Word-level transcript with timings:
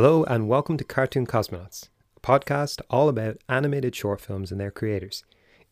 Hello, 0.00 0.22
and 0.22 0.46
welcome 0.46 0.76
to 0.76 0.84
Cartoon 0.84 1.26
Cosmonauts, 1.26 1.88
a 2.16 2.20
podcast 2.20 2.80
all 2.88 3.08
about 3.08 3.38
animated 3.48 3.96
short 3.96 4.20
films 4.20 4.52
and 4.52 4.60
their 4.60 4.70
creators. 4.70 5.24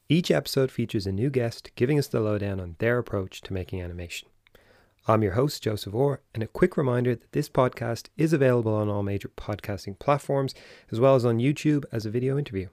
Each 0.08 0.32
episode 0.32 0.72
features 0.72 1.06
a 1.06 1.12
new 1.12 1.30
guest 1.30 1.70
giving 1.76 1.96
us 1.96 2.08
the 2.08 2.18
lowdown 2.18 2.58
on 2.58 2.74
their 2.80 2.98
approach 2.98 3.40
to 3.42 3.52
making 3.52 3.80
animation. 3.80 4.28
I'm 5.06 5.22
your 5.22 5.34
host, 5.34 5.62
Joseph 5.62 5.94
Orr, 5.94 6.22
and 6.34 6.42
a 6.42 6.48
quick 6.48 6.76
reminder 6.76 7.14
that 7.14 7.30
this 7.30 7.48
podcast 7.48 8.08
is 8.16 8.32
available 8.32 8.74
on 8.74 8.88
all 8.88 9.04
major 9.04 9.28
podcasting 9.28 9.96
platforms, 10.00 10.56
as 10.90 10.98
well 10.98 11.14
as 11.14 11.24
on 11.24 11.38
YouTube 11.38 11.84
as 11.92 12.04
a 12.04 12.10
video 12.10 12.36
interview. 12.36 12.66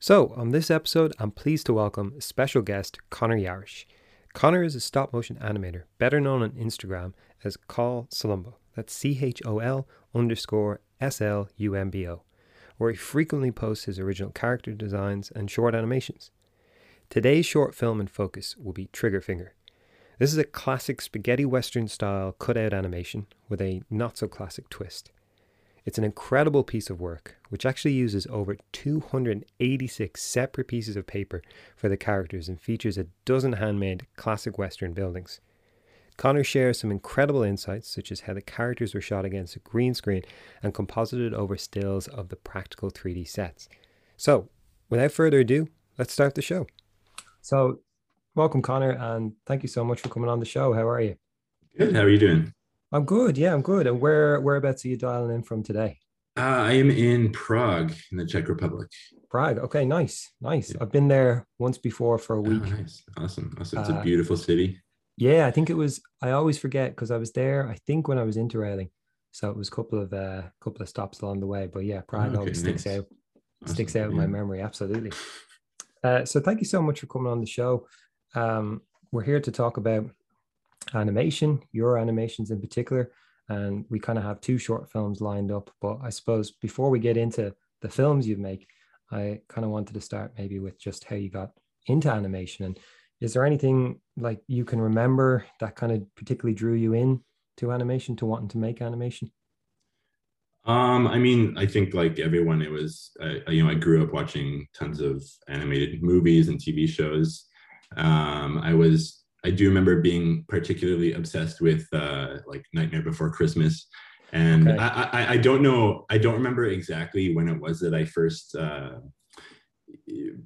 So, 0.00 0.34
on 0.36 0.50
this 0.50 0.72
episode, 0.72 1.14
I'm 1.20 1.30
pleased 1.30 1.66
to 1.66 1.72
welcome 1.72 2.20
special 2.20 2.62
guest, 2.62 2.98
Connor 3.10 3.38
Yarish. 3.38 3.84
Connor 4.34 4.64
is 4.64 4.74
a 4.74 4.80
stop 4.80 5.12
motion 5.12 5.36
animator, 5.36 5.84
better 5.98 6.20
known 6.20 6.42
on 6.42 6.50
Instagram 6.50 7.12
as 7.44 7.56
Call 7.56 8.08
Slumbo. 8.10 8.54
That's 8.74 8.92
C 8.92 9.20
H 9.22 9.40
O 9.46 9.60
L 9.60 9.86
underscore 10.12 10.80
S 11.00 11.20
L 11.20 11.48
U 11.56 11.74
M 11.74 11.90
B 11.90 12.06
O, 12.06 12.22
where 12.78 12.90
he 12.90 12.96
frequently 12.96 13.50
posts 13.50 13.84
his 13.84 13.98
original 13.98 14.30
character 14.30 14.72
designs 14.72 15.30
and 15.30 15.50
short 15.50 15.74
animations. 15.74 16.30
Today's 17.10 17.46
short 17.46 17.74
film 17.74 18.00
in 18.00 18.08
focus 18.08 18.56
will 18.56 18.72
be 18.72 18.88
Trigger 18.92 19.20
Finger. 19.20 19.54
This 20.18 20.32
is 20.32 20.38
a 20.38 20.44
classic 20.44 21.00
spaghetti 21.02 21.44
western 21.44 21.88
style 21.88 22.32
cutout 22.32 22.72
animation 22.72 23.26
with 23.48 23.60
a 23.60 23.82
not 23.90 24.16
so 24.16 24.26
classic 24.26 24.68
twist. 24.70 25.12
It's 25.84 25.98
an 25.98 26.04
incredible 26.04 26.64
piece 26.64 26.90
of 26.90 27.00
work, 27.00 27.36
which 27.48 27.64
actually 27.64 27.92
uses 27.92 28.26
over 28.28 28.56
286 28.72 30.20
separate 30.20 30.66
pieces 30.66 30.96
of 30.96 31.06
paper 31.06 31.42
for 31.76 31.88
the 31.88 31.96
characters 31.96 32.48
and 32.48 32.60
features 32.60 32.98
a 32.98 33.06
dozen 33.24 33.52
handmade 33.52 34.06
classic 34.16 34.58
Western 34.58 34.94
buildings. 34.94 35.40
Connor 36.16 36.44
shares 36.44 36.80
some 36.80 36.90
incredible 36.90 37.42
insights, 37.42 37.88
such 37.88 38.10
as 38.10 38.20
how 38.20 38.34
the 38.34 38.40
characters 38.40 38.94
were 38.94 39.00
shot 39.00 39.24
against 39.24 39.56
a 39.56 39.60
green 39.60 39.94
screen 39.94 40.22
and 40.62 40.72
composited 40.72 41.34
over 41.34 41.56
stills 41.56 42.08
of 42.08 42.30
the 42.30 42.36
practical 42.36 42.90
3D 42.90 43.28
sets. 43.28 43.68
So, 44.16 44.48
without 44.88 45.12
further 45.12 45.40
ado, 45.40 45.68
let's 45.98 46.12
start 46.12 46.34
the 46.34 46.42
show. 46.42 46.66
So, 47.42 47.80
welcome, 48.34 48.62
Connor, 48.62 48.90
and 48.92 49.32
thank 49.46 49.62
you 49.62 49.68
so 49.68 49.84
much 49.84 50.00
for 50.00 50.08
coming 50.08 50.30
on 50.30 50.40
the 50.40 50.46
show. 50.46 50.72
How 50.72 50.88
are 50.88 51.00
you? 51.00 51.16
Good. 51.76 51.94
How 51.94 52.02
are 52.02 52.08
you 52.08 52.18
doing? 52.18 52.52
I'm 52.92 53.04
good. 53.04 53.36
Yeah, 53.36 53.52
I'm 53.52 53.62
good. 53.62 53.86
And 53.86 54.00
where 54.00 54.40
whereabouts 54.40 54.84
are 54.84 54.88
you 54.88 54.96
dialing 54.96 55.34
in 55.34 55.42
from 55.42 55.62
today? 55.62 55.98
Uh, 56.38 56.40
I 56.40 56.72
am 56.72 56.90
in 56.90 57.32
Prague, 57.32 57.92
in 58.12 58.18
the 58.18 58.26
Czech 58.26 58.48
Republic. 58.48 58.88
Prague. 59.30 59.58
Okay, 59.58 59.84
nice, 59.84 60.30
nice. 60.40 60.70
Yeah. 60.70 60.78
I've 60.82 60.92
been 60.92 61.08
there 61.08 61.46
once 61.58 61.78
before 61.78 62.18
for 62.18 62.36
a 62.36 62.40
week. 62.40 62.62
Oh, 62.64 62.70
nice, 62.70 63.02
awesome, 63.16 63.54
awesome. 63.60 63.80
It's 63.80 63.90
uh, 63.90 63.94
a 63.94 64.02
beautiful 64.02 64.36
city. 64.36 64.78
Yeah, 65.16 65.46
I 65.46 65.50
think 65.50 65.70
it 65.70 65.74
was. 65.74 66.00
I 66.22 66.32
always 66.32 66.58
forget 66.58 66.90
because 66.90 67.10
I 67.10 67.16
was 67.16 67.32
there. 67.32 67.68
I 67.68 67.76
think 67.86 68.06
when 68.06 68.18
I 68.18 68.24
was 68.24 68.36
interrailing, 68.36 68.90
so 69.32 69.50
it 69.50 69.56
was 69.56 69.68
a 69.68 69.70
couple 69.70 70.00
of 70.00 70.12
uh, 70.12 70.42
couple 70.60 70.82
of 70.82 70.88
stops 70.88 71.20
along 71.20 71.40
the 71.40 71.46
way. 71.46 71.68
But 71.72 71.84
yeah, 71.84 72.02
Prague 72.02 72.28
okay, 72.28 72.36
always 72.36 72.62
nice. 72.62 72.80
sticks 72.82 72.86
out. 72.86 73.06
Awesome. 73.62 73.74
Sticks 73.74 73.96
out 73.96 74.00
yeah. 74.00 74.10
in 74.10 74.16
my 74.16 74.26
memory. 74.26 74.60
Absolutely. 74.60 75.12
Uh, 76.04 76.24
so 76.24 76.40
thank 76.40 76.60
you 76.60 76.66
so 76.66 76.82
much 76.82 77.00
for 77.00 77.06
coming 77.06 77.32
on 77.32 77.40
the 77.40 77.46
show. 77.46 77.86
Um, 78.34 78.82
we're 79.10 79.24
here 79.24 79.40
to 79.40 79.50
talk 79.50 79.78
about 79.78 80.10
animation, 80.94 81.62
your 81.72 81.98
animations 81.98 82.50
in 82.50 82.60
particular, 82.60 83.10
and 83.48 83.86
we 83.88 83.98
kind 83.98 84.18
of 84.18 84.24
have 84.24 84.40
two 84.40 84.58
short 84.58 84.90
films 84.90 85.20
lined 85.20 85.50
up. 85.50 85.70
But 85.80 85.98
I 86.02 86.10
suppose 86.10 86.50
before 86.50 86.90
we 86.90 86.98
get 86.98 87.16
into 87.16 87.54
the 87.80 87.88
films 87.88 88.28
you 88.28 88.36
make, 88.36 88.68
I 89.10 89.40
kind 89.48 89.64
of 89.64 89.70
wanted 89.70 89.94
to 89.94 90.00
start 90.00 90.34
maybe 90.36 90.58
with 90.58 90.78
just 90.78 91.04
how 91.04 91.16
you 91.16 91.30
got 91.30 91.50
into 91.86 92.10
animation. 92.10 92.66
And 92.66 92.78
is 93.20 93.32
there 93.32 93.44
anything 93.44 94.00
like 94.16 94.40
you 94.46 94.64
can 94.64 94.80
remember 94.80 95.44
that 95.60 95.76
kind 95.76 95.92
of 95.92 96.02
particularly 96.14 96.54
drew 96.54 96.74
you 96.74 96.92
in 96.92 97.20
to 97.58 97.72
animation, 97.72 98.16
to 98.16 98.26
wanting 98.26 98.48
to 98.48 98.58
make 98.58 98.82
animation? 98.82 99.30
Um, 100.66 101.06
I 101.06 101.18
mean, 101.18 101.56
I 101.56 101.64
think 101.64 101.94
like 101.94 102.18
everyone, 102.18 102.60
it 102.60 102.70
was 102.70 103.12
uh, 103.22 103.50
you 103.50 103.62
know 103.62 103.70
I 103.70 103.74
grew 103.74 104.02
up 104.02 104.12
watching 104.12 104.66
tons 104.74 105.00
of 105.00 105.24
animated 105.48 106.02
movies 106.02 106.48
and 106.48 106.58
TV 106.58 106.88
shows. 106.88 107.46
Um, 107.96 108.58
I 108.58 108.74
was 108.74 109.24
I 109.44 109.50
do 109.50 109.68
remember 109.68 110.00
being 110.00 110.44
particularly 110.48 111.12
obsessed 111.12 111.60
with 111.60 111.86
uh, 111.92 112.38
like 112.46 112.64
Nightmare 112.72 113.02
Before 113.02 113.30
Christmas, 113.30 113.86
and 114.32 114.68
okay. 114.68 114.78
I, 114.78 115.08
I, 115.12 115.32
I 115.34 115.36
don't 115.36 115.62
know 115.62 116.04
I 116.10 116.18
don't 116.18 116.34
remember 116.34 116.64
exactly 116.64 117.32
when 117.32 117.48
it 117.48 117.60
was 117.60 117.78
that 117.80 117.94
I 117.94 118.04
first 118.04 118.56
uh, 118.56 118.96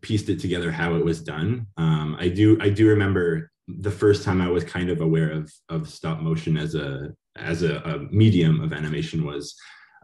pieced 0.03 0.29
it 0.29 0.41
together 0.41 0.71
how 0.71 0.95
it 0.95 1.05
was 1.05 1.23
done. 1.23 1.67
Um, 1.77 2.17
I 2.19 2.29
do 2.29 2.59
I 2.61 2.69
do 2.69 2.89
remember 2.89 3.51
the 3.69 3.91
first 3.91 4.25
time 4.25 4.41
I 4.41 4.49
was 4.49 4.65
kind 4.65 4.91
of 4.91 5.01
aware 5.01 5.31
of 5.31 5.53
of 5.69 5.89
stop 5.89 6.21
motion 6.21 6.57
as 6.57 6.75
a 6.75 7.11
as 7.37 7.63
a, 7.63 7.77
a 7.79 7.99
medium 8.13 8.61
of 8.61 8.73
animation 8.73 9.25
was 9.25 9.55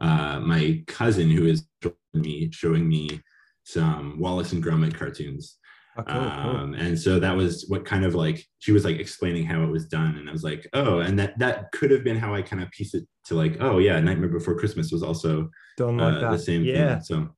uh, 0.01 0.41
my 0.41 0.83
cousin 0.87 1.31
who 1.31 1.47
is 1.47 1.67
me 2.15 2.51
showing 2.53 2.89
me 2.89 3.21
some 3.65 4.19
Wallace 4.19 4.53
and 4.53 4.63
Gromit 4.63 4.95
cartoons. 4.95 5.59
Oh, 5.99 6.03
cool, 6.03 6.21
um, 6.21 6.43
cool. 6.43 6.81
and 6.81 6.99
so 6.99 7.19
that 7.19 7.35
was 7.35 7.65
what 7.69 7.87
kind 7.87 8.05
of 8.05 8.15
like 8.15 8.47
she 8.59 8.71
was 8.71 8.85
like 8.85 8.99
explaining 8.99 9.47
how 9.47 9.63
it 9.63 9.71
was 9.71 9.87
done 9.87 10.17
and 10.19 10.29
i 10.29 10.33
was 10.33 10.45
like 10.45 10.69
oh 10.75 10.99
and 10.99 11.19
that 11.19 11.39
that 11.39 11.73
could 11.73 11.91
have 11.91 12.05
been 12.05 12.19
how 12.19 12.35
i 12.35 12.43
kind 12.43 12.63
of 12.63 12.71
pieced 12.71 12.95
it 12.95 13.09
to 13.25 13.35
like 13.35 13.57
oh 13.61 13.79
yeah 13.79 13.99
nightmare 13.99 14.29
before 14.29 14.59
christmas 14.59 14.93
was 14.93 15.03
also 15.03 15.49
done 15.79 15.97
like 15.97 16.23
uh, 16.23 16.33
the 16.33 16.39
same 16.39 16.63
yeah. 16.65 16.97
thing 16.97 17.03
so 17.03 17.29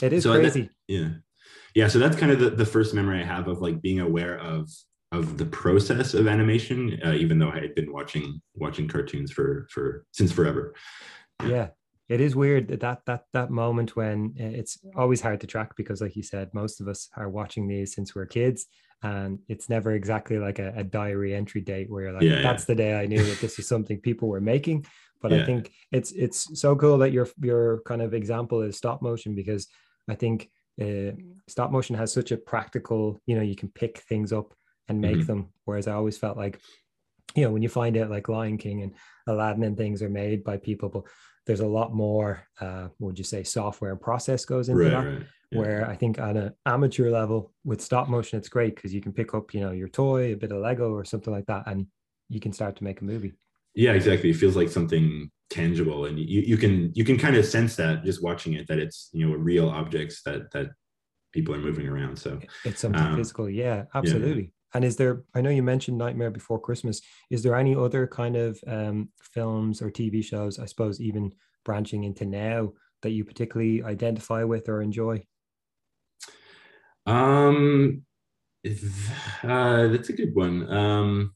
it 0.00 0.12
is 0.12 0.22
so 0.22 0.32
crazy 0.32 0.62
that, 0.62 0.70
yeah 0.86 1.08
yeah 1.74 1.88
so 1.88 1.98
that's 1.98 2.16
kind 2.16 2.32
of 2.32 2.38
the, 2.38 2.50
the 2.50 2.66
first 2.66 2.94
memory 2.94 3.20
i 3.20 3.24
have 3.24 3.48
of 3.48 3.60
like 3.60 3.80
being 3.80 4.00
aware 4.00 4.38
of 4.38 4.70
of 5.12 5.38
the 5.38 5.46
process 5.46 6.14
of 6.14 6.26
animation 6.26 7.00
uh, 7.04 7.12
even 7.12 7.38
though 7.38 7.50
i 7.50 7.60
had 7.60 7.74
been 7.74 7.92
watching 7.92 8.40
watching 8.54 8.88
cartoons 8.88 9.30
for 9.30 9.66
for 9.70 10.04
since 10.12 10.32
forever 10.32 10.74
yeah 11.46 11.68
it 12.08 12.20
is 12.20 12.36
weird 12.36 12.68
that 12.68 12.80
that 12.80 13.00
that 13.06 13.24
that 13.32 13.50
moment 13.50 13.96
when 13.96 14.34
eh, 14.38 14.44
it's 14.44 14.78
always 14.96 15.20
hard 15.20 15.40
to 15.40 15.46
track 15.46 15.74
because 15.76 16.00
like 16.00 16.16
you 16.16 16.22
said 16.22 16.52
most 16.52 16.80
of 16.80 16.88
us 16.88 17.08
are 17.16 17.28
watching 17.28 17.66
these 17.66 17.94
since 17.94 18.14
we're 18.14 18.26
kids 18.26 18.66
and 19.02 19.38
it's 19.48 19.68
never 19.68 19.92
exactly 19.92 20.38
like 20.38 20.58
a, 20.58 20.72
a 20.76 20.84
diary 20.84 21.34
entry 21.34 21.60
date 21.60 21.90
where 21.90 22.04
you're 22.04 22.12
like 22.12 22.22
yeah, 22.22 22.42
that's 22.42 22.62
yeah. 22.62 22.66
the 22.66 22.74
day 22.74 22.94
i 22.94 23.06
knew 23.06 23.22
that 23.22 23.40
this 23.40 23.58
is 23.58 23.66
something 23.68 24.00
people 24.00 24.28
were 24.28 24.40
making 24.40 24.84
but 25.20 25.32
yeah. 25.32 25.42
i 25.42 25.46
think 25.46 25.72
it's 25.92 26.12
it's 26.12 26.58
so 26.60 26.74
cool 26.76 26.98
that 26.98 27.12
your 27.12 27.28
your 27.40 27.80
kind 27.86 28.02
of 28.02 28.14
example 28.14 28.62
is 28.62 28.76
stop 28.76 29.02
motion 29.02 29.34
because 29.34 29.66
i 30.08 30.14
think 30.14 30.50
uh, 30.80 31.12
stop 31.48 31.70
motion 31.70 31.96
has 31.96 32.12
such 32.12 32.32
a 32.32 32.36
practical 32.36 33.20
you 33.26 33.36
know 33.36 33.42
you 33.42 33.56
can 33.56 33.68
pick 33.68 33.98
things 33.98 34.32
up 34.32 34.54
and 34.88 35.00
make 35.00 35.16
mm-hmm. 35.16 35.26
them 35.26 35.48
whereas 35.64 35.86
i 35.86 35.92
always 35.92 36.18
felt 36.18 36.36
like 36.36 36.60
you 37.34 37.44
know 37.44 37.50
when 37.50 37.62
you 37.62 37.68
find 37.68 37.96
out 37.96 38.10
like 38.10 38.28
lion 38.28 38.58
king 38.58 38.82
and 38.82 38.94
aladdin 39.26 39.64
and 39.64 39.76
things 39.76 40.02
are 40.02 40.10
made 40.10 40.42
by 40.44 40.56
people 40.56 40.88
but 40.88 41.04
there's 41.46 41.60
a 41.60 41.66
lot 41.66 41.94
more 41.94 42.46
uh, 42.60 42.88
would 42.98 43.18
you 43.18 43.24
say 43.24 43.42
software 43.42 43.92
and 43.92 44.00
process 44.00 44.44
goes 44.44 44.68
into 44.68 44.82
right, 44.82 44.90
that 44.90 45.06
right. 45.06 45.26
Yeah. 45.50 45.58
where 45.58 45.88
i 45.88 45.94
think 45.94 46.18
on 46.18 46.36
an 46.36 46.52
amateur 46.66 47.10
level 47.10 47.52
with 47.64 47.80
stop 47.80 48.08
motion 48.08 48.38
it's 48.38 48.48
great 48.48 48.74
because 48.74 48.94
you 48.94 49.00
can 49.00 49.12
pick 49.12 49.34
up 49.34 49.54
you 49.54 49.60
know 49.60 49.70
your 49.70 49.88
toy 49.88 50.32
a 50.32 50.36
bit 50.36 50.52
of 50.52 50.60
lego 50.60 50.92
or 50.92 51.04
something 51.04 51.32
like 51.32 51.46
that 51.46 51.64
and 51.66 51.86
you 52.28 52.40
can 52.40 52.52
start 52.52 52.76
to 52.76 52.84
make 52.84 53.00
a 53.00 53.04
movie 53.04 53.32
yeah 53.74 53.92
exactly 53.92 54.30
it 54.30 54.36
feels 54.36 54.56
like 54.56 54.68
something 54.68 55.30
tangible 55.54 56.06
and 56.06 56.18
you, 56.18 56.40
you 56.40 56.56
can 56.56 56.90
you 56.94 57.04
can 57.04 57.16
kind 57.16 57.36
of 57.36 57.44
sense 57.46 57.76
that 57.76 58.04
just 58.04 58.22
watching 58.22 58.54
it 58.54 58.66
that 58.66 58.78
it's 58.78 59.08
you 59.12 59.26
know 59.26 59.34
real 59.36 59.68
objects 59.68 60.22
that 60.22 60.50
that 60.52 60.68
people 61.32 61.54
are 61.54 61.58
moving 61.58 61.86
around 61.86 62.16
so 62.16 62.40
it's 62.64 62.80
something 62.80 63.00
um, 63.00 63.16
physical 63.16 63.48
yeah 63.48 63.84
absolutely 63.94 64.52
and 64.74 64.84
is 64.84 64.96
there, 64.96 65.22
I 65.34 65.40
know 65.40 65.50
you 65.50 65.62
mentioned 65.62 65.96
Nightmare 65.96 66.32
Before 66.32 66.60
Christmas. 66.60 67.00
Is 67.30 67.44
there 67.44 67.54
any 67.54 67.76
other 67.76 68.08
kind 68.08 68.36
of 68.36 68.58
um, 68.66 69.08
films 69.22 69.80
or 69.80 69.88
TV 69.88 70.22
shows, 70.22 70.58
I 70.58 70.66
suppose, 70.66 71.00
even 71.00 71.32
branching 71.64 72.02
into 72.02 72.26
now 72.26 72.72
that 73.02 73.10
you 73.10 73.24
particularly 73.24 73.84
identify 73.84 74.42
with 74.42 74.68
or 74.68 74.82
enjoy? 74.82 75.22
Um, 77.06 78.02
uh, 78.66 79.86
that's 79.88 80.08
a 80.08 80.14
good 80.14 80.34
one. 80.34 80.68
Um, 80.68 81.34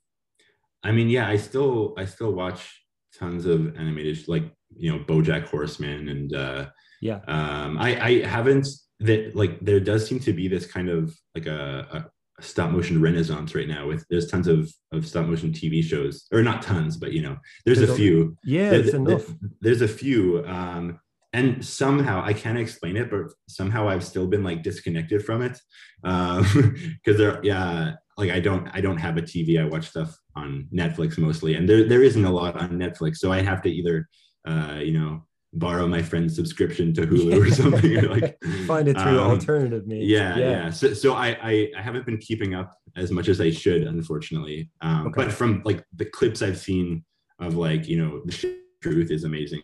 I 0.83 0.91
mean, 0.91 1.09
yeah, 1.09 1.29
I 1.29 1.37
still, 1.37 1.95
I 1.97 2.07
still 2.07 2.33
watch 2.33 2.83
tons 3.17 3.47
of 3.47 3.77
animated, 3.77 4.27
like, 4.29 4.45
you 4.77 4.91
know, 4.91 5.05
BoJack 5.05 5.49
Horseman 5.49 6.09
and, 6.09 6.35
uh, 6.35 6.67
yeah, 7.01 7.21
um, 7.29 7.79
I, 7.79 8.01
I 8.01 8.27
haven't 8.27 8.67
that 9.01 9.37
like, 9.37 9.61
there 9.61 9.79
does 9.79 10.07
seem 10.07 10.19
to 10.21 10.33
be 10.33 10.49
this 10.49 10.67
kind 10.67 10.89
of 10.89 11.17
like 11.35 11.47
a, 11.47 11.87
a 11.93 12.11
stop 12.41 12.71
motion 12.71 13.01
renaissance 13.01 13.55
right 13.55 13.69
now 13.69 13.87
with 13.87 14.05
there's 14.11 14.31
tons 14.31 14.47
of 14.47 14.71
of 14.93 15.07
stop 15.07 15.27
motion 15.27 15.53
tv 15.53 15.83
shows 15.83 16.27
or 16.33 16.43
not 16.43 16.63
tons 16.63 16.97
but 16.97 17.13
you 17.13 17.23
know 17.23 17.37
there's, 17.65 17.79
there's 17.79 17.91
a 17.91 17.95
few. 17.95 18.37
Yeah 18.45 18.71
there's 18.71 18.95
enough. 18.95 19.27
there's 19.61 19.83
a 19.83 19.89
few 19.89 20.45
um 20.47 21.01
and 21.33 21.65
somehow 21.65 22.23
i 22.25 22.33
can't 22.33 22.59
explain 22.59 22.97
it 22.97 23.11
but 23.11 23.33
somehow 23.49 23.89
i've 23.89 24.05
still 24.05 24.27
been 24.27 24.45
like 24.45 24.63
disconnected 24.63 25.25
from 25.25 25.43
it 25.43 25.59
um 26.05 26.43
because 27.05 27.19
there 27.19 27.41
yeah 27.43 27.95
like 28.19 28.31
i 28.31 28.41
don't 28.41 28.69
i 28.75 28.81
don't 28.81 28.99
have 28.99 29.17
a 29.17 29.23
tv 29.23 29.61
i 29.61 29.65
watch 29.65 29.89
stuff 29.89 30.19
on 30.37 30.69
netflix 30.75 31.17
mostly 31.17 31.55
and 31.55 31.69
there 31.69 31.85
there 31.89 32.03
isn't 32.03 32.25
a 32.25 32.31
lot 32.31 32.61
on 32.61 32.71
netflix 32.73 33.17
so 33.17 33.33
i 33.33 33.41
have 33.41 33.63
to 33.63 33.71
either 33.71 34.09
uh 34.47 34.79
you 34.83 34.93
know 34.93 35.23
borrow 35.55 35.87
my 35.87 36.03
friend's 36.03 36.37
subscription 36.37 36.93
to 36.95 37.07
Hulu 37.07 37.47
or 37.47 37.51
something. 37.55 37.95
like 38.09 38.39
find 38.67 38.87
it 38.87 38.99
through 39.01 39.19
um, 39.19 39.31
alternative 39.31 39.87
means. 39.87 40.05
Yeah, 40.07 40.37
yeah. 40.37 40.51
yeah. 40.51 40.71
So, 40.71 40.93
so 40.93 41.15
I, 41.15 41.29
I, 41.43 41.71
I 41.77 41.81
haven't 41.81 42.05
been 42.05 42.19
keeping 42.19 42.55
up 42.55 42.77
as 42.97 43.11
much 43.11 43.29
as 43.29 43.41
I 43.41 43.51
should, 43.51 43.85
unfortunately. 43.85 44.71
Um, 44.83 45.07
okay. 45.07 45.25
But 45.25 45.33
from 45.33 45.63
like 45.65 45.85
the 45.95 46.05
clips 46.05 46.43
I've 46.43 46.59
seen 46.59 47.05
of 47.39 47.57
like 47.57 47.89
you 47.89 47.97
know 47.97 48.21
the 48.25 48.55
truth 48.83 49.11
is 49.11 49.25
amazing. 49.25 49.63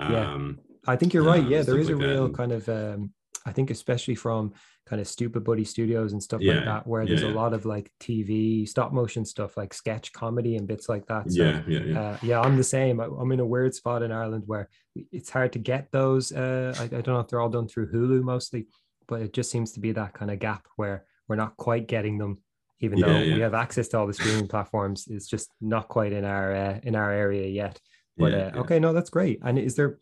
Um, 0.00 0.58
I 0.86 0.96
think 0.96 1.12
you're 1.12 1.24
right. 1.24 1.44
um, 1.44 1.50
Yeah, 1.50 1.62
there 1.62 1.78
is 1.78 1.88
is 1.88 1.90
a 1.90 1.96
like 1.96 2.06
that. 2.06 2.12
real 2.12 2.30
kind 2.30 2.52
of 2.52 2.68
um 2.68 3.12
I 3.44 3.52
think 3.52 3.70
especially 3.70 4.14
from 4.14 4.52
kind 4.86 5.00
of 5.00 5.06
Stoopid 5.06 5.44
Buddy 5.44 5.64
Studios 5.64 6.12
and 6.12 6.22
stuff 6.22 6.40
like 6.42 6.64
that, 6.64 6.86
where 6.86 7.02
yeah, 7.02 7.08
there's 7.08 7.22
a 7.22 7.28
yeah. 7.28 7.34
lot 7.34 7.54
of 7.54 7.64
like 7.64 7.90
TV 8.00 8.68
stop 8.68 8.92
motion 8.92 9.24
stuff 9.24 9.56
like 9.56 9.72
sketch 9.72 10.12
comedy 10.12 10.56
and 10.56 10.66
bits 10.66 10.88
like 10.88 11.06
that. 11.06 11.30
So 11.30 11.42
yeah, 11.42 11.62
yeah, 11.66 11.80
yeah. 11.80 12.00
uh, 12.00 12.18
yeah, 12.22 12.40
I'm 12.40 12.56
the 12.56 12.64
same. 12.64 13.00
I, 13.00 13.04
I'm 13.04 13.32
in 13.32 13.40
a 13.40 13.46
weird 13.46 13.74
spot 13.74 14.02
in 14.02 14.12
Ireland 14.12 14.44
where 14.46 14.68
it's 14.94 15.30
hard 15.30 15.52
to 15.52 15.58
get 15.58 15.90
those. 15.92 16.32
Uh, 16.32 16.74
I, 16.78 16.84
I 16.84 16.86
don't 16.86 17.08
know 17.08 17.20
if 17.20 17.28
they're 17.28 17.40
all 17.40 17.48
done 17.48 17.68
through 17.68 17.92
Hulu 17.92 18.22
mostly, 18.22 18.66
but 19.06 19.22
it 19.22 19.32
just 19.32 19.50
seems 19.50 19.72
to 19.72 19.80
be 19.80 19.92
that 19.92 20.14
kind 20.14 20.30
of 20.30 20.38
gap 20.38 20.66
where 20.76 21.04
we're 21.28 21.36
not 21.36 21.56
quite 21.56 21.86
getting 21.86 22.18
them, 22.18 22.38
even 22.80 23.00
though 23.00 23.18
Yeah, 23.18 23.34
we 23.34 23.40
have 23.40 23.54
access 23.54 23.88
to 23.88 23.98
all 23.98 24.06
the 24.06 24.14
streaming 24.14 24.48
platforms. 24.48 25.06
It's 25.08 25.26
just 25.26 25.50
not 25.60 25.88
quite 25.88 26.12
in 26.12 26.24
our 26.24 26.54
uh, 26.54 26.80
in 26.82 26.96
our 26.96 27.12
area 27.12 27.48
yet. 27.48 27.80
But 28.16 28.32
yeah, 28.32 28.38
uh, 28.38 28.50
yeah. 28.54 28.60
okay, 28.60 28.78
no, 28.78 28.92
that's 28.92 29.10
great. 29.10 29.40
And 29.42 29.58
is 29.58 29.76
there 29.76 29.98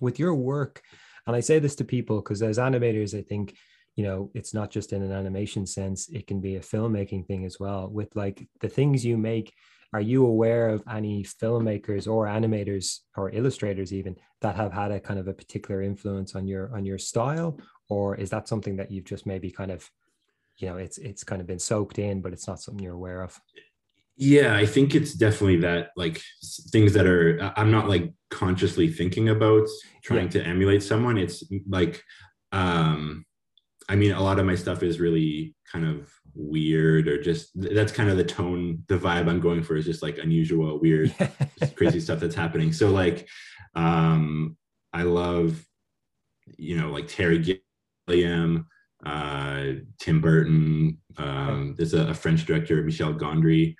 with 0.00 0.18
your 0.18 0.34
work? 0.34 0.82
And 1.26 1.34
I 1.34 1.40
say 1.40 1.58
this 1.58 1.74
to 1.76 1.84
people 1.84 2.20
because 2.20 2.42
as 2.42 2.58
animators, 2.58 3.18
I 3.18 3.22
think 3.22 3.56
you 3.96 4.04
know 4.04 4.30
it's 4.34 4.52
not 4.52 4.70
just 4.70 4.92
in 4.92 5.02
an 5.02 5.12
animation 5.12 5.66
sense; 5.66 6.08
it 6.08 6.26
can 6.26 6.40
be 6.40 6.56
a 6.56 6.60
filmmaking 6.60 7.26
thing 7.26 7.44
as 7.44 7.58
well. 7.58 7.88
With 7.88 8.14
like 8.16 8.46
the 8.60 8.68
things 8.68 9.04
you 9.04 9.16
make, 9.16 9.54
are 9.92 10.00
you 10.00 10.26
aware 10.26 10.68
of 10.68 10.82
any 10.90 11.22
filmmakers 11.24 12.08
or 12.08 12.26
animators 12.26 13.00
or 13.16 13.30
illustrators 13.30 13.92
even 13.92 14.16
that 14.40 14.56
have 14.56 14.72
had 14.72 14.90
a 14.90 15.00
kind 15.00 15.20
of 15.20 15.28
a 15.28 15.32
particular 15.32 15.82
influence 15.82 16.34
on 16.34 16.46
your 16.46 16.74
on 16.76 16.84
your 16.84 16.98
style, 16.98 17.58
or 17.88 18.16
is 18.16 18.30
that 18.30 18.48
something 18.48 18.76
that 18.76 18.90
you've 18.90 19.04
just 19.04 19.24
maybe 19.24 19.50
kind 19.50 19.70
of 19.70 19.88
you 20.58 20.68
know 20.68 20.76
it's 20.76 20.98
it's 20.98 21.24
kind 21.24 21.40
of 21.40 21.46
been 21.46 21.58
soaked 21.58 21.98
in, 21.98 22.20
but 22.20 22.32
it's 22.32 22.46
not 22.46 22.60
something 22.60 22.82
you're 22.84 22.94
aware 22.94 23.22
of? 23.22 23.40
Yeah 24.16 24.54
i 24.54 24.64
think 24.64 24.94
it's 24.94 25.12
definitely 25.14 25.56
that 25.56 25.90
like 25.96 26.22
things 26.70 26.92
that 26.92 27.06
are 27.06 27.52
i'm 27.56 27.70
not 27.70 27.88
like 27.88 28.12
consciously 28.34 28.88
thinking 28.88 29.28
about 29.28 29.66
trying 30.02 30.28
to 30.28 30.44
emulate 30.44 30.82
someone. 30.82 31.16
It's 31.16 31.42
like 31.68 32.02
um 32.52 33.24
i 33.88 33.96
mean 33.96 34.12
a 34.12 34.22
lot 34.22 34.38
of 34.38 34.46
my 34.46 34.54
stuff 34.54 34.82
is 34.82 35.00
really 35.00 35.54
kind 35.70 35.84
of 35.84 36.08
weird 36.34 37.08
or 37.08 37.20
just 37.20 37.50
that's 37.54 37.92
kind 37.92 38.08
of 38.08 38.16
the 38.16 38.24
tone 38.24 38.82
the 38.86 38.96
vibe 38.96 39.28
i'm 39.28 39.40
going 39.40 39.62
for 39.62 39.76
is 39.76 39.84
just 39.84 40.02
like 40.02 40.18
unusual 40.18 40.80
weird 40.80 41.12
crazy 41.76 42.00
stuff 42.00 42.20
that's 42.20 42.34
happening. 42.34 42.72
So 42.72 42.90
like 42.90 43.28
um 43.74 44.56
i 44.92 45.02
love 45.02 45.64
you 46.56 46.76
know 46.76 46.90
like 46.90 47.08
terry 47.08 47.60
gilliam 48.06 48.66
uh 49.04 49.64
tim 49.98 50.20
burton 50.20 50.98
um 51.18 51.74
there's 51.76 51.94
a, 51.94 52.08
a 52.08 52.14
french 52.14 52.44
director 52.46 52.82
michel 52.82 53.12
gondry 53.12 53.74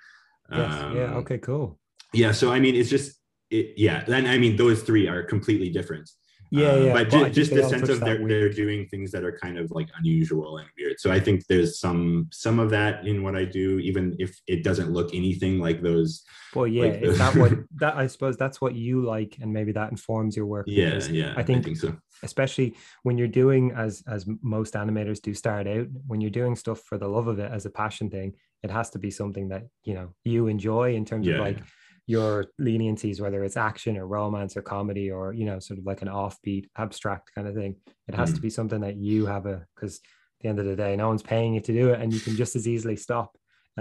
Yes. 0.51 0.71
yeah. 0.95 1.03
um, 1.11 1.13
Okay. 1.17 1.37
Cool. 1.39 1.79
yeah 2.13 2.31
so 2.31 2.51
i 2.51 2.59
mean 2.59 2.75
it's 2.75 2.89
just 2.89 3.19
it, 3.51 3.73
yeah 3.77 4.03
then 4.05 4.25
i 4.27 4.37
mean 4.37 4.55
those 4.55 4.81
three 4.83 5.07
are 5.07 5.23
completely 5.23 5.69
different 5.69 6.09
Yeah. 6.51 6.69
Um, 6.71 6.83
yeah. 6.85 6.93
but 6.93 7.13
I 7.13 7.23
ju- 7.29 7.29
just 7.41 7.51
the 7.53 7.63
sense 7.67 7.89
of 7.89 7.99
they're, 7.99 8.21
they're 8.27 8.53
doing 8.63 8.87
things 8.91 9.09
that 9.13 9.23
are 9.27 9.35
kind 9.43 9.57
of 9.57 9.65
like 9.71 9.89
unusual 9.99 10.57
and 10.59 10.67
weird 10.77 10.97
so 10.99 11.11
i 11.11 11.19
think 11.19 11.37
there's 11.49 11.71
some 11.79 12.27
some 12.31 12.57
of 12.63 12.69
that 12.77 12.93
in 13.09 13.17
what 13.25 13.35
i 13.35 13.43
do 13.61 13.79
even 13.89 14.15
if 14.25 14.31
it 14.47 14.63
doesn't 14.63 14.89
look 14.97 15.09
anything 15.21 15.59
like 15.67 15.79
those 15.81 16.23
Well, 16.55 16.67
yeah, 16.67 16.83
like 16.85 17.01
is 17.09 17.17
that 17.17 17.35
what 17.35 17.51
that 17.83 17.95
I 18.03 18.05
suppose 18.07 18.35
that's 18.37 18.59
what 18.63 18.73
you 18.85 18.95
like, 19.15 19.31
and 19.41 19.49
maybe 19.57 19.71
that 19.73 19.89
informs 19.95 20.33
your 20.37 20.45
work. 20.55 20.65
yeah 20.81 20.99
yeah 21.21 21.33
I 21.35 21.43
think, 21.47 21.61
so 21.83 21.89
especially 22.23 22.69
when 23.05 23.17
you're 23.19 23.35
doing 23.43 23.63
as 23.85 23.93
as 24.15 24.21
most 24.41 24.73
animators 24.83 25.19
do 25.27 25.33
start 25.33 25.65
out, 25.75 25.87
when 26.09 26.21
you're 26.21 26.37
doing 26.41 26.55
stuff 26.55 26.79
for 26.87 26.97
the 26.97 27.09
love 27.15 27.27
of 27.33 27.37
it 27.43 27.51
as 27.57 27.65
a 27.65 27.69
passion 27.83 28.07
thing, 28.15 28.29
it 28.65 28.71
has 28.71 28.89
to 28.91 28.99
be 28.99 29.11
something 29.11 29.47
that 29.49 29.63
you 29.83 29.93
know 29.97 30.07
you 30.33 30.47
enjoy 30.47 30.87
in 30.95 31.05
terms 31.05 31.25
yeah 31.27 31.35
of 31.35 31.39
like 31.47 31.59
your 32.07 32.31
leniencies, 32.61 33.19
whether 33.19 33.43
it's 33.43 33.57
action 33.57 33.97
or 33.97 34.05
romance 34.05 34.55
or 34.57 34.61
comedy 34.61 35.07
or 35.17 35.33
you 35.39 35.45
know 35.49 35.57
sort 35.67 35.79
of 35.79 35.85
like 35.91 36.01
an 36.05 36.07
offbeat 36.23 36.65
abstract 36.83 37.25
kind 37.35 37.47
of 37.47 37.55
thing. 37.55 37.73
It 38.09 38.15
has 38.15 38.29
to 38.33 38.39
Mhm. 38.39 38.41
be 38.47 38.49
something 38.57 38.81
that 38.81 38.97
you 38.97 39.25
have 39.33 39.45
a 39.45 39.57
because 39.73 39.93
at 39.97 40.39
the 40.41 40.49
end 40.49 40.59
of 40.59 40.65
the 40.65 40.75
day, 40.75 40.95
no 40.95 41.07
one's 41.11 41.23
paying 41.33 41.53
you 41.55 41.61
to 41.61 41.73
do 41.81 41.85
it, 41.93 42.01
and 42.01 42.13
you 42.13 42.21
can 42.25 42.35
just 42.35 42.55
as 42.55 42.67
easily 42.67 42.95
stop 43.07 43.29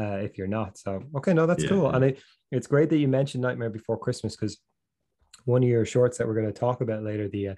uh, 0.00 0.18
if 0.26 0.32
you're 0.38 0.54
not. 0.58 0.78
So 0.84 0.90
okay, 1.18 1.34
no, 1.34 1.44
that's 1.46 1.64
Yeah, 1.64 1.70
cool, 1.72 1.90
and 1.90 2.04
it, 2.08 2.14
it's 2.56 2.66
great 2.74 2.88
that 2.90 2.98
you 3.02 3.08
mentioned 3.08 3.42
Nightmare 3.42 3.70
Before 3.70 3.98
Christmas 3.98 4.36
because 4.36 4.54
one 5.44 5.62
of 5.62 5.68
your 5.68 5.84
shorts 5.84 6.16
that 6.18 6.26
we're 6.26 6.40
going 6.40 6.52
to 6.54 6.60
talk 6.66 6.80
about 6.80 7.02
later, 7.10 7.28
the 7.28 7.44
uh, 7.48 7.54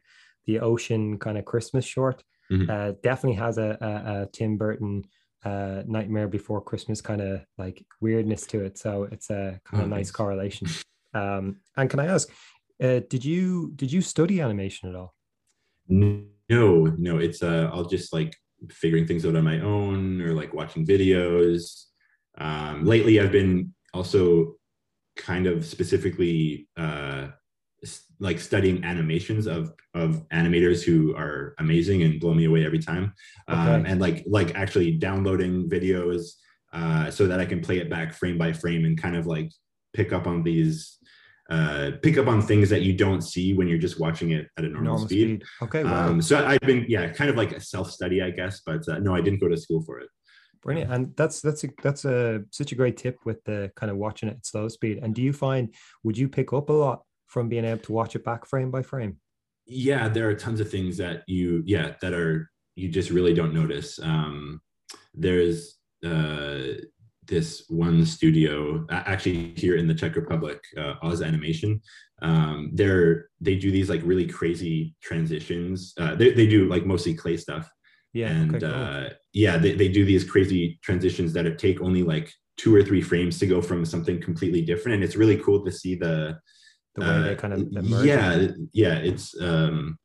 the 0.46 0.61
ocean 0.61 1.19
kind 1.19 1.38
of 1.38 1.44
Christmas 1.44 1.84
short, 1.84 2.19
Mhm. 2.52 2.69
uh, 2.70 2.90
definitely 3.02 3.38
has 3.46 3.58
a, 3.58 3.70
a, 3.90 3.90
a 4.23 4.26
Tim 4.32 4.56
Burton 4.56 5.05
uh, 5.46 5.82
Nightmare 5.96 6.28
Before 6.38 6.60
Christmas 6.70 7.00
kind 7.00 7.20
of 7.28 7.32
like 7.62 7.76
weirdness 8.00 8.43
to 8.52 8.64
it. 8.66 8.75
So 8.84 8.93
it's 9.12 9.28
a 9.31 9.60
kind 9.69 9.82
of 9.84 9.88
Oh, 9.90 9.96
nice 9.96 10.10
correlation. 10.10 10.66
Um, 11.14 11.44
and 11.78 11.88
can 11.88 12.00
I 12.00 12.06
ask, 12.16 12.26
uh, 12.87 13.00
did 13.12 13.25
you 13.25 13.72
did 13.81 13.90
you 13.94 14.02
study 14.02 14.37
animation 14.46 14.84
at 14.90 14.96
all? 15.00 15.12
no 15.88 16.76
no 17.08 17.19
it's 17.26 17.43
uh 17.43 17.69
i'll 17.72 17.84
just 17.96 18.12
like 18.12 18.32
figuring 18.70 19.06
things 19.06 19.25
out 19.26 19.37
on 19.37 19.44
my 19.44 19.60
own 19.60 20.20
or 20.20 20.32
like 20.40 20.52
watching 20.54 20.87
videos 20.87 21.84
um 22.38 22.84
lately 22.84 23.20
i've 23.20 23.32
been 23.32 23.72
also 23.94 24.54
kind 25.16 25.46
of 25.46 25.64
specifically 25.64 26.69
uh 26.76 27.28
like 28.19 28.38
studying 28.38 28.83
animations 28.85 29.47
of 29.47 29.73
of 29.94 30.27
animators 30.31 30.83
who 30.83 31.15
are 31.17 31.55
amazing 31.59 32.03
and 32.03 32.21
blow 32.21 32.35
me 32.35 32.44
away 32.47 32.65
every 32.65 32.79
time 32.79 33.12
um, 33.49 33.85
and 33.87 34.00
like 34.00 34.25
like 34.27 34.55
actually 34.55 34.93
downloading 34.93 35.69
videos 35.69 36.33
uh 36.73 37.11
so 37.11 37.27
that 37.27 37.41
i 37.41 37.44
can 37.44 37.61
play 37.61 37.79
it 37.79 37.91
back 37.91 38.12
frame 38.12 38.38
by 38.38 38.53
frame 38.53 38.85
and 38.85 39.00
kind 39.00 39.17
of 39.17 39.27
like 39.27 39.50
pick 39.93 40.12
up 40.12 40.27
on 40.27 40.43
these 40.43 40.99
uh 41.50 41.93
pick 42.03 42.19
up 42.19 42.27
on 42.27 42.43
things 42.43 42.69
that 42.69 42.83
you 42.83 42.93
don't 42.93 43.23
see 43.23 43.55
when 43.55 43.69
you're 43.69 43.79
just 43.79 44.00
watching 44.00 44.31
it 44.31 44.49
at 44.59 44.65
a 44.65 44.69
normal, 44.69 44.99
speed. 44.99 45.44
Okay, 45.62 45.85
wow. 45.85 46.09
Um, 46.09 46.21
so 46.21 46.44
I've 46.44 46.61
been, 46.61 46.85
yeah, 46.88 47.09
kind 47.09 47.31
of 47.31 47.37
like 47.37 47.53
a 47.53 47.61
self 47.61 47.91
study, 47.91 48.21
I 48.21 48.31
guess, 48.31 48.62
but 48.67 48.87
uh, 48.88 48.99
no, 48.99 49.15
I 49.15 49.21
didn't 49.21 49.41
go 49.41 49.49
to 49.49 49.56
school 49.56 49.81
for 49.83 50.00
it. 50.00 50.09
Brilliant. 50.61 50.93
And 50.93 51.17
that's 51.17 51.41
that's 51.41 51.62
a 51.62 51.69
that's 51.81 52.05
a 52.05 52.43
such 52.50 52.73
a 52.73 52.75
great 52.75 52.97
tip 52.97 53.19
with 53.25 53.44
the 53.44 53.71
kind 53.77 53.93
of 53.93 53.97
watching 53.97 54.29
it 54.29 54.38
at 54.38 54.47
slow 54.47 54.67
speed. 54.67 54.99
And 55.00 55.15
do 55.15 55.23
you 55.23 55.33
find 55.33 55.73
would 56.03 56.19
you 56.19 56.29
pick 56.29 56.53
up 56.53 56.69
a 56.69 56.73
lot 56.73 57.03
from 57.26 57.49
being 57.49 57.64
able 57.64 57.82
to 57.82 57.93
watch 57.93 58.17
it 58.17 58.25
back 58.25 58.46
frame 58.46 58.70
by 58.70 58.82
frame? 58.82 59.19
Yeah, 59.67 60.08
there 60.08 60.28
are 60.28 60.35
tons 60.35 60.61
of 60.61 60.71
things 60.71 60.97
that 60.99 61.25
you, 61.26 61.62
yeah, 61.66 61.95
that 62.00 62.12
are 62.12 62.50
you 62.76 62.88
just 62.88 63.11
really 63.11 63.35
don't 63.35 63.54
notice. 63.54 63.99
Um, 64.00 64.61
there's 65.14 65.78
uh, 66.04 66.61
this 67.26 67.64
one 67.68 68.04
studio, 68.06 68.87
actually 68.90 69.54
here 69.56 69.76
in 69.76 69.88
the 69.88 69.95
Czech 69.95 70.14
Republic, 70.14 70.61
uh, 70.76 70.95
Oz 71.02 71.23
Animation. 71.23 71.80
Um, 72.23 72.71
they're 72.75 73.28
they 73.40 73.56
do 73.56 73.71
these 73.71 73.90
like 73.90 74.02
really 74.04 74.26
crazy 74.26 74.95
transitions. 75.02 75.95
Uh, 75.99 76.14
they 76.14 76.33
they 76.33 76.47
do 76.47 76.68
like 76.68 76.87
mostly 76.87 77.14
clay 77.14 77.37
stuff. 77.37 77.68
Yeah. 78.12 78.30
and 78.30 78.54
okay, 78.54 78.66
cool. 78.66 78.75
uh, 78.75 79.09
yeah 79.35 79.59
they, 79.59 79.75
they 79.75 79.88
do 79.88 80.02
these 80.02 80.25
crazy 80.25 80.78
transitions 80.83 81.35
that 81.35 81.59
take 81.59 81.83
only 81.83 82.02
like 82.02 82.33
two 82.56 82.75
or 82.75 82.83
three 82.83 83.02
frames 83.02 83.38
to 83.38 83.47
go 83.47 83.61
from 83.61 83.85
something 83.85 84.23
completely 84.23 84.62
different 84.62 84.95
and 84.95 85.04
it's 85.04 85.16
really 85.16 85.37
cool 85.37 85.62
to 85.62 85.71
see 85.71 85.95
the 85.95 86.38
the 86.97 87.03
way 87.03 87.23
they 87.23 87.33
uh, 87.33 87.37
kind 87.37 87.53
of 87.55 87.71
the 87.73 87.83
merging. 87.83 88.09
yeah 88.09 88.49
yeah 88.73 88.95
it's 88.97 89.41
um 89.41 89.99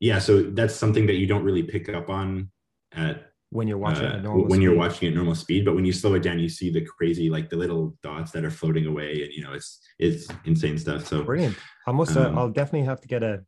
yeah 0.00 0.18
so 0.18 0.42
that's 0.42 0.74
something 0.74 1.06
that 1.06 1.14
you 1.14 1.26
don't 1.26 1.44
really 1.44 1.62
pick 1.62 1.88
up 1.88 2.08
on 2.10 2.50
at 2.92 3.30
when 3.50 3.68
you're 3.68 3.78
watching 3.78 4.04
uh, 4.06 4.16
at 4.16 4.22
normal 4.22 4.46
when 4.46 4.60
you're 4.60 4.74
watching 4.76 5.08
at 5.08 5.14
normal 5.14 5.34
speed 5.34 5.64
but 5.64 5.74
when 5.74 5.84
you 5.84 5.92
slow 5.92 6.14
it 6.14 6.22
down 6.22 6.38
you 6.38 6.48
see 6.48 6.70
the 6.70 6.84
crazy 6.84 7.30
like 7.30 7.48
the 7.48 7.56
little 7.56 7.96
dots 8.02 8.30
that 8.32 8.44
are 8.44 8.50
floating 8.50 8.86
away 8.86 9.22
and 9.22 9.32
you 9.32 9.42
know 9.42 9.52
it's 9.52 9.80
it's 9.98 10.26
insane 10.44 10.76
stuff 10.78 11.06
so 11.06 11.22
Brilliant. 11.22 11.56
I 11.86 11.92
must. 11.92 12.16
Uh, 12.16 12.28
Um, 12.28 12.38
I'll 12.38 12.50
definitely 12.50 12.86
have 12.86 13.00
to 13.02 13.08
get 13.08 13.22
a 13.22 13.44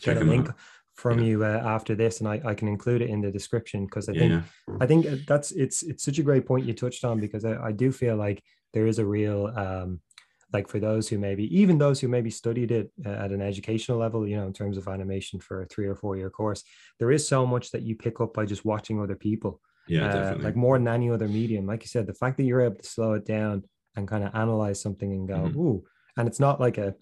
check 0.00 0.14
get 0.16 0.22
a 0.22 0.26
link 0.26 0.48
out. 0.48 0.54
from 0.94 1.18
Yeah. 1.18 1.24
you 1.26 1.44
uh, 1.44 1.62
after 1.76 1.94
this, 1.94 2.20
and 2.20 2.28
I, 2.28 2.40
I 2.44 2.54
can 2.54 2.66
include 2.68 3.02
it 3.02 3.10
in 3.10 3.20
the 3.20 3.30
description 3.30 3.84
because 3.84 4.08
I 4.08 4.14
think 4.14 4.32
yeah. 4.32 4.42
I 4.80 4.86
think 4.86 5.06
uh, 5.06 5.16
that's 5.26 5.52
it's 5.52 5.82
it's 5.82 6.02
such 6.04 6.18
a 6.18 6.22
great 6.22 6.46
point 6.46 6.64
you 6.66 6.72
touched 6.72 7.04
on 7.04 7.20
because 7.20 7.44
I, 7.44 7.54
I 7.68 7.72
do 7.72 7.92
feel 7.92 8.16
like 8.16 8.42
there 8.72 8.86
is 8.86 8.98
a 8.98 9.04
real 9.06 9.40
um 9.64 10.00
like 10.52 10.68
for 10.68 10.80
those 10.80 11.08
who 11.08 11.18
maybe 11.18 11.44
even 11.56 11.78
those 11.78 12.00
who 12.00 12.08
maybe 12.08 12.30
studied 12.30 12.70
it 12.70 12.90
uh, 13.04 13.10
at 13.10 13.32
an 13.32 13.42
educational 13.42 13.98
level 13.98 14.26
you 14.26 14.36
know 14.36 14.46
in 14.46 14.52
terms 14.52 14.76
of 14.76 14.88
animation 14.88 15.38
for 15.38 15.62
a 15.62 15.66
three 15.66 15.86
or 15.86 15.94
four 15.94 16.16
year 16.16 16.30
course 16.30 16.62
there 16.98 17.10
is 17.10 17.26
so 17.26 17.46
much 17.46 17.70
that 17.70 17.82
you 17.82 17.94
pick 17.94 18.20
up 18.20 18.32
by 18.32 18.44
just 18.46 18.64
watching 18.64 19.00
other 19.00 19.16
people 19.16 19.60
yeah 19.86 20.06
uh, 20.06 20.12
definitely. 20.12 20.44
like 20.44 20.56
more 20.56 20.78
than 20.78 20.88
any 20.88 21.10
other 21.10 21.28
medium. 21.28 21.66
Like 21.66 21.82
you 21.82 21.88
said 21.88 22.06
the 22.06 22.14
fact 22.14 22.36
that 22.36 22.44
you're 22.44 22.60
able 22.62 22.76
to 22.76 22.86
slow 22.86 23.12
it 23.14 23.24
down 23.24 23.64
and 23.96 24.06
kind 24.06 24.24
of 24.24 24.34
analyze 24.34 24.80
something 24.80 25.10
and 25.12 25.26
go 25.28 25.34
Mhm. 25.34 25.56
ooh 25.56 25.84
and 26.16 26.28
it's 26.28 26.40
not 26.40 26.60
like 26.60 26.78
a 26.78 26.94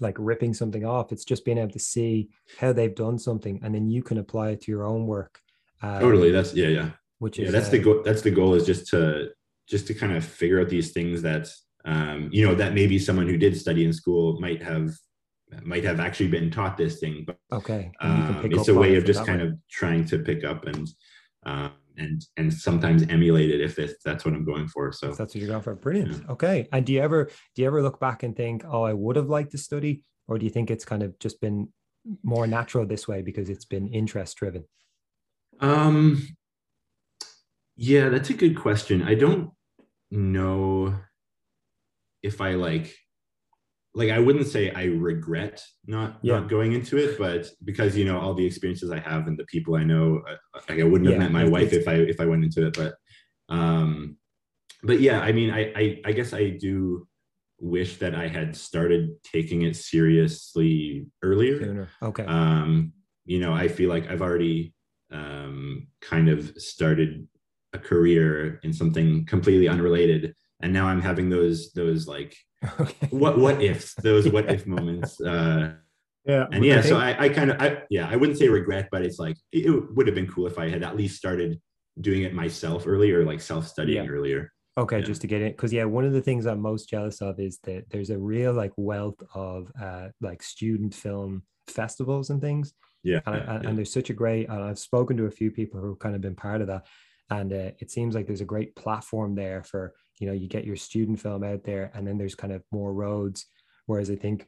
like 0.00 0.16
ripping 0.18 0.54
something 0.54 0.84
off 0.84 1.12
it's 1.12 1.24
just 1.24 1.44
being 1.44 1.58
able 1.58 1.72
to 1.72 1.78
see 1.78 2.30
how 2.58 2.72
they've 2.72 2.94
done 2.94 3.18
something 3.18 3.60
and 3.62 3.74
then 3.74 3.90
you 3.90 4.02
can 4.02 4.18
apply 4.18 4.50
it 4.50 4.60
to 4.62 4.70
your 4.70 4.84
own 4.84 5.06
work 5.06 5.40
um, 5.82 6.00
totally 6.00 6.30
that's 6.30 6.54
yeah 6.54 6.68
yeah. 6.68 6.90
which 7.18 7.38
yeah 7.38 7.46
is 7.46 7.52
that's 7.52 7.68
uh, 7.68 7.72
the 7.72 7.78
goal 7.78 8.02
that's 8.04 8.22
the 8.22 8.30
goal 8.30 8.54
is 8.54 8.64
just 8.64 8.86
to 8.86 9.28
just 9.68 9.86
to 9.86 9.94
kind 9.94 10.12
of 10.16 10.24
figure 10.24 10.60
out 10.60 10.68
these 10.68 10.92
things 10.92 11.22
that 11.22 11.48
um 11.84 12.28
you 12.32 12.46
know 12.46 12.54
that 12.54 12.74
maybe 12.74 12.98
someone 12.98 13.26
who 13.26 13.36
did 13.36 13.56
study 13.56 13.84
in 13.84 13.92
school 13.92 14.38
might 14.40 14.62
have 14.62 14.90
might 15.62 15.82
have 15.82 15.98
actually 15.98 16.28
been 16.28 16.50
taught 16.50 16.76
this 16.76 17.00
thing 17.00 17.24
but 17.26 17.36
okay 17.52 17.90
and 18.00 18.18
you 18.18 18.24
can 18.24 18.36
um, 18.36 18.52
it's 18.52 18.68
a 18.68 18.74
way 18.74 18.96
of 18.96 19.04
just 19.04 19.24
kind 19.26 19.40
way. 19.40 19.48
of 19.48 19.54
trying 19.70 20.04
to 20.04 20.18
pick 20.18 20.44
up 20.44 20.66
and 20.66 20.88
um 21.46 21.72
and 21.96 22.24
and 22.36 22.52
sometimes 22.52 23.02
emulate 23.08 23.50
it 23.50 23.60
if 23.60 23.74
this, 23.74 23.94
that's 24.04 24.24
what 24.24 24.32
i'm 24.32 24.44
going 24.44 24.68
for 24.68 24.92
so 24.92 25.10
if 25.10 25.16
that's 25.16 25.34
what 25.34 25.40
you're 25.40 25.50
going 25.50 25.62
for 25.62 25.74
brilliant 25.74 26.28
okay 26.28 26.68
and 26.72 26.86
do 26.86 26.92
you 26.92 27.00
ever 27.00 27.30
do 27.54 27.62
you 27.62 27.66
ever 27.66 27.82
look 27.82 27.98
back 27.98 28.22
and 28.22 28.36
think 28.36 28.62
oh 28.70 28.84
i 28.84 28.92
would 28.92 29.16
have 29.16 29.28
liked 29.28 29.50
to 29.50 29.58
study 29.58 30.02
or 30.28 30.38
do 30.38 30.46
you 30.46 30.50
think 30.50 30.70
it's 30.70 30.84
kind 30.84 31.02
of 31.02 31.18
just 31.18 31.40
been 31.40 31.68
more 32.22 32.46
natural 32.46 32.86
this 32.86 33.06
way 33.06 33.22
because 33.22 33.50
it's 33.50 33.64
been 33.64 33.88
interest 33.88 34.36
driven? 34.36 34.64
Um, 35.60 36.26
yeah, 37.76 38.08
that's 38.08 38.30
a 38.30 38.34
good 38.34 38.56
question. 38.56 39.02
I 39.02 39.14
don't 39.14 39.50
know 40.10 40.94
if 42.22 42.40
I 42.40 42.54
like 42.54 42.94
like 43.94 44.10
I 44.10 44.20
wouldn't 44.20 44.46
say 44.46 44.70
I 44.70 44.84
regret 44.84 45.62
not 45.86 46.20
Yeah. 46.22 46.38
not 46.38 46.48
going 46.48 46.72
into 46.72 46.96
it, 46.96 47.18
but 47.18 47.50
because 47.64 47.96
you 47.96 48.04
know 48.04 48.18
all 48.20 48.34
the 48.34 48.46
experiences 48.46 48.90
I 48.90 49.00
have 49.00 49.26
and 49.26 49.36
the 49.38 49.44
people 49.46 49.74
I 49.74 49.84
know, 49.84 50.22
uh, 50.28 50.36
like 50.68 50.80
I 50.80 50.84
wouldn't 50.84 51.06
have 51.10 51.14
Yeah, 51.18 51.24
met 51.28 51.32
my 51.32 51.44
wife 51.44 51.72
if 51.72 51.88
I 51.88 51.94
if 51.94 52.20
I 52.20 52.26
went 52.26 52.44
into 52.44 52.66
it. 52.66 52.74
But 52.76 52.94
um, 53.48 54.16
but 54.82 55.00
yeah, 55.00 55.20
I 55.20 55.32
mean, 55.32 55.50
I 55.50 55.72
I, 55.74 56.00
I 56.04 56.12
guess 56.12 56.32
I 56.32 56.50
do 56.50 57.08
wish 57.58 57.98
that 57.98 58.14
I 58.14 58.26
had 58.28 58.56
started 58.56 59.10
taking 59.22 59.62
it 59.62 59.76
seriously 59.76 61.06
earlier 61.22 61.58
Sooner. 61.58 61.88
Okay. 62.02 62.24
um, 62.24 62.92
you 63.26 63.38
know, 63.38 63.52
I 63.52 63.68
feel 63.68 63.90
like 63.90 64.08
I've 64.08 64.22
already 64.22 64.72
um, 65.12 65.88
kind 66.00 66.28
of 66.28 66.56
started 66.56 67.26
a 67.72 67.78
career 67.78 68.58
in 68.62 68.72
something 68.72 69.26
completely 69.26 69.68
unrelated, 69.68 70.34
and 70.60 70.72
now 70.72 70.86
I'm 70.86 71.00
having 71.00 71.28
those 71.30 71.72
those 71.72 72.06
like 72.06 72.36
okay. 72.80 73.06
what 73.10 73.38
what 73.38 73.62
ifs, 73.62 73.94
those 73.94 74.28
what 74.28 74.50
if 74.50 74.66
moments. 74.66 75.20
Uh, 75.20 75.74
Yeah. 76.26 76.46
and 76.52 76.64
yeah, 76.64 76.82
so 76.82 76.96
I, 76.98 77.16
I 77.24 77.28
kind 77.30 77.50
of 77.50 77.60
I 77.60 77.82
yeah, 77.90 78.06
I 78.08 78.16
wouldn't 78.16 78.38
say 78.38 78.48
regret, 78.48 78.88
but 78.92 79.02
it's 79.02 79.18
like 79.18 79.36
it, 79.52 79.66
it 79.66 79.94
would 79.94 80.06
have 80.06 80.14
been 80.14 80.26
cool 80.28 80.46
if 80.46 80.58
I 80.58 80.68
had 80.68 80.82
at 80.82 80.96
least 80.96 81.16
started 81.16 81.60
doing 82.00 82.22
it 82.22 82.34
myself 82.34 82.84
earlier, 82.86 83.24
like 83.24 83.40
self 83.40 83.66
studying 83.66 84.04
Yeah. 84.04 84.10
earlier. 84.10 84.52
Okay, 84.78 84.98
Yeah. 85.00 85.04
just 85.06 85.20
to 85.22 85.26
get 85.26 85.42
it, 85.42 85.56
because 85.56 85.72
yeah, 85.72 85.84
one 85.84 86.04
of 86.04 86.12
the 86.12 86.20
things 86.22 86.46
I'm 86.46 86.60
most 86.60 86.88
jealous 86.88 87.20
of 87.22 87.40
is 87.40 87.58
that 87.64 87.88
there's 87.90 88.10
a 88.10 88.18
real 88.18 88.52
like 88.52 88.72
wealth 88.76 89.20
of 89.34 89.72
uh 89.80 90.08
like 90.20 90.42
student 90.42 90.94
film 90.94 91.42
festivals 91.66 92.30
and 92.30 92.40
things, 92.40 92.74
Yeah, 93.02 93.20
and, 93.26 93.34
I, 93.34 93.38
yeah, 93.38 93.54
and, 93.54 93.62
yeah. 93.62 93.68
and 93.70 93.78
there's 93.78 93.92
such 93.92 94.10
a 94.10 94.14
great. 94.14 94.48
And 94.50 94.62
I've 94.62 94.78
spoken 94.78 95.16
to 95.16 95.24
a 95.26 95.30
few 95.30 95.50
people 95.50 95.80
who've 95.80 95.98
kind 95.98 96.14
of 96.14 96.20
been 96.20 96.36
part 96.36 96.60
of 96.60 96.66
that, 96.68 96.86
and 97.30 97.52
uh, 97.52 97.70
it 97.78 97.90
seems 97.90 98.14
like 98.14 98.26
there's 98.26 98.40
a 98.42 98.52
great 98.54 98.76
platform 98.76 99.34
there 99.34 99.64
for 99.64 99.94
you 100.20 100.28
know 100.28 100.32
you 100.32 100.46
get 100.46 100.64
your 100.64 100.76
student 100.76 101.18
film 101.18 101.42
out 101.42 101.64
there, 101.64 101.90
and 101.94 102.06
then 102.06 102.18
there's 102.18 102.36
kind 102.36 102.52
of 102.52 102.62
more 102.70 102.92
roads. 102.92 103.46
Whereas 103.86 104.10
I 104.10 104.16
think 104.16 104.46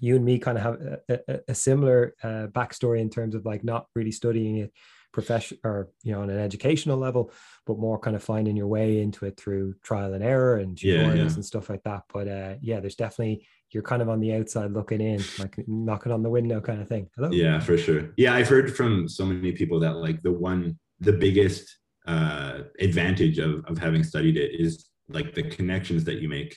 you 0.00 0.16
and 0.16 0.24
me 0.24 0.40
kind 0.40 0.58
of 0.58 0.64
have 0.64 0.74
a, 1.08 1.20
a, 1.28 1.40
a 1.48 1.54
similar 1.54 2.14
uh, 2.24 2.48
backstory 2.48 3.00
in 3.00 3.10
terms 3.10 3.36
of 3.36 3.46
like 3.46 3.62
not 3.62 3.86
really 3.94 4.10
studying 4.10 4.56
it 4.56 4.72
profession 5.12 5.56
or 5.64 5.88
you 6.02 6.12
know 6.12 6.20
on 6.20 6.28
an 6.28 6.38
educational 6.38 6.98
level 6.98 7.32
but 7.64 7.78
more 7.78 7.98
kind 7.98 8.14
of 8.14 8.22
finding 8.22 8.54
your 8.54 8.66
way 8.66 9.00
into 9.00 9.24
it 9.24 9.34
through 9.38 9.74
trial 9.82 10.12
and 10.12 10.22
error 10.22 10.56
and 10.58 10.82
Yeah, 10.82 11.14
yeah. 11.14 11.22
and 11.22 11.44
stuff 11.44 11.70
like 11.70 11.82
that 11.84 12.02
but 12.12 12.28
uh 12.28 12.56
yeah 12.60 12.80
there's 12.80 12.96
definitely 12.96 13.46
you're 13.70 13.82
kind 13.82 14.02
of 14.02 14.10
on 14.10 14.20
the 14.20 14.34
outside 14.34 14.72
looking 14.72 15.00
in 15.00 15.22
like 15.38 15.56
knocking 15.66 16.12
on 16.12 16.22
the 16.22 16.28
window 16.28 16.60
kind 16.60 16.82
of 16.82 16.88
thing 16.88 17.08
hello 17.16 17.30
Yeah, 17.30 17.60
for 17.60 17.78
sure. 17.78 18.12
Yeah, 18.16 18.34
I've 18.34 18.48
heard 18.48 18.76
from 18.76 19.08
so 19.08 19.24
many 19.24 19.52
people 19.52 19.80
that 19.80 19.96
like 19.96 20.22
the 20.22 20.32
one, 20.32 20.78
the 21.00 21.12
biggest 21.12 21.78
uh, 22.06 22.60
advantage 22.78 23.38
of 23.38 23.64
of 23.66 23.78
having 23.78 24.04
studied 24.04 24.36
it 24.36 24.52
is 24.58 24.88
like 25.08 25.34
the 25.34 25.42
connections 25.42 26.04
that 26.04 26.20
you 26.20 26.28
make. 26.28 26.56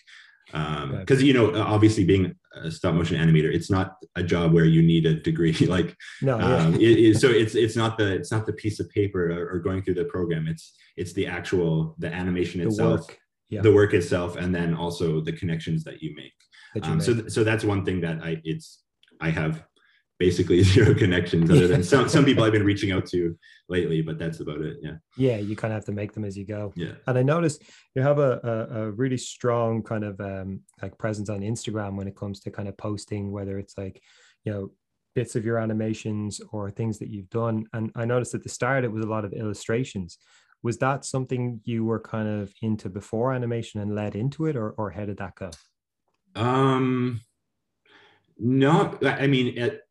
Um, 0.54 0.98
because 0.98 1.22
you 1.22 1.34
know, 1.34 1.54
obviously, 1.62 2.04
being 2.04 2.36
a 2.56 2.72
stop 2.72 2.96
motion 2.96 3.18
animator, 3.18 3.54
it's 3.54 3.70
not 3.70 3.98
a 4.16 4.24
job 4.24 4.52
where 4.54 4.66
you 4.66 4.82
need 4.82 5.06
a 5.06 5.14
degree. 5.14 5.54
like, 5.68 5.96
no 6.22 6.40
yeah. 6.40 6.58
um, 6.58 6.74
it, 6.76 6.82
it- 6.82 7.20
so 7.20 7.30
it's 7.30 7.56
it's 7.56 7.76
not 7.76 7.98
the 7.98 8.16
it's 8.16 8.32
not 8.32 8.46
the 8.46 8.54
piece 8.54 8.80
of 8.80 8.90
paper 8.90 9.32
or, 9.32 9.56
or 9.56 9.60
going 9.60 9.84
through 9.84 9.96
the 9.96 10.06
program. 10.06 10.48
It's 10.48 10.74
it's 10.98 11.14
the 11.14 11.28
actual 11.28 11.96
the 12.00 12.12
animation 12.12 12.62
the 12.62 12.68
itself, 12.68 13.02
work 13.02 13.18
yeah. 13.50 13.62
the 13.62 13.72
work 13.72 13.94
itself, 13.94 14.36
and 14.38 14.54
then 14.54 14.74
also 14.74 15.22
the 15.22 15.34
connections 15.34 15.84
that 15.84 16.02
you 16.02 16.16
make 16.16 16.34
that 16.74 16.86
you 16.86 16.94
um, 16.94 17.02
so 17.02 17.14
th- 17.14 17.30
so 17.32 17.44
that's 17.44 17.64
one 17.64 17.86
thing 17.86 18.02
that 18.02 18.24
I 18.24 18.42
it's 18.44 18.84
I 19.22 19.30
have 19.30 19.64
basically 20.20 20.62
zero 20.64 20.94
connections 20.94 21.50
other 21.50 21.68
than 21.68 21.84
some 21.84 22.10
some 22.10 22.26
people 22.26 22.44
I've 22.44 22.52
been 22.52 22.66
reaching 22.66 22.92
out 22.92 23.06
to 23.08 23.38
lately, 23.70 24.02
but 24.02 24.20
that's 24.20 24.40
about 24.40 24.62
it. 24.62 24.78
Yeah, 24.82 24.96
yeah 25.18 25.38
you 25.38 25.56
kind 25.56 25.74
of 25.74 25.78
have 25.78 25.86
to 25.86 25.92
make 25.92 26.14
them 26.14 26.26
as 26.26 26.38
you 26.38 26.46
go 26.46 26.74
yeah, 26.76 26.94
and 27.08 27.18
I 27.18 27.24
noticed 27.24 27.64
you 27.96 28.02
have 28.02 28.20
a, 28.20 28.40
a, 28.44 28.82
a 28.82 28.92
really 28.92 29.18
strong 29.18 29.84
kind 29.84 30.04
of 30.04 30.20
um, 30.22 30.62
like 30.82 30.98
presence 30.98 31.30
on 31.30 31.42
Instagram 31.42 31.96
when 31.96 32.08
it 32.08 32.16
comes 32.16 32.40
to 32.42 32.52
kind 32.52 32.68
of 32.68 32.78
posting, 32.78 33.32
whether 33.32 33.58
it's 33.58 33.78
like, 33.78 34.02
you 34.44 34.52
know, 34.52 34.72
bits 35.16 35.36
of 35.36 35.46
your 35.46 35.58
animations 35.58 36.40
or 36.52 36.70
things 36.70 37.00
that 37.00 37.10
you've 37.10 37.30
done. 37.30 37.66
And 37.74 37.92
I 37.96 38.06
noticed 38.06 38.36
at 38.36 38.44
the 38.44 38.50
start 38.50 38.84
it 38.84 38.92
was 38.92 39.04
a 39.04 39.10
lot 39.10 39.26
of 39.26 39.34
illustrations. 39.34 40.18
Was 40.62 40.78
that 40.80 41.06
something 41.06 41.62
you 41.64 41.86
were 41.86 42.00
kind 42.00 42.28
of 42.28 42.54
into 42.62 42.90
before 42.90 43.34
animation 43.34 43.82
and 43.82 43.96
led 43.96 44.16
into 44.16 44.46
it, 44.46 44.56
or 44.58 44.72
or 44.72 44.92
how 44.92 45.06
did 45.06 45.18
that 45.18 45.36
go? 45.36 45.52
Um, 46.36 47.22
not. 48.38 49.06
I 49.06 49.24
I 49.24 49.28
mean, 49.28 49.58
at 49.58 49.82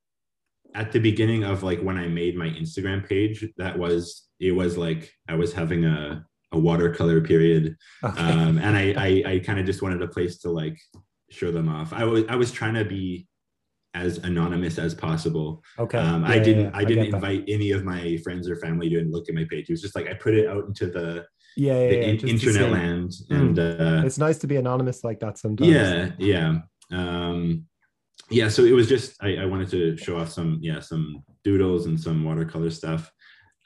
at 0.74 0.92
the 0.92 0.98
beginning 1.00 1.44
of 1.44 1.62
like 1.62 1.80
when 1.80 1.96
I 1.98 2.08
made 2.08 2.36
my 2.36 2.48
Instagram 2.48 3.08
page, 3.08 3.44
that 3.56 3.78
was 3.78 4.28
it 4.40 4.52
was 4.52 4.76
like 4.76 5.10
I 5.28 5.34
was 5.34 5.52
having 5.52 5.84
a 5.84 6.24
a 6.52 6.58
watercolor 6.58 7.20
period, 7.20 7.76
Okay. 8.02 8.22
um, 8.22 8.58
and 8.58 8.76
I 8.76 8.94
I, 8.96 9.32
I 9.32 9.38
kind 9.40 9.58
of 9.58 9.66
just 9.66 9.82
wanted 9.82 10.02
a 10.02 10.08
place 10.08 10.38
to 10.38 10.50
like 10.50 10.78
show 11.30 11.50
them 11.50 11.68
off. 11.68 11.92
I 11.92 12.04
was 12.04 12.24
I 12.28 12.36
was 12.36 12.50
trying 12.52 12.74
to 12.74 12.84
be 12.84 13.26
as 13.94 14.18
anonymous 14.18 14.78
as 14.78 14.94
possible. 14.94 15.62
okay. 15.78 15.98
Um, 15.98 16.22
Yeah, 16.22 16.28
I 16.30 16.38
didn't. 16.38 16.64
yeah, 16.66 16.70
I 16.74 16.84
didn't 16.84 17.10
that. 17.10 17.16
invite 17.16 17.44
any 17.48 17.70
of 17.72 17.84
my 17.84 18.16
friends 18.18 18.48
or 18.48 18.56
family 18.56 18.88
to 18.90 19.02
look 19.04 19.28
at 19.28 19.34
my 19.34 19.44
page. 19.50 19.68
It 19.68 19.72
was 19.72 19.82
just 19.82 19.96
like 19.96 20.06
I 20.08 20.14
put 20.14 20.34
it 20.34 20.46
out 20.46 20.66
into 20.66 20.86
the, 20.86 21.24
Yeah, 21.56 21.72
yeah, 21.80 21.88
the 21.90 21.96
yeah, 21.96 22.02
in- 22.04 22.28
internet 22.28 22.70
land, 22.70 23.10
Mm. 23.30 23.36
and 23.40 23.58
uh, 23.58 24.02
It's 24.06 24.18
nice 24.18 24.38
to 24.38 24.46
be 24.46 24.56
anonymous 24.56 25.02
like 25.04 25.20
that 25.20 25.38
sometimes. 25.38 25.70
yeah, 25.70 26.10
yeah, 26.18 26.58
um, 26.92 27.64
yeah. 28.30 28.48
So 28.48 28.64
it 28.64 28.72
was 28.72 28.88
just 28.88 29.22
I, 29.22 29.36
I 29.36 29.44
wanted 29.46 29.68
to 29.70 29.96
show 29.96 30.18
off 30.18 30.30
some 30.30 30.58
yeah 30.60 30.80
some 30.80 31.22
doodles 31.44 31.86
and 31.86 31.98
some 32.00 32.24
watercolor 32.24 32.70
stuff, 32.70 33.10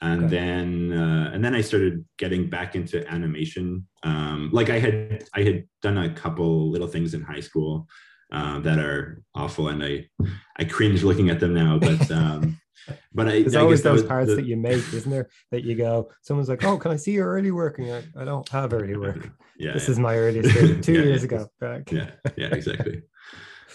and 0.01 0.25
Okay. 0.25 0.37
then 0.37 0.93
uh, 0.93 1.31
and 1.33 1.45
then 1.45 1.55
I 1.55 1.61
started 1.61 2.05
getting 2.19 2.49
back 2.51 2.75
into 2.77 3.07
animation. 3.11 3.87
Um, 4.03 4.51
like 4.53 4.71
I 4.71 4.79
had 4.79 5.25
I 5.35 5.43
had 5.43 5.65
done 5.83 5.99
a 5.99 6.13
couple 6.13 6.71
little 6.71 6.89
things 6.89 7.15
in 7.15 7.23
high 7.23 7.41
school. 7.41 7.89
Uh, 8.33 8.59
that 8.61 8.79
are 8.79 9.23
awful, 9.35 9.69
and 9.69 9.85
I 9.85 10.09
I 10.57 10.65
cringe 10.65 11.03
looking 11.05 11.29
at 11.29 11.39
them 11.39 11.53
now. 11.53 11.79
But 11.79 12.11
um, 12.11 12.59
but 13.13 13.29
I, 13.29 13.43
There's 13.43 13.55
I 13.55 13.61
always 13.61 13.81
guess 13.81 13.85
that 13.85 13.91
those 13.91 14.01
was 14.05 14.09
parts 14.09 14.29
the- 14.31 14.37
that 14.37 14.47
you 14.47 14.57
make, 14.57 14.79
isn't 14.95 15.11
there? 15.11 15.29
That 15.51 15.65
you 15.65 15.75
go, 15.75 16.09
someone's 16.23 16.49
like, 16.49 16.65
"Oh, 16.65 16.79
can 16.79 16.93
I 16.93 16.97
see 16.97 17.13
your 17.13 17.29
early 17.29 17.51
work?" 17.51 17.77
And 17.77 17.89
you're 17.89 17.97
like, 17.97 18.09
"I 18.17 18.25
don't 18.25 18.49
have 18.49 18.73
early 18.73 18.97
work. 18.97 19.29
yeah, 19.59 19.75
this 19.75 19.85
yeah. 19.87 19.91
is 19.93 19.99
my 19.99 20.17
earliest 20.17 20.49
two 20.83 20.95
Yeah, 20.95 21.03
years 21.03 21.21
yeah. 21.21 21.25
ago." 21.27 21.47
Right? 21.61 21.93
yeah 21.93 22.11
yeah 22.39 22.47
exactly 22.55 23.03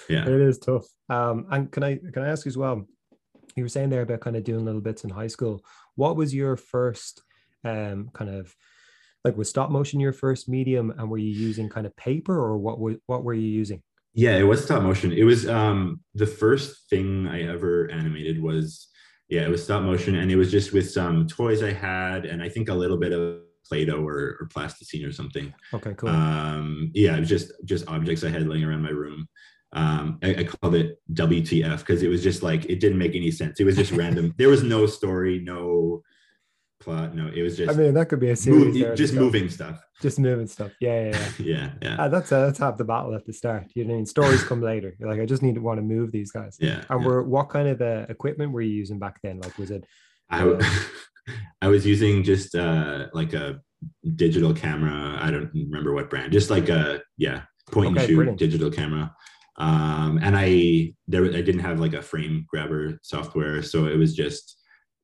yeah 0.10 0.24
It 0.28 0.42
is 0.42 0.58
tough. 0.60 0.86
Um, 1.10 1.46
and 1.52 1.72
can 1.72 1.84
I 1.84 1.98
can 2.14 2.24
I 2.24 2.30
ask 2.30 2.46
you 2.46 2.50
as 2.50 2.58
well? 2.58 2.86
You 3.56 3.64
were 3.64 3.70
saying 3.70 3.90
there 3.90 4.02
about 4.04 4.22
kind 4.22 4.36
of 4.36 4.44
doing 4.44 4.66
little 4.66 4.82
bits 4.82 5.04
in 5.04 5.10
high 5.10 5.28
school. 5.28 5.62
What 5.96 6.16
was 6.16 6.34
your 6.34 6.56
first 6.58 7.24
um 7.64 8.10
kind 8.14 8.30
of 8.30 8.54
like 9.24 9.36
was 9.36 9.50
stop 9.50 9.70
motion 9.72 10.00
your 10.00 10.14
first 10.14 10.48
medium, 10.48 10.92
and 10.98 11.10
were 11.10 11.18
you 11.18 11.32
using 11.48 11.68
kind 11.70 11.86
of 11.88 11.96
paper 11.96 12.36
or 12.38 12.58
what 12.58 12.80
were 12.80 12.96
what 13.08 13.24
were 13.24 13.34
you 13.34 13.48
using? 13.50 13.82
yeah 14.14 14.36
it 14.38 14.44
was 14.44 14.64
stop 14.64 14.82
motion 14.82 15.12
it 15.12 15.26
was 15.26 15.48
um 15.48 16.00
the 16.16 16.26
first 16.26 16.90
thing 16.90 17.28
i 17.28 17.44
ever 17.44 17.92
animated 17.92 18.42
was 18.42 18.88
yeah 19.30 19.42
it 19.42 19.50
was 19.50 19.62
stop 19.64 19.84
motion 19.84 20.16
and 20.16 20.32
it 20.32 20.36
was 20.38 20.50
just 20.50 20.74
with 20.74 20.90
some 20.90 21.28
toys 21.28 21.62
i 21.62 21.72
had 21.72 22.26
and 22.26 22.42
i 22.42 22.50
think 22.50 22.68
a 22.70 22.74
little 22.74 22.98
bit 22.98 23.12
of 23.12 23.42
play-doh 23.68 24.02
or, 24.04 24.38
or 24.40 24.48
plasticine 24.52 25.04
or 25.06 25.12
something 25.12 25.54
Okay, 25.74 25.94
cool. 25.98 26.10
um 26.10 26.90
yeah 26.96 27.16
it 27.16 27.20
was 27.20 27.30
just 27.30 27.52
just 27.66 27.88
objects 27.90 28.24
i 28.24 28.30
had 28.30 28.48
laying 28.48 28.64
around 28.64 28.82
my 28.82 28.90
room 28.90 29.28
um 29.74 30.18
i, 30.24 30.30
I 30.36 30.44
called 30.46 30.76
it 30.76 30.98
wtf 31.14 31.80
because 31.80 32.02
it 32.04 32.08
was 32.08 32.24
just 32.24 32.42
like 32.42 32.66
it 32.66 32.80
didn't 32.80 32.98
make 32.98 33.16
any 33.16 33.32
sense 33.32 33.60
it 33.60 33.66
was 33.66 33.76
just 33.76 33.92
random 33.92 34.34
there 34.38 34.50
was 34.50 34.64
no 34.64 34.86
story 34.86 35.40
no 35.44 36.04
plot 36.80 37.16
no 37.16 37.28
it 37.34 37.42
was 37.42 37.58
just 37.58 37.76
I 37.76 37.78
mean, 37.78 37.94
that 37.96 38.08
could 38.08 38.20
be 38.20 38.28
a 38.28 38.30
move- 38.30 38.38
series. 38.40 38.76
in 38.82 38.96
just 38.96 39.14
moving 39.14 39.50
stuff 39.50 39.82
just 40.00 40.20
moving 40.20 40.46
stuff. 40.46 40.72
Yeah, 40.80 41.06
yeah, 41.10 41.10
yeah. 41.10 41.30
yeah 41.40 41.72
yeah 41.82 41.96
Ah, 41.98 42.08
that's 42.08 42.32
uh, 42.32 42.46
that's 42.46 42.60
half 42.60 42.78
the 42.78 42.84
battle 42.84 43.16
at 43.16 43.26
the 43.26 43.34
start. 43.34 43.66
You 43.74 43.84
know, 43.84 43.96
I 43.96 43.98
mean? 43.98 44.06
stories 44.06 44.44
come 44.44 44.62
later. 44.72 44.96
You're 45.00 45.10
like, 45.10 45.20
I 45.20 45.26
just 45.26 45.42
need 45.42 45.56
to 45.56 45.62
want 45.62 45.80
to 45.80 45.82
move 45.82 46.12
these 46.12 46.32
guys. 46.32 46.56
yeah 46.60 46.84
And 46.92 47.02
yeah. 47.02 47.08
were 47.08 47.24
what 47.24 47.50
kind 47.50 47.68
of 47.68 47.82
uh, 47.82 48.06
equipment 48.08 48.52
were 48.52 48.62
you 48.62 48.76
using 48.76 49.00
back 49.00 49.20
then? 49.24 49.40
Like, 49.40 49.58
was 49.58 49.72
it 49.72 49.86
I, 50.30 50.40
w- 50.46 50.60
I 51.64 51.68
was 51.68 51.84
using 51.84 52.24
just 52.24 52.54
uh, 52.54 53.08
like 53.14 53.34
a 53.34 53.60
digital 54.16 54.54
camera. 54.54 55.18
I 55.20 55.32
don't 55.32 55.50
remember 55.52 55.96
what 55.96 56.12
brand. 56.12 56.32
Just 56.32 56.52
like 56.52 56.70
a 56.70 57.02
yeah, 57.18 57.42
point 57.72 57.94
Okay, 57.94 58.00
and 58.02 58.08
shoot 58.08 58.16
brilliant. 58.18 58.38
digital 58.38 58.70
camera. 58.70 59.16
Um, 59.58 60.20
and 60.22 60.36
I 60.38 60.94
there 61.08 61.26
I 61.26 61.42
didn't 61.42 61.60
have 61.60 61.80
like 61.80 61.94
a 61.94 62.02
frame 62.02 62.46
grabber 62.48 63.00
software, 63.02 63.64
so 63.64 63.86
it 63.88 63.98
was 63.98 64.16
just 64.16 64.58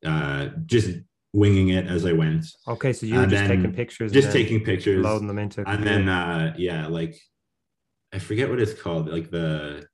uh, 0.06 0.50
just 0.66 0.90
winging 1.34 1.70
it 1.70 1.88
as 1.88 2.06
I 2.06 2.14
went, 2.14 2.46
okay? 2.68 2.94
So 2.94 3.08
you 3.08 3.16
were 3.16 3.24
And 3.24 3.32
just 3.32 3.46
taking 3.46 3.74
pictures, 3.74 4.12
just 4.12 4.32
taking 4.32 4.64
pictures, 4.64 5.04
loading 5.04 5.28
them 5.28 5.40
into, 5.40 5.68
and 5.68 5.84
then 5.84 6.08
uh, 6.08 6.54
yeah, 6.58 6.88
like 6.88 7.20
I 8.14 8.20
forget 8.20 8.50
what 8.50 8.60
it's 8.60 8.80
called, 8.80 9.10
like 9.10 9.32
the 9.32 9.88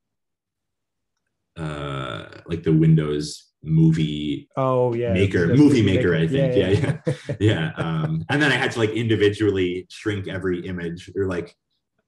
uh, 1.56 2.26
like 2.48 2.64
the 2.64 2.74
Windows 2.74 3.46
movie 3.62 4.48
oh 4.56 4.94
yeah, 4.94 5.12
Maker, 5.12 5.48
movie 5.48 5.82
maker, 5.82 6.16
I 6.16 6.28
think. 6.28 6.56
Yeah, 6.56 6.70
yeah. 7.06 7.36
yeah 7.42 7.72
um 7.76 8.24
and 8.30 8.42
then 8.42 8.54
i 8.54 8.56
had 8.56 8.72
to 8.72 8.80
like 8.80 8.92
individually 8.92 9.86
shrink 9.90 10.30
every 10.30 10.66
image 10.66 11.12
or 11.14 11.28
like 11.28 11.54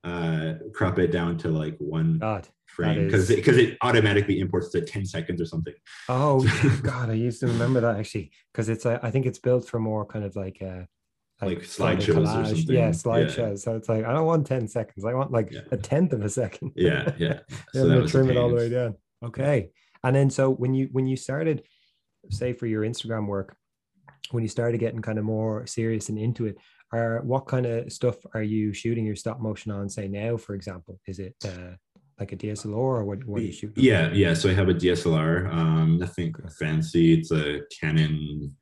uh 0.04 0.54
crop 0.74 0.98
it 1.00 1.12
down 1.12 1.38
to 1.38 1.50
like 1.50 1.76
one 1.78 2.18
God, 2.18 2.48
frame 2.66 3.06
because 3.06 3.30
is- 3.30 3.36
because 3.36 3.58
it, 3.58 3.78
automatically 3.82 4.40
imports 4.40 4.70
to 4.72 4.82
10 4.82 5.06
seconds 5.06 5.40
or 5.42 5.46
something. 5.46 5.74
Oh 6.10 6.42
God, 6.84 7.10
I 7.10 7.14
used 7.14 7.40
to 7.42 7.48
remember 7.48 7.82
that 7.82 7.98
actually 7.98 8.32
because 8.52 8.68
it's 8.70 8.86
uh, 8.86 9.00
I 9.04 9.12
think 9.12 9.26
it's 9.26 9.40
built 9.40 9.68
for 9.68 9.80
more 9.80 10.06
kind 10.06 10.26
of 10.26 10.36
like 10.36 10.58
uh 10.62 10.84
Like 11.42 11.64
photo 11.64 11.94
slideshows 12.24 12.42
or 12.42 12.46
something. 12.46 12.76
Yeah, 12.76 12.80
Yeah. 12.88 12.90
slideshows. 12.90 13.60
So 13.60 13.76
it's 13.76 13.90
like 13.90 14.06
I 14.06 14.12
don't 14.14 14.26
want 14.26 14.48
ten 14.48 14.68
seconds. 14.68 15.06
I 15.06 15.14
want 15.14 15.32
like 15.32 15.52
Yeah. 15.52 15.62
a 15.72 15.78
tenth 15.78 16.14
of 16.14 16.24
a 16.24 16.30
second. 16.30 16.72
Yeah, 16.76 17.14
yeah. 17.20 17.40
Yeah, 17.50 17.60
So 17.74 17.82
I'm 17.84 17.88
that 17.90 17.94
gonna 17.94 18.02
was 18.02 18.10
a 18.10 18.18
trim 18.18 18.30
it 18.32 18.38
all 18.38 18.50
the 18.50 18.56
way 18.56 18.70
down. 18.70 18.96
Okay. 19.24 19.70
And 20.04 20.16
then 20.16 20.30
so 20.32 20.50
when 20.50 20.74
you 20.74 20.90
when 20.92 21.06
you 21.06 21.16
started, 21.16 21.62
say 22.32 22.54
for 22.54 22.66
your 22.66 22.82
Instagram 22.84 23.28
work, 23.28 23.56
when 24.32 24.42
you 24.44 24.50
started 24.50 24.80
getting 24.80 25.02
kind 25.04 25.20
of 25.20 25.26
more 25.26 25.68
serious 25.68 26.10
and 26.10 26.18
into 26.18 26.48
it, 26.48 26.58
are 26.92 27.22
what 27.22 27.48
kind 27.48 27.66
of 27.66 27.92
stuff 27.92 28.18
are 28.34 28.44
you 28.44 28.74
shooting 28.74 29.06
your 29.06 29.16
stop 29.16 29.40
motion 29.40 29.72
on? 29.72 29.90
Say 29.90 30.08
now, 30.08 30.38
for 30.38 30.56
example, 30.56 31.00
is 31.08 31.20
it 31.20 31.36
uh, 31.46 31.76
like 32.20 32.32
a 32.34 32.38
DSLR 32.38 32.76
or 32.76 33.06
what? 33.06 33.24
What 33.26 33.42
are 33.42 33.46
you 33.46 33.52
shooting? 33.52 33.84
Yeah, 33.84 34.12
yeah. 34.12 34.34
So 34.34 34.50
I 34.50 34.54
have 34.54 34.70
a 34.70 34.74
DSLR. 34.74 35.52
Um, 35.54 35.98
nothing 36.00 36.34
fancy. 36.60 37.14
It's 37.14 37.32
a 37.32 37.62
Canon 37.80 38.56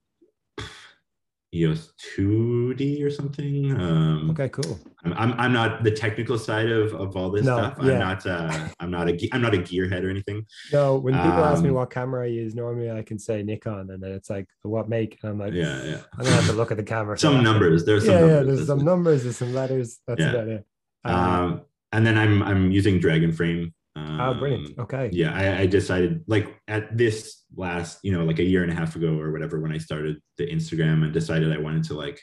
EOS 1.53 1.93
2D 2.15 3.03
or 3.03 3.09
something. 3.09 3.71
Um, 3.79 4.29
Okay, 4.31 4.49
cool. 4.49 4.79
I'm, 5.03 5.13
I'm 5.13 5.33
I'm 5.33 5.53
not 5.53 5.83
the 5.83 5.89
technical 5.91 6.37
side 6.37 6.69
of, 6.69 6.93
of 6.93 7.15
all 7.17 7.31
this 7.31 7.45
No, 7.45 7.57
stuff. 7.57 7.77
yeah. 7.81 7.93
I'm 7.93 7.99
not 7.99 8.25
uh 8.27 8.67
I'm 8.79 8.91
not 8.91 9.09
a 9.09 9.29
I'm 9.33 9.41
not 9.41 9.53
a 9.55 9.57
gearhead 9.57 10.03
or 10.03 10.09
anything. 10.09 10.45
No, 10.71 10.97
when 10.97 11.13
people 11.15 11.43
ask 11.43 11.63
me 11.63 11.69
Um, 11.69 11.75
what 11.75 11.89
camera 11.89 12.23
I 12.25 12.27
use, 12.27 12.53
normally 12.53 12.91
I 12.91 13.01
can 13.01 13.17
say 13.17 13.41
Nikon, 13.41 13.89
and 13.89 14.01
then 14.03 14.11
it's 14.11 14.29
like 14.29 14.47
what 14.61 14.89
make, 14.89 15.17
and 15.23 15.31
I'm 15.31 15.39
like, 15.39 15.53
Yeah, 15.53 15.83
yeah. 15.83 16.01
I'm 16.17 16.23
gonna 16.25 16.35
have 16.35 16.45
to 16.47 16.53
look 16.53 16.69
at 16.71 16.77
the 16.77 16.83
camera. 16.83 17.17
Some 17.17 17.43
numbers. 17.43 17.83
There's 17.85 18.05
some 18.05 18.13
yeah, 18.13 18.19
yeah. 18.19 18.35
numbers. 18.35 18.55
There's 18.57 18.67
some 18.67 18.85
numbers, 18.85 19.23
there's 19.23 19.37
some 19.37 19.53
letters. 19.53 19.99
That's 20.07 20.21
Yeah. 20.21 20.29
about 20.33 20.47
it. 20.49 20.65
Um, 21.05 21.15
Um, 21.15 21.61
and 21.93 22.05
then 22.05 22.17
I'm 22.17 22.43
I'm 22.43 22.71
using 22.71 22.99
Dragonframe. 22.99 23.73
Um, 23.96 24.19
oh, 24.19 24.34
brilliant. 24.34 24.77
Okay. 24.79 25.10
Yeah, 25.12 25.34
I, 25.34 25.62
I 25.62 25.65
decided 25.65 26.24
like 26.27 26.60
at 26.67 26.98
this 26.98 27.43
last, 27.55 28.00
you 28.03 28.12
know, 28.12 28.24
like 28.24 28.39
a 28.39 28.43
year 28.43 28.63
and 28.63 28.72
a 28.72 28.75
half 28.75 28.96
ago 28.96 29.19
or 29.19 29.31
whatever, 29.31 29.60
when 29.60 29.72
I 29.72 29.77
started 29.77 30.17
the 30.38 30.48
Instagram 30.48 31.03
and 31.03 31.13
decided 31.13 31.51
I 31.51 31.58
wanted 31.58 31.84
to 31.86 31.93
like 31.96 32.22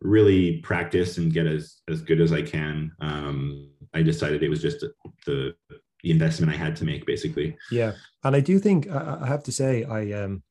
really 0.00 0.58
practice 0.58 1.18
and 1.18 1.32
get 1.32 1.46
as 1.46 1.80
as 1.88 2.02
good 2.02 2.20
as 2.20 2.32
I 2.32 2.42
can. 2.42 2.92
Um, 3.00 3.70
I 3.94 4.02
decided 4.02 4.42
it 4.42 4.48
was 4.48 4.62
just 4.62 4.84
the 5.26 5.54
the 6.02 6.10
investment 6.10 6.52
I 6.52 6.56
had 6.56 6.76
to 6.76 6.84
make, 6.84 7.06
basically. 7.06 7.56
Yeah, 7.70 7.92
and 8.24 8.36
I 8.36 8.40
do 8.40 8.58
think 8.58 8.88
I, 8.90 9.18
I 9.22 9.26
have 9.26 9.42
to 9.44 9.52
say 9.52 9.84
I 9.84 10.12
um 10.12 10.42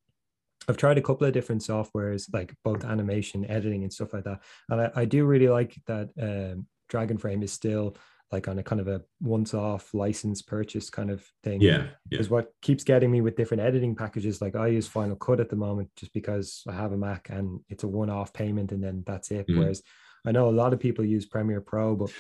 I've 0.68 0.77
tried 0.77 0.98
a 0.98 1.01
couple 1.01 1.25
of 1.25 1.34
different 1.34 1.62
softwares 1.62 2.27
like 2.34 2.54
both 2.63 2.84
animation, 2.84 3.46
editing, 3.50 3.84
and 3.84 3.94
stuff 3.94 4.13
like 4.13 4.25
that, 4.25 4.42
and 4.70 4.82
I, 4.82 4.92
I 4.96 5.06
do 5.06 5.25
really 5.25 5.50
like 5.50 5.75
that 5.88 6.10
um, 6.22 6.68
Dragonframe 6.92 7.44
is 7.44 7.54
still 7.54 7.96
like 8.31 8.48
on 8.48 8.60
a 8.60 8.63
kind 8.63 8.81
of 8.81 8.88
a 8.88 9.01
once-off 9.22 9.93
license 9.93 10.41
purchase 10.41 10.89
kind 10.89 11.10
of 11.10 11.25
thing. 11.43 11.62
Yeah, 11.62 11.88
yeah, 12.10 12.22
what 12.27 12.51
keeps 12.62 12.84
getting 12.84 13.10
me 13.10 13.22
with 13.22 13.38
different 13.38 13.63
editing 13.63 13.96
packages. 13.96 14.41
Like 14.41 14.55
I 14.55 14.67
use 14.67 14.88
Final 14.88 15.15
Cut 15.15 15.39
at 15.39 15.50
the 15.50 15.55
moment 15.55 15.89
just 15.96 16.13
because 16.13 16.63
I 16.67 16.74
have 16.74 16.91
a 16.91 16.98
Mac 16.98 17.29
and 17.29 17.62
it's 17.69 17.84
a 17.84 17.88
one-off 17.88 18.34
payment 18.34 18.72
and 18.72 18.84
then 18.84 19.03
that's 19.05 19.31
it. 19.31 19.48
Mhm. 19.48 19.60
Whereas 19.60 19.81
I 20.25 20.31
know 20.34 20.50
a 20.50 20.51
lot 20.51 20.74
of 20.74 20.79
people 20.79 21.05
use 21.05 21.25
Premiere 21.25 21.62
Pro, 21.62 21.96
but 21.96 22.12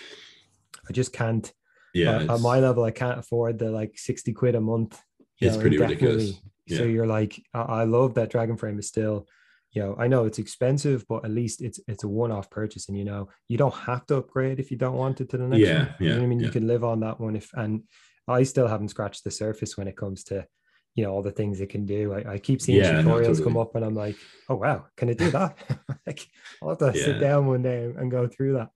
I 0.89 0.93
just 0.93 1.11
can't. 1.11 1.51
yeah. 1.93 2.17
uh, 2.29 2.35
at 2.35 2.41
my 2.41 2.59
level, 2.59 2.83
I 2.85 2.91
can't 2.91 3.19
afford 3.19 3.59
the 3.59 3.69
like 3.71 3.97
sixty 3.97 4.31
quid 4.31 4.55
a 4.55 4.61
month. 4.61 5.01
It's 5.41 5.55
know, 5.55 5.61
pretty 5.61 5.77
ridiculous. 5.77 6.39
So 6.69 6.83
you're 6.83 7.07
like, 7.07 7.41
I, 7.53 7.61
I 7.61 7.83
love 7.83 8.15
that 8.15 8.31
Dragonframe 8.31 8.79
is 8.79 8.87
still. 8.87 9.27
You 9.71 9.83
know, 9.83 9.95
I 9.99 10.07
know 10.07 10.25
it's 10.25 10.39
expensive, 10.39 11.05
but 11.07 11.25
at 11.25 11.31
least 11.31 11.61
it's 11.61 11.79
it's 11.87 12.03
a 12.03 12.07
one-off 12.07 12.49
purchase, 12.49 12.87
and 12.87 12.97
you 12.97 13.03
know 13.03 13.29
you 13.47 13.57
don't 13.57 13.73
have 13.73 14.05
to 14.07 14.17
upgrade 14.17 14.59
if 14.59 14.71
you 14.71 14.77
don't 14.77 14.95
want 14.95 15.21
it 15.21 15.29
to 15.29 15.37
the 15.37 15.43
next 15.47 15.61
Yeah, 15.61 15.73
one. 15.79 15.95
You 15.99 16.07
know 16.07 16.15
yeah, 16.15 16.23
I 16.23 16.25
mean? 16.27 16.39
yeah. 16.39 16.45
You 16.45 16.51
can 16.51 16.67
live 16.67 16.83
on 16.83 16.99
that 17.01 17.19
one 17.19 17.35
if 17.35 17.49
and 17.53 17.83
I 18.27 18.43
still 18.43 18.67
haven't 18.67 18.89
scratched 18.89 19.23
the 19.23 19.31
surface 19.31 19.77
when 19.77 19.87
it 19.87 19.97
comes 19.97 20.23
to 20.25 20.45
you 20.95 21.03
know 21.03 21.11
all 21.11 21.21
the 21.21 21.31
things 21.31 21.59
it 21.61 21.69
can 21.69 21.85
do. 21.85 22.13
I, 22.13 22.33
I 22.33 22.39
keep 22.39 22.61
seeing 22.61 22.81
Yeah, 22.81 23.01
no, 23.01 23.19
tutorials 23.19 23.43
come 23.43 23.57
up 23.57 23.75
and 23.75 23.85
I'm 23.85 23.95
like, 23.95 24.17
oh 24.49 24.55
wow, 24.55 24.85
can 24.95 25.09
it 25.09 25.17
do 25.17 25.29
that? 25.31 25.57
like 26.07 26.27
I'll 26.61 26.69
have 26.69 26.79
to 26.79 26.93
sit 26.95 27.19
down 27.19 27.45
one 27.45 27.61
day 27.61 27.83
and 27.83 28.09
go 28.09 28.27
through 28.27 28.53
that. 28.53 28.69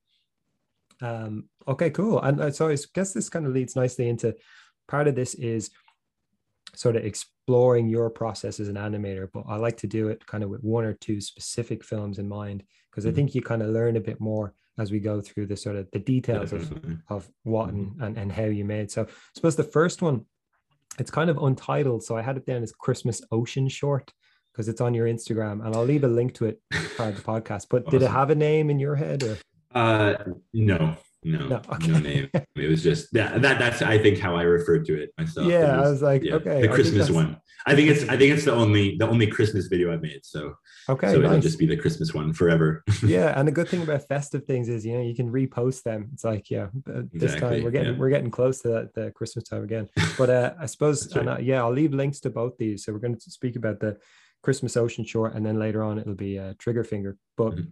Um, 1.02 1.50
okay, 1.68 1.90
cool. 1.90 2.22
And 2.22 2.40
uh, 2.40 2.52
so 2.52 2.70
I 2.70 2.78
guess 2.94 3.14
this 3.14 3.30
kind 3.30 3.46
of 3.48 3.54
leads 3.54 3.76
nicely 3.76 4.08
into 4.08 4.36
part 4.88 5.08
of 5.08 5.16
this 5.16 5.34
is 5.36 5.72
sort 6.76 6.96
of 6.96 7.04
exploring 7.06 7.90
your 7.90 8.10
process 8.10 8.60
as 8.60 8.68
an 8.68 8.76
animator, 8.76 9.28
but 9.34 9.44
I 9.48 9.56
like 9.58 9.78
to 9.78 9.88
do 9.88 10.08
it 10.10 10.26
kind 10.26 10.44
of 10.44 10.50
with 10.50 10.64
one 10.64 10.84
or 10.86 10.94
two 10.94 11.20
specific 11.22 11.84
films 11.84 12.18
in 12.20 12.28
mind 12.30 12.64
because 12.90 13.06
I 13.06 13.10
Mhm. 13.12 13.16
think 13.16 13.36
you 13.36 13.42
kind 13.42 13.62
of 13.62 13.70
learn 13.70 13.96
a 13.98 14.02
bit 14.02 14.20
more 14.20 14.54
as 14.78 14.92
we 14.92 15.00
go 15.00 15.22
through 15.22 15.48
the 15.48 15.58
sort 15.58 15.76
of 15.76 15.90
the 15.92 16.00
details 16.00 16.54
of 16.54 16.62
Definitely. 16.62 16.98
of 17.10 17.30
what 17.44 17.70
and, 17.70 18.02
and, 18.02 18.18
and 18.18 18.32
how 18.32 18.46
you 18.46 18.66
made. 18.66 18.90
So 18.90 19.04
I 19.04 19.08
suppose 19.36 19.56
the 19.56 19.64
first 19.64 20.02
one, 20.02 20.26
it's 21.00 21.12
kind 21.12 21.30
of 21.30 21.38
untitled. 21.38 22.04
So 22.04 22.18
I 22.18 22.22
had 22.22 22.38
it 22.38 22.46
down 22.46 22.64
as 22.64 22.72
Christmas 22.72 23.22
Ocean 23.32 23.68
Short 23.70 24.12
because 24.52 24.68
it's 24.68 24.82
on 24.82 24.94
your 24.94 25.08
Instagram 25.08 25.66
and 25.66 25.76
I'll 25.76 25.86
leave 25.86 26.04
a 26.04 26.08
link 26.10 26.34
to 26.36 26.46
it 26.46 26.62
for 26.98 27.12
the 27.12 27.22
podcast. 27.22 27.68
But 27.70 27.90
did 27.90 28.02
it 28.02 28.10
have 28.10 28.30
a 28.30 28.36
name 28.36 28.70
in 28.70 28.80
your 28.80 28.96
head 28.96 29.24
or 29.24 29.38
Uh, 29.74 30.16
no, 30.54 30.98
no, 31.24 31.48
No, 31.48 31.62
no, 31.88 32.00
name. 32.00 32.30
It 32.34 32.70
was 32.70 32.82
just 32.84 33.14
that. 33.14 33.42
That 33.42 33.60
that's 33.60 33.82
I 33.82 33.98
think 33.98 34.20
how 34.20 34.36
I 34.36 34.44
referred 34.44 34.86
to 34.86 35.02
it 35.02 35.14
myself. 35.18 35.48
Yeah, 35.48 35.80
I 35.80 35.90
was 35.90 36.02
like, 36.02 36.24
yeah, 36.24 36.36
okay, 36.36 36.62
the 36.62 36.68
Christmas 36.68 37.08
that's- 37.08 37.12
one. 37.12 37.40
I 37.68 37.76
think 37.76 37.90
it's 37.90 38.04
I 38.10 38.18
think 38.18 38.34
it's 38.34 38.46
the 38.46 38.54
only 38.54 38.98
the 38.98 39.08
only 39.08 39.28
Christmas 39.28 39.68
video 39.68 39.94
I've 39.94 40.02
made. 40.02 40.26
So 40.26 40.56
okay, 40.90 41.12
so 41.12 41.20
it'll 41.20 41.40
just 41.40 41.60
be 41.60 41.68
the 41.68 41.78
Christmas 41.78 42.12
one 42.12 42.34
forever. 42.34 42.84
yeah, 43.06 43.38
and 43.38 43.48
the 43.48 43.52
good 43.52 43.70
thing 43.70 43.84
about 43.84 44.08
festive 44.08 44.46
things 44.46 44.68
is 44.68 44.84
you 44.84 44.94
know 44.94 45.02
you 45.04 45.14
can 45.14 45.32
repost 45.32 45.84
them. 45.84 46.10
It's 46.14 46.24
like 46.24 46.50
yeah, 46.50 46.70
uh, 46.92 47.04
this 47.14 47.36
time 47.36 47.64
we're 47.64 47.70
getting 47.70 47.94
yeah. 47.94 48.00
we're 48.00 48.10
getting 48.10 48.32
close 48.32 48.62
to 48.62 48.70
that 48.70 48.96
the 48.96 49.12
Christmas 49.12 49.44
time 49.44 49.64
again. 49.64 49.88
But 50.18 50.30
uh, 50.32 50.54
I 50.60 50.66
suppose 50.66 51.08
right. 51.16 51.20
and 51.22 51.30
uh, 51.30 51.38
yeah, 51.40 51.62
I'll 51.62 51.72
leave 51.72 51.94
links 51.94 52.20
to 52.22 52.32
both 52.32 52.58
these. 52.58 52.84
So 52.84 52.94
we're 52.94 53.00
going 53.00 53.20
to 53.20 53.32
speak 53.32 53.56
about 53.56 53.80
the 53.80 53.98
Christmas 54.42 54.76
Ocean 54.76 55.06
Shore, 55.06 55.28
and 55.28 55.46
then 55.46 55.60
later 55.60 55.84
on 55.84 56.00
it'll 56.00 56.16
be 56.16 56.40
uh, 56.40 56.56
Trigger 56.58 56.84
Finger. 56.84 57.18
But 57.38 57.54
Mhm. 57.58 57.72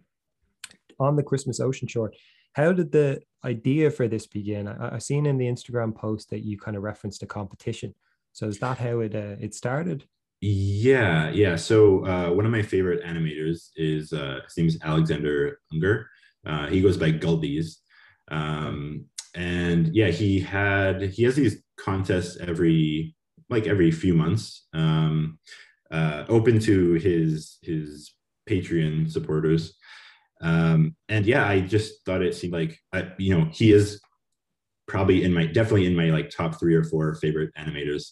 on 0.99 1.15
the 1.15 1.23
Christmas 1.23 1.59
Ocean 1.59 1.87
Short, 1.87 2.15
how 2.53 2.73
did 2.73 2.91
the 2.91 3.21
idea 3.43 3.89
for 3.91 4.07
this 4.07 4.27
begin? 4.27 4.67
I, 4.67 4.95
I 4.95 4.97
seen 4.99 5.25
in 5.25 5.37
the 5.37 5.47
Instagram 5.47 5.95
post 5.95 6.29
that 6.29 6.43
you 6.45 6.57
kind 6.57 6.75
of 6.75 6.83
referenced 6.83 7.23
a 7.23 7.27
competition. 7.27 7.93
So 8.33 8.47
is 8.47 8.59
that 8.59 8.77
how 8.77 8.99
it 8.99 9.15
uh, 9.15 9.35
it 9.39 9.53
started? 9.53 10.05
Yeah, 10.41 11.29
yeah. 11.31 11.55
So 11.57 12.05
uh, 12.05 12.31
one 12.31 12.45
of 12.45 12.51
my 12.51 12.61
favorite 12.61 13.03
animators 13.03 13.69
is 13.75 14.13
uh, 14.13 14.39
his 14.45 14.57
name 14.57 14.67
is 14.67 14.79
Alexander 14.81 15.59
Unger. 15.73 16.09
Uh, 16.45 16.67
he 16.67 16.81
goes 16.81 16.95
by 16.95 17.11
Guldies, 17.11 17.77
um, 18.31 19.05
and 19.35 19.93
yeah, 19.93 20.07
he 20.07 20.39
had 20.39 21.01
he 21.01 21.23
has 21.23 21.35
these 21.35 21.61
contests 21.77 22.37
every 22.37 23.15
like 23.49 23.67
every 23.67 23.91
few 23.91 24.13
months, 24.13 24.67
um, 24.73 25.39
uh, 25.91 26.23
open 26.29 26.59
to 26.59 26.93
his 26.93 27.57
his 27.61 28.13
Patreon 28.49 29.11
supporters. 29.11 29.77
Um, 30.41 30.95
and 31.09 31.25
yeah, 31.25 31.47
I 31.47 31.59
just 31.61 32.05
thought 32.05 32.21
it 32.21 32.35
seemed 32.35 32.53
like 32.53 32.79
I, 32.93 33.11
you 33.17 33.37
know 33.37 33.49
he 33.51 33.71
is 33.71 34.01
probably 34.87 35.23
in 35.23 35.33
my 35.33 35.45
definitely 35.45 35.85
in 35.85 35.95
my 35.95 36.09
like 36.09 36.29
top 36.29 36.59
three 36.59 36.75
or 36.75 36.83
four 36.83 37.13
favorite 37.15 37.51
animators 37.57 38.11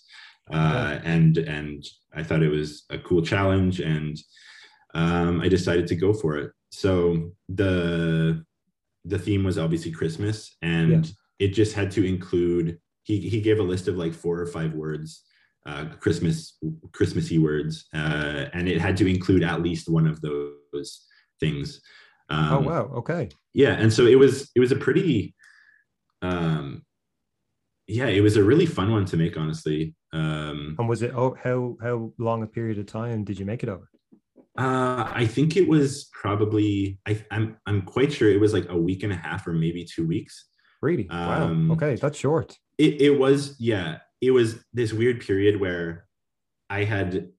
uh, 0.52 1.00
and 1.04 1.38
and 1.38 1.86
I 2.14 2.24
thought 2.24 2.44
it 2.44 2.50
was 2.50 2.86
a 2.90 2.98
cool 2.98 3.22
challenge, 3.22 3.80
and 3.80 4.18
um, 4.94 5.42
I 5.42 5.50
decided 5.50 5.88
to 5.88 5.96
go 5.96 6.14
for 6.14 6.38
it. 6.38 6.52
So 6.72 7.32
the 7.50 8.44
the 9.06 9.20
theme 9.20 9.44
was 9.44 9.58
obviously 9.58 9.92
Christmas, 9.92 10.56
and 10.62 11.06
Yeah. 11.06 11.12
it 11.40 11.48
just 11.50 11.74
had 11.74 11.92
to 11.92 12.06
include. 12.06 12.80
He 13.04 13.20
he 13.30 13.42
gave 13.42 13.60
a 13.60 13.64
list 13.64 13.88
of 13.88 13.96
like 13.98 14.14
four 14.14 14.40
or 14.40 14.48
five 14.48 14.74
words, 14.74 15.24
uh, 15.66 15.86
Christmas 16.00 16.58
Christmassy 16.94 17.38
words, 17.38 17.86
uh, 17.94 18.46
and 18.54 18.68
it 18.68 18.82
had 18.82 18.98
to 18.98 19.08
include 19.08 19.44
at 19.44 19.62
least 19.62 19.90
one 19.90 20.08
of 20.08 20.22
those 20.22 21.06
things. 21.40 21.82
Um, 22.30 22.54
oh 22.54 22.60
wow, 22.60 22.84
okay. 22.98 23.30
yeah 23.54 23.74
and 23.74 23.92
so 23.92 24.06
it 24.06 24.16
was 24.20 24.50
it 24.56 24.60
was 24.60 24.72
a 24.72 24.76
pretty 24.76 25.34
um 26.22 26.84
yeah 27.88 28.08
it 28.08 28.22
was 28.22 28.36
a 28.38 28.44
really 28.44 28.66
fun 28.66 28.92
one 28.92 29.06
to 29.06 29.18
make 29.18 29.38
honestly 29.38 29.96
um 30.14 30.76
And 30.80 30.90
was 30.90 31.02
it 31.02 31.12
oh 31.16 31.36
how 31.42 31.78
how 31.82 32.12
long 32.18 32.44
a 32.44 32.48
period 32.48 32.78
of 32.80 32.86
time 32.86 33.24
did 33.24 33.40
you 33.40 33.46
make 33.46 33.64
it 33.64 33.70
over? 33.70 33.90
uh 34.58 35.08
i 35.14 35.26
think 35.26 35.56
it 35.56 35.68
was 35.68 36.10
probably 36.12 37.00
i 37.08 37.24
i'm 37.32 37.58
i'm 37.68 37.84
quite 37.84 38.12
sure 38.12 38.30
it 38.30 38.40
was 38.42 38.54
like 38.54 38.68
a 38.70 38.78
week 38.78 39.04
and 39.04 39.14
a 39.14 39.16
half 39.16 39.46
or 39.48 39.54
maybe 39.54 39.86
two 39.86 40.06
weeks 40.08 40.46
Really? 40.82 41.08
wow. 41.10 41.44
Um, 41.46 41.72
Okay, 41.72 41.96
that's 41.96 42.18
short. 42.20 42.58
it, 42.78 43.02
it 43.02 43.14
was 43.20 43.56
yeah 43.60 44.00
it 44.22 44.32
was 44.32 44.64
this 44.74 44.92
weird 44.94 45.22
period 45.22 45.60
where 45.62 46.06
i 46.70 46.84
had 46.84 47.30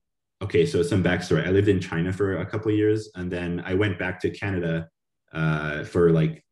okay 0.41 0.65
so 0.65 0.81
some 0.81 1.03
backstory. 1.03 1.45
I 1.45 1.51
lived 1.51 1.67
in 1.67 1.79
china 1.79 2.11
for 2.13 2.37
a 2.37 2.45
couple 2.45 2.71
of 2.71 2.77
years 2.77 3.09
and 3.15 3.31
then 3.31 3.61
i 3.65 3.73
went 3.73 3.99
back 3.99 4.19
to 4.21 4.29
canada 4.29 4.87
uh, 5.33 5.83
for 5.83 6.11
like 6.11 6.43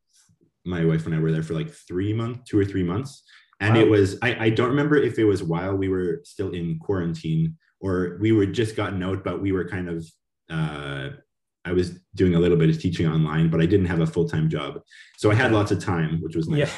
my 0.65 0.85
wife 0.85 1.05
and 1.05 1.15
i 1.15 1.19
were 1.19 1.31
there 1.31 1.43
for 1.43 1.53
like 1.53 1.69
three 1.71 2.13
months 2.13 2.49
two 2.49 2.59
or 2.59 2.65
three 2.65 2.83
months. 2.83 3.23
And 3.59 3.73
Wow. 3.73 3.81
it 3.81 3.89
was 3.89 4.19
I, 4.21 4.45
I 4.45 4.49
don't 4.51 4.69
remember 4.69 4.97
if 4.97 5.17
it 5.17 5.25
was 5.25 5.41
while 5.41 5.75
we 5.75 5.89
were 5.89 6.21
still 6.25 6.51
in 6.51 6.77
quarantine 6.77 7.57
or 7.79 8.17
we 8.21 8.31
were 8.31 8.45
just 8.45 8.75
gotten 8.75 9.01
out 9.01 9.23
but 9.23 9.41
we 9.41 9.51
were 9.51 9.67
kind 9.67 9.89
of 9.89 10.05
uh, 10.51 11.09
i 11.65 11.71
was 11.71 11.99
doing 12.13 12.35
a 12.35 12.39
little 12.39 12.57
bit 12.57 12.69
of 12.69 12.79
teaching 12.79 13.07
online 13.07 13.49
but 13.49 13.59
i 13.59 13.65
didn't 13.65 13.87
have 13.87 14.01
a 14.01 14.05
full-time 14.05 14.47
job. 14.47 14.81
So 15.17 15.31
i 15.31 15.33
had 15.33 15.51
lots 15.51 15.71
of 15.71 15.79
time 15.83 16.21
which 16.21 16.35
was 16.35 16.47
nice. 16.47 16.71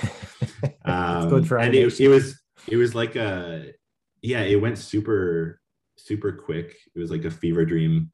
Yeah. 0.63 0.69
um, 0.85 1.29
good 1.29 1.47
for 1.47 1.57
and 1.57 1.75
it, 1.75 1.99
it 1.99 2.07
was 2.07 2.39
it 2.67 2.77
was 2.77 2.95
like 2.95 3.15
a 3.17 3.73
yeah, 4.21 4.41
it 4.41 4.61
went 4.61 4.77
super 4.77 5.58
super 6.05 6.31
quick. 6.31 6.75
It 6.95 6.99
was 6.99 7.11
like 7.11 7.25
a 7.25 7.31
fever 7.31 7.65
dream. 7.65 8.11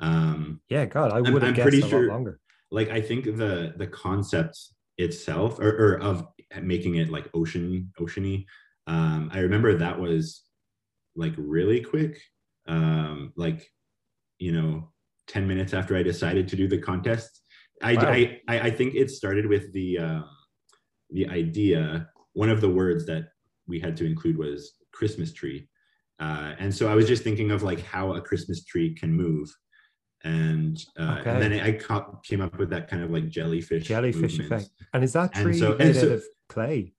Um, 0.00 0.60
yeah, 0.68 0.84
God, 0.84 1.12
I 1.12 1.20
would 1.20 1.42
have 1.42 1.54
guessed 1.54 1.68
pretty 1.68 1.82
a 1.82 1.88
sure, 1.88 2.06
lot 2.06 2.14
longer. 2.14 2.40
Like 2.70 2.90
I 2.90 3.00
think 3.00 3.24
the 3.24 3.74
the 3.76 3.86
concept 3.86 4.58
itself, 4.96 5.58
or, 5.58 5.70
or 5.70 6.00
of 6.00 6.26
making 6.60 6.96
it 6.96 7.10
like 7.10 7.28
ocean 7.34 7.92
oceany. 7.98 8.44
Um, 8.86 9.30
I 9.32 9.40
remember 9.40 9.76
that 9.76 9.98
was 9.98 10.42
like 11.16 11.34
really 11.36 11.80
quick. 11.80 12.20
Um, 12.66 13.32
like 13.36 13.70
you 14.38 14.52
know, 14.52 14.92
ten 15.26 15.46
minutes 15.46 15.74
after 15.74 15.96
I 15.96 16.02
decided 16.02 16.48
to 16.48 16.56
do 16.56 16.68
the 16.68 16.78
contest, 16.78 17.40
I 17.82 17.94
wow. 17.94 18.02
I, 18.08 18.40
I, 18.48 18.60
I 18.60 18.70
think 18.70 18.94
it 18.94 19.10
started 19.10 19.46
with 19.46 19.72
the 19.72 19.98
uh, 19.98 20.22
the 21.10 21.28
idea. 21.28 22.08
One 22.34 22.50
of 22.50 22.60
the 22.60 22.68
words 22.68 23.04
that 23.06 23.30
we 23.66 23.80
had 23.80 23.96
to 23.98 24.06
include 24.06 24.38
was 24.38 24.74
Christmas 24.92 25.32
tree. 25.32 25.68
Uh, 26.20 26.54
and 26.58 26.74
so 26.74 26.88
I 26.88 26.94
was 26.94 27.06
just 27.06 27.22
thinking 27.22 27.50
of 27.50 27.62
like 27.62 27.80
how 27.82 28.14
a 28.14 28.20
Christmas 28.20 28.64
tree 28.64 28.94
can 28.94 29.12
move. 29.12 29.48
And, 30.24 30.76
uh, 30.98 31.18
okay. 31.20 31.30
and 31.30 31.42
then 31.42 31.52
I 31.60 31.72
ca- 31.72 32.10
came 32.24 32.40
up 32.40 32.58
with 32.58 32.70
that 32.70 32.88
kind 32.88 33.04
of 33.04 33.10
like 33.10 33.28
jellyfish 33.28 33.86
jellyfish 33.86 34.38
movement. 34.38 34.62
effect. 34.62 34.70
And 34.92 35.04
is 35.04 35.12
that 35.12 35.32
tree 35.32 35.56
so, 35.56 35.76
made 35.76 35.94
so, 35.94 36.06
out 36.06 36.12
of 36.12 36.24
clay? 36.48 36.92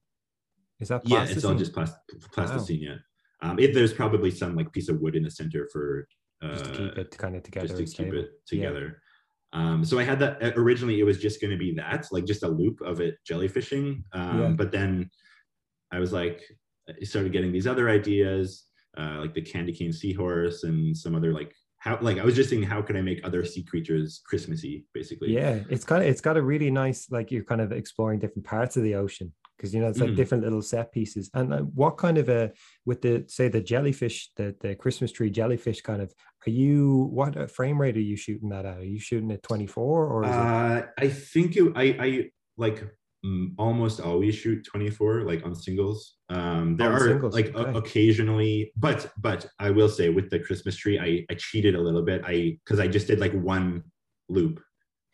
Is 0.79 0.87
that 0.87 1.03
plasticine? 1.03 1.27
Yeah, 1.27 1.35
it's 1.35 1.45
all 1.45 1.55
just 1.55 1.73
plast- 1.73 1.97
plasticine. 2.31 2.79
Wow. 2.81 2.95
Yeah. 3.41 3.49
Um, 3.49 3.59
it, 3.59 3.73
there's 3.73 3.93
probably 3.93 4.31
some 4.31 4.55
like 4.55 4.71
piece 4.71 4.89
of 4.89 4.99
wood 5.01 5.15
in 5.15 5.23
the 5.23 5.31
center 5.31 5.67
for 5.71 6.07
uh, 6.41 6.53
just 6.53 6.65
to 6.65 6.71
keep 6.71 6.97
it 6.97 7.17
kind 7.17 7.35
of 7.35 7.43
together. 7.43 7.67
Just 7.67 7.95
to 7.95 8.03
keep 8.03 8.13
it 8.13 8.29
together. 8.47 9.01
Yeah. 9.53 9.59
Um, 9.59 9.83
so 9.83 9.97
I 9.99 10.03
had 10.03 10.19
that 10.19 10.43
uh, 10.43 10.51
originally. 10.55 10.99
It 10.99 11.03
was 11.03 11.19
just 11.19 11.41
going 11.41 11.51
to 11.51 11.57
be 11.57 11.73
that, 11.75 12.07
like 12.11 12.25
just 12.25 12.43
a 12.43 12.47
loop 12.47 12.81
of 12.81 13.01
it 13.01 13.15
jellyfishing. 13.29 14.03
Um, 14.13 14.41
yeah. 14.41 14.47
But 14.49 14.71
then 14.71 15.09
I 15.91 15.99
was 15.99 16.13
like, 16.13 16.41
I 16.89 17.03
started 17.03 17.33
getting 17.33 17.51
these 17.51 17.67
other 17.67 17.89
ideas, 17.89 18.65
uh, 18.99 19.19
like 19.19 19.33
the 19.33 19.41
candy 19.41 19.71
cane 19.71 19.93
seahorse 19.93 20.63
and 20.63 20.95
some 20.95 21.15
other 21.15 21.33
like 21.33 21.53
how 21.77 21.97
like 22.01 22.17
I 22.17 22.25
was 22.25 22.35
just 22.35 22.49
thinking 22.49 22.67
how 22.67 22.81
could 22.81 22.97
I 22.97 23.01
make 23.01 23.21
other 23.23 23.43
sea 23.45 23.63
creatures 23.63 24.21
Christmassy 24.25 24.85
basically. 24.93 25.33
Yeah, 25.33 25.59
it's 25.69 25.85
kind 25.85 26.03
of 26.03 26.09
it's 26.09 26.21
got 26.21 26.37
a 26.37 26.41
really 26.41 26.69
nice 26.69 27.09
like 27.09 27.31
you're 27.31 27.43
kind 27.43 27.61
of 27.61 27.71
exploring 27.71 28.19
different 28.19 28.45
parts 28.45 28.75
of 28.75 28.83
the 28.83 28.95
ocean 28.95 29.33
because 29.55 29.73
you 29.73 29.81
know 29.81 29.87
it's 29.87 29.99
like 29.99 30.11
mm. 30.11 30.15
different 30.15 30.43
little 30.43 30.61
set 30.61 30.91
pieces. 30.91 31.29
And 31.33 31.53
uh, 31.53 31.59
what 31.59 31.97
kind 31.97 32.17
of 32.17 32.27
a 32.27 32.51
with 32.85 33.01
the 33.01 33.23
say 33.27 33.47
the 33.47 33.61
jellyfish 33.61 34.31
the 34.35 34.55
the 34.59 34.75
Christmas 34.75 35.13
tree 35.13 35.29
jellyfish 35.29 35.81
kind 35.81 36.01
of 36.01 36.13
are 36.45 36.49
you 36.51 37.09
what 37.11 37.37
uh, 37.37 37.47
frame 37.47 37.79
rate 37.79 37.95
are 37.95 38.01
you 38.01 38.17
shooting 38.17 38.49
that 38.49 38.65
at? 38.65 38.77
Are 38.77 38.83
you 38.83 38.99
shooting 38.99 39.31
at 39.31 39.43
24 39.43 40.05
or 40.05 40.25
uh, 40.25 40.77
it... 40.79 40.89
I 40.97 41.07
think 41.07 41.55
it, 41.55 41.71
I 41.75 41.83
I 41.99 42.29
like 42.57 42.85
almost 43.57 43.99
always 43.99 44.33
shoot 44.33 44.65
24 44.65 45.23
like 45.23 45.45
on 45.45 45.53
singles 45.53 46.15
um 46.29 46.77
there 46.77 46.91
are 46.91 46.99
singles. 46.99 47.33
like 47.33 47.53
okay. 47.53 47.77
occasionally 47.77 48.71
but 48.77 49.11
but 49.17 49.45
i 49.59 49.69
will 49.69 49.89
say 49.89 50.07
with 50.07 50.29
the 50.29 50.39
christmas 50.39 50.77
tree 50.77 50.97
i 50.97 51.25
i 51.29 51.35
cheated 51.35 51.75
a 51.75 51.81
little 51.81 52.01
bit 52.01 52.21
i 52.25 52.57
because 52.63 52.79
i 52.79 52.87
just 52.87 53.07
did 53.07 53.19
like 53.19 53.33
one 53.33 53.83
loop 54.29 54.61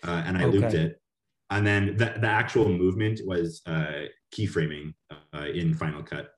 uh, 0.07 0.21
and 0.25 0.37
i 0.37 0.43
okay. 0.43 0.57
looped 0.57 0.75
it 0.75 1.01
and 1.49 1.65
then 1.65 1.97
the, 1.97 2.13
the 2.19 2.27
actual 2.27 2.69
movement 2.69 3.19
was 3.25 3.61
uh 3.65 4.03
keyframing 4.31 4.93
uh, 5.33 5.45
in 5.45 5.73
final 5.73 6.03
cut 6.03 6.29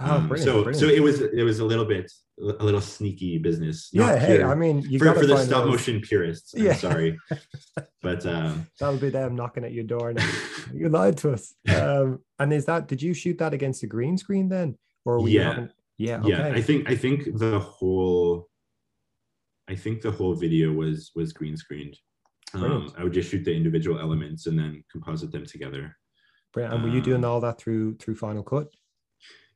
Oh, 0.00 0.14
um, 0.14 0.28
so 0.38 0.62
brilliant. 0.62 0.76
so 0.76 0.86
it 0.86 1.02
was 1.02 1.20
it 1.20 1.42
was 1.42 1.58
a 1.58 1.64
little 1.64 1.84
bit 1.84 2.10
a 2.40 2.64
little 2.64 2.80
sneaky 2.80 3.38
business. 3.38 3.90
Yeah, 3.92 4.16
hey, 4.18 4.42
I 4.42 4.54
mean, 4.54 4.82
you 4.82 4.98
for, 4.98 5.12
for 5.14 5.26
the 5.26 5.36
stop 5.38 5.64
those. 5.64 5.72
motion 5.72 6.00
purists. 6.00 6.54
I'm 6.54 6.64
yeah. 6.64 6.74
sorry, 6.74 7.18
but 8.02 8.24
um, 8.26 8.66
that'll 8.78 8.98
be 8.98 9.10
them 9.10 9.34
knocking 9.34 9.64
at 9.64 9.72
your 9.72 9.84
door 9.84 10.12
now. 10.12 10.28
you 10.74 10.88
lied 10.88 11.18
to 11.18 11.32
us. 11.32 11.54
Um, 11.68 12.20
and 12.38 12.52
is 12.52 12.66
that 12.66 12.86
did 12.86 13.02
you 13.02 13.14
shoot 13.14 13.38
that 13.38 13.54
against 13.54 13.80
the 13.80 13.86
green 13.86 14.16
screen 14.16 14.48
then, 14.48 14.76
or 15.04 15.20
were 15.20 15.28
yeah, 15.28 15.50
having, 15.50 15.70
yeah, 15.96 16.20
okay. 16.20 16.28
yeah? 16.28 16.48
I 16.48 16.62
think 16.62 16.88
I 16.88 16.94
think 16.94 17.38
the 17.38 17.58
whole, 17.58 18.48
I 19.68 19.74
think 19.74 20.02
the 20.02 20.12
whole 20.12 20.34
video 20.34 20.72
was 20.72 21.10
was 21.14 21.32
green 21.32 21.56
screened. 21.56 21.96
Um, 22.54 22.92
I 22.96 23.04
would 23.04 23.12
just 23.12 23.30
shoot 23.30 23.44
the 23.44 23.54
individual 23.54 24.00
elements 24.00 24.46
and 24.46 24.58
then 24.58 24.82
composite 24.90 25.32
them 25.32 25.44
together. 25.44 25.94
Brilliant. 26.54 26.74
And 26.74 26.82
were 26.82 26.96
you 26.96 27.02
doing 27.02 27.24
um, 27.24 27.30
all 27.30 27.40
that 27.40 27.60
through 27.60 27.96
through 27.96 28.16
Final 28.16 28.42
Cut? 28.42 28.68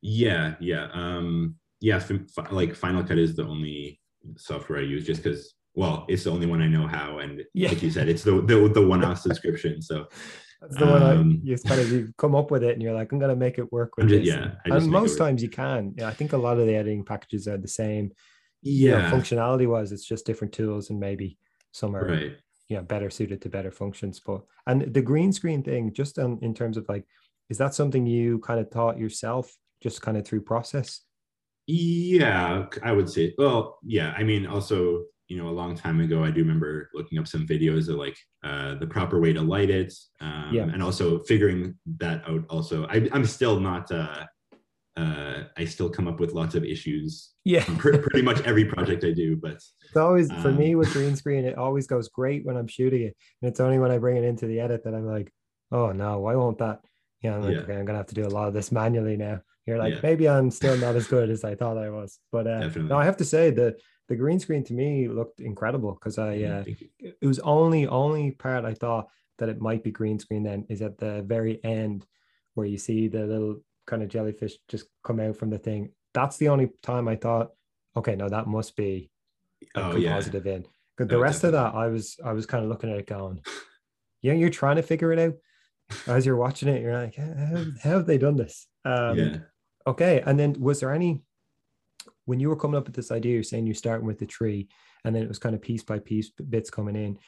Yeah, 0.02 0.56
yeah, 0.60 0.88
um, 0.92 1.54
yeah. 1.82 2.02
Like 2.50 2.74
Final 2.74 3.04
Cut 3.04 3.18
is 3.18 3.36
the 3.36 3.44
only 3.44 4.00
software 4.36 4.78
I 4.78 4.82
use, 4.82 5.04
just 5.06 5.22
because. 5.22 5.54
Well, 5.74 6.04
it's 6.06 6.24
the 6.24 6.30
only 6.30 6.44
one 6.46 6.60
I 6.60 6.66
know 6.68 6.86
how, 6.86 7.18
and 7.20 7.42
yeah. 7.54 7.70
like 7.70 7.82
you 7.82 7.90
said, 7.90 8.06
it's 8.06 8.22
the 8.22 8.42
the, 8.42 8.68
the 8.68 8.86
one-off 8.86 9.20
subscription. 9.20 9.80
So 9.80 10.06
that's 10.60 10.76
the 10.76 10.84
um, 10.84 10.90
one 10.90 11.02
I, 11.02 11.16
um, 11.16 11.40
you 11.42 11.56
kind 11.58 11.80
of 11.80 11.90
you 11.90 12.12
come 12.18 12.34
up 12.34 12.50
with 12.50 12.62
it, 12.62 12.74
and 12.74 12.82
you're 12.82 12.92
like, 12.92 13.10
I'm 13.10 13.18
gonna 13.18 13.34
make 13.34 13.58
it 13.58 13.72
work 13.72 13.96
with 13.96 14.08
just, 14.08 14.24
this. 14.24 14.34
Yeah, 14.34 14.50
and 14.66 14.90
most 14.90 15.16
times 15.16 15.42
you 15.42 15.48
can. 15.48 15.94
Yeah, 15.96 16.08
I 16.08 16.12
think 16.12 16.34
a 16.34 16.36
lot 16.36 16.58
of 16.58 16.66
the 16.66 16.74
editing 16.74 17.04
packages 17.04 17.48
are 17.48 17.56
the 17.56 17.68
same. 17.68 18.12
Yeah, 18.62 18.90
you 18.90 19.02
know, 19.02 19.16
functionality 19.16 19.66
wise, 19.66 19.92
it's 19.92 20.04
just 20.04 20.26
different 20.26 20.52
tools, 20.52 20.90
and 20.90 21.00
maybe 21.00 21.38
some 21.72 21.96
are 21.96 22.06
right. 22.06 22.36
you 22.68 22.76
know 22.76 22.82
better 22.82 23.08
suited 23.08 23.40
to 23.42 23.48
better 23.48 23.70
functions. 23.70 24.20
But 24.20 24.42
and 24.66 24.92
the 24.92 25.02
green 25.02 25.32
screen 25.32 25.62
thing, 25.62 25.92
just 25.94 26.18
on, 26.18 26.38
in 26.42 26.52
terms 26.54 26.76
of 26.76 26.86
like, 26.86 27.06
is 27.48 27.58
that 27.58 27.74
something 27.74 28.06
you 28.06 28.40
kind 28.40 28.60
of 28.60 28.70
taught 28.70 28.98
yourself 28.98 29.50
just 29.82 30.02
kind 30.02 30.18
of 30.18 30.26
through 30.26 30.42
process? 30.42 31.00
Yeah, 31.66 32.66
I 32.82 32.92
would 32.92 33.08
say. 33.08 33.34
Well, 33.38 33.78
yeah. 33.84 34.14
I 34.16 34.22
mean, 34.22 34.46
also, 34.46 35.04
you 35.28 35.36
know, 35.36 35.48
a 35.48 35.50
long 35.50 35.76
time 35.76 36.00
ago, 36.00 36.24
I 36.24 36.30
do 36.30 36.40
remember 36.40 36.90
looking 36.94 37.18
up 37.18 37.26
some 37.26 37.46
videos 37.46 37.88
of 37.88 37.96
like 37.96 38.16
uh, 38.42 38.74
the 38.74 38.86
proper 38.86 39.20
way 39.20 39.32
to 39.32 39.40
light 39.40 39.70
it, 39.70 39.94
um, 40.20 40.50
yeah. 40.52 40.64
and 40.64 40.82
also 40.82 41.20
figuring 41.20 41.74
that 41.98 42.22
out. 42.28 42.44
Also, 42.50 42.86
I, 42.86 43.08
am 43.12 43.24
still 43.24 43.60
not. 43.60 43.90
Uh, 43.90 44.26
uh, 44.94 45.44
I 45.56 45.64
still 45.64 45.88
come 45.88 46.06
up 46.06 46.20
with 46.20 46.34
lots 46.34 46.54
of 46.54 46.64
issues. 46.64 47.30
Yeah, 47.44 47.64
pretty 47.78 48.22
much 48.22 48.40
every 48.42 48.64
project 48.64 49.04
I 49.04 49.12
do. 49.12 49.36
But 49.36 49.52
it's 49.52 49.96
always 49.96 50.30
um, 50.30 50.42
for 50.42 50.52
me 50.52 50.74
with 50.74 50.92
green 50.92 51.16
screen. 51.16 51.44
It 51.44 51.56
always 51.56 51.86
goes 51.86 52.08
great 52.08 52.44
when 52.44 52.56
I'm 52.56 52.68
shooting 52.68 53.02
it, 53.02 53.16
and 53.40 53.50
it's 53.50 53.60
only 53.60 53.78
when 53.78 53.90
I 53.90 53.98
bring 53.98 54.16
it 54.16 54.24
into 54.24 54.46
the 54.46 54.60
edit 54.60 54.84
that 54.84 54.94
I'm 54.94 55.06
like, 55.06 55.32
oh 55.70 55.92
no, 55.92 56.18
why 56.18 56.34
won't 56.34 56.58
that? 56.58 56.80
Yeah, 57.22 57.36
I'm 57.36 57.42
like, 57.42 57.54
yeah. 57.54 57.60
okay, 57.60 57.76
I'm 57.76 57.84
gonna 57.84 57.98
have 57.98 58.08
to 58.08 58.14
do 58.14 58.26
a 58.26 58.28
lot 58.28 58.48
of 58.48 58.54
this 58.54 58.70
manually 58.70 59.16
now. 59.16 59.40
You're 59.66 59.78
like, 59.78 59.94
yeah. 59.94 60.00
maybe 60.02 60.28
I'm 60.28 60.50
still 60.50 60.76
not 60.76 60.96
as 60.96 61.06
good 61.06 61.30
as 61.30 61.44
I 61.44 61.54
thought 61.54 61.78
I 61.78 61.90
was. 61.90 62.18
But 62.32 62.46
uh, 62.46 62.68
no, 62.76 62.96
I 62.96 63.04
have 63.04 63.16
to 63.18 63.24
say 63.24 63.50
the 63.50 63.76
the 64.08 64.16
green 64.16 64.40
screen 64.40 64.64
to 64.64 64.74
me 64.74 65.08
looked 65.08 65.40
incredible 65.40 65.92
because 65.92 66.18
I 66.18 66.42
uh, 66.42 66.64
it 66.98 67.26
was 67.26 67.38
only 67.40 67.86
only 67.86 68.32
part 68.32 68.64
I 68.64 68.74
thought 68.74 69.08
that 69.38 69.48
it 69.48 69.60
might 69.60 69.82
be 69.82 69.90
green 69.90 70.18
screen 70.18 70.42
then 70.42 70.66
is 70.68 70.82
at 70.82 70.98
the 70.98 71.22
very 71.22 71.62
end 71.64 72.06
where 72.54 72.66
you 72.66 72.78
see 72.78 73.08
the 73.08 73.24
little 73.24 73.60
kind 73.86 74.02
of 74.02 74.08
jellyfish 74.08 74.54
just 74.68 74.86
come 75.04 75.20
out 75.20 75.36
from 75.36 75.50
the 75.50 75.58
thing. 75.58 75.90
That's 76.14 76.36
the 76.36 76.48
only 76.48 76.70
time 76.82 77.08
I 77.08 77.16
thought, 77.16 77.50
okay, 77.96 78.16
no, 78.16 78.28
that 78.28 78.46
must 78.46 78.76
be 78.76 79.10
a 79.76 79.80
oh, 79.80 80.02
positive 80.02 80.46
yeah. 80.46 80.54
in. 80.54 80.66
But 80.98 81.08
the 81.08 81.18
rest 81.18 81.42
definitely. 81.42 81.66
of 81.66 81.72
that, 81.72 81.78
I 81.78 81.86
was 81.86 82.16
I 82.24 82.32
was 82.32 82.46
kind 82.46 82.64
of 82.64 82.70
looking 82.70 82.90
at 82.90 82.98
it 82.98 83.06
going, 83.06 83.40
yeah, 84.22 84.34
you're 84.34 84.50
trying 84.50 84.76
to 84.76 84.82
figure 84.82 85.12
it 85.12 85.18
out 85.18 85.34
as 86.06 86.26
you're 86.26 86.36
watching 86.36 86.68
it. 86.68 86.82
You're 86.82 87.00
like, 87.00 87.16
how, 87.16 87.64
how 87.82 87.90
have 87.90 88.06
they 88.06 88.18
done 88.18 88.36
this? 88.36 88.66
Um, 88.84 89.18
yeah. 89.18 89.36
Okay. 89.86 90.22
And 90.24 90.38
then 90.38 90.54
was 90.58 90.80
there 90.80 90.92
any, 90.92 91.22
when 92.24 92.40
you 92.40 92.48
were 92.48 92.56
coming 92.56 92.76
up 92.76 92.86
with 92.86 92.96
this 92.96 93.10
idea, 93.10 93.34
you're 93.34 93.42
saying 93.42 93.66
you're 93.66 93.74
starting 93.74 94.06
with 94.06 94.18
the 94.18 94.26
tree 94.26 94.68
and 95.04 95.14
then 95.14 95.22
it 95.22 95.28
was 95.28 95.38
kind 95.38 95.54
of 95.54 95.62
piece 95.62 95.82
by 95.82 95.98
piece 95.98 96.30
bits 96.30 96.70
coming 96.70 96.96
in. 96.96 97.18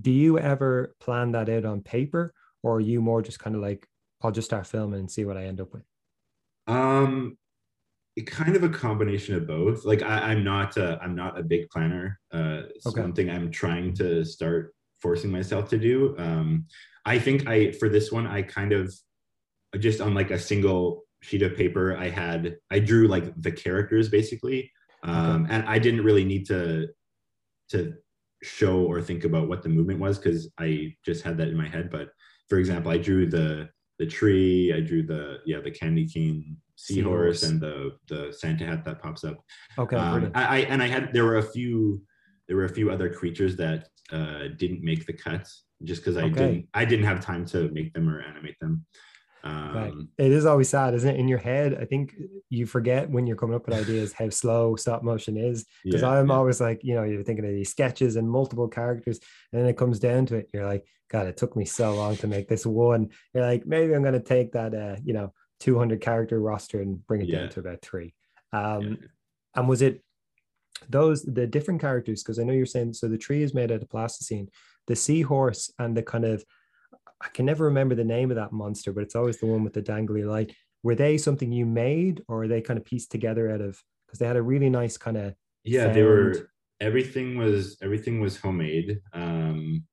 Do 0.00 0.10
you 0.10 0.38
ever 0.38 0.94
plan 1.00 1.32
that 1.32 1.48
out 1.48 1.64
on 1.64 1.80
paper 1.80 2.32
or 2.62 2.76
are 2.76 2.80
you 2.80 3.00
more 3.00 3.22
just 3.22 3.38
kind 3.38 3.56
of 3.56 3.62
like, 3.62 3.86
I'll 4.22 4.30
just 4.30 4.48
start 4.48 4.66
filming 4.66 5.00
and 5.00 5.10
see 5.10 5.24
what 5.24 5.36
I 5.36 5.44
end 5.44 5.60
up 5.60 5.72
with? 5.72 5.84
Um, 6.66 7.36
it 8.16 8.26
kind 8.26 8.54
of 8.56 8.62
a 8.62 8.68
combination 8.68 9.34
of 9.34 9.46
both. 9.46 9.84
Like 9.84 10.02
I, 10.02 10.32
am 10.32 10.44
not, 10.44 10.76
a, 10.76 10.98
I'm 11.02 11.14
not 11.14 11.38
a 11.38 11.42
big 11.42 11.70
planner. 11.70 12.20
Uh, 12.32 12.62
it's 12.74 12.86
okay. 12.86 13.00
one 13.00 13.14
thing 13.14 13.30
I'm 13.30 13.50
trying 13.50 13.94
to 13.94 14.24
start 14.24 14.74
forcing 15.00 15.30
myself 15.30 15.68
to 15.70 15.78
do. 15.78 16.14
Um, 16.18 16.66
I 17.04 17.18
think 17.18 17.48
I, 17.48 17.72
for 17.72 17.88
this 17.88 18.12
one, 18.12 18.26
I 18.26 18.42
kind 18.42 18.72
of 18.72 18.94
just 19.78 20.00
on 20.00 20.14
like 20.14 20.30
a 20.30 20.38
single 20.38 21.04
sheet 21.22 21.42
of 21.42 21.56
paper 21.56 21.96
i 21.96 22.08
had 22.08 22.56
i 22.70 22.78
drew 22.78 23.08
like 23.08 23.32
the 23.40 23.52
characters 23.52 24.08
basically 24.08 24.70
um, 25.04 25.44
okay. 25.44 25.54
and 25.54 25.68
i 25.68 25.78
didn't 25.78 26.04
really 26.04 26.24
need 26.24 26.46
to 26.46 26.88
to 27.68 27.94
show 28.42 28.84
or 28.84 29.00
think 29.00 29.24
about 29.24 29.48
what 29.48 29.62
the 29.62 29.68
movement 29.68 30.00
was 30.00 30.18
because 30.18 30.50
i 30.58 30.92
just 31.04 31.22
had 31.22 31.38
that 31.38 31.48
in 31.48 31.56
my 31.56 31.68
head 31.68 31.90
but 31.90 32.08
for 32.48 32.58
example 32.58 32.90
i 32.90 32.98
drew 32.98 33.26
the 33.26 33.68
the 33.98 34.06
tree 34.06 34.72
i 34.72 34.80
drew 34.80 35.02
the 35.02 35.38
yeah 35.46 35.60
the 35.60 35.70
candy 35.70 36.06
cane 36.06 36.56
seahorse, 36.76 37.40
seahorse. 37.40 37.42
and 37.44 37.60
the 37.60 37.92
the 38.08 38.32
santa 38.32 38.66
hat 38.66 38.84
that 38.84 39.00
pops 39.00 39.22
up 39.22 39.38
okay 39.78 39.96
um, 39.96 40.30
I, 40.34 40.44
I 40.44 40.58
and 40.62 40.82
i 40.82 40.88
had 40.88 41.12
there 41.12 41.24
were 41.24 41.38
a 41.38 41.42
few 41.42 42.02
there 42.48 42.56
were 42.56 42.64
a 42.64 42.74
few 42.74 42.90
other 42.90 43.08
creatures 43.08 43.56
that 43.56 43.88
uh, 44.10 44.48
didn't 44.58 44.82
make 44.82 45.06
the 45.06 45.12
cut 45.12 45.48
just 45.84 46.02
because 46.02 46.16
i 46.16 46.24
okay. 46.24 46.34
didn't 46.34 46.68
i 46.74 46.84
didn't 46.84 47.06
have 47.06 47.20
time 47.20 47.46
to 47.46 47.70
make 47.70 47.92
them 47.92 48.08
or 48.08 48.20
animate 48.20 48.56
them 48.60 48.84
um, 49.44 49.74
right. 49.74 49.92
It 50.18 50.32
is 50.32 50.46
always 50.46 50.68
sad, 50.68 50.94
isn't 50.94 51.08
it? 51.08 51.18
In 51.18 51.28
your 51.28 51.38
head, 51.38 51.76
I 51.80 51.84
think 51.84 52.14
you 52.48 52.66
forget 52.66 53.10
when 53.10 53.26
you're 53.26 53.36
coming 53.36 53.56
up 53.56 53.66
with 53.66 53.76
ideas 53.78 54.12
how 54.12 54.28
slow 54.28 54.76
stop 54.76 55.02
motion 55.02 55.36
is. 55.36 55.66
Because 55.84 56.02
yeah, 56.02 56.10
I'm 56.10 56.28
yeah. 56.28 56.34
always 56.34 56.60
like, 56.60 56.80
you 56.84 56.94
know, 56.94 57.02
you're 57.02 57.22
thinking 57.22 57.44
of 57.44 57.50
these 57.50 57.70
sketches 57.70 58.16
and 58.16 58.30
multiple 58.30 58.68
characters, 58.68 59.18
and 59.52 59.60
then 59.60 59.68
it 59.68 59.76
comes 59.76 59.98
down 59.98 60.26
to 60.26 60.36
it. 60.36 60.50
You're 60.52 60.66
like, 60.66 60.86
God, 61.10 61.26
it 61.26 61.36
took 61.36 61.56
me 61.56 61.64
so 61.64 61.94
long 61.94 62.16
to 62.18 62.26
make 62.26 62.48
this 62.48 62.64
one. 62.64 63.10
You're 63.34 63.44
like, 63.46 63.66
maybe 63.66 63.94
I'm 63.94 64.02
going 64.02 64.14
to 64.14 64.20
take 64.20 64.52
that, 64.52 64.74
uh, 64.74 64.96
you 65.04 65.12
know, 65.12 65.32
200 65.60 66.00
character 66.00 66.40
roster 66.40 66.80
and 66.80 67.04
bring 67.06 67.20
it 67.22 67.28
Yeah. 67.28 67.40
down 67.40 67.48
to 67.50 67.60
about 67.60 67.82
three. 67.82 68.14
Um. 68.52 68.98
And 69.54 69.68
was 69.68 69.82
it 69.82 70.02
those 70.88 71.22
the 71.22 71.46
different 71.46 71.80
characters? 71.80 72.22
Because 72.22 72.38
I 72.38 72.44
know 72.44 72.54
you're 72.54 72.64
saying 72.66 72.94
so 72.94 73.06
the 73.08 73.18
tree 73.18 73.42
is 73.42 73.52
made 73.54 73.70
out 73.70 73.82
of 73.82 73.90
plasticine, 73.90 74.48
the 74.86 74.96
seahorse 74.96 75.70
and 75.78 75.96
the 75.96 76.02
kind 76.02 76.24
of 76.24 76.42
I 77.22 77.28
can 77.28 77.46
never 77.46 77.66
remember 77.66 77.94
the 77.94 78.04
name 78.04 78.30
of 78.30 78.36
that 78.36 78.52
monster, 78.52 78.92
but 78.92 79.02
it's 79.04 79.14
always 79.14 79.38
the 79.38 79.46
one 79.46 79.64
with 79.64 79.74
the 79.74 79.82
dangly 79.82 80.26
light. 80.28 80.54
Were 80.82 80.96
they 80.96 81.16
something 81.16 81.52
you 81.52 81.64
made, 81.64 82.22
or 82.28 82.42
are 82.42 82.48
they 82.48 82.60
kind 82.60 82.78
of 82.78 82.84
pieced 82.84 83.12
together 83.12 83.50
out 83.50 83.60
of? 83.60 83.80
Because 84.06 84.18
they 84.18 84.26
had 84.26 84.36
a 84.36 84.42
really 84.42 84.68
nice 84.68 84.96
kind 84.96 85.16
of 85.16 85.34
yeah 85.64 85.88
they 85.88 86.02
were 86.02 86.50
everything 86.80 87.36
was 87.36 87.76
everything 87.82 88.20
was 88.20 88.36
homemade 88.36 89.00
um 89.12 89.84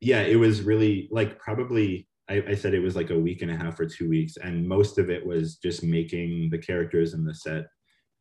yeah 0.00 0.20
it 0.20 0.36
was 0.36 0.62
really 0.62 1.08
like 1.10 1.38
probably 1.38 2.06
I, 2.28 2.42
I 2.48 2.54
said 2.54 2.74
it 2.74 2.80
was 2.82 2.96
like 2.96 3.10
a 3.10 3.18
week 3.18 3.42
and 3.42 3.50
a 3.50 3.56
half 3.56 3.80
or 3.80 3.86
two 3.86 4.08
weeks 4.08 4.36
and 4.36 4.66
most 4.68 4.98
of 4.98 5.10
it 5.10 5.24
was 5.24 5.56
just 5.56 5.82
making 5.82 6.50
the 6.50 6.58
characters 6.58 7.14
in 7.14 7.24
the 7.24 7.34
set 7.34 7.66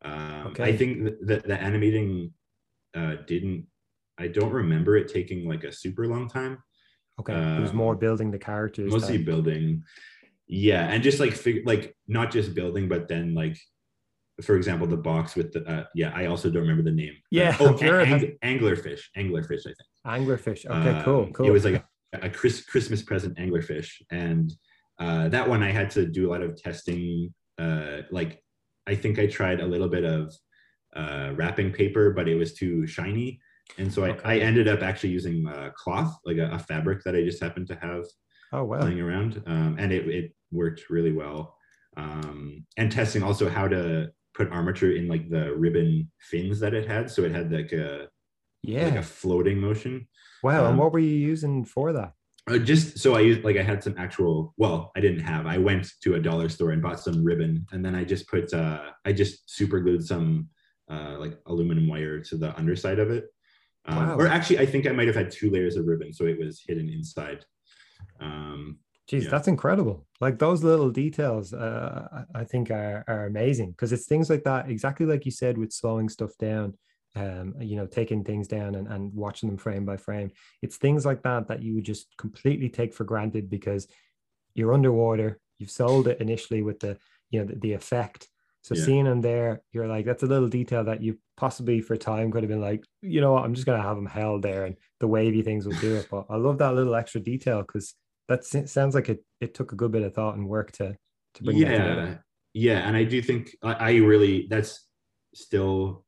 um 0.06 0.48
Okay. 0.48 0.64
i 0.64 0.78
think 0.78 1.06
th- 1.06 1.18
that 1.24 1.48
the 1.48 1.62
animating 1.62 2.32
uh 2.96 3.16
didn't 3.28 3.68
i 4.18 4.28
don't 4.28 4.52
remember 4.52 4.96
it 4.96 5.08
taking 5.08 5.48
like 5.48 5.66
a 5.66 5.72
super 5.72 6.08
long 6.08 6.30
time 6.30 6.58
okay. 7.20 7.34
it 7.58 7.62
was 7.62 7.74
more 7.74 7.94
Um, 7.94 8.00
building 8.00 8.32
the 8.32 8.40
characters. 8.40 8.92
mostly 8.92 9.18
than- 9.18 9.26
building 9.26 9.84
yeah 10.48 10.88
and 10.92 11.02
just 11.04 11.20
like 11.20 11.34
fig- 11.34 11.66
like 11.66 11.96
not 12.08 12.32
just 12.32 12.54
building 12.54 12.88
but 12.90 13.08
then 13.08 13.34
like 13.34 13.58
for 14.42 14.56
example 14.56 14.88
the 14.88 14.98
box 14.98 15.36
with 15.36 15.54
the 15.54 15.62
uh, 15.74 15.86
yeah 15.96 16.12
i 16.16 16.26
also 16.26 16.50
don't 16.50 16.64
remember 16.64 16.84
the 16.84 16.92
name 17.04 17.14
Yeah, 17.32 17.56
Uh, 17.60 17.64
oh 17.74 17.78
sure 17.86 18.02
ang- 18.02 18.38
anglerfish 18.44 19.02
anglerfish 19.18 19.64
i 19.66 19.74
think 19.78 19.90
anglerfish. 20.06 20.66
Okay, 20.66 20.90
Um, 21.00 21.04
cool, 21.04 21.24
cool. 21.34 21.48
it 21.48 21.52
was 21.52 21.64
like 21.66 21.84
a, 22.14 22.28
a 22.28 22.30
Chris, 22.30 22.66
christmas 22.66 23.02
present 23.02 23.38
anglerfish 23.38 23.90
and 24.12 24.52
uh, 25.00 25.30
that 25.30 25.48
one 25.48 25.64
i 25.64 25.72
had 25.72 25.90
to 25.92 26.06
do 26.06 26.22
a 26.28 26.30
lot 26.34 26.42
of 26.42 26.52
testing 26.62 27.34
uh, 27.60 27.98
like 28.12 28.32
i 28.86 28.96
think 28.96 29.18
i 29.20 29.26
tried 29.28 29.60
a 29.62 29.66
little 29.74 29.90
bit 29.98 30.04
of 30.04 30.34
uh, 30.96 31.32
wrapping 31.38 31.72
paper 31.72 32.12
but 32.18 32.28
it 32.28 32.36
was 32.36 32.54
too 32.54 32.86
shiny 32.86 33.40
and 33.78 33.92
so 33.92 34.06
I, 34.06 34.18
I 34.24 34.38
ended 34.40 34.68
up 34.68 34.82
actually 34.82 35.10
using 35.12 35.48
uh, 35.48 35.72
cloth 35.76 36.16
like 36.26 36.38
a, 36.38 36.50
a 36.52 36.60
fabric 36.60 37.04
that 37.04 37.16
i 37.16 37.24
just 37.24 37.42
happened 37.42 37.68
to 37.68 37.76
have 37.76 38.06
oh 38.52 38.64
wow. 38.64 38.80
playing 38.80 39.00
around 39.02 39.42
um, 39.48 39.78
and 39.80 39.92
it, 39.92 40.08
it 40.08 40.32
worked 40.52 40.90
really 40.90 41.12
well 41.12 41.56
um, 41.98 42.66
and 42.78 42.92
testing 42.92 43.24
also 43.24 43.50
how 43.50 43.68
to 43.68 44.08
put 44.34 44.52
armature 44.52 44.96
in 44.96 45.08
like 45.08 45.30
the 45.30 45.54
ribbon 45.56 46.12
fins 46.20 46.60
that 46.60 46.74
it 46.74 46.88
had 46.88 47.10
so 47.10 47.24
it 47.24 47.32
had 47.32 47.52
like 47.52 47.72
a 47.72 48.08
Yeah. 48.64 48.86
like 48.86 48.96
a 48.96 49.04
floating 49.04 49.60
motion 49.60 50.08
wow. 50.44 50.66
and 50.66 50.74
um, 50.74 50.78
what 50.78 50.92
were 50.92 51.00
you 51.00 51.16
using 51.16 51.66
for 51.66 51.94
that? 51.94 52.14
uh, 52.50 52.58
just 52.58 53.00
so 53.00 53.16
i 53.16 53.20
used 53.22 53.44
like 53.44 53.58
i 53.58 53.64
had 53.64 53.82
some 53.84 53.96
actual 53.98 54.54
well 54.58 54.92
i 54.96 55.00
didn't 55.00 55.22
have 55.22 55.46
i 55.46 55.58
went 55.58 55.88
to 56.02 56.16
a 56.16 56.20
dollar 56.20 56.50
store 56.50 56.72
and 56.72 56.82
bought 56.82 57.00
some 57.00 57.24
ribbon 57.24 57.66
and 57.72 57.84
then 57.86 57.96
i 57.96 58.04
just 58.04 58.28
put 58.28 58.54
uh 58.54 58.82
i 59.06 59.14
just 59.14 59.50
super 59.50 59.80
glued 59.80 60.06
some 60.06 60.50
uh 60.92 61.16
like 61.20 61.40
aluminum 61.46 61.88
wire 61.88 62.20
to 62.20 62.36
the 62.36 62.54
underside 62.58 63.00
of 63.00 63.10
it 63.12 63.26
um, 63.86 63.98
Wow. 63.98 64.16
or 64.18 64.28
actually 64.28 64.60
i 64.60 64.66
think 64.66 64.88
i 64.88 64.92
might 64.92 65.08
have 65.08 65.16
had 65.16 65.32
two 65.32 65.50
layers 65.50 65.76
of 65.76 65.86
ribbon 65.88 66.14
so 66.14 66.26
it 66.26 66.40
was 66.40 66.62
hidden 66.68 66.90
inside 66.90 67.46
um 68.20 68.78
Geez, 69.06 69.26
Yeah. 69.26 69.32
that's 69.32 69.50
incredible. 69.50 70.08
Like 70.22 70.40
those 70.40 70.64
little 70.64 70.90
details, 70.90 71.54
uh, 71.54 72.24
I 72.34 72.42
I 72.42 72.44
think 72.46 72.72
are, 72.72 73.04
are 73.06 73.26
amazing 73.26 73.72
because 73.72 73.92
it's 73.92 74.06
things 74.06 74.30
like 74.30 74.46
that, 74.46 74.70
exactly 74.70 75.06
like 75.06 75.26
you 75.26 75.32
said, 75.32 75.58
with 75.58 75.74
slowing 75.74 76.08
stuff 76.08 76.32
down, 76.38 76.78
um, 77.18 77.54
you 77.60 77.76
know, 77.76 77.86
taking 77.86 78.24
things 78.24 78.48
down 78.48 78.76
and, 78.76 78.88
and 78.88 79.14
watching 79.14 79.50
them 79.50 79.58
frame 79.58 79.84
by 79.84 79.98
frame. 79.98 80.32
It's 80.62 80.78
things 80.78 81.06
like 81.06 81.22
that 81.24 81.50
that 81.50 81.62
you 81.62 81.76
would 81.76 81.84
just 81.84 82.16
completely 82.18 82.70
take 82.70 82.94
for 82.94 83.04
granted 83.04 83.50
because 83.50 83.90
you're 84.56 84.74
underwater. 84.74 85.38
You've 85.60 85.70
sold 85.82 86.08
it 86.08 86.22
initially 86.22 86.62
with 86.62 86.80
the, 86.80 86.98
you 87.30 87.40
know, 87.40 87.46
the, 87.46 87.56
the 87.56 87.74
effect. 87.74 88.30
So 88.64 88.76
Yeah. 88.76 88.86
seeing 88.86 89.06
them 89.06 89.22
there, 89.22 89.62
you're 89.74 89.88
like, 89.88 90.06
that's 90.06 90.24
a 90.24 90.28
little 90.28 90.48
detail 90.48 90.86
that 90.86 91.02
you 91.02 91.20
possibly 91.36 91.82
for 91.82 91.98
time 91.98 92.32
could 92.32 92.44
have 92.44 92.50
been 92.50 92.62
like, 92.62 92.84
you 93.02 93.20
know 93.22 93.34
what, 93.34 93.44
I'm 93.44 93.54
just 93.54 93.66
gonna 93.66 93.82
have 93.84 93.98
them 93.98 94.06
held 94.06 94.42
there 94.42 94.66
and 94.66 94.76
the 95.00 95.08
wavy 95.08 95.42
things 95.42 95.66
will 95.68 95.76
do 95.76 95.98
it. 95.98 96.08
But 96.10 96.26
I 96.30 96.38
love 96.38 96.58
that 96.60 96.74
little 96.74 96.96
extra 96.96 97.20
detail 97.22 97.62
because 97.62 97.94
that 98.30 98.46
sounds 98.46 98.96
like 98.96 99.10
it 99.10 99.24
it 99.42 99.54
took 99.54 99.74
a 99.74 99.76
good 99.76 99.92
bit 99.92 100.02
of 100.02 100.14
thought 100.14 100.36
and 100.36 100.48
work 100.48 100.72
to 100.74 100.96
to 101.36 101.44
bring 101.44 101.58
yeah 101.58 102.18
yeah 102.54 102.88
and 102.88 102.96
i 102.96 103.04
do 103.04 103.22
think 103.22 103.54
I, 103.62 103.74
I 103.74 103.92
really 103.96 104.48
that's 104.50 104.88
still 105.34 106.06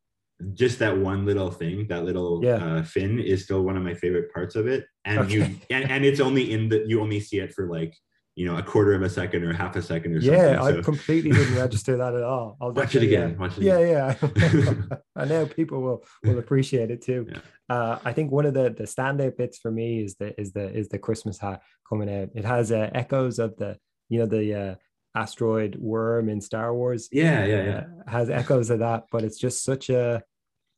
just 0.54 0.80
that 0.80 0.98
one 0.98 1.26
little 1.26 1.52
thing 1.52 1.88
that 1.90 2.06
little 2.06 2.42
Yeah. 2.44 2.56
uh, 2.78 2.84
fin 2.84 3.20
is 3.20 3.44
still 3.44 3.64
one 3.64 3.76
of 3.76 3.84
my 3.84 3.94
favorite 3.96 4.32
parts 4.34 4.56
of 4.56 4.66
it 4.68 4.86
and 5.04 5.30
you 5.30 5.44
and, 5.70 5.92
and 5.92 6.06
it's 6.06 6.22
only 6.22 6.52
in 6.54 6.70
the 6.70 6.86
you 6.88 7.02
only 7.02 7.20
see 7.20 7.40
it 7.40 7.54
for 7.54 7.68
like 7.70 7.94
you 8.36 8.46
know 8.46 8.58
a 8.58 8.64
quarter 8.64 8.94
of 8.94 9.02
a 9.02 9.10
second 9.10 9.44
or 9.44 9.54
half 9.54 9.76
a 9.78 9.82
second 9.82 10.14
or 10.14 10.22
something 10.22 10.40
Yeah, 10.40 10.62
I 10.62 10.82
completely 10.82 11.32
didn't 11.32 11.56
register 11.56 11.96
that 11.98 12.14
at 12.16 12.24
all. 12.24 12.58
I'll 12.62 12.74
watch 12.74 12.96
it 12.96 13.04
again 13.04 13.36
uh, 13.36 13.40
watch 13.42 13.58
it 13.58 13.64
yeah, 13.64 13.78
again. 13.78 14.88
yeah. 14.90 14.98
I 15.16 15.26
know 15.26 15.46
people 15.46 15.82
will 15.82 16.04
will 16.24 16.40
appreciate 16.40 16.92
it 16.92 17.02
too. 17.02 17.28
Yeah. 17.30 17.40
Uh, 17.70 18.00
I 18.04 18.12
think 18.14 18.32
one 18.32 18.46
of 18.46 18.54
the 18.54 18.70
the 18.70 18.84
standout 18.84 19.38
bits 19.38 19.58
for 19.58 19.72
me 19.72 20.04
is 20.04 20.16
the 20.16 20.40
is 20.40 20.52
the 20.52 20.70
is 20.76 20.90
the 20.90 21.00
Christmas 21.00 21.38
hat 21.40 21.62
coming 21.88 22.10
out. 22.14 22.30
It 22.36 22.46
has 22.46 22.72
uh, 22.72 22.90
echoes 22.94 23.40
of 23.40 23.56
the 23.58 23.78
you 24.10 24.20
know 24.20 24.26
the 24.26 24.54
uh, 24.54 24.76
asteroid 25.16 25.76
worm 25.78 26.28
in 26.30 26.42
Star 26.42 26.74
Wars. 26.74 27.08
yeah 27.12 27.46
yeah 27.46 27.64
yeah 27.64 27.84
uh, 28.06 28.12
has 28.12 28.30
echoes 28.30 28.70
of 28.70 28.80
that, 28.80 29.06
but 29.12 29.24
it's 29.24 29.40
just 29.40 29.64
such 29.64 29.90
a 29.90 30.22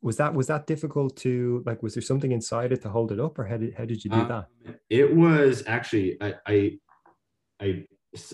was 0.03 0.17
that 0.17 0.33
was 0.35 0.45
that 0.47 0.67
difficult 0.67 1.15
to 1.17 1.63
like 1.65 1.81
was 1.81 1.95
there 1.95 2.03
something 2.03 2.31
inside 2.31 2.71
it 2.71 2.83
to 2.83 2.89
hold 2.89 3.11
it 3.11 3.19
up 3.19 3.39
or 3.39 3.45
how 3.45 3.57
did 3.57 3.73
how 3.75 3.83
did 3.85 4.03
you 4.03 4.11
do 4.11 4.17
Um, 4.17 4.27
that? 4.27 4.45
It 4.91 5.15
was 5.15 5.63
actually 5.65 6.17
I, 6.21 6.35
I 6.45 6.77
I 7.61 7.85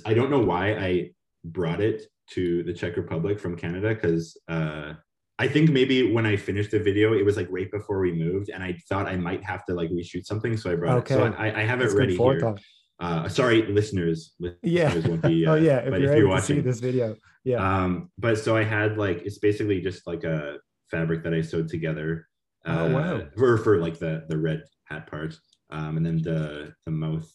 I 0.05 0.13
don't 0.13 0.29
know 0.29 0.39
why 0.39 0.73
I 0.75 1.11
brought 1.43 1.81
it 1.81 2.03
to 2.31 2.63
the 2.63 2.73
Czech 2.73 2.95
Republic 2.97 3.39
from 3.39 3.55
Canada 3.55 3.93
because 3.93 4.37
uh, 4.47 4.93
I 5.39 5.47
think 5.47 5.69
maybe 5.71 6.11
when 6.11 6.25
I 6.25 6.35
finished 6.35 6.71
the 6.71 6.79
video, 6.79 7.13
it 7.13 7.25
was 7.25 7.37
like 7.37 7.47
right 7.49 7.69
before 7.71 7.99
we 7.99 8.13
moved, 8.13 8.49
and 8.49 8.63
I 8.63 8.77
thought 8.87 9.07
I 9.07 9.17
might 9.17 9.43
have 9.43 9.65
to 9.65 9.73
like 9.73 9.89
reshoot 9.89 10.25
something, 10.25 10.55
so 10.57 10.71
I 10.71 10.75
brought 10.75 10.99
it. 10.99 11.07
So 11.07 11.25
I, 11.37 11.61
I 11.61 11.63
have 11.63 11.81
it 11.81 11.89
good 11.89 11.97
ready 11.97 12.17
here. 12.17 12.55
Uh, 12.99 13.27
sorry, 13.27 13.63
listeners. 13.63 14.33
Listeners 14.39 14.59
Yeah. 14.61 15.07
won't 15.07 15.21
be. 15.23 15.45
oh 15.47 15.53
uh, 15.53 15.55
yeah, 15.55 15.79
if 15.79 15.89
but 15.91 15.99
you're 16.01 16.13
able 16.13 16.35
to 16.35 16.41
see 16.41 16.59
this 16.61 16.79
video. 16.79 17.15
Yeah. 17.43 17.57
um, 17.57 18.09
but 18.17 18.37
so 18.37 18.55
I 18.55 18.63
had 18.63 18.97
like 18.97 19.23
it's 19.25 19.39
basically 19.39 19.81
just 19.81 20.07
like 20.07 20.23
a 20.23 20.59
fabric 20.89 21.23
that 21.23 21.33
I 21.33 21.41
sewed 21.41 21.67
together. 21.67 22.27
Oh, 22.65 22.93
wow. 22.93 23.27
For 23.37 23.57
for 23.57 23.77
like 23.79 23.99
the 23.99 24.23
the 24.29 24.37
red 24.37 24.63
hat 24.85 25.07
part, 25.07 25.35
um, 25.69 25.97
and 25.97 26.05
then 26.05 26.21
the 26.21 26.73
the 26.85 26.91
mouth 26.91 27.29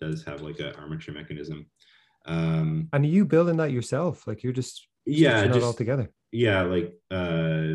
does 0.00 0.24
have 0.24 0.42
like 0.42 0.58
an 0.60 0.74
armature 0.76 1.14
mechanism. 1.14 1.66
Um, 2.26 2.88
and 2.92 3.04
you 3.06 3.24
building 3.24 3.56
that 3.58 3.72
yourself? 3.72 4.26
Like 4.26 4.42
you're 4.42 4.52
just 4.52 4.86
yeah, 5.06 5.40
stitching 5.40 5.56
it 5.58 5.64
all 5.64 5.72
together. 5.72 6.10
yeah, 6.32 6.62
like 6.62 6.94
uh, 7.10 7.74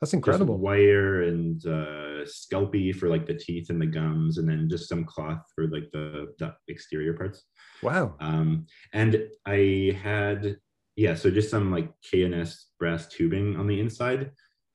That's 0.00 0.14
incredible. 0.14 0.58
wire 0.58 1.22
and 1.22 1.64
uh, 1.66 2.24
Sculpey 2.24 2.94
for 2.94 3.08
like 3.08 3.26
the 3.26 3.34
teeth 3.34 3.70
and 3.70 3.80
the 3.80 3.86
gums, 3.86 4.38
and 4.38 4.48
then 4.48 4.68
just 4.68 4.88
some 4.88 5.04
cloth 5.04 5.42
for 5.54 5.66
like 5.68 5.90
the 5.92 6.28
the 6.38 6.54
exterior 6.68 7.14
parts. 7.14 7.44
Wow. 7.82 8.16
Um, 8.20 8.66
and 8.92 9.24
I 9.46 9.98
had, 10.02 10.56
yeah, 10.96 11.14
so 11.14 11.30
just 11.30 11.50
some 11.50 11.72
like 11.72 11.90
K&S 12.08 12.66
brass 12.78 13.08
tubing 13.08 13.56
on 13.56 13.66
the 13.66 13.80
inside. 13.80 14.30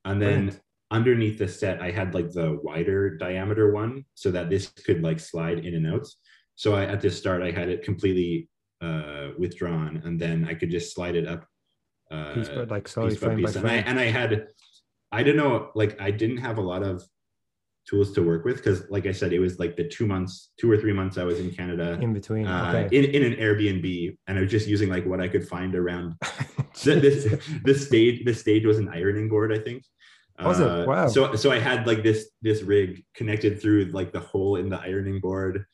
And 0.06 0.22
then 0.22 0.46
Brilliant. 0.46 0.62
Underneath 0.96 1.38
the 1.38 1.48
set, 1.48 1.82
I 1.82 1.92
had 1.92 2.14
like 2.14 2.32
the 2.32 2.60
wider 2.64 3.02
diameter 3.18 3.72
one 3.72 4.06
so 4.16 4.32
that 4.32 4.50
this 4.50 4.68
could 4.86 5.02
like 5.04 5.20
slide 5.20 5.60
in 5.66 5.74
and 5.76 5.88
out. 5.94 6.08
So 6.56 6.76
I, 6.76 6.86
at 6.86 7.02
the 7.02 7.12
start, 7.12 7.42
I 7.44 7.52
had 7.52 7.70
it 7.70 7.84
completely 7.84 8.50
uh, 8.82 9.30
withdrawn 9.38 10.02
and 10.06 10.20
then 10.20 10.48
I 10.50 10.54
could 10.54 10.72
just 10.72 10.96
slide 10.96 11.16
it 11.16 11.28
up. 11.28 11.46
Uh, 12.12 12.34
Piece 12.36 12.50
by 12.50 12.64
like 12.64 12.86
piece 12.86 12.96
by 12.96 13.16
frame 13.16 13.42
by 13.42 13.48
piece. 13.48 13.56
And 13.56 13.68
I, 13.68 13.76
and 13.90 14.00
I 14.00 14.06
had, 14.06 14.48
I 15.12 15.24
don't 15.24 15.38
know, 15.38 15.72
like 15.76 16.00
I 16.00 16.12
didn't 16.12 16.38
have 16.48 16.58
a 16.58 16.62
lot 16.74 16.84
of 16.84 17.04
tools 17.88 18.12
to 18.14 18.24
work 18.24 18.46
with 18.46 18.58
because, 18.58 18.84
like 18.90 19.06
I 19.06 19.12
said, 19.12 19.32
it 19.34 19.40
was 19.40 19.60
like 19.60 19.76
the 19.76 19.88
two 19.88 20.08
months, 20.08 20.52
two 20.60 20.72
or 20.72 20.78
three 20.78 20.94
months 20.94 21.18
I 21.18 21.24
was 21.24 21.40
in 21.40 21.52
Canada 21.52 21.98
in 22.02 22.14
between. 22.14 22.46
uh, 22.48 22.74
okay. 22.86 22.98
in, 22.98 23.06
in 23.06 23.24
an 23.24 23.36
Airbnb, 23.40 24.18
and 24.28 24.38
I 24.38 24.42
was 24.42 24.52
just 24.52 24.68
using 24.68 24.90
like 24.90 25.06
what 25.06 25.22
I 25.22 25.28
could 25.28 25.48
find 25.48 25.76
around. 25.76 26.16
The, 26.84 27.00
this 27.00 27.24
the 27.64 27.74
stage 27.74 28.26
the 28.26 28.34
stage 28.34 28.66
was 28.66 28.80
an 28.80 28.90
ironing 28.90 29.30
board, 29.30 29.54
I 29.54 29.60
think. 29.60 29.86
Was 30.44 30.60
it? 30.60 30.68
Uh, 30.68 30.86
Wow. 30.86 31.08
So 31.08 31.36
so 31.36 31.52
I 31.52 31.60
had 31.60 31.88
like 31.88 32.04
this 32.04 32.30
this 32.42 32.62
rig 32.62 33.04
connected 33.14 33.62
through 33.62 33.86
like 33.86 34.12
the 34.12 34.20
hole 34.20 34.58
in 34.58 34.70
the 34.70 34.80
ironing 34.80 35.20
board, 35.20 35.66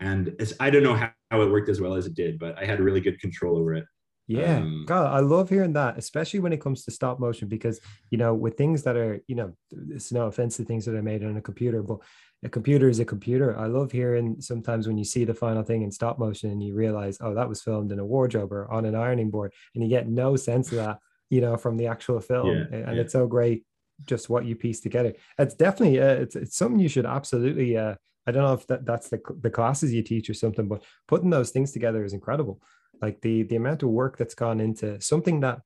and 0.00 0.34
I 0.60 0.70
don't 0.70 0.82
know 0.82 0.94
how, 0.94 1.10
how 1.30 1.42
it 1.42 1.50
worked 1.50 1.68
as 1.68 1.80
well 1.80 1.94
as 1.94 2.06
it 2.06 2.14
did, 2.14 2.38
but 2.38 2.58
I 2.58 2.64
had 2.64 2.80
really 2.80 3.00
good 3.00 3.20
control 3.20 3.58
over 3.58 3.74
it. 3.74 3.84
Yeah, 4.28 4.56
Um, 4.56 4.84
God, 4.88 5.14
I 5.14 5.20
love 5.20 5.50
hearing 5.50 5.74
that, 5.74 5.98
especially 5.98 6.40
when 6.40 6.52
it 6.52 6.60
comes 6.60 6.84
to 6.84 6.90
stop 6.90 7.20
motion, 7.20 7.46
because 7.46 7.78
you 8.10 8.18
know, 8.18 8.34
with 8.34 8.56
things 8.56 8.82
that 8.82 8.96
are, 8.96 9.20
you 9.28 9.36
know, 9.36 9.52
it's 9.90 10.10
no 10.10 10.26
offense 10.26 10.56
to 10.56 10.64
things 10.64 10.84
that 10.86 10.96
are 10.96 11.02
made 11.02 11.22
on 11.22 11.36
a 11.36 11.40
computer, 11.42 11.82
but 11.82 11.98
a 12.42 12.48
computer 12.48 12.88
is 12.88 12.98
a 12.98 13.04
computer. 13.04 13.56
I 13.56 13.66
love 13.66 13.92
hearing 13.92 14.40
sometimes 14.40 14.88
when 14.88 14.98
you 14.98 15.04
see 15.04 15.24
the 15.24 15.32
final 15.34 15.62
thing 15.62 15.82
in 15.82 15.92
stop 15.92 16.18
motion 16.18 16.50
and 16.50 16.62
you 16.62 16.74
realize, 16.74 17.18
oh, 17.20 17.34
that 17.34 17.48
was 17.48 17.62
filmed 17.62 17.92
in 17.92 17.98
a 18.00 18.04
wardrobe 18.04 18.52
or 18.52 18.68
on 18.70 18.84
an 18.84 18.94
ironing 18.96 19.30
board, 19.30 19.52
and 19.74 19.84
you 19.84 19.88
get 19.90 20.08
no 20.08 20.34
sense 20.36 20.72
of 20.72 20.78
that, 20.78 20.98
you 21.30 21.40
know, 21.40 21.56
from 21.56 21.76
the 21.76 21.86
actual 21.86 22.20
film, 22.20 22.48
Yeah, 22.48 22.64
and 22.72 22.96
yeah. 22.96 23.02
it's 23.02 23.12
so 23.12 23.26
great 23.28 23.64
just 24.04 24.28
what 24.28 24.44
you 24.44 24.56
piece 24.56 24.80
together. 24.80 25.14
It's 25.38 25.54
definitely 25.54 26.00
uh, 26.00 26.14
it's 26.22 26.36
it's 26.36 26.56
something 26.56 26.78
you 26.80 26.88
should 26.88 27.06
absolutely. 27.06 27.76
Uh, 27.76 27.94
I 28.26 28.32
don't 28.32 28.42
know 28.42 28.54
if 28.54 28.66
that, 28.66 28.84
that's 28.84 29.08
the 29.08 29.20
the 29.40 29.50
classes 29.50 29.92
you 29.92 30.02
teach 30.02 30.28
or 30.28 30.34
something, 30.34 30.68
but 30.68 30.82
putting 31.08 31.30
those 31.30 31.50
things 31.50 31.72
together 31.72 32.04
is 32.04 32.12
incredible. 32.12 32.60
like 33.02 33.20
the 33.20 33.42
the 33.44 33.56
amount 33.56 33.82
of 33.82 33.90
work 33.90 34.16
that's 34.16 34.34
gone 34.34 34.60
into 34.60 35.00
something 35.00 35.40
that 35.40 35.60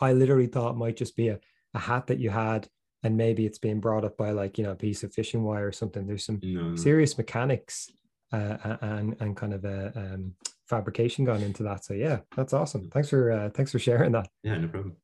I 0.00 0.12
literally 0.12 0.46
thought 0.46 0.76
might 0.76 0.96
just 0.96 1.16
be 1.16 1.28
a, 1.28 1.40
a 1.74 1.78
hat 1.78 2.06
that 2.08 2.18
you 2.18 2.30
had 2.30 2.68
and 3.02 3.16
maybe 3.16 3.46
it's 3.46 3.58
being 3.58 3.80
brought 3.80 4.04
up 4.04 4.16
by 4.16 4.30
like 4.30 4.58
you 4.58 4.64
know 4.64 4.72
a 4.72 4.76
piece 4.76 5.02
of 5.02 5.12
fishing 5.14 5.42
wire 5.44 5.66
or 5.68 5.72
something 5.72 6.06
there's 6.06 6.24
some 6.24 6.40
No, 6.42 6.74
serious 6.76 7.16
mechanics 7.18 7.90
uh, 8.32 8.76
and 8.82 9.16
and 9.20 9.36
kind 9.36 9.54
of 9.54 9.64
a 9.64 9.92
um, 9.96 10.34
fabrication 10.68 11.24
gone 11.24 11.42
into 11.42 11.62
that 11.62 11.84
so 11.84 11.94
yeah 11.94 12.18
that's 12.36 12.52
awesome 12.52 12.90
thanks 12.90 13.08
for 13.08 13.30
uh, 13.32 13.50
thanks 13.50 13.72
for 13.72 13.78
sharing 13.78 14.12
that 14.12 14.28
Yeah, 14.42 14.58
no 14.58 14.68
problem. 14.68 14.96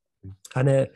and 0.55 0.69
uh, 0.69 0.87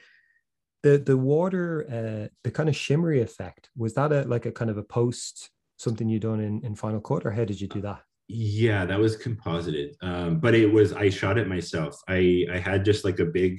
the 0.87 0.95
the 1.11 1.17
water 1.33 1.67
uh, 1.97 2.25
the 2.45 2.51
kind 2.59 2.69
of 2.69 2.77
shimmery 2.85 3.21
effect 3.29 3.63
was 3.83 3.93
that 3.95 4.11
a 4.13 4.21
like 4.35 4.47
a 4.47 4.53
kind 4.61 4.71
of 4.71 4.79
a 4.79 4.87
post 4.99 5.51
something 5.85 6.09
you 6.09 6.21
done 6.29 6.41
in 6.49 6.55
in 6.67 6.75
final 6.75 7.01
cut 7.09 7.23
or 7.27 7.31
how 7.39 7.45
did 7.51 7.61
you 7.61 7.69
do 7.69 7.81
that 7.89 8.01
Yeah, 8.29 8.83
that 8.91 8.99
was 9.07 9.15
composited. 9.27 9.89
Um, 10.09 10.31
but 10.45 10.53
it 10.63 10.69
was 10.77 10.89
I 11.05 11.07
shot 11.21 11.39
it 11.43 11.49
myself. 11.57 11.95
I 12.19 12.21
I 12.57 12.59
had 12.69 12.85
just 12.91 13.03
like 13.09 13.21
a 13.23 13.33
big 13.41 13.53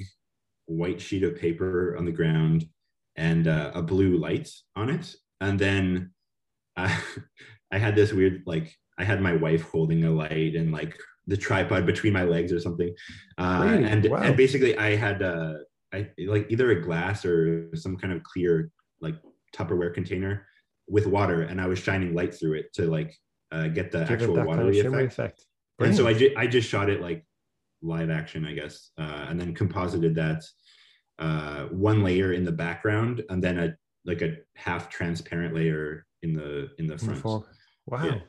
white 0.82 1.00
sheet 1.06 1.24
of 1.28 1.40
paper 1.46 1.96
on 1.98 2.04
the 2.06 2.18
ground 2.20 2.60
and 3.16 3.44
uh, 3.48 3.72
a 3.74 3.82
blue 3.92 4.13
light 4.28 4.48
on 4.76 4.88
it, 4.98 5.06
and 5.46 5.56
then 5.66 5.86
I, 6.84 6.88
I 7.76 7.78
had 7.86 7.96
this 7.96 8.12
weird 8.18 8.36
like 8.54 8.68
I 9.02 9.04
had 9.12 9.20
my 9.30 9.36
wife 9.46 9.63
holding 9.74 10.02
a 10.04 10.12
light 10.24 10.54
and 10.60 10.68
like 10.80 10.94
the 11.32 11.38
tripod 11.48 11.86
between 11.92 12.13
my 12.20 12.26
legs 12.36 12.52
or 12.56 12.60
something, 12.68 12.92
uh, 13.44 13.62
Really? 13.63 13.84
and 13.92 14.02
Wow. 14.12 14.22
and 14.26 14.36
basically 14.44 14.74
I 14.90 14.90
had 15.06 15.18
uh, 15.34 15.54
I 15.93 16.10
like 16.26 16.47
either 16.50 16.71
a 16.71 16.82
glass 16.82 17.26
or 17.26 17.69
some 17.76 17.97
kind 17.97 18.13
of 18.13 18.23
clear 18.23 18.71
like 19.00 19.15
Tupperware 19.56 19.93
container 19.93 20.45
with 20.89 21.08
water, 21.08 21.43
and 21.43 21.60
I 21.62 21.67
was 21.67 21.80
shining 21.80 22.13
light 22.13 22.34
through 22.34 22.54
it 22.54 22.73
to 22.73 22.86
like 22.88 23.15
uh, 23.52 23.67
get 23.67 23.91
the 23.91 24.00
give 24.00 24.12
actual 24.12 24.34
that 24.36 24.47
kind 24.47 24.60
of 24.60 24.65
watery 24.65 24.80
effect. 24.80 25.13
effect, 25.13 25.45
And 25.80 25.95
so 25.95 26.08
I, 26.08 26.13
ju- 26.13 26.34
I 26.38 26.47
just 26.47 26.67
shot 26.69 26.89
it 26.89 27.02
like 27.02 27.26
live 27.82 28.10
action, 28.10 28.45
I 28.45 28.54
guess, 28.54 28.91
uh, 28.97 29.28
and 29.30 29.39
then 29.39 29.54
composited 29.54 30.15
that 30.15 30.43
uh, 31.19 31.65
one 31.65 32.04
layer 32.04 32.34
in 32.34 32.43
the 32.43 32.52
background, 32.52 33.23
and 33.30 33.41
then 33.43 33.58
a 33.60 33.76
like 34.06 34.21
a 34.21 34.38
half 34.56 34.89
transparent 34.89 35.54
layer 35.56 36.06
in 36.23 36.34
the 36.34 36.69
in 36.80 36.88
the 36.88 36.93
In 36.95 37.08
the 37.08 37.15
front. 37.15 37.45
wow 37.86 38.06
Yeah. 38.06 38.19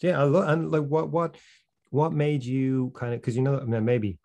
yeah, 0.00 0.20
I 0.20 0.24
love 0.24 0.48
and 0.48 0.70
like 0.70 0.84
what 0.84 1.10
what 1.10 1.36
what 1.90 2.12
made 2.12 2.44
you 2.44 2.92
kind 2.94 3.14
of 3.14 3.20
because 3.20 3.36
you 3.36 3.42
know 3.42 3.58
I 3.58 3.64
mean, 3.64 3.84
maybe 3.84 4.18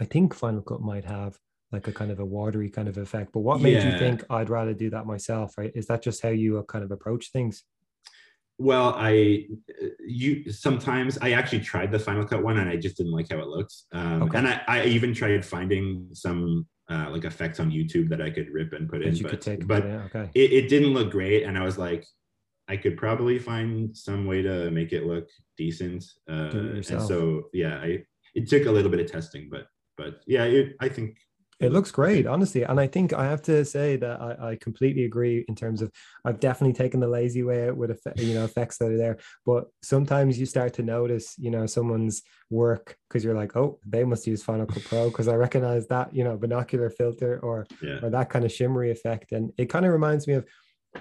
I 0.00 0.04
think 0.04 0.34
Final 0.34 0.62
Cut 0.62 0.80
might 0.80 1.04
have 1.04 1.38
like 1.74 1.88
a 1.88 1.92
kind 1.92 2.10
of 2.10 2.20
a 2.20 2.24
watery 2.24 2.70
kind 2.70 2.88
of 2.88 2.96
effect, 2.96 3.32
but 3.32 3.40
what 3.40 3.60
made 3.60 3.82
you 3.82 3.98
think 3.98 4.24
I'd 4.30 4.50
rather 4.50 4.74
do 4.74 4.90
that 4.90 5.06
myself? 5.06 5.58
Right? 5.58 5.72
Is 5.74 5.86
that 5.88 6.02
just 6.02 6.22
how 6.22 6.30
you 6.30 6.58
uh, 6.58 6.62
kind 6.62 6.84
of 6.84 6.90
approach 6.90 7.30
things? 7.30 7.64
Well, 8.58 8.94
I 8.96 9.46
you 10.06 10.50
sometimes 10.52 11.18
I 11.20 11.32
actually 11.32 11.60
tried 11.60 11.90
the 11.90 11.98
Final 11.98 12.24
Cut 12.24 12.42
one, 12.42 12.58
and 12.58 12.70
I 12.70 12.76
just 12.76 12.96
didn't 12.96 13.12
like 13.12 13.28
how 13.30 13.38
it 13.40 13.48
looked. 13.48 13.74
Um, 13.92 14.22
Okay. 14.22 14.38
And 14.38 14.48
I, 14.48 14.62
I 14.68 14.84
even 14.84 15.12
tried 15.12 15.44
finding 15.44 16.08
some 16.12 16.66
uh, 16.90 17.08
like 17.10 17.24
effects 17.24 17.60
on 17.60 17.70
YouTube 17.70 18.08
that 18.10 18.20
I 18.20 18.30
could 18.30 18.48
rip 18.50 18.72
and 18.72 18.88
put 18.88 19.00
That 19.00 19.16
in, 19.16 19.22
but, 19.22 19.40
take, 19.40 19.66
but 19.66 19.84
yeah, 19.84 20.02
okay, 20.04 20.30
it, 20.34 20.52
it 20.52 20.68
didn't 20.68 20.92
look 20.92 21.10
great 21.10 21.44
and 21.44 21.56
i 21.56 21.64
was 21.64 21.78
like 21.78 22.04
i 22.68 22.76
could 22.76 22.96
probably 22.96 23.38
find 23.38 23.96
some 23.96 24.26
way 24.26 24.42
to 24.42 24.70
make 24.70 24.92
it 24.92 25.06
look 25.06 25.28
decent 25.56 26.04
uh, 26.30 26.50
and 26.52 26.84
so 26.84 27.44
yeah 27.52 27.76
i 27.78 28.02
it 28.34 28.48
took 28.48 28.66
a 28.66 28.70
little 28.70 28.90
bit 28.90 29.00
of 29.00 29.10
testing 29.10 29.48
but 29.50 29.66
but 29.96 30.20
yeah 30.26 30.44
it, 30.44 30.76
i 30.80 30.88
think 30.88 31.16
it 31.60 31.72
looks 31.72 31.90
great, 31.90 32.26
honestly. 32.26 32.62
And 32.62 32.80
I 32.80 32.86
think 32.86 33.12
I 33.12 33.24
have 33.24 33.42
to 33.42 33.64
say 33.64 33.96
that 33.96 34.20
I, 34.20 34.50
I 34.50 34.56
completely 34.56 35.04
agree 35.04 35.44
in 35.48 35.54
terms 35.54 35.82
of 35.82 35.92
I've 36.24 36.40
definitely 36.40 36.74
taken 36.74 37.00
the 37.00 37.08
lazy 37.08 37.42
way 37.42 37.68
out 37.68 37.76
with 37.76 38.00
you 38.16 38.34
know 38.34 38.44
effects 38.44 38.78
that 38.78 38.90
are 38.90 38.96
there. 38.96 39.18
But 39.46 39.66
sometimes 39.82 40.38
you 40.38 40.46
start 40.46 40.74
to 40.74 40.82
notice, 40.82 41.34
you 41.38 41.50
know, 41.50 41.66
someone's 41.66 42.22
work 42.50 42.96
because 43.08 43.24
you're 43.24 43.36
like, 43.36 43.56
oh, 43.56 43.78
they 43.86 44.04
must 44.04 44.26
use 44.26 44.42
Final 44.42 44.66
Cut 44.66 44.84
Pro 44.84 45.08
because 45.08 45.28
I 45.28 45.34
recognize 45.34 45.86
that, 45.88 46.14
you 46.14 46.24
know, 46.24 46.36
binocular 46.36 46.90
filter 46.90 47.38
or 47.40 47.66
yeah 47.82 47.98
or 48.02 48.10
that 48.10 48.30
kind 48.30 48.44
of 48.44 48.52
shimmery 48.52 48.90
effect. 48.90 49.32
And 49.32 49.52
it 49.56 49.66
kind 49.66 49.86
of 49.86 49.92
reminds 49.92 50.26
me 50.26 50.34
of 50.34 50.46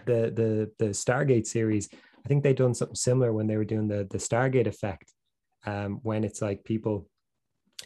the 0.06 0.32
the 0.36 0.72
the 0.80 0.92
Stargate 0.92 1.48
series. 1.48 1.90
I 2.26 2.28
think 2.28 2.44
they 2.44 2.54
done 2.54 2.74
something 2.74 2.96
similar 2.96 3.34
when 3.34 3.48
they 3.48 3.58
were 3.58 3.66
doing 3.66 3.88
the 3.88 4.08
the 4.10 4.18
Stargate 4.18 4.68
effect, 4.68 5.12
um, 5.66 6.00
when 6.04 6.24
it's 6.24 6.42
like 6.42 6.64
people 6.64 7.08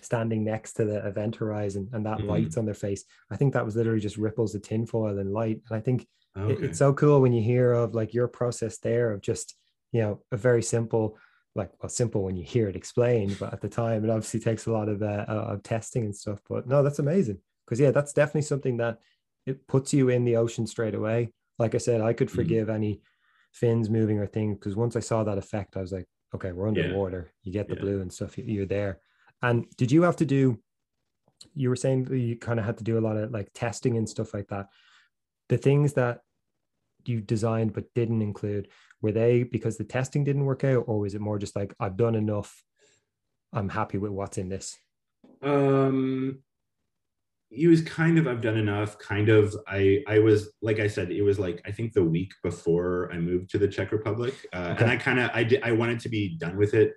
standing 0.02 0.44
next 0.44 0.74
to 0.74 0.86
the 0.86 1.06
event 1.08 1.36
horizon 1.36 1.90
and 1.94 2.06
that 2.06 2.20
Mhm. 2.20 2.28
lights 2.28 2.58
on 2.58 2.66
their 2.66 2.74
face. 2.74 3.04
I 3.32 3.36
think 3.38 3.54
that 3.54 3.66
was 3.66 3.76
literally 3.76 4.00
just 4.00 4.18
ripples 4.18 4.54
of 4.56 4.62
tinfoil 4.62 5.18
and 5.18 5.34
light. 5.34 5.62
And 5.70 5.78
I 5.78 5.82
think 5.82 6.08
it- 6.36 6.62
it's 6.64 6.78
so 6.78 6.94
cool 6.94 7.20
when 7.22 7.34
you 7.34 7.42
hear 7.42 7.72
of 7.72 7.96
like 7.96 8.14
your 8.14 8.28
process 8.28 8.78
there 8.78 9.12
of 9.12 9.22
just 9.22 9.56
you 9.92 10.02
know 10.02 10.22
a 10.32 10.38
very 10.38 10.62
simple 10.62 11.18
like 11.56 11.72
well 11.82 11.90
simple 11.90 12.24
when 12.24 12.36
you 12.36 12.44
hear 12.44 12.68
it 12.68 12.76
explained 12.76 13.36
but 13.40 13.52
at 13.54 13.62
the 13.62 13.70
time 13.70 14.04
it 14.04 14.10
obviously 14.12 14.40
takes 14.40 14.68
a 14.68 14.72
lot 14.72 14.88
of 14.88 15.02
uh, 15.02 15.26
of 15.28 15.64
testing 15.64 16.04
and 16.06 16.16
stuff 16.16 16.40
but 16.48 16.68
no 16.68 16.84
that's 16.84 17.00
amazing 17.00 17.40
because 17.66 17.80
yeah 17.80 17.90
that's 17.90 18.14
definitely 18.14 18.44
something 18.44 18.78
that 18.78 19.00
it 19.48 19.66
puts 19.66 19.94
you 19.94 20.10
in 20.10 20.26
the 20.26 20.36
ocean 20.36 20.68
straight 20.68 20.94
away 20.94 21.32
like 21.58 21.74
i 21.74 21.80
said 21.80 22.02
i 22.02 22.14
could 22.14 22.28
Mhm. 22.28 22.36
forgive 22.36 22.70
any 22.70 23.02
fins 23.52 23.90
moving 23.90 24.20
or 24.20 24.28
things 24.28 24.58
because 24.60 24.76
once 24.76 24.96
i 24.96 25.00
saw 25.00 25.24
that 25.24 25.40
effect 25.40 25.76
i 25.76 25.82
was 25.82 25.92
like 25.94 26.06
okay 26.36 26.52
we're 26.52 26.68
Yeah. 26.72 26.84
underwater 26.84 27.32
you 27.42 27.52
get 27.52 27.68
the 27.68 27.74
Yeah. 27.76 27.82
blue 27.82 28.02
and 28.02 28.14
stuff 28.14 28.38
you're 28.38 28.68
there 28.68 29.00
and 29.42 29.66
did 29.78 29.92
you 29.92 30.04
have 30.04 30.16
to 30.18 30.26
do 30.26 30.60
you 31.54 31.70
were 31.70 31.76
saying 31.76 32.06
that 32.06 32.18
you 32.18 32.36
kind 32.36 32.60
of 32.60 32.66
had 32.66 32.78
to 32.78 32.84
do 32.84 32.98
a 32.98 33.02
lot 33.02 33.18
of 33.18 33.32
like 33.32 33.50
testing 33.54 33.98
and 33.98 34.10
stuff 34.10 34.34
like 34.34 34.48
that. 34.48 34.68
The 35.50 35.58
things 35.58 35.94
that 35.94 36.22
you 37.06 37.22
designed 37.22 37.74
but 37.74 37.94
didn't 37.96 38.22
include 38.22 38.68
were 39.02 39.12
they 39.12 39.44
because 39.44 39.78
the 39.78 39.84
testing 39.84 40.24
didn't 40.24 40.46
work 40.46 40.64
out 40.64 40.84
or 40.88 41.00
was 41.00 41.16
it 41.16 41.22
more 41.22 41.40
just 41.40 41.56
like 41.56 41.74
i've 41.80 41.98
done 41.98 42.16
enough. 42.16 42.64
I'm 43.54 43.70
happy 43.70 43.98
with 43.98 44.12
what's 44.12 44.38
in 44.38 44.50
this 44.50 44.76
um 45.42 46.40
it 47.50 47.68
was 47.68 47.82
kind 47.82 48.18
of 48.18 48.28
i've 48.28 48.42
done 48.42 48.58
enough. 48.58 48.98
Kind 49.00 49.30
of 49.30 49.56
i 49.68 50.04
i 50.08 50.20
was 50.20 50.52
like 50.62 50.80
i 50.80 50.88
said 50.88 51.12
it 51.12 51.22
was 51.22 51.40
like 51.40 51.62
i 51.66 51.72
think 51.72 51.94
the 51.94 52.04
week 52.04 52.34
before 52.44 53.10
i 53.14 53.18
moved 53.18 53.50
to 53.52 53.58
the 53.58 53.68
czech 53.68 53.92
republic 53.92 54.34
uh, 54.54 54.72
Okay. 54.74 54.84
and 54.84 54.92
i 54.92 54.98
kind 54.98 55.20
of 55.20 55.30
i 55.34 55.44
did 55.44 55.62
i 55.64 55.72
wanted 55.72 56.00
to 56.02 56.10
be 56.10 56.38
done 56.38 56.58
with 56.58 56.74
it 56.74 56.94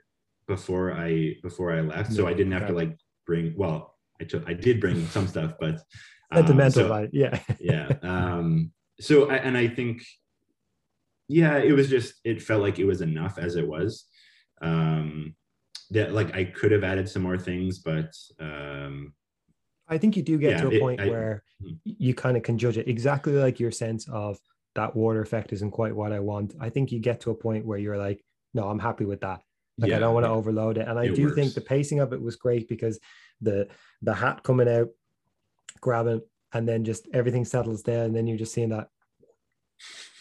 before 0.47 0.93
i 0.93 1.37
before 1.43 1.73
i 1.73 1.81
left. 1.81 2.13
So 2.13 2.27
i 2.27 2.35
didn't 2.35 2.53
have 2.53 2.67
to 2.67 2.73
like 2.73 2.97
bring 3.27 3.55
well 3.57 3.97
i 4.21 4.25
took 4.25 4.49
i 4.49 4.53
did 4.55 4.81
bring 4.81 5.07
some 5.07 5.27
stuff 5.29 5.55
but 5.61 5.83
um, 6.33 6.71
so- 6.71 6.89
right 6.89 7.11
yeah. 7.13 7.39
Yeah 7.61 7.89
um 8.03 8.73
so 9.01 9.31
I, 9.31 9.37
and 9.37 9.57
i 9.57 9.67
think 9.69 10.03
yeah 11.29 11.59
it 11.59 11.73
was 11.73 11.89
just 11.89 12.15
it 12.25 12.43
felt 12.43 12.63
like 12.63 12.79
it 12.79 12.85
was 12.85 13.01
enough 13.01 13.39
as 13.39 13.57
it 13.57 13.67
was 13.67 14.07
um 14.63 15.35
that 15.91 16.13
like 16.13 16.35
i 16.35 16.45
could 16.45 16.73
have 16.73 16.85
added 16.85 17.09
some 17.09 17.23
more 17.23 17.39
things 17.39 17.79
but 17.79 18.13
um 18.41 19.13
i 19.89 19.97
think 19.99 20.17
you 20.17 20.23
do 20.23 20.39
get 20.39 20.53
Yeah, 20.53 20.61
to 20.63 20.69
a 20.69 20.71
it- 20.73 20.81
point 20.81 21.01
I- 21.01 21.09
where 21.09 21.43
Mhm. 21.63 21.79
you 21.85 22.15
kind 22.15 22.37
of 22.37 22.43
can 22.43 22.57
judge 22.59 22.79
it 22.79 22.89
exactly 22.89 23.33
like 23.35 23.61
your 23.61 23.71
sense 23.71 24.09
of 24.09 24.39
that 24.75 24.95
water 24.97 25.21
effect 25.21 25.53
isn't 25.53 25.73
quite 25.73 25.95
what 25.95 26.13
i 26.13 26.21
want. 26.21 26.55
I 26.61 26.71
think 26.71 26.91
you 26.93 27.01
get 27.01 27.21
to 27.23 27.31
a 27.33 27.35
point 27.35 27.67
where 27.67 27.79
you're 27.79 27.99
like 27.99 28.25
no 28.55 28.69
i'm 28.69 28.79
happy 28.79 29.05
with 29.05 29.21
that 29.21 29.41
like 29.81 29.91
yeah 29.91 29.97
i 29.97 29.99
don't 29.99 30.15
want 30.15 30.25
to 30.25 30.31
yeah. 30.31 30.37
overload 30.37 30.79
it. 30.79 30.87
And 30.89 30.99
i 30.99 31.05
It 31.05 31.15
do 31.15 31.35
think 31.35 31.55
the 31.55 31.61
pacing 31.61 32.01
of 32.01 32.13
it 32.13 32.21
was 32.21 32.37
great 32.37 32.69
because 32.69 32.99
the 33.41 33.69
the 34.03 34.15
hat 34.15 34.43
coming 34.43 34.69
out 34.69 34.89
grabbing 35.81 36.23
and 36.53 36.69
then 36.69 36.85
just 36.85 37.07
everything 37.13 37.45
settles 37.45 37.83
there, 37.83 38.05
and 38.05 38.15
then 38.15 38.27
you're 38.27 38.39
just 38.39 38.53
seeing 38.53 38.71
that 38.71 38.89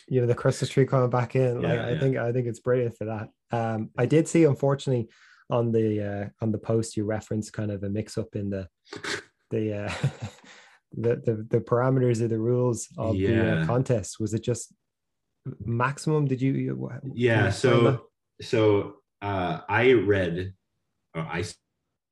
you 0.08 0.22
know 0.22 0.28
the 0.28 0.36
christmas 0.36 0.69
tree 0.69 0.86
coming 0.86 1.10
back 1.10 1.36
in. 1.36 1.62
Like 1.62 1.74
Yeah, 1.74 1.88
i 1.88 1.98
think 1.98 2.17
i 2.17 2.32
think 2.32 2.48
it's 2.48 2.60
brilliant 2.60 2.98
for 2.98 3.06
that. 3.06 3.30
Um 3.52 3.89
i 3.98 4.06
did 4.06 4.28
see 4.28 4.43
unfortunately 4.45 5.10
on 5.50 5.71
the 5.71 5.88
uh 6.04 6.29
on 6.44 6.52
the 6.52 6.58
post 6.58 6.96
you 6.96 7.06
referenced 7.06 7.54
kind 7.54 7.71
of 7.71 7.83
a 7.83 7.90
mix 7.90 8.17
up 8.17 8.36
in 8.36 8.50
the 8.50 8.67
the 9.50 9.86
uh 9.86 9.94
the, 10.98 11.15
the 11.17 11.48
the 11.50 11.60
parameters 11.60 12.21
of 12.21 12.29
the 12.29 12.40
rules 12.40 12.88
of 12.98 13.15
the 13.15 13.62
uh, 13.62 13.65
contest. 13.65 14.19
Was 14.19 14.33
it 14.33 14.44
just 14.44 14.73
maximum? 15.60 16.25
Did 16.25 16.42
you 16.42 16.54
yeah 17.13 17.50
so 17.50 18.08
so 18.42 18.96
uh 19.22 19.60
i 19.67 19.92
read 19.94 20.54
or 21.15 21.22
i 21.22 21.44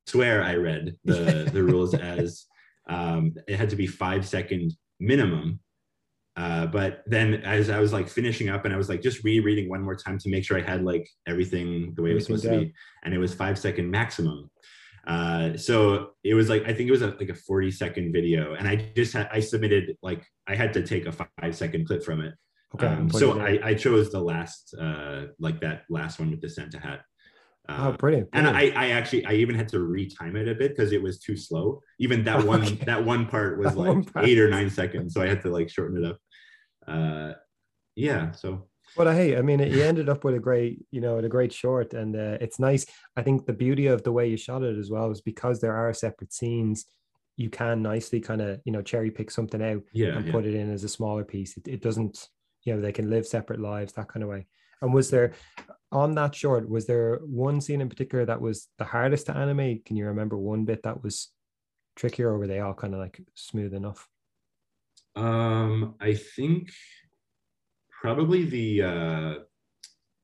swear 0.06 0.42
i 0.42 0.54
read 0.54 0.96
the 1.04 1.48
the 1.52 1.62
rules 1.70 1.94
as 1.94 2.46
um 2.88 3.34
it 3.46 3.56
had 3.56 3.70
to 3.70 3.76
be 3.76 3.86
five 3.86 4.26
second 4.26 4.72
minimum. 5.00 5.60
Uh 6.36 6.66
but 6.66 7.02
then 7.06 7.34
as 7.34 7.68
i 7.68 7.78
was 7.78 7.92
like 7.92 8.08
finishing 8.08 8.48
up 8.48 8.64
and 8.64 8.72
i 8.72 8.76
was 8.76 8.88
like 8.88 9.02
just 9.02 9.24
rereading 9.24 9.68
one 9.68 9.82
more 9.82 9.96
time 9.96 10.18
to 10.18 10.28
make 10.28 10.44
sure 10.44 10.56
i 10.56 10.62
had 10.62 10.84
like 10.84 11.08
everything 11.26 11.92
the 11.94 12.02
way 12.02 12.10
it 12.12 12.14
was 12.14 12.24
supposed 12.26 12.44
to 12.44 12.60
be 12.60 12.72
and 13.04 13.12
it 13.14 13.18
was 13.18 13.34
five 13.34 13.58
second 13.58 13.90
maximum. 13.90 14.50
Uh 15.06 15.56
so 15.56 16.10
it 16.22 16.34
was 16.34 16.48
like 16.48 16.62
i 16.64 16.72
think 16.74 16.88
it 16.88 16.92
was 16.92 17.02
a, 17.02 17.08
like 17.18 17.30
a 17.30 17.34
40 17.34 17.70
second 17.70 18.12
video 18.12 18.54
and 18.54 18.68
i 18.68 18.76
just 18.94 19.14
had 19.14 19.28
i 19.32 19.40
submitted 19.40 19.96
like 20.02 20.22
i 20.46 20.54
had 20.54 20.72
to 20.74 20.82
take 20.82 21.06
a 21.06 21.12
five 21.12 21.56
second 21.56 21.86
clip 21.86 22.04
from 22.04 22.20
it 22.20 22.34
okay 22.74 22.86
um, 22.86 23.10
so 23.10 23.32
putting 23.32 23.46
it 23.46 23.56
in. 23.56 23.64
I, 23.64 23.68
I 23.70 23.74
chose 23.74 24.10
the 24.10 24.20
last, 24.20 24.74
uh, 24.78 25.26
like 25.38 25.60
that 25.60 25.82
last 25.88 26.18
one 26.18 26.30
with 26.30 26.40
the 26.40 26.48
Santa 26.50 26.78
hat. 26.78 27.00
oh 27.68 27.74
Uh, 27.74 27.92
brilliant, 27.92 28.28
and. 28.32 28.46
I, 28.46 28.70
I 28.76 28.90
actually, 28.90 29.24
I 29.26 29.34
even 29.34 29.54
had 29.54 29.68
to 29.68 29.78
retime 29.78 30.36
it 30.36 30.48
a 30.48 30.54
bit 30.54 30.70
because 30.76 30.92
it 30.92 31.02
was 31.02 31.18
too 31.18 31.36
slow. 31.36 31.80
Even 31.98 32.24
that 32.24 32.44
one, 32.52 32.62
Okay. 32.62 32.84
that 32.86 33.04
one 33.04 33.26
part 33.26 33.58
was 33.58 33.74
That 33.74 33.78
like 33.78 34.12
part. 34.12 34.26
eight 34.26 34.38
or 34.38 34.48
nine 34.48 34.70
seconds, 34.70 35.14
so 35.14 35.22
I 35.22 35.28
had 35.28 35.42
to 35.42 35.50
like 35.50 35.68
shorten 35.70 36.04
it 36.04 36.08
up. 36.10 36.18
Uh, 36.86 37.32
yeah, 37.96 38.30
so 38.32 38.68
But 38.96 39.06
uh, 39.08 39.12
hey, 39.12 39.36
I 39.36 39.42
mean, 39.42 39.60
you 39.60 39.82
ended 39.82 40.08
up 40.08 40.24
with 40.24 40.34
a 40.34 40.38
great, 40.40 40.84
you 40.90 41.00
know, 41.00 41.16
with 41.16 41.24
a 41.24 41.28
great 41.28 41.52
short, 41.52 41.94
and 41.94 42.16
uh, 42.16 42.38
it's 42.40 42.58
nice. 42.58 42.86
I 43.16 43.22
think 43.22 43.44
the 43.46 43.52
beauty 43.52 43.86
of 43.86 44.02
the 44.02 44.12
way 44.12 44.28
you 44.28 44.36
shot 44.36 44.62
it 44.62 44.78
as 44.78 44.90
well 44.90 45.10
is 45.10 45.20
because 45.20 45.60
there 45.60 45.76
are 45.76 45.92
separate 45.92 46.32
scenes. 46.32 46.86
You 47.36 47.50
can 47.50 47.82
nicely 47.82 48.20
kind 48.20 48.40
of, 48.40 48.60
you 48.64 48.72
know, 48.72 48.82
cherry 48.82 49.10
pick 49.10 49.30
something 49.30 49.62
out 49.62 49.82
Yeah, 49.92 50.16
and 50.16 50.26
yeah. 50.26 50.32
put 50.32 50.46
it 50.46 50.54
in 50.54 50.72
as 50.72 50.84
a 50.84 50.88
smaller 50.88 51.24
piece. 51.24 51.56
It, 51.56 51.68
it 51.68 51.82
doesn't, 51.82 52.28
you 52.64 52.74
know, 52.74 52.80
they 52.80 52.92
can 52.92 53.10
live 53.10 53.26
separate 53.26 53.60
lives 53.60 53.92
that 53.94 54.08
kind 54.08 54.22
of 54.22 54.28
way. 54.28 54.46
And 54.82 54.94
was 54.94 55.10
there 55.10 55.32
on 55.90 56.14
that 56.14 56.34
short? 56.34 56.68
Was 56.68 56.86
there 56.86 57.18
one 57.24 57.60
scene 57.60 57.80
in 57.80 57.88
particular 57.88 58.24
that 58.26 58.40
was 58.40 58.68
the 58.78 58.84
hardest 58.84 59.26
to 59.26 59.36
animate? 59.36 59.84
Can 59.84 59.96
you 59.96 60.06
remember 60.06 60.36
one 60.36 60.64
bit 60.64 60.82
that 60.84 61.02
was 61.02 61.28
trickier, 61.96 62.28
or 62.30 62.38
were 62.38 62.46
they 62.46 62.60
all 62.60 62.74
kind 62.74 62.94
of 62.94 63.00
like 63.00 63.20
smooth 63.34 63.74
enough? 63.74 64.08
Um, 65.16 65.96
I 66.00 66.14
think 66.14 66.70
probably 67.90 68.44
the 68.44 68.82
uh 68.82 69.34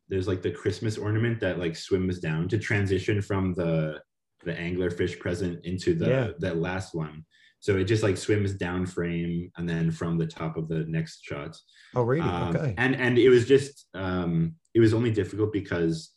there's 0.09 0.28
like 0.28 0.43
the 0.43 0.51
Christmas 0.53 0.97
ornament 0.99 1.41
that 1.41 1.59
like 1.59 1.74
swims 1.74 2.20
down 2.20 2.47
to 2.49 2.59
transition 2.59 3.20
from 3.20 3.55
the 3.55 4.01
the 4.45 4.53
anglerfish 4.53 5.18
present 5.18 5.64
into 5.64 5.95
the 5.95 6.09
Yeah. 6.09 6.28
that 6.39 6.59
last 6.59 6.95
one. 6.95 7.24
So 7.64 7.78
it 7.78 7.84
just 7.84 8.02
like 8.02 8.18
swims 8.18 8.52
down 8.52 8.84
frame 8.84 9.50
and 9.56 9.66
then 9.66 9.90
from 9.90 10.18
the 10.18 10.26
top 10.26 10.58
of 10.58 10.68
the 10.68 10.84
next 10.86 11.24
shot. 11.24 11.56
Oh, 11.94 12.02
really? 12.02 12.20
Um, 12.20 12.54
okay. 12.54 12.74
And 12.76 12.94
and 12.94 13.16
it 13.16 13.30
was 13.30 13.48
just 13.48 13.86
um 13.94 14.56
it 14.74 14.80
was 14.80 14.92
only 14.92 15.10
difficult 15.10 15.50
because 15.50 16.10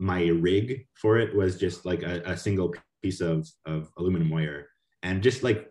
my 0.00 0.24
rig 0.24 0.88
for 0.94 1.18
it 1.18 1.36
was 1.36 1.56
just 1.56 1.86
like 1.86 2.02
a, 2.02 2.22
a 2.24 2.36
single 2.36 2.74
piece 3.00 3.20
of 3.20 3.48
of 3.64 3.92
aluminum 3.96 4.28
wire 4.28 4.66
and 5.04 5.22
just 5.22 5.44
like 5.44 5.70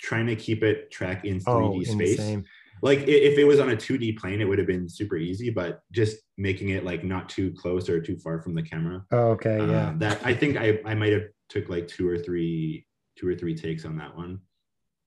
trying 0.00 0.26
to 0.28 0.36
keep 0.36 0.62
it 0.62 0.90
track 0.90 1.26
in 1.26 1.38
3D 1.38 1.78
oh, 1.78 1.82
space 1.82 2.42
like 2.80 3.00
if 3.00 3.36
it 3.36 3.44
was 3.44 3.60
on 3.60 3.70
a 3.70 3.76
2D 3.76 4.18
plane, 4.18 4.40
it 4.40 4.44
would 4.44 4.58
have 4.58 4.66
been 4.66 4.88
super 4.88 5.16
easy, 5.16 5.50
but 5.50 5.80
just 5.92 6.18
making 6.36 6.70
it 6.70 6.84
like 6.84 7.04
not 7.04 7.28
too 7.28 7.54
close 7.56 7.88
or 7.88 8.00
too 8.00 8.18
far 8.18 8.40
from 8.42 8.54
the 8.54 8.62
camera. 8.62 9.02
Oh, 9.10 9.30
okay, 9.30 9.56
yeah. 9.56 9.88
um, 9.88 9.98
that 9.98 10.20
I 10.24 10.34
think 10.34 10.56
I, 10.58 10.78
I 10.84 10.94
might 10.94 11.12
have 11.12 11.24
took 11.48 11.70
like 11.70 11.88
two 11.88 12.06
or 12.06 12.18
three 12.18 12.86
two 13.16 13.28
or 13.28 13.34
three 13.34 13.54
takes 13.54 13.84
on 13.84 13.96
that 13.96 14.14
one. 14.16 14.40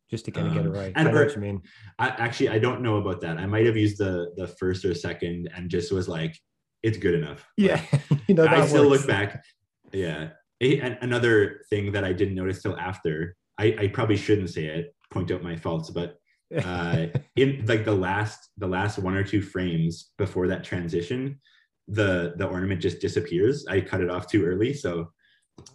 Just 0.09 0.25
to 0.25 0.31
kind 0.31 0.47
of 0.47 0.53
get 0.53 0.65
it 0.65 0.69
um, 0.69 0.73
right. 0.73 0.93
and 0.95 1.07
I 1.07 1.11
know 1.11 1.23
what 1.23 1.35
you 1.35 1.41
mean. 1.41 1.61
I 1.99 2.07
actually 2.07 2.49
I 2.49 2.57
don't 2.57 2.81
know 2.81 2.97
about 2.97 3.21
that. 3.21 3.37
I 3.37 3.45
might 3.45 3.65
have 3.67 3.77
used 3.77 3.99
the 3.99 4.33
the 4.35 4.47
first 4.47 4.83
or 4.83 4.95
second 4.95 5.49
and 5.55 5.69
just 5.69 5.91
was 5.91 6.07
like, 6.07 6.35
it's 6.81 6.97
good 6.97 7.13
enough. 7.13 7.47
Yeah, 7.57 7.81
you 8.27 8.35
know, 8.35 8.45
I 8.45 8.65
still 8.65 8.89
works. 8.89 9.01
look 9.01 9.07
back. 9.07 9.43
Yeah. 9.91 10.29
And 10.61 10.97
another 11.01 11.61
thing 11.69 11.91
that 11.93 12.03
I 12.03 12.11
didn't 12.11 12.35
notice 12.35 12.61
till 12.61 12.77
after, 12.77 13.37
I, 13.57 13.75
I 13.79 13.87
probably 13.87 14.17
shouldn't 14.17 14.49
say 14.49 14.65
it, 14.65 14.93
point 15.09 15.31
out 15.31 15.41
my 15.41 15.55
faults, 15.55 15.89
but 15.89 16.17
uh, 16.65 17.05
in 17.35 17.63
like 17.65 17.85
the 17.85 17.95
last 17.95 18.49
the 18.57 18.67
last 18.67 18.97
one 18.99 19.15
or 19.15 19.23
two 19.23 19.41
frames 19.41 20.11
before 20.17 20.47
that 20.47 20.63
transition, 20.63 21.39
the 21.87 22.33
the 22.37 22.47
ornament 22.47 22.81
just 22.81 22.99
disappears. 22.99 23.65
I 23.67 23.81
cut 23.81 24.01
it 24.01 24.09
off 24.09 24.27
too 24.27 24.45
early, 24.45 24.73
so 24.73 25.11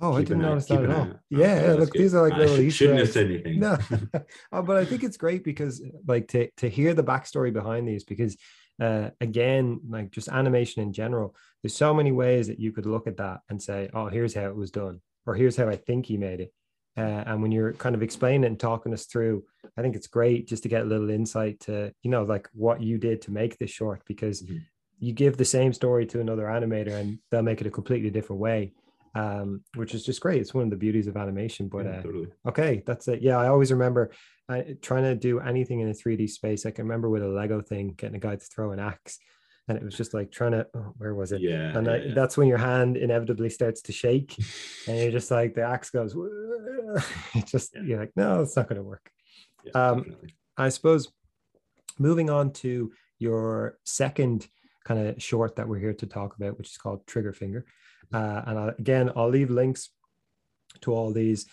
oh, 0.00 0.12
I 0.14 0.20
didn't 0.22 0.40
an 0.40 0.44
eye- 0.44 0.48
notice 0.50 0.66
that 0.66 0.84
at 0.84 0.90
all. 0.90 1.08
Yeah, 1.30 1.62
oh, 1.68 1.74
look, 1.76 1.90
good. 1.92 2.02
these 2.02 2.14
are 2.14 2.22
like 2.22 2.32
I 2.34 2.38
little 2.38 2.60
Easter 2.60 2.76
shouldn't 2.76 2.98
have 3.00 3.10
said 3.10 3.26
anything. 3.30 3.60
No, 3.60 3.78
oh, 4.52 4.62
but 4.62 4.76
I 4.76 4.84
think 4.84 5.02
it's 5.04 5.16
great 5.16 5.44
because 5.44 5.82
like 6.06 6.28
to 6.28 6.48
to 6.58 6.68
hear 6.68 6.94
the 6.94 7.04
backstory 7.04 7.52
behind 7.52 7.86
these 7.88 8.04
because 8.04 8.36
uh 8.82 9.10
again 9.20 9.80
like 9.88 10.10
just 10.10 10.28
animation 10.28 10.82
in 10.82 10.92
general 10.92 11.32
there's 11.62 11.76
so 11.76 11.94
many 11.94 12.10
ways 12.10 12.48
that 12.48 12.58
you 12.58 12.72
could 12.72 12.86
look 12.86 13.06
at 13.06 13.18
that 13.18 13.38
and 13.48 13.62
say 13.62 13.88
oh 13.94 14.08
here's 14.08 14.34
how 14.34 14.46
it 14.46 14.56
was 14.56 14.72
done 14.72 15.00
or 15.26 15.34
here's 15.36 15.56
how 15.56 15.68
I 15.68 15.76
think 15.76 16.06
he 16.06 16.16
made 16.16 16.40
it 16.40 16.52
uh, 16.96 17.22
and 17.26 17.40
when 17.40 17.52
you're 17.52 17.72
kind 17.74 17.94
of 17.94 18.02
explaining 18.02 18.44
and 18.44 18.58
talking 18.58 18.92
us 18.92 19.06
through 19.06 19.44
I 19.78 19.82
think 19.82 19.94
it's 19.94 20.08
great 20.08 20.48
just 20.48 20.64
to 20.64 20.68
get 20.68 20.82
a 20.82 20.86
little 20.86 21.08
insight 21.10 21.60
to 21.60 21.92
you 22.02 22.10
know 22.10 22.24
like 22.24 22.48
what 22.52 22.82
you 22.82 22.98
did 22.98 23.22
to 23.22 23.30
make 23.30 23.58
this 23.58 23.70
short 23.70 24.02
because 24.06 24.42
Mhm. 24.42 24.62
you 24.98 25.12
give 25.12 25.36
the 25.36 25.44
same 25.44 25.72
story 25.72 26.04
to 26.06 26.20
another 26.20 26.46
animator 26.46 26.94
and 27.00 27.18
they'll 27.30 27.42
make 27.42 27.60
it 27.60 27.68
a 27.68 27.70
completely 27.70 28.10
different 28.10 28.40
way 28.42 28.72
um, 29.14 29.62
which 29.74 29.94
is 29.94 30.04
just 30.04 30.20
great 30.20 30.40
it's 30.40 30.54
one 30.54 30.64
of 30.64 30.70
the 30.70 30.76
beauties 30.76 31.06
of 31.06 31.16
animation 31.16 31.68
but 31.68 31.84
Yeah, 31.84 31.98
uh, 31.98 32.02
totally. 32.02 32.28
Okay, 32.46 32.82
that's 32.86 33.08
it. 33.08 33.22
Yeah, 33.22 33.38
I 33.38 33.48
always 33.48 33.72
remember 33.72 34.10
uh, 34.48 34.62
trying 34.82 35.04
to 35.04 35.14
do 35.14 35.40
anything 35.40 35.80
in 35.80 35.88
a 35.88 35.92
3D 35.92 36.28
space. 36.28 36.66
I 36.66 36.70
can 36.70 36.84
remember 36.84 37.08
with 37.08 37.22
a 37.22 37.28
Lego 37.28 37.60
thing, 37.60 37.94
getting 37.96 38.16
a 38.16 38.20
guy 38.20 38.36
to 38.36 38.44
throw 38.44 38.72
an 38.72 38.78
axe, 38.78 39.18
and 39.68 39.78
it 39.78 39.84
was 39.84 39.96
just 39.96 40.12
like 40.12 40.30
trying 40.30 40.52
to, 40.52 40.66
oh, 40.74 40.94
where 40.98 41.14
was 41.14 41.32
it? 41.32 41.40
Yeah. 41.40 41.76
and 41.76 41.86
yeah, 41.86 41.92
I, 41.92 41.96
yeah. 41.96 42.14
that's 42.14 42.36
when 42.36 42.48
your 42.48 42.58
hand 42.58 42.96
inevitably 42.96 43.50
starts 43.50 43.82
to 43.82 43.92
shake, 43.92 44.36
and 44.88 44.98
you're 44.98 45.12
just 45.12 45.30
like, 45.30 45.54
the 45.54 45.62
axe 45.62 45.90
goes, 45.90 46.14
it 47.34 47.46
just, 47.46 47.74
you're 47.74 48.00
like, 48.00 48.12
no, 48.16 48.42
it's 48.42 48.56
not 48.56 48.68
going 48.68 48.76
to 48.80 48.82
work. 48.82 49.10
Um, 49.74 49.98
definitely. 49.98 50.34
I 50.56 50.68
suppose 50.68 51.10
moving 51.98 52.28
on 52.28 52.52
to 52.52 52.92
your 53.18 53.78
second 53.84 54.46
kind 54.84 55.08
of 55.08 55.22
short 55.22 55.56
that 55.56 55.66
we're 55.66 55.78
here 55.78 55.94
to 55.94 56.06
talk 56.06 56.36
about, 56.36 56.58
which 56.58 56.68
is 56.68 56.76
called 56.76 57.06
Trigger 57.06 57.32
Finger. 57.32 57.64
Uh, 58.12 58.42
and 58.46 58.58
I, 58.58 58.72
again, 58.78 59.10
I'll 59.16 59.28
leave 59.28 59.50
links 59.50 59.90
to 60.82 60.92
all 60.92 61.12
these 61.12 61.46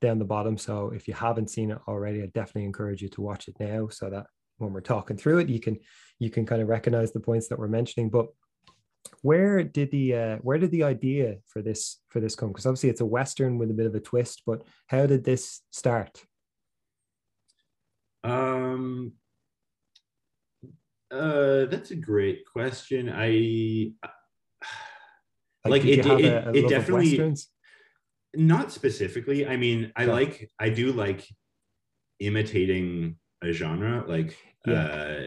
down 0.00 0.18
the 0.18 0.24
bottom. 0.24 0.56
So 0.56 0.90
if 0.94 1.08
you 1.08 1.14
haven't 1.14 1.50
seen 1.50 1.70
it 1.70 1.78
already, 1.88 2.22
I 2.22 2.26
definitely 2.26 2.64
encourage 2.64 3.02
you 3.02 3.08
to 3.10 3.20
watch 3.20 3.48
it 3.48 3.56
now 3.58 3.88
so 3.88 4.10
that 4.10 4.26
when 4.58 4.72
we're 4.72 4.80
talking 4.80 5.16
through 5.16 5.38
it, 5.38 5.48
you 5.48 5.60
can 5.60 5.78
you 6.18 6.30
can 6.30 6.46
kind 6.46 6.62
of 6.62 6.68
recognize 6.68 7.12
the 7.12 7.20
points 7.20 7.48
that 7.48 7.58
we're 7.58 7.68
mentioning. 7.68 8.10
But 8.10 8.28
where 9.22 9.62
did 9.62 9.90
the 9.90 10.14
uh, 10.14 10.36
where 10.38 10.58
did 10.58 10.70
the 10.70 10.84
idea 10.84 11.36
for 11.46 11.62
this 11.62 12.00
for 12.08 12.20
this 12.20 12.34
come? 12.34 12.50
Because 12.50 12.66
obviously 12.66 12.90
it's 12.90 13.00
a 13.00 13.06
western 13.06 13.58
with 13.58 13.70
a 13.70 13.74
bit 13.74 13.86
of 13.86 13.94
a 13.94 14.00
twist. 14.00 14.42
But 14.46 14.62
how 14.86 15.06
did 15.06 15.24
this 15.24 15.60
start? 15.70 16.22
Um, 18.24 19.12
uh, 21.10 21.66
that's 21.66 21.90
a 21.90 21.96
great 21.96 22.44
question. 22.52 23.10
I 23.14 23.92
Like, 25.70 25.82
did 25.82 25.98
it- 26.00 26.06
it- 26.06 26.24
a- 26.24 26.48
a 26.48 26.52
it 26.52 26.68
definitely- 26.68 27.10
westerns? 27.10 27.50
not 28.34 28.70
specifically. 28.72 29.46
I 29.46 29.56
mean, 29.56 29.90
I 29.96 30.02
Okay. 30.04 30.12
like, 30.12 30.50
I 30.58 30.68
do 30.68 30.92
like 30.92 31.26
imitating 32.20 33.16
a 33.42 33.52
genre, 33.52 34.04
like, 34.06 34.36
Yeah. 34.66 34.72
uh, 34.74 35.24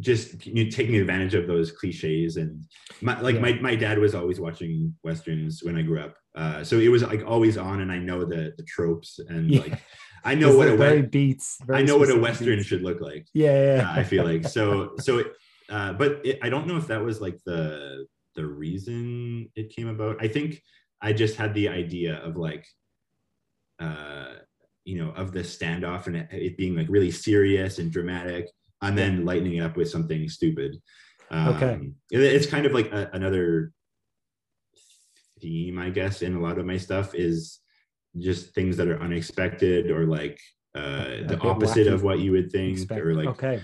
just 0.00 0.46
you 0.46 0.64
know, 0.64 0.70
taking 0.70 0.94
advantage 0.96 1.34
of 1.34 1.48
those 1.48 1.72
cliches 1.72 2.36
and 2.36 2.62
my, 3.00 3.20
like 3.20 3.34
Yeah. 3.34 3.40
my, 3.40 3.52
my 3.54 3.74
dad 3.74 3.98
was 3.98 4.14
always 4.14 4.38
watching 4.38 4.94
westerns 5.02 5.62
when 5.64 5.76
I 5.76 5.82
grew 5.82 5.98
up. 6.00 6.14
Uh, 6.36 6.62
so 6.62 6.78
it 6.78 6.86
was 6.88 7.02
like 7.02 7.24
always 7.26 7.56
on 7.56 7.80
and 7.80 7.90
I 7.90 7.98
know 7.98 8.24
the, 8.24 8.54
the 8.56 8.62
tropes 8.62 9.18
and 9.28 9.50
Yeah. 9.50 9.60
like, 9.62 9.80
I 10.24 10.34
know 10.36 10.56
what 10.56 10.68
a 10.68 10.76
very 10.76 11.02
beats. 11.02 11.58
I 11.68 11.82
know 11.82 11.96
what 11.98 12.10
a 12.10 12.16
western 12.18 12.56
beats. 12.56 12.66
should 12.68 12.82
look 12.82 13.00
like. 13.00 13.26
Yeah, 13.34 13.76
yeah. 13.76 13.90
uh, 13.90 14.00
I 14.00 14.04
feel 14.04 14.24
like 14.24 14.46
so 14.46 14.94
so 15.00 15.18
it, 15.18 15.32
uh, 15.68 15.94
but 15.94 16.24
it, 16.24 16.38
I 16.42 16.48
don't 16.48 16.66
know 16.68 16.76
if 16.76 16.86
that 16.88 17.02
was 17.02 17.20
like 17.20 17.38
the 17.44 18.06
the 18.38 18.46
reason 18.46 19.50
it 19.56 19.74
came 19.74 19.88
about. 19.88 20.16
I 20.20 20.28
think 20.28 20.62
I 21.02 21.12
just 21.12 21.34
had 21.36 21.52
the 21.54 21.68
idea 21.68 22.18
of 22.24 22.36
like 22.36 22.64
uh 23.80 24.34
you 24.84 24.96
know 24.98 25.10
of 25.22 25.32
the 25.32 25.40
standoff 25.40 26.06
and 26.06 26.16
it, 26.16 26.28
it 26.30 26.56
being 26.56 26.76
like 26.76 26.86
really 26.88 27.10
serious 27.10 27.78
and 27.80 27.90
dramatic 27.90 28.44
and 28.80 28.96
then 28.96 29.24
lightening 29.24 29.56
it 29.56 29.60
up 29.66 29.76
with 29.76 29.90
something 29.90 30.28
stupid. 30.28 30.76
Um, 31.32 31.48
Okay. 31.48 31.74
it- 32.12 32.34
it's 32.36 32.46
kind 32.46 32.64
of 32.64 32.72
like 32.72 32.90
a, 32.92 33.10
another 33.12 33.72
theme, 35.40 35.78
I 35.80 35.90
guess, 35.90 36.22
in 36.22 36.34
a 36.36 36.40
lot 36.40 36.58
of 36.58 36.64
my 36.66 36.76
stuff 36.78 37.14
is 37.14 37.58
just 38.16 38.54
things 38.54 38.76
that 38.76 38.88
are 38.88 39.00
unexpected 39.02 39.90
or 39.90 40.06
like 40.06 40.38
uh, 40.76 41.26
the 41.32 41.38
opposite 41.40 41.88
wacky. 41.88 41.92
of 41.92 42.02
what 42.04 42.20
you 42.20 42.30
would 42.32 42.50
think 42.52 42.78
Expect- 42.78 43.00
or 43.04 43.14
like 43.14 43.26
okay. 43.34 43.60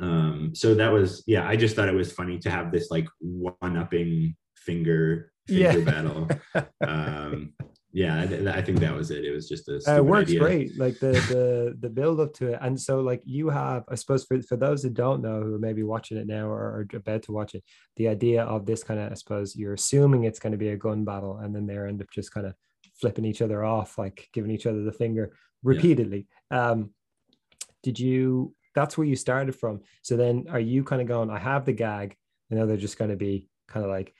Um 0.00 0.52
so 0.54 0.74
that 0.74 0.92
was 0.92 1.22
yeah 1.26 1.46
i 1.48 1.54
just 1.56 1.76
thought 1.76 1.88
it 1.88 1.94
was 1.94 2.12
funny 2.12 2.38
to 2.38 2.50
have 2.50 2.72
this 2.72 2.90
like 2.90 3.06
one-upping 3.20 4.34
finger 4.56 5.30
Yeah. 5.48 5.72
finger 5.72 5.84
battle. 5.92 6.28
Um 6.86 7.52
yeah 7.92 8.16
I, 8.22 8.58
I 8.58 8.62
think 8.62 8.80
that 8.80 8.92
was 8.92 9.12
it. 9.12 9.24
It 9.24 9.30
was 9.32 9.48
just 9.48 9.68
a 9.68 9.76
Uh, 9.86 9.98
it 9.98 10.04
works 10.04 10.30
idea. 10.30 10.40
great 10.40 10.78
like 10.78 10.98
the 10.98 11.12
the 11.32 11.76
the 11.78 11.88
build 11.88 12.18
up 12.18 12.32
to 12.34 12.48
it. 12.52 12.58
And 12.60 12.80
so 12.80 13.00
like 13.00 13.22
you 13.24 13.50
have 13.50 13.84
i 13.88 13.94
suppose 13.94 14.24
for, 14.24 14.42
for 14.42 14.56
those 14.56 14.82
who 14.82 14.90
don't 14.90 15.22
know 15.22 15.40
who 15.42 15.54
are 15.54 15.58
maybe 15.60 15.84
watching 15.84 16.16
it 16.18 16.26
now 16.26 16.46
or, 16.48 16.64
or 16.76 16.86
about 16.96 17.22
to 17.24 17.32
watch 17.32 17.54
it 17.54 17.62
the 17.96 18.08
idea 18.08 18.42
of 18.42 18.66
this 18.66 18.82
kind 18.82 18.98
of 18.98 19.12
i 19.12 19.14
suppose 19.14 19.54
you're 19.54 19.74
assuming 19.74 20.24
it's 20.24 20.40
going 20.40 20.50
to 20.52 20.58
be 20.58 20.70
a 20.70 20.76
gun 20.76 21.04
battle 21.04 21.38
and 21.38 21.54
then 21.54 21.66
they 21.66 21.76
end 21.78 22.00
up 22.02 22.10
just 22.12 22.32
kind 22.34 22.46
of 22.48 22.54
flipping 23.00 23.24
each 23.24 23.42
other 23.42 23.64
off 23.64 23.96
like 23.96 24.28
giving 24.32 24.50
each 24.50 24.66
other 24.66 24.82
the 24.82 24.92
finger 24.92 25.36
repeatedly. 25.62 26.26
Um 26.50 26.90
did 27.84 27.98
you 28.00 28.54
that's 28.74 28.98
where 28.98 29.06
you 29.06 29.16
started 29.16 29.54
from. 29.54 29.80
So 30.02 30.16
then 30.16 30.46
are 30.50 30.60
you 30.60 30.84
kind 30.84 31.02
of 31.02 31.08
going 31.08 31.30
i 31.30 31.38
have 31.38 31.64
the 31.64 31.72
gag 31.72 32.16
i 32.50 32.54
know 32.54 32.66
they're 32.66 32.76
just 32.76 32.98
going 32.98 33.10
to 33.10 33.16
be 33.16 33.48
kind 33.68 33.84
of 33.84 33.90
like 33.90 34.14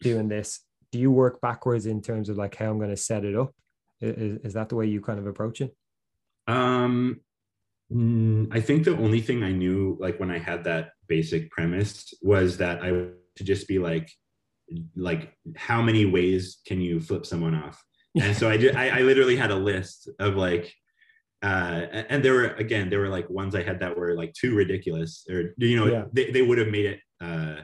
doing 0.00 0.28
this. 0.28 0.60
Do 0.92 0.98
you 0.98 1.10
work 1.10 1.40
backwards 1.40 1.86
in 1.86 2.02
terms 2.02 2.28
of 2.28 2.36
like 2.36 2.54
how 2.56 2.70
i'm 2.70 2.78
going 2.78 2.90
to 2.90 2.96
set 2.96 3.24
it 3.24 3.36
up? 3.36 3.54
Is, 4.00 4.38
is 4.44 4.52
that 4.54 4.68
the 4.68 4.76
way 4.76 4.86
you 4.86 5.00
kind 5.00 5.18
of 5.18 5.26
approach 5.26 5.60
it? 5.60 5.74
Um 6.46 7.20
i 8.52 8.60
think 8.60 8.84
the 8.84 8.96
only 8.98 9.20
thing 9.20 9.42
i 9.42 9.50
knew 9.50 9.96
like 9.98 10.20
when 10.20 10.30
i 10.30 10.38
had 10.38 10.62
that 10.62 10.92
basic 11.08 11.50
premise 11.50 12.14
was 12.22 12.56
that 12.58 12.80
i 12.84 12.90
to 13.34 13.42
just 13.42 13.66
be 13.66 13.80
like 13.80 14.08
like 14.96 15.32
how 15.56 15.82
many 15.82 16.04
ways 16.04 16.58
can 16.66 16.80
you 16.80 17.00
flip 17.00 17.26
someone 17.26 17.54
off? 17.54 17.82
And 18.20 18.36
so 18.36 18.50
I, 18.50 18.56
just, 18.56 18.76
I 18.76 19.00
I 19.00 19.02
literally 19.02 19.36
had 19.36 19.50
a 19.50 19.56
list 19.56 20.08
of 20.18 20.34
like 20.34 20.74
uh, 21.42 21.86
and 22.10 22.22
there 22.24 22.34
were 22.34 22.48
again 22.54 22.90
there 22.90 23.00
were 23.00 23.08
like 23.08 23.28
ones 23.30 23.54
I 23.54 23.62
had 23.62 23.80
that 23.80 23.96
were 23.96 24.14
like 24.14 24.32
too 24.34 24.54
ridiculous 24.54 25.26
or 25.30 25.54
you 25.56 25.76
know 25.76 25.86
Yeah. 25.86 26.04
they, 26.12 26.30
they 26.30 26.42
would 26.42 26.58
have 26.58 26.68
made 26.68 26.86
it 26.86 27.00
uh, 27.20 27.56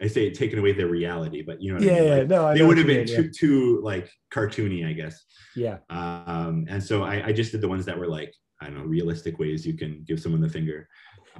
I 0.00 0.06
say 0.06 0.26
it 0.26 0.34
taken 0.34 0.58
away 0.58 0.72
their 0.72 0.88
reality 0.88 1.42
but 1.42 1.62
you 1.62 1.72
know 1.72 1.78
what 1.78 1.84
I 1.84 1.86
Yeah, 1.86 2.00
mean? 2.00 2.08
yeah, 2.08 2.16
Like, 2.16 2.28
no, 2.28 2.46
I 2.46 2.54
they 2.54 2.62
would 2.62 2.78
have 2.78 2.86
been 2.86 2.98
mean, 2.98 3.06
yeah. 3.08 3.16
too 3.16 3.30
too 3.30 3.80
like 3.82 4.10
cartoony 4.32 4.86
I 4.86 4.92
guess 4.92 5.22
Yeah, 5.54 5.78
um, 5.90 6.66
and 6.68 6.82
so 6.82 7.04
I, 7.04 7.26
I 7.28 7.32
just 7.32 7.52
did 7.52 7.60
the 7.60 7.68
ones 7.68 7.84
that 7.86 7.98
were 7.98 8.08
like 8.08 8.34
I 8.60 8.66
don't 8.66 8.78
know 8.78 8.84
realistic 8.84 9.38
ways 9.38 9.66
you 9.66 9.74
can 9.74 10.04
give 10.06 10.20
someone 10.20 10.40
the 10.40 10.48
finger 10.48 10.88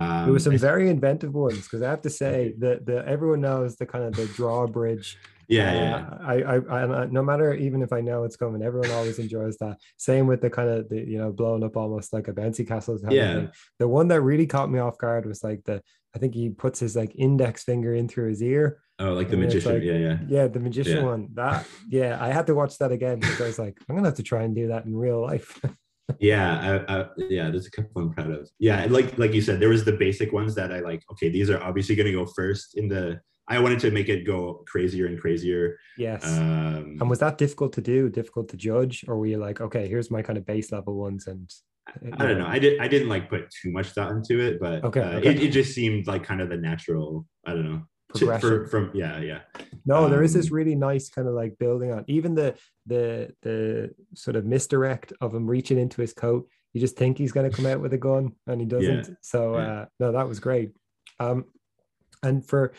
um, 0.01 0.25
there 0.25 0.33
were 0.33 0.39
some 0.39 0.57
very 0.57 0.89
inventive 0.89 1.35
ones 1.35 1.65
because 1.67 1.83
I 1.83 1.91
have 1.91 2.01
to 2.03 2.11
say 2.11 2.55
that 2.61 2.87
the 2.87 3.05
everyone 3.07 3.43
knows 3.43 3.77
the 3.77 3.85
kind 3.87 4.05
of 4.05 4.17
the 4.17 4.27
drawbridge. 4.27 5.19
Yeah 5.53 5.73
yeah 5.75 5.97
Uh, 5.97 6.19
I, 6.33 6.35
I, 6.55 7.03
I, 7.03 7.07
no 7.07 7.23
matter 7.23 7.55
even 7.55 7.83
if 7.83 7.93
I 7.93 8.01
know 8.01 8.25
it's 8.25 8.37
coming, 8.37 8.63
everyone 8.63 8.91
always 8.91 9.19
enjoys 9.19 9.57
that. 9.59 9.77
Same 9.99 10.27
with 10.27 10.41
the 10.41 10.51
kind 10.51 10.69
of 10.71 10.89
the 10.89 11.01
you 11.13 11.19
know 11.19 11.31
blowing 11.33 11.65
up 11.65 11.77
almost 11.77 12.13
like 12.13 12.29
a 12.29 12.33
bouncy 12.33 12.67
castle. 12.67 12.99
Yeah. 13.11 13.35
thing. 13.35 13.51
The 13.79 13.89
one 13.89 14.09
that 14.09 14.21
really 14.23 14.47
caught 14.47 14.71
me 14.71 14.79
off 14.79 14.99
guard 14.99 15.27
was 15.27 15.43
like 15.45 15.61
the 15.65 15.83
I 16.15 16.19
think 16.19 16.35
he 16.35 16.51
puts 16.51 16.79
his 16.81 16.95
like 16.95 17.13
index 17.17 17.65
finger 17.65 17.95
in 17.95 18.07
through 18.09 18.29
his 18.31 18.43
ear. 18.43 18.67
oh 18.99 19.13
like 19.19 19.29
the 19.31 19.37
magician 19.45 19.73
like- 19.75 19.83
yeah 19.91 20.01
yeah 20.07 20.17
Yeah, 20.37 20.47
the 20.49 20.61
magician 20.61 20.99
Yeah. 20.99 21.11
one. 21.13 21.23
That 21.35 21.67
yeah, 21.99 22.13
I 22.21 22.29
had 22.37 22.47
to 22.49 22.55
watch 22.55 22.75
that 22.79 22.93
again 22.93 23.19
because 23.21 23.41
I 23.41 23.47
was 23.53 23.59
like, 23.59 23.77
I'm 23.89 23.95
gonna 23.97 24.09
have 24.09 24.17
to 24.23 24.29
try 24.33 24.43
and 24.47 24.55
do 24.55 24.69
that 24.69 24.85
in 24.87 24.95
real 24.97 25.21
life. 25.21 25.49
yeah 26.21 26.83
I, 26.89 26.95
I, 26.95 27.07
yeah 27.17 27.49
there's 27.51 27.67
a 27.67 27.71
couple 27.71 28.03
i'm 28.03 28.11
proud 28.13 28.31
of 28.33 28.51
yeah 28.59 28.87
like 28.91 29.17
like 29.23 29.33
you 29.33 29.41
said 29.41 29.61
there 29.61 29.69
was 29.71 29.85
the 29.85 29.93
basic 30.07 30.31
ones 30.33 30.55
that 30.57 30.71
i 30.77 30.81
like 30.81 31.03
okay 31.13 31.29
these 31.31 31.49
are 31.49 31.63
obviously 31.63 31.95
going 31.95 32.11
to 32.11 32.13
go 32.13 32.27
first 32.27 32.77
in 32.77 32.87
the 32.89 33.19
i 33.49 33.59
wanted 33.59 33.79
to 33.81 33.91
make 33.91 34.09
it 34.09 34.25
go 34.25 34.63
crazier 34.67 35.07
and 35.07 35.21
crazier 35.21 35.79
yes. 35.99 36.25
um 36.25 36.97
and 37.01 37.11
was 37.11 37.19
that 37.19 37.39
difficult 37.39 37.73
to 37.73 37.81
do, 37.81 38.09
difficult 38.09 38.49
to 38.51 38.57
judge, 38.57 39.05
or 39.09 39.19
were 39.19 39.27
you 39.27 39.39
like, 39.39 39.61
okay, 39.61 39.89
here's 39.89 40.11
my 40.11 40.23
kind 40.23 40.39
of 40.39 40.47
base 40.47 40.71
level 40.73 40.95
ones 40.95 41.27
and 41.27 41.53
i 42.19 42.27
don't 42.27 42.39
know 42.39 42.47
i 42.47 42.61
did 42.61 42.81
i 42.81 42.87
didn't 42.87 43.09
like 43.09 43.29
put 43.29 43.51
too 43.51 43.73
much 43.73 43.89
thought 43.89 44.13
into 44.13 44.39
it 44.41 44.61
but 44.61 44.85
Okay, 44.85 45.01
uh, 45.01 45.19
okay. 45.19 45.31
It, 45.31 45.43
it 45.43 45.49
just 45.49 45.75
seemed 45.75 46.07
like 46.07 46.23
kind 46.23 46.41
of 46.41 46.49
the 46.49 46.57
natural 46.57 47.27
i 47.45 47.51
don't 47.51 47.65
know 47.65 47.83
to- 48.15 48.19
Progression. 48.19 48.49
for, 48.49 48.67
from 48.69 48.91
yeah 48.95 49.19
yeah 49.19 49.41
No, 49.85 50.09
there 50.09 50.23
is 50.23 50.33
this 50.35 50.51
Um, 50.51 50.57
really 50.57 50.77
nice 50.77 51.09
kind 51.09 51.27
of 51.27 51.35
like 51.35 51.59
building 51.59 51.91
on 51.93 52.05
even 52.07 52.35
the 52.35 52.55
the 52.87 53.35
the 53.43 53.91
sort 54.15 54.37
of 54.37 54.45
misdirect 54.45 55.13
of 55.21 55.35
him 55.35 55.47
reaching 55.47 55.79
into 55.79 56.01
his 56.01 56.13
coat. 56.13 56.47
You 56.73 56.81
just 56.81 56.97
think 56.97 57.19
he's 57.19 57.33
going 57.33 57.51
to 57.51 57.57
come 57.57 57.67
out 57.67 57.81
with 57.81 57.93
a 57.95 57.99
gun 57.99 58.33
and 58.47 58.61
he 58.61 58.67
doesn't. 58.77 59.17
So 59.23 59.57
yeah. 59.57 59.73
uh, 59.73 59.85
no, 59.99 60.13
that 60.13 60.29
was 60.29 60.41
great. 60.41 60.71
Um, 61.19 61.47
and 62.23 62.45
for 62.47 62.73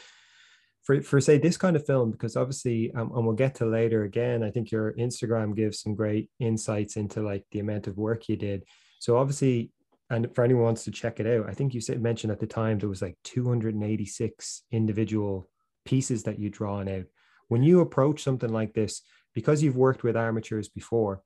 for 0.83 1.01
for 1.01 1.19
say 1.21 1.37
this 1.37 1.57
kind 1.57 1.75
of 1.75 1.85
film 1.85 2.11
because 2.11 2.35
obviously 2.35 2.91
um, 2.93 3.11
and 3.15 3.25
we'll 3.25 3.35
get 3.35 3.55
to 3.55 3.65
later 3.65 4.03
again. 4.03 4.43
I 4.43 4.51
think 4.51 4.71
your 4.71 4.93
Instagram 4.93 5.55
gives 5.55 5.79
some 5.79 5.95
great 5.95 6.29
insights 6.39 6.97
into 6.97 7.21
like 7.21 7.45
the 7.51 7.59
amount 7.59 7.87
of 7.87 7.97
work 7.97 8.29
you 8.29 8.35
did. 8.35 8.63
So 8.99 9.17
obviously. 9.17 9.71
And 10.09 10.35
for 10.35 10.43
anyone 10.43 10.59
who 10.59 10.65
wants 10.65 10.83
to 10.83 10.91
check 10.91 11.19
it 11.19 11.25
out, 11.25 11.49
I 11.49 11.53
think 11.53 11.73
you 11.73 11.81
said 11.81 11.99
mentioned 11.99 12.31
at 12.31 12.39
the 12.39 12.45
time 12.45 12.77
there 12.77 12.89
was 12.89 13.01
like 13.01 13.17
286 13.23 14.63
individual 14.69 15.49
pieces 15.85 16.23
that 16.23 16.37
you 16.37 16.49
drawn 16.49 16.87
out 16.87 17.05
when 17.47 17.63
you 17.63 17.81
approach 17.81 18.23
something 18.23 18.51
like 18.51 18.73
this 18.73 19.01
because 19.33 19.63
you've 19.63 19.75
worked 19.75 20.03
with 20.03 20.17
armatures 20.17 20.69
before 20.69 21.21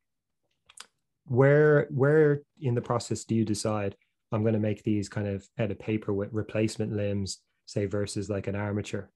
where 1.25 1.87
where 1.89 2.41
in 2.61 2.75
the 2.75 2.81
process 2.81 3.23
do 3.25 3.35
you 3.35 3.43
decide 3.43 3.95
i'm 4.31 4.41
going 4.41 4.53
to 4.53 4.59
make 4.59 4.83
these 4.83 5.09
kind 5.09 5.27
of 5.27 5.47
out 5.59 5.71
of 5.71 5.79
paper 5.79 6.13
with 6.13 6.29
replacement 6.31 6.93
limbs 6.93 7.39
say 7.65 7.85
versus 7.85 8.29
like 8.29 8.47
an 8.47 8.55
armature 8.55 9.09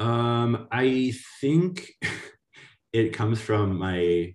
um 0.00 0.66
i 0.72 1.12
think 1.40 1.90
it 2.92 3.12
comes 3.12 3.40
from 3.40 3.78
my 3.78 4.34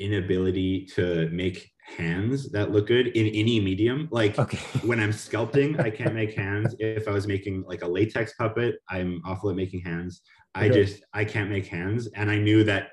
inability 0.00 0.86
to 0.86 1.28
make 1.30 1.70
hands 1.96 2.50
that 2.50 2.72
look 2.72 2.86
good 2.86 3.08
in 3.08 3.26
any 3.28 3.60
medium 3.60 4.08
like 4.10 4.38
okay 4.38 4.58
when 4.84 5.00
I'm 5.00 5.10
sculpting, 5.10 5.80
I 5.80 5.90
can't 5.90 6.14
make 6.14 6.34
hands. 6.34 6.74
If 6.78 7.08
I 7.08 7.12
was 7.12 7.26
making 7.26 7.64
like 7.66 7.82
a 7.82 7.88
latex 7.88 8.34
puppet, 8.34 8.76
I'm 8.88 9.22
awful 9.24 9.50
at 9.50 9.56
making 9.56 9.80
hands. 9.80 10.22
I 10.54 10.66
Okay. 10.66 10.74
just 10.84 11.04
I 11.12 11.24
can't 11.24 11.50
make 11.50 11.66
hands, 11.66 12.08
and 12.14 12.30
I 12.30 12.38
knew 12.38 12.64
that 12.64 12.90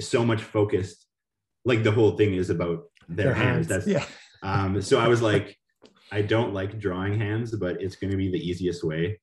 so 0.00 0.24
much 0.24 0.42
focused. 0.42 1.06
Like 1.64 1.82
the 1.82 1.92
whole 1.92 2.16
thing 2.16 2.34
is 2.34 2.50
about 2.50 2.84
their, 3.08 3.34
hands. 3.34 3.66
That's 3.66 3.86
yeah 3.86 4.04
um. 4.42 4.80
So 4.82 4.98
I 4.98 5.08
was 5.08 5.22
like, 5.30 5.56
I 6.12 6.22
don't 6.22 6.54
like 6.54 6.78
drawing 6.78 7.18
hands, 7.18 7.54
but 7.56 7.80
it's 7.80 7.96
going 7.96 8.10
to 8.10 8.16
be 8.16 8.30
the 8.30 8.38
easiest 8.38 8.84
way. 8.84 9.18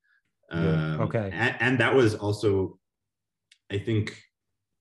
Um, 0.51 1.01
okay. 1.01 1.29
And, 1.33 1.55
and 1.59 1.79
that 1.79 1.93
was 1.95 2.15
also, 2.15 2.77
I 3.71 3.77
think, 3.79 4.15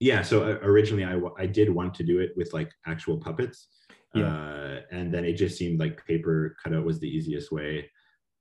yeah. 0.01 0.23
So 0.23 0.43
uh, 0.43 0.59
originally, 0.63 1.05
I 1.05 1.19
I 1.39 1.47
did 1.47 1.71
want 1.71 1.95
to 1.95 2.05
do 2.05 2.19
it 2.21 2.31
with 2.37 2.53
like 2.53 2.71
actual 2.87 3.19
puppets. 3.19 3.69
Yeah. 4.15 4.27
Uh, 4.27 4.81
and 4.91 5.13
then 5.15 5.25
it 5.25 5.35
just 5.35 5.57
seemed 5.57 5.81
like 5.81 6.05
paper 6.07 6.57
cutout 6.63 6.85
was 6.85 7.01
the 7.01 7.09
easiest 7.09 7.51
way. 7.53 7.91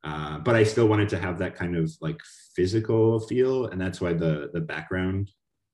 Uh, 0.04 0.40
but 0.40 0.56
I 0.56 0.64
still 0.64 0.88
wanted 0.88 1.10
to 1.10 1.20
have 1.20 1.38
that 1.40 1.56
kind 1.56 1.78
of 1.78 1.90
like 2.02 2.20
physical 2.56 3.20
feel, 3.20 3.68
and 3.68 3.80
that's 3.80 4.02
why 4.02 4.14
the 4.14 4.50
the 4.52 4.60
background 4.62 5.30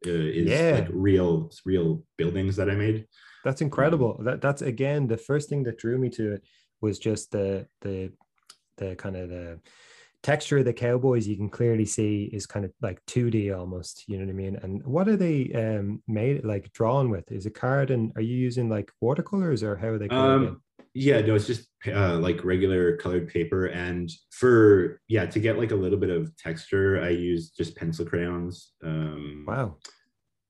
uh, 0.06 0.12
is 0.12 0.48
Yeah. 0.50 0.72
like 0.80 0.90
real 0.92 1.50
real 1.66 2.04
buildings 2.18 2.56
that 2.58 2.70
I 2.70 2.76
made. 2.76 3.08
that's 3.46 3.62
incredible 3.62 4.20
that 4.26 4.42
that's 4.42 4.62
again 4.62 5.08
the 5.08 5.18
first 5.30 5.48
thing 5.50 5.64
that 5.64 5.78
drew 5.78 5.98
me 5.98 6.10
to 6.10 6.34
it 6.34 6.42
was 6.82 7.00
just 7.00 7.32
the 7.32 7.66
the 7.82 8.12
the 8.80 8.90
kind 9.04 9.16
of 9.16 9.30
the 9.30 9.60
texture 10.28 10.58
of 10.58 10.66
the 10.66 10.74
cowboys 10.74 11.26
you 11.26 11.38
can 11.38 11.50
clearly 11.50 11.86
see 11.86 12.30
is 12.34 12.46
kind 12.46 12.66
of 12.66 12.72
like 12.82 13.00
2d 13.06 13.58
almost 13.58 14.04
you 14.10 14.18
know 14.18 14.26
what 14.26 14.30
i 14.30 14.34
mean 14.34 14.56
and 14.62 14.86
what 14.86 15.08
are 15.08 15.16
they 15.16 15.40
um 15.54 16.04
made 16.06 16.44
like 16.44 16.70
drawn 16.74 17.10
with 17.10 17.32
is 17.32 17.46
it 17.46 17.56
card 17.56 17.92
and 17.92 18.12
are 18.18 18.22
you 18.22 18.36
using 18.36 18.68
like 18.68 18.92
watercolors 19.00 19.64
or 19.64 19.78
how 19.78 19.88
are 19.88 19.98
they? 19.98 20.10
Um, 20.10 20.62
yeah, 20.94 21.22
no, 21.22 21.36
it's 21.36 21.46
just 21.48 21.70
uh, 21.86 22.18
like 22.18 22.44
regular 22.44 22.98
colored 22.98 23.28
paper, 23.30 23.68
and 23.68 24.10
for 24.32 25.00
yeah 25.08 25.28
to 25.28 25.40
get 25.40 25.60
like 25.60 25.72
a 25.72 25.76
little 25.76 26.00
bit 26.00 26.10
of 26.10 26.36
texture, 26.36 27.02
I 27.02 27.10
use 27.10 27.52
just 27.52 27.76
pencil 27.76 28.04
crayons. 28.06 28.74
Um, 28.84 29.46
wow 29.48 29.78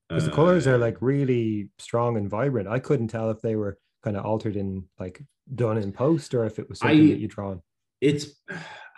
because 0.08 0.24
the 0.24 0.30
colors 0.30 0.66
uh, 0.66 0.72
are 0.72 0.78
like 0.78 0.96
really 1.00 1.68
strong 1.78 2.16
and 2.16 2.30
vibrant 2.30 2.66
i 2.66 2.78
couldn't 2.78 3.08
tell 3.08 3.30
if 3.30 3.42
they 3.42 3.56
were 3.56 3.78
kind 4.02 4.16
of 4.16 4.24
altered 4.24 4.56
in 4.56 4.84
like 4.98 5.22
done 5.54 5.76
in 5.76 5.92
post 5.92 6.34
or 6.34 6.46
if 6.46 6.58
it 6.58 6.68
was 6.68 6.78
something 6.80 7.08
I- 7.08 7.10
that 7.12 7.18
you 7.18 7.28
drawn 7.28 7.60
it's 8.00 8.40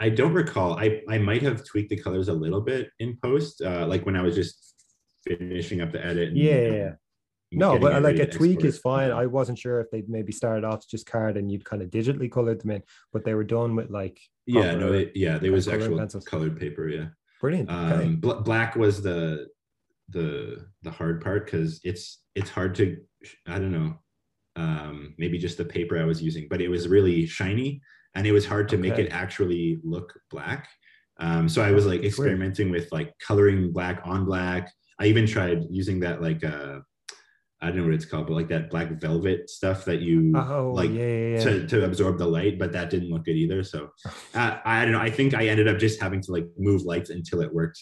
i 0.01 0.09
don't 0.09 0.33
recall 0.35 0.79
i 0.79 1.01
i 1.09 1.19
might 1.19 1.43
have 1.43 1.65
tweaked 1.65 1.91
the 1.91 1.97
colors 1.97 2.29
a 2.29 2.33
little 2.33 2.61
bit 2.61 2.91
in 2.99 3.17
post 3.23 3.63
uh 3.63 3.87
like 3.87 4.05
when 4.07 4.17
i 4.17 4.23
was 4.23 4.35
just 4.35 4.75
finishing 5.25 5.81
up 5.81 5.93
the 5.93 6.05
edit 6.05 6.29
and, 6.31 6.39
Yeah, 6.39 6.51
you 6.55 6.71
know, 6.71 6.77
yeah, 6.77 6.85
yeah. 6.85 6.93
No, 7.53 7.79
but 7.81 8.01
like 8.03 8.17
a 8.21 8.27
tweak 8.27 8.59
export. 8.59 8.65
is 8.65 8.79
fine. 8.79 9.11
I 9.11 9.27
wasn't 9.27 9.59
sure 9.59 9.81
if 9.81 9.91
they'd 9.91 10.09
maybe 10.09 10.31
started 10.31 10.65
off 10.65 10.87
just 10.89 11.05
card 11.07 11.37
and 11.37 11.51
you'd 11.51 11.65
kind 11.65 11.83
of 11.83 11.91
digitally 11.91 12.31
colored 12.31 12.61
them 12.61 12.71
in, 12.71 12.83
but 13.13 13.25
they 13.25 13.35
were 13.35 13.43
done 13.43 13.75
with 13.75 13.91
like 13.91 14.21
yeah 14.47 14.75
no 14.75 14.93
it, 14.93 15.13
yeah 15.15 15.37
there 15.37 15.53
was 15.53 15.69
actual 15.69 15.99
pencils. 15.99 16.25
colored 16.25 16.59
paper 16.59 16.89
yeah 16.89 17.07
brilliant. 17.41 17.69
Okay. 17.69 18.05
um 18.05 18.17
bl- 18.17 18.41
black 18.41 18.77
was 18.77 19.03
the 19.03 19.49
the 20.11 20.65
the 20.83 20.91
hard 20.91 21.21
part 21.21 21.45
because 21.45 21.81
it's 21.85 22.23
it's 22.35 22.51
hard 22.51 22.75
to 22.77 22.97
i 23.47 23.59
don't 23.59 23.73
know 23.73 23.95
um 24.57 25.15
maybe 25.19 25.39
just 25.39 25.59
the 25.59 25.65
paper 25.65 25.99
i 25.99 26.05
was 26.05 26.23
using 26.23 26.47
but 26.49 26.61
it 26.61 26.69
was 26.69 26.89
really 26.89 27.27
shiny 27.27 27.81
and 28.15 28.27
it 28.27 28.33
was 28.33 28.47
hard 28.47 28.69
to 28.69 28.77
make 28.77 28.99
it 28.99 29.11
actually 29.13 29.81
look 29.85 30.13
black 30.31 30.69
um 31.19 31.49
so 31.49 31.63
i 31.63 31.71
was 31.71 31.87
like 31.87 32.03
experimenting 32.03 32.71
with 32.71 32.91
like 32.93 33.13
coloring 33.25 33.73
black 33.73 34.01
on 34.05 34.25
black 34.25 34.71
i 34.99 35.07
even 35.07 35.27
tried 35.27 35.65
using 35.71 36.01
that 36.01 36.21
like 36.21 36.43
uh 36.45 36.79
i 37.61 37.67
don't 37.67 37.77
know 37.77 37.85
what 37.85 37.95
it's 37.95 38.05
called 38.05 38.27
but 38.27 38.35
like 38.35 38.49
that 38.49 38.71
black 38.71 39.01
velvet 39.01 39.49
stuff 39.49 39.85
that 39.85 40.01
you 40.01 40.33
oh, 40.37 40.73
like 40.75 40.91
yeah, 40.91 40.97
yeah, 40.97 41.29
yeah. 41.37 41.45
to, 41.45 41.67
to 41.67 41.85
absorb 41.85 42.19
the 42.19 42.27
light, 42.27 42.59
but 42.59 42.73
that 42.73 42.91
didn't 42.91 43.11
look 43.11 43.25
good 43.25 43.37
either. 43.37 43.63
So 43.63 43.91
uh, 44.35 44.59
I 44.65 44.83
don't 44.83 44.93
know. 44.93 45.01
I 45.01 45.11
think 45.11 45.35
I 45.35 45.47
ended 45.47 45.69
up 45.69 45.79
just 45.79 46.01
having 46.01 46.23
to 46.23 46.33
like 46.33 46.47
move 46.59 46.83
lights 46.83 47.11
until 47.11 47.43
it 47.43 47.53
worked. 47.53 47.79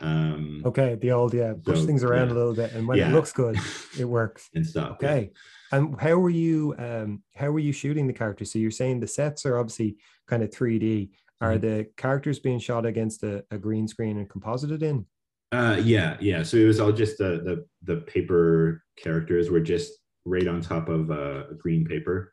Um, 0.00 0.62
okay, 0.64 0.96
the 0.96 1.12
old 1.12 1.34
yeah, 1.34 1.54
push 1.62 1.80
So, 1.80 1.86
things 1.86 2.02
around 2.02 2.28
yeah. 2.28 2.34
a 2.34 2.36
little 2.36 2.54
bit, 2.54 2.72
and 2.72 2.86
when 2.88 2.98
Yeah. 2.98 3.10
it 3.10 3.12
looks 3.12 3.32
good, 3.32 3.56
it 3.98 4.04
works. 4.04 4.48
and 4.54 4.66
stuff. 4.66 4.96
yeah. 5.00 5.08
Okay. 5.08 5.30
And 5.72 5.98
how 6.00 6.16
were 6.16 6.30
you 6.30 6.74
um 6.78 7.22
how 7.36 7.50
were 7.50 7.58
you 7.60 7.72
shooting 7.72 8.06
the 8.06 8.12
characters? 8.12 8.52
So 8.52 8.58
you're 8.58 8.70
saying 8.70 9.00
the 9.00 9.06
sets 9.08 9.44
are 9.46 9.56
obviously 9.58 9.96
kind 10.26 10.42
of 10.42 10.50
3D. 10.50 11.10
Are 11.40 11.54
Mhm. 11.54 11.60
the 11.60 11.86
characters 11.96 12.38
being 12.38 12.58
shot 12.60 12.86
against 12.86 13.22
a, 13.22 13.44
a 13.50 13.58
green 13.58 13.88
screen 13.88 14.18
and 14.18 14.28
composited 14.28 14.82
in? 14.82 15.06
Uh, 15.52 15.80
yeah, 15.82 16.16
yeah. 16.20 16.42
So 16.42 16.56
it 16.56 16.64
was 16.66 16.80
all 16.80 16.92
just 16.92 17.18
the 17.18 17.40
the 17.44 17.66
the 17.94 18.00
paper 18.02 18.82
characters 18.96 19.50
were 19.50 19.60
just 19.60 19.92
right 20.24 20.46
on 20.48 20.60
top 20.60 20.88
of 20.88 21.10
uh, 21.10 21.44
green 21.58 21.84
paper. 21.84 22.32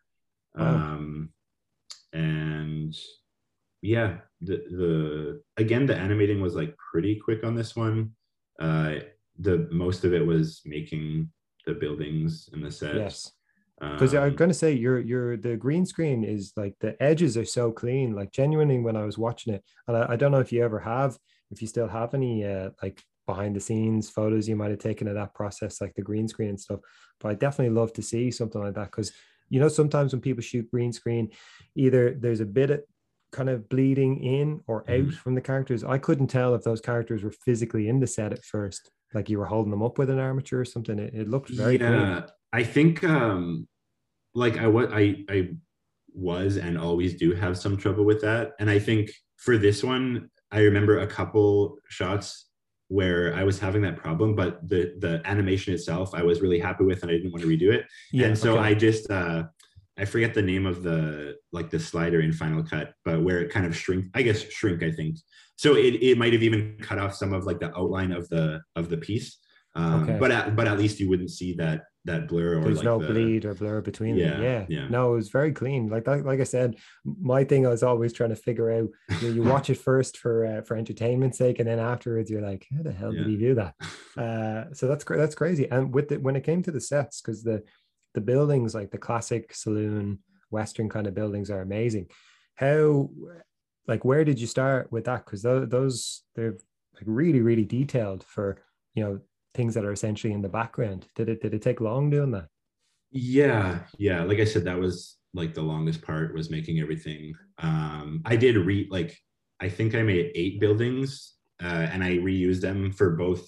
Um, 0.55 1.31
and 2.13 2.93
yeah, 3.81 4.19
the 4.41 4.57
the 4.69 5.41
again 5.57 5.85
the 5.85 5.95
animating 5.95 6.41
was 6.41 6.55
like 6.55 6.75
pretty 6.91 7.19
quick 7.19 7.43
on 7.43 7.55
this 7.55 7.75
one. 7.75 8.11
Uh, 8.59 8.95
the 9.39 9.67
most 9.71 10.03
of 10.03 10.13
it 10.13 10.25
was 10.25 10.61
making 10.65 11.31
the 11.65 11.73
buildings 11.73 12.49
and 12.53 12.63
the 12.63 12.71
sets. 12.71 12.95
Yes. 12.95 13.31
Because 13.79 14.13
I'm 14.13 14.29
Um, 14.29 14.35
gonna 14.35 14.53
say 14.53 14.73
your 14.73 14.99
your 14.99 15.37
the 15.37 15.57
green 15.57 15.87
screen 15.87 16.23
is 16.23 16.53
like 16.55 16.75
the 16.79 17.01
edges 17.01 17.35
are 17.37 17.45
so 17.45 17.71
clean. 17.71 18.13
Like 18.13 18.31
genuinely, 18.31 18.77
when 18.79 18.95
I 18.95 19.05
was 19.05 19.17
watching 19.17 19.55
it, 19.55 19.63
and 19.87 19.97
I, 19.97 20.13
I 20.13 20.15
don't 20.15 20.31
know 20.31 20.39
if 20.39 20.51
you 20.51 20.63
ever 20.63 20.79
have, 20.79 21.17
if 21.49 21.61
you 21.61 21.67
still 21.67 21.87
have 21.87 22.13
any 22.13 22.45
uh, 22.45 22.69
like 22.83 23.01
behind 23.25 23.55
the 23.55 23.59
scenes 23.59 24.09
photos 24.09 24.47
you 24.49 24.55
might 24.55 24.71
have 24.71 24.79
taken 24.79 25.07
of 25.07 25.15
that 25.15 25.33
process, 25.33 25.81
like 25.81 25.93
the 25.95 26.01
green 26.03 26.27
screen 26.27 26.49
and 26.49 26.59
stuff. 26.59 26.79
But 27.19 27.29
I 27.29 27.33
definitely 27.35 27.73
love 27.73 27.93
to 27.93 28.03
see 28.03 28.29
something 28.29 28.61
like 28.61 28.75
that 28.75 28.91
because 28.91 29.11
you 29.49 29.59
know 29.59 29.67
sometimes 29.67 30.13
when 30.13 30.21
people 30.21 30.43
shoot 30.43 30.69
green 30.69 30.93
screen, 30.93 31.31
either 31.75 32.13
there's 32.13 32.41
a 32.41 32.45
bit 32.45 32.69
of 32.69 32.83
kind 33.31 33.49
of 33.49 33.69
bleeding 33.69 34.23
in 34.23 34.61
or 34.67 34.81
out 34.89 35.07
mm. 35.07 35.13
from 35.13 35.35
the 35.35 35.41
characters. 35.41 35.83
I 35.83 35.97
couldn't 35.97 36.27
tell 36.27 36.53
if 36.53 36.63
those 36.63 36.81
characters 36.81 37.23
were 37.23 37.31
physically 37.31 37.87
in 37.87 37.99
the 37.99 38.07
set 38.07 38.33
at 38.33 38.43
first, 38.43 38.91
like 39.13 39.29
you 39.29 39.39
were 39.39 39.45
holding 39.45 39.71
them 39.71 39.83
up 39.83 39.97
with 39.97 40.09
an 40.09 40.19
armature 40.19 40.61
or 40.61 40.65
something. 40.65 40.99
It, 40.99 41.13
it 41.13 41.29
looked 41.29 41.49
very 41.49 41.77
yeah. 41.77 42.23
I 42.53 42.63
think 42.63 43.03
um 43.03 43.67
like 44.33 44.57
I 44.57 44.67
what 44.67 44.91
I 44.93 45.23
I 45.29 45.49
was 46.13 46.57
and 46.57 46.77
always 46.77 47.15
do 47.15 47.33
have 47.33 47.57
some 47.57 47.77
trouble 47.77 48.03
with 48.03 48.21
that. 48.21 48.51
And 48.59 48.69
I 48.69 48.79
think 48.79 49.11
for 49.37 49.57
this 49.57 49.83
one, 49.83 50.29
I 50.51 50.59
remember 50.59 50.99
a 50.99 51.07
couple 51.07 51.77
shots 51.87 52.47
where 52.89 53.33
I 53.33 53.45
was 53.45 53.57
having 53.57 53.81
that 53.83 53.95
problem, 53.95 54.35
but 54.35 54.67
the 54.67 54.93
the 54.99 55.21
animation 55.23 55.73
itself 55.73 56.13
I 56.13 56.23
was 56.23 56.41
really 56.41 56.59
happy 56.59 56.83
with 56.83 57.01
and 57.03 57.11
I 57.11 57.15
didn't 57.15 57.31
want 57.31 57.43
to 57.43 57.47
redo 57.47 57.73
it. 57.73 57.85
Yeah, 58.11 58.27
and 58.27 58.37
so 58.37 58.57
okay. 58.57 58.67
I 58.67 58.73
just 58.73 59.09
uh 59.09 59.43
I 60.01 60.05
forget 60.05 60.33
the 60.33 60.41
name 60.41 60.65
of 60.65 60.81
the 60.81 61.35
like 61.51 61.69
the 61.69 61.79
slider 61.79 62.21
in 62.21 62.33
Final 62.33 62.63
Cut, 62.63 62.93
but 63.05 63.21
where 63.21 63.39
it 63.39 63.51
kind 63.51 63.67
of 63.67 63.77
shrink, 63.77 64.07
I 64.15 64.23
guess 64.23 64.41
shrink, 64.41 64.81
I 64.81 64.91
think. 64.91 65.17
So 65.57 65.75
it, 65.75 66.01
it 66.01 66.17
might 66.17 66.33
have 66.33 66.41
even 66.41 66.77
cut 66.81 66.97
off 66.97 67.13
some 67.13 67.33
of 67.33 67.45
like 67.45 67.59
the 67.59 67.75
outline 67.77 68.11
of 68.11 68.27
the 68.29 68.61
of 68.75 68.89
the 68.89 68.97
piece. 68.97 69.37
Um, 69.75 70.03
okay. 70.03 70.17
but 70.19 70.31
at, 70.31 70.55
but 70.55 70.67
at 70.67 70.77
least 70.77 70.99
you 70.99 71.07
wouldn't 71.07 71.29
see 71.29 71.53
that 71.53 71.83
that 72.05 72.27
blur 72.27 72.57
or 72.57 72.63
there's 72.63 72.77
like 72.77 72.85
no 72.85 72.99
the, 72.99 73.07
bleed 73.07 73.45
or 73.45 73.53
blur 73.53 73.79
between 73.79 74.15
yeah, 74.15 74.31
them. 74.31 74.43
Yeah. 74.43 74.65
yeah. 74.67 74.87
No, 74.87 75.13
it 75.13 75.17
was 75.17 75.29
very 75.29 75.51
clean. 75.51 75.87
Like 75.87 76.07
like, 76.07 76.25
like 76.25 76.39
I 76.39 76.45
said, 76.45 76.77
my 77.05 77.43
thing 77.43 77.67
I 77.67 77.69
was 77.69 77.83
always 77.83 78.11
trying 78.11 78.31
to 78.31 78.35
figure 78.35 78.71
out. 78.71 78.89
You, 79.21 79.27
know, 79.27 79.33
you 79.35 79.43
watch 79.43 79.69
it 79.69 79.77
first 79.77 80.17
for 80.17 80.47
uh, 80.47 80.61
for 80.63 80.77
entertainment 80.77 81.35
sake, 81.35 81.59
and 81.59 81.67
then 81.67 81.77
afterwards 81.77 82.31
you're 82.31 82.41
like, 82.41 82.65
how 82.75 82.81
the 82.81 82.91
hell 82.91 83.13
yeah. 83.13 83.19
did 83.19 83.29
he 83.29 83.37
do 83.37 83.53
that? 83.55 83.75
Uh, 84.17 84.65
so 84.73 84.89
that's 84.89 85.05
that's 85.05 85.35
crazy. 85.35 85.71
And 85.71 85.93
with 85.93 86.11
it 86.11 86.21
when 86.21 86.35
it 86.35 86.43
came 86.43 86.61
to 86.63 86.71
the 86.71 86.81
sets, 86.81 87.21
because 87.21 87.43
the 87.43 87.63
the 88.13 88.21
buildings 88.21 88.75
like 88.75 88.91
the 88.91 88.97
classic 88.97 89.53
saloon 89.53 90.19
western 90.49 90.89
kind 90.89 91.07
of 91.07 91.15
buildings 91.15 91.49
are 91.49 91.61
amazing. 91.61 92.07
How 92.55 93.09
like 93.87 94.05
where 94.05 94.23
did 94.23 94.39
you 94.39 94.47
start 94.47 94.91
with 94.91 95.05
that? 95.05 95.25
Because 95.25 95.41
those, 95.41 95.69
those 95.69 96.23
they're 96.35 96.57
like 96.93 97.03
really 97.05 97.41
really 97.41 97.65
detailed 97.65 98.23
for 98.23 98.61
you 98.93 99.03
know 99.03 99.19
things 99.53 99.73
that 99.73 99.85
are 99.85 99.91
essentially 99.91 100.33
in 100.33 100.41
the 100.41 100.49
background. 100.49 101.07
Did 101.15 101.29
it 101.29 101.41
did 101.41 101.53
it 101.53 101.61
take 101.61 101.81
long 101.81 102.09
doing 102.09 102.31
that? 102.31 102.47
Yeah, 103.11 103.79
yeah. 103.97 104.23
Like 104.23 104.39
I 104.39 104.45
said, 104.45 104.65
that 104.65 104.79
was 104.79 105.17
like 105.33 105.53
the 105.53 105.61
longest 105.61 106.01
part 106.01 106.33
was 106.33 106.49
making 106.49 106.79
everything. 106.79 107.33
Um, 107.57 108.21
I 108.25 108.35
did 108.35 108.55
read 108.57 108.91
like 108.91 109.17
I 109.59 109.69
think 109.69 109.95
I 109.95 110.01
made 110.01 110.31
eight 110.35 110.59
buildings, 110.59 111.35
uh, 111.61 111.87
and 111.91 112.03
I 112.03 112.17
reused 112.17 112.61
them 112.61 112.91
for 112.91 113.11
both 113.11 113.47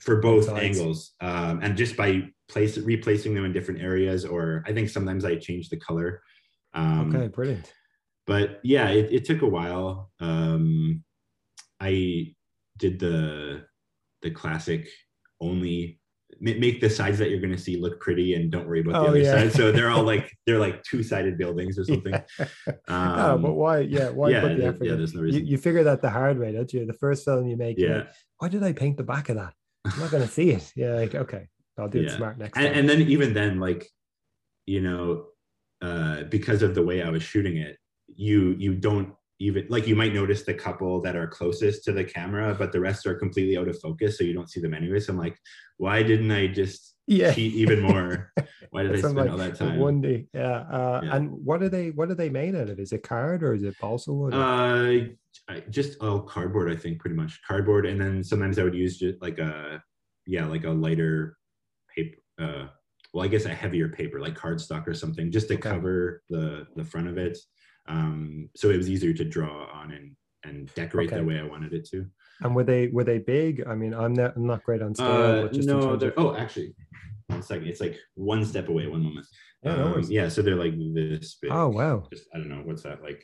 for 0.00 0.20
both 0.20 0.48
angles. 0.48 1.12
Um, 1.20 1.60
and 1.62 1.76
just 1.76 1.96
by 1.96 2.22
place 2.50 2.76
replacing 2.78 3.34
them 3.34 3.44
in 3.44 3.52
different 3.52 3.80
areas, 3.80 4.24
or 4.24 4.64
I 4.66 4.72
think 4.72 4.88
sometimes 4.88 5.24
I 5.24 5.36
change 5.36 5.68
the 5.68 5.76
color. 5.76 6.22
Um, 6.74 7.14
okay, 7.14 7.28
brilliant. 7.28 7.72
But 8.26 8.60
yeah, 8.62 8.88
it, 8.90 9.12
it 9.12 9.24
took 9.24 9.42
a 9.42 9.46
while. 9.46 10.10
Um, 10.20 11.02
I 11.80 12.34
did 12.78 12.98
the 12.98 13.64
the 14.22 14.30
classic 14.30 14.88
only 15.40 16.00
make 16.40 16.80
the 16.80 16.88
sides 16.88 17.18
that 17.18 17.28
you're 17.28 17.40
going 17.40 17.52
to 17.52 17.58
see 17.58 17.76
look 17.76 18.00
pretty 18.00 18.34
and 18.34 18.50
don't 18.50 18.66
worry 18.66 18.80
about 18.80 18.92
the 18.92 18.98
oh, 18.98 19.06
other 19.08 19.18
yeah. 19.18 19.32
side. 19.32 19.52
So 19.52 19.72
they're 19.72 19.90
all 19.90 20.04
like 20.04 20.30
they're 20.46 20.58
like 20.58 20.82
two 20.82 21.02
sided 21.02 21.36
buildings 21.36 21.78
or 21.78 21.84
something. 21.84 22.14
Yeah. 22.38 22.46
Um, 22.88 23.16
no, 23.16 23.38
but 23.48 23.52
why? 23.54 23.80
Yeah, 23.80 24.10
why 24.10 24.30
yeah, 24.30 24.40
put 24.40 24.56
the 24.56 24.64
effort? 24.66 24.84
Yeah, 24.84 24.94
there's 24.94 25.14
no 25.14 25.22
reason. 25.22 25.44
You, 25.44 25.52
you, 25.52 25.58
figure 25.58 25.84
that 25.84 26.02
the 26.02 26.10
hard 26.10 26.38
way, 26.38 26.52
don't 26.52 26.72
you? 26.72 26.86
The 26.86 26.94
first 26.94 27.24
film 27.24 27.46
you 27.46 27.56
make, 27.56 27.78
yeah. 27.78 27.94
Like, 27.94 28.08
why 28.38 28.48
did 28.48 28.62
I 28.62 28.72
paint 28.72 28.96
the 28.96 29.02
back 29.02 29.28
of 29.28 29.36
that? 29.36 29.54
I'm 29.84 29.98
not 29.98 30.10
going 30.10 30.22
to 30.22 30.32
see 30.32 30.50
it. 30.50 30.72
Yeah, 30.76 30.94
like 30.94 31.14
okay, 31.14 31.48
I'll 31.80 31.88
do 31.88 32.00
yeah. 32.00 32.12
it 32.12 32.16
smart 32.16 32.38
next 32.38 32.56
and, 32.56 32.66
time. 32.66 32.78
And 32.78 32.88
then 32.88 33.02
even 33.02 33.34
then, 33.34 33.60
like 33.60 33.88
you 34.66 34.80
know, 34.80 35.26
uh, 35.82 36.24
because 36.24 36.62
of 36.62 36.74
the 36.74 36.82
way 36.82 37.02
I 37.02 37.10
was 37.10 37.22
shooting 37.22 37.56
it, 37.56 37.76
you 38.06 38.54
you 38.58 38.74
don't 38.74 39.14
even 39.40 39.66
like 39.70 39.86
you 39.86 39.96
might 39.96 40.12
notice 40.12 40.42
the 40.42 40.54
couple 40.54 41.00
that 41.00 41.16
are 41.16 41.26
closest 41.26 41.84
to 41.84 41.92
the 41.92 42.04
camera, 42.04 42.54
but 42.54 42.72
the 42.72 42.80
rest 42.80 43.06
are 43.06 43.14
completely 43.14 43.56
out 43.56 43.68
of 43.68 43.80
focus, 43.80 44.18
so 44.18 44.24
you 44.24 44.34
don't 44.34 44.50
see 44.50 44.60
them 44.60 44.74
anyway. 44.74 45.00
So 45.00 45.12
I'm 45.12 45.18
like, 45.18 45.36
why 45.78 46.02
didn't 46.02 46.30
I 46.30 46.46
just 46.46 46.94
yeah. 47.06 47.32
cheat 47.32 47.54
even 47.54 47.80
more? 47.80 48.32
Why 48.70 48.84
did 48.84 48.94
I 48.94 48.98
spend 49.00 49.16
like 49.16 49.30
all 49.30 49.36
that 49.38 49.56
time? 49.56 49.80
One 49.80 50.00
day, 50.00 50.26
yeah. 50.32 50.60
Uh, 50.70 51.00
yeah. 51.02 51.16
And 51.16 51.32
what 51.44 51.60
are 51.60 51.68
they? 51.68 51.90
What 51.90 52.08
are 52.08 52.14
they 52.14 52.28
made 52.28 52.54
out 52.54 52.68
of? 52.68 52.78
Is 52.78 52.92
it 52.92 53.02
card 53.02 53.42
or 53.42 53.52
is 53.52 53.64
it 53.64 53.74
balsa 53.80 54.12
wood? 54.12 54.32
Uh, 54.32 55.58
just 55.70 55.96
oh 56.00 56.20
cardboard, 56.20 56.70
I 56.70 56.76
think, 56.76 57.00
pretty 57.00 57.16
much 57.16 57.40
cardboard, 57.44 57.86
and 57.86 58.00
then 58.00 58.22
sometimes 58.22 58.60
I 58.60 58.62
would 58.62 58.76
use 58.76 58.96
just 58.96 59.20
like 59.20 59.38
a 59.38 59.82
yeah, 60.26 60.46
like 60.46 60.62
a 60.62 60.70
lighter 60.70 61.36
paper. 61.94 62.18
Uh, 62.40 62.66
well, 63.12 63.24
I 63.24 63.28
guess 63.28 63.44
a 63.44 63.54
heavier 63.54 63.88
paper, 63.88 64.20
like 64.20 64.38
cardstock 64.38 64.86
or 64.86 64.94
something, 64.94 65.30
just 65.30 65.48
to 65.48 65.54
okay. 65.54 65.70
cover 65.70 66.22
the 66.30 66.66
the 66.76 66.84
front 66.84 67.08
of 67.08 67.18
it. 67.18 67.38
Um, 67.88 68.48
so 68.56 68.70
it 68.70 68.76
was 68.76 68.88
easier 68.88 69.12
to 69.14 69.24
draw 69.24 69.66
on 69.72 69.92
and 69.92 70.16
and 70.44 70.72
decorate 70.74 71.08
okay. 71.08 71.18
the 71.18 71.24
way 71.24 71.38
I 71.38 71.42
wanted 71.42 71.72
it 71.72 71.88
to. 71.90 72.06
And 72.40 72.54
were 72.54 72.64
they 72.64 72.88
were 72.88 73.04
they 73.04 73.18
big? 73.18 73.64
I 73.66 73.74
mean, 73.74 73.94
I'm 73.94 74.14
not 74.14 74.36
I'm 74.36 74.46
not 74.46 74.64
great 74.64 74.82
on 74.82 74.94
scale. 74.94 75.46
Uh, 75.46 75.48
no, 75.52 75.96
they're, 75.96 76.12
of... 76.12 76.26
oh, 76.26 76.36
actually, 76.36 76.74
one 77.26 77.42
second. 77.42 77.66
It's 77.68 77.80
like 77.80 77.98
one 78.14 78.44
step 78.44 78.68
away. 78.68 78.86
One 78.86 79.02
moment. 79.02 79.26
Yeah, 79.62 79.76
no 79.76 79.94
um, 79.96 80.04
yeah. 80.08 80.28
So 80.28 80.40
they're 80.40 80.56
like 80.56 80.74
this 80.94 81.34
big. 81.34 81.50
Oh 81.52 81.68
wow! 81.68 82.06
Just 82.12 82.28
I 82.34 82.38
don't 82.38 82.48
know 82.48 82.62
what's 82.64 82.82
that 82.82 83.02
like, 83.02 83.22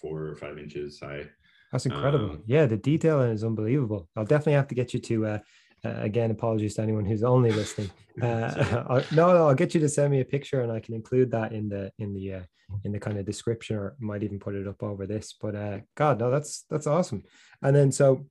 four 0.00 0.22
or 0.22 0.36
five 0.36 0.58
inches 0.58 1.00
high. 1.00 1.26
That's 1.72 1.86
incredible. 1.86 2.30
Um, 2.30 2.42
yeah, 2.46 2.66
the 2.66 2.76
detailing 2.76 3.32
is 3.32 3.42
unbelievable. 3.42 4.08
I'll 4.16 4.24
definitely 4.24 4.52
have 4.52 4.68
to 4.68 4.74
get 4.76 4.94
you 4.94 5.00
to 5.00 5.26
uh, 5.26 5.38
uh, 5.86 6.00
again, 6.00 6.30
apologies 6.30 6.74
to 6.74 6.82
anyone 6.82 7.04
who's 7.04 7.22
only 7.22 7.52
listening. 7.52 7.90
Uh, 8.22 9.02
no, 9.12 9.34
no, 9.34 9.46
I'll 9.46 9.54
get 9.54 9.74
you 9.74 9.80
to 9.80 9.90
send 9.90 10.10
me 10.10 10.22
a 10.22 10.24
picture, 10.24 10.62
and 10.62 10.72
I 10.72 10.80
can 10.80 10.94
include 10.94 11.32
that 11.32 11.52
in 11.52 11.68
the 11.68 11.92
in 11.98 12.14
the 12.14 12.32
uh, 12.32 12.42
in 12.82 12.92
the 12.92 12.98
kind 12.98 13.18
of 13.18 13.26
description, 13.26 13.76
or 13.76 13.94
might 13.98 14.22
even 14.22 14.38
put 14.38 14.54
it 14.54 14.66
up 14.66 14.82
over 14.82 15.06
this. 15.06 15.34
But 15.38 15.54
uh, 15.54 15.80
God, 15.94 16.18
no, 16.20 16.30
that's 16.30 16.64
that's 16.70 16.86
awesome. 16.86 17.24
And 17.60 17.76
then 17.76 17.92
so 17.92 18.24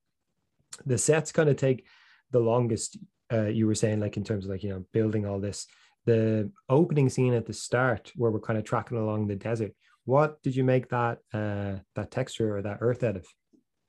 the 0.88 0.97
sets 0.97 1.32
kind 1.32 1.49
of 1.49 1.58
take 1.58 1.86
the 2.32 2.39
longest. 2.39 2.97
Uh, 3.32 3.43
you 3.43 3.68
were 3.68 3.76
saying, 3.76 3.99
like 3.99 4.18
in 4.18 4.24
terms 4.24 4.45
of 4.45 4.49
like 4.49 4.64
you 4.64 4.72
know 4.72 4.84
building 4.91 5.28
all 5.28 5.39
this. 5.39 5.68
The 6.06 6.51
opening 6.68 7.10
scene 7.10 7.36
at 7.36 7.45
the 7.45 7.53
start, 7.53 8.12
where 8.16 8.32
we're 8.32 8.39
kind 8.39 8.58
of 8.58 8.66
tracking 8.66 8.97
along 8.97 9.28
the 9.28 9.36
desert. 9.36 9.72
What 10.06 10.41
did 10.41 10.56
you 10.56 10.64
make 10.64 10.89
that 10.89 11.20
uh, 11.32 11.76
that 11.93 12.10
texture 12.10 12.58
or 12.58 12.64
that 12.64 12.80
earth 12.82 13.03
out 13.03 13.18
of? 13.18 13.28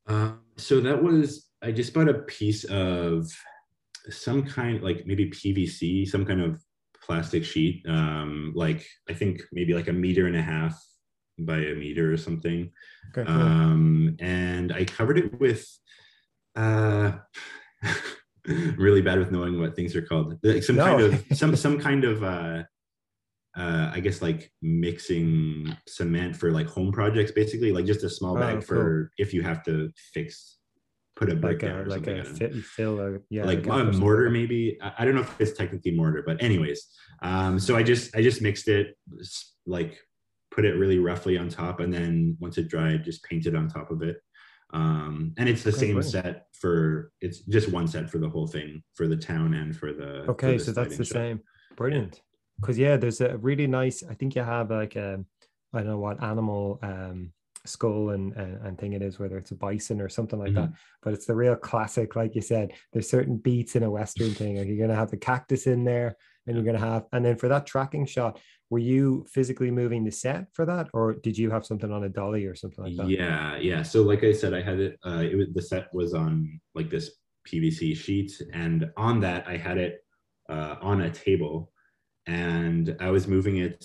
Um, 0.09 0.41
so 0.59 0.81
that 0.81 1.03
was 1.03 1.47
I 1.63 1.73
just 1.73 1.95
bought 1.95 2.09
a 2.09 2.15
piece 2.15 2.65
of 2.65 3.31
some 4.11 4.45
kind 4.45 4.83
like 4.83 5.07
maybe 5.07 5.31
PVC, 5.31 6.07
some 6.09 6.25
kind 6.25 6.41
of 6.41 6.61
plastic 7.03 7.45
sheet, 7.45 7.85
um, 7.89 8.53
like 8.55 8.87
I 9.09 9.15
think 9.15 9.43
maybe 9.53 9.75
like 9.75 9.89
a 9.89 9.93
meter 9.93 10.27
and 10.27 10.37
a 10.37 10.43
half 10.43 10.81
by 11.39 11.59
a 11.59 11.75
meter 11.75 12.13
or 12.13 12.17
something. 12.17 12.71
Okay, 13.17 13.27
cool. 13.27 13.41
um, 13.41 14.17
and 14.21 14.73
I 14.73 14.85
covered 14.85 15.19
it 15.19 15.39
with 15.39 15.67
uh, 16.57 17.13
really 18.77 19.03
bad 19.03 19.19
with 19.19 19.31
knowing 19.31 19.61
what 19.61 19.77
things 19.77 19.95
are 19.95 20.03
called. 20.03 20.39
Like 20.43 20.63
some 20.63 20.77
no. 20.77 20.85
kind 20.85 21.01
of 21.01 21.25
some 21.37 21.57
some 21.57 21.79
kind 21.79 22.05
of 22.05 22.23
uh, 22.23 22.63
uh, 23.57 23.91
I 23.93 24.01
guess 24.01 24.23
like 24.23 24.51
mixing 24.63 25.77
cement 25.87 26.37
for 26.37 26.51
like 26.51 26.67
home 26.67 26.93
projects, 26.93 27.33
basically, 27.33 27.73
like 27.73 27.87
just 27.87 28.05
a 28.05 28.11
small 28.11 28.37
bag 28.37 28.59
oh, 28.59 28.61
for 28.61 29.11
if 29.19 29.33
you 29.33 29.43
have 29.43 29.63
to 29.65 29.91
fix 30.13 30.59
put 31.17 31.33
a 31.33 31.35
brick 31.35 31.63
like 31.63 31.73
down 31.73 31.87
a, 31.87 31.89
like 31.89 32.07
a 32.07 32.25
fit, 32.25 32.53
and 32.53 32.63
fill 32.63 33.01
or 33.01 33.23
yeah 33.31 33.45
like 33.45 33.67
a 33.67 33.85
mortar 33.93 34.31
maybe? 34.31 34.79
I, 34.83 34.93
I, 34.99 35.05
don't 35.05 35.15
know 35.15 35.23
if 35.23 35.41
it's 35.41 35.57
technically 35.57 35.93
mortar 35.93 36.23
but 36.27 36.43
anyways 36.43 36.87
um 37.23 37.59
so 37.59 37.75
i 37.75 37.83
just 37.83 38.15
i 38.15 38.23
just 38.23 38.43
mixed 38.43 38.69
it 38.69 38.97
like 39.67 39.99
put 40.57 40.65
it 40.65 40.75
really 40.75 40.99
roughly 40.99 41.37
on 41.37 41.51
top 41.51 41.81
and 41.81 41.93
then 41.93 42.37
once 42.41 42.57
it 42.57 42.67
dried 42.67 43.05
just 43.05 43.23
painted 43.25 43.55
on 43.55 43.69
top 43.69 43.91
of 43.91 44.03
it. 44.03 44.17
Um 44.73 45.35
and 45.37 45.49
it's 45.49 45.63
the 45.63 45.71
okay, 45.71 45.93
same 45.93 46.03
set 46.03 46.47
for 46.55 47.13
it's 47.21 47.41
just 47.41 47.69
one 47.69 47.87
set 47.87 48.11
for 48.11 48.19
the 48.19 48.29
whole 48.29 48.47
thing 48.47 48.83
for 48.95 49.07
the 49.07 49.17
town 49.17 49.55
and 49.55 49.77
for 49.77 49.93
the 49.93 50.25
okay 50.31 50.59
for 50.59 50.65
the 50.65 50.65
so 50.65 50.73
that's 50.73 50.97
the 50.97 51.05
show. 51.05 51.13
same. 51.13 51.41
Brilliant. 51.77 52.23
Because 52.61 52.79
yeah 52.79 52.97
there's 52.97 53.21
a 53.21 53.37
really 53.37 53.67
nice 53.67 54.03
i 54.11 54.15
think 54.15 54.35
you 54.35 54.43
have 54.43 54.71
like 54.71 54.97
a 54.97 55.23
i 55.75 55.79
don't 55.79 55.89
know 55.89 55.99
what 55.99 56.23
animal 56.23 56.79
um 56.83 57.33
skull 57.69 58.11
and, 58.11 58.33
and, 58.35 58.67
and 58.67 58.79
thing 58.79 58.93
it 58.93 59.03
is, 59.03 59.19
whether 59.19 59.39
it's 59.39 59.51
a 59.51 59.57
bison 59.57 60.01
or 60.01 60.09
something 60.09 60.39
like 60.39 60.53
mm-hmm. 60.53 60.73
that. 60.73 60.73
But 61.03 61.15
it's 61.15 61.27
the 61.27 61.35
real 61.35 61.57
classic, 61.57 62.17
like 62.17 62.35
you 62.35 62.43
said. 62.43 62.73
There's 62.93 63.09
certain 63.09 63.37
beats 63.37 63.77
in 63.77 63.83
a 63.83 63.91
western 63.91 64.33
thing. 64.33 64.57
Like 64.57 64.69
you're 64.69 64.87
gonna 64.87 64.99
have 64.99 65.11
the 65.11 65.17
cactus 65.17 65.67
in 65.67 65.85
there, 65.85 66.17
and 66.47 66.57
you're 66.57 66.65
gonna 66.65 66.79
have, 66.79 67.05
and 67.13 67.25
then 67.25 67.37
for 67.37 67.49
that 67.49 67.67
tracking 67.67 68.07
shot, 68.07 68.41
were 68.71 68.79
you 68.79 69.25
physically 69.31 69.71
moving 69.71 70.05
the 70.05 70.11
set 70.11 70.47
for 70.53 70.67
that, 70.67 70.89
or 70.93 71.15
did 71.15 71.39
you 71.39 71.51
have 71.51 71.65
something 71.65 71.93
on 71.93 72.05
a 72.05 72.09
dolly 72.09 72.47
or 72.47 72.55
something 72.55 72.85
like 72.85 72.97
that? 72.97 73.09
Yeah, 73.09 73.57
yeah. 73.59 73.83
So 73.83 74.03
like 74.03 74.25
I 74.25 74.33
said, 74.33 74.55
I 74.55 74.63
had 74.63 74.81
it. 74.81 74.99
Uh, 75.07 75.23
it 75.23 75.37
was 75.37 75.49
the 75.55 75.63
set 75.63 75.93
was 75.95 76.15
on 76.15 76.61
like 76.75 76.91
this 76.91 77.13
PVC 77.47 77.97
sheet, 77.97 78.33
and 78.53 78.91
on 78.97 79.21
that 79.21 79.47
I 79.47 79.57
had 79.57 79.79
it 79.79 80.05
uh, 80.49 80.77
on 80.81 81.03
a 81.03 81.11
table, 81.11 81.73
and 82.27 82.97
I 83.01 83.11
was 83.11 83.29
moving 83.29 83.59
it 83.59 83.85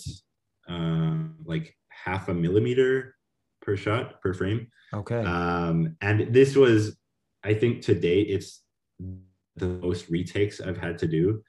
um, 0.68 1.36
like 1.44 1.76
half 1.88 2.28
a 2.28 2.34
millimeter 2.34 3.14
per 3.62 3.76
shot 3.76 4.20
per 4.20 4.34
frame. 4.34 4.68
Okay. 4.92 5.22
Um, 5.24 5.96
and 6.00 6.34
this 6.34 6.56
was 6.56 6.96
I 7.44 7.54
think 7.54 7.82
to 7.82 7.94
date 7.94 8.28
it's 8.28 8.62
the 9.56 9.66
most 9.66 10.08
retakes 10.10 10.60
I've 10.60 10.76
had 10.76 10.98
to 10.98 11.06
do. 11.06 11.42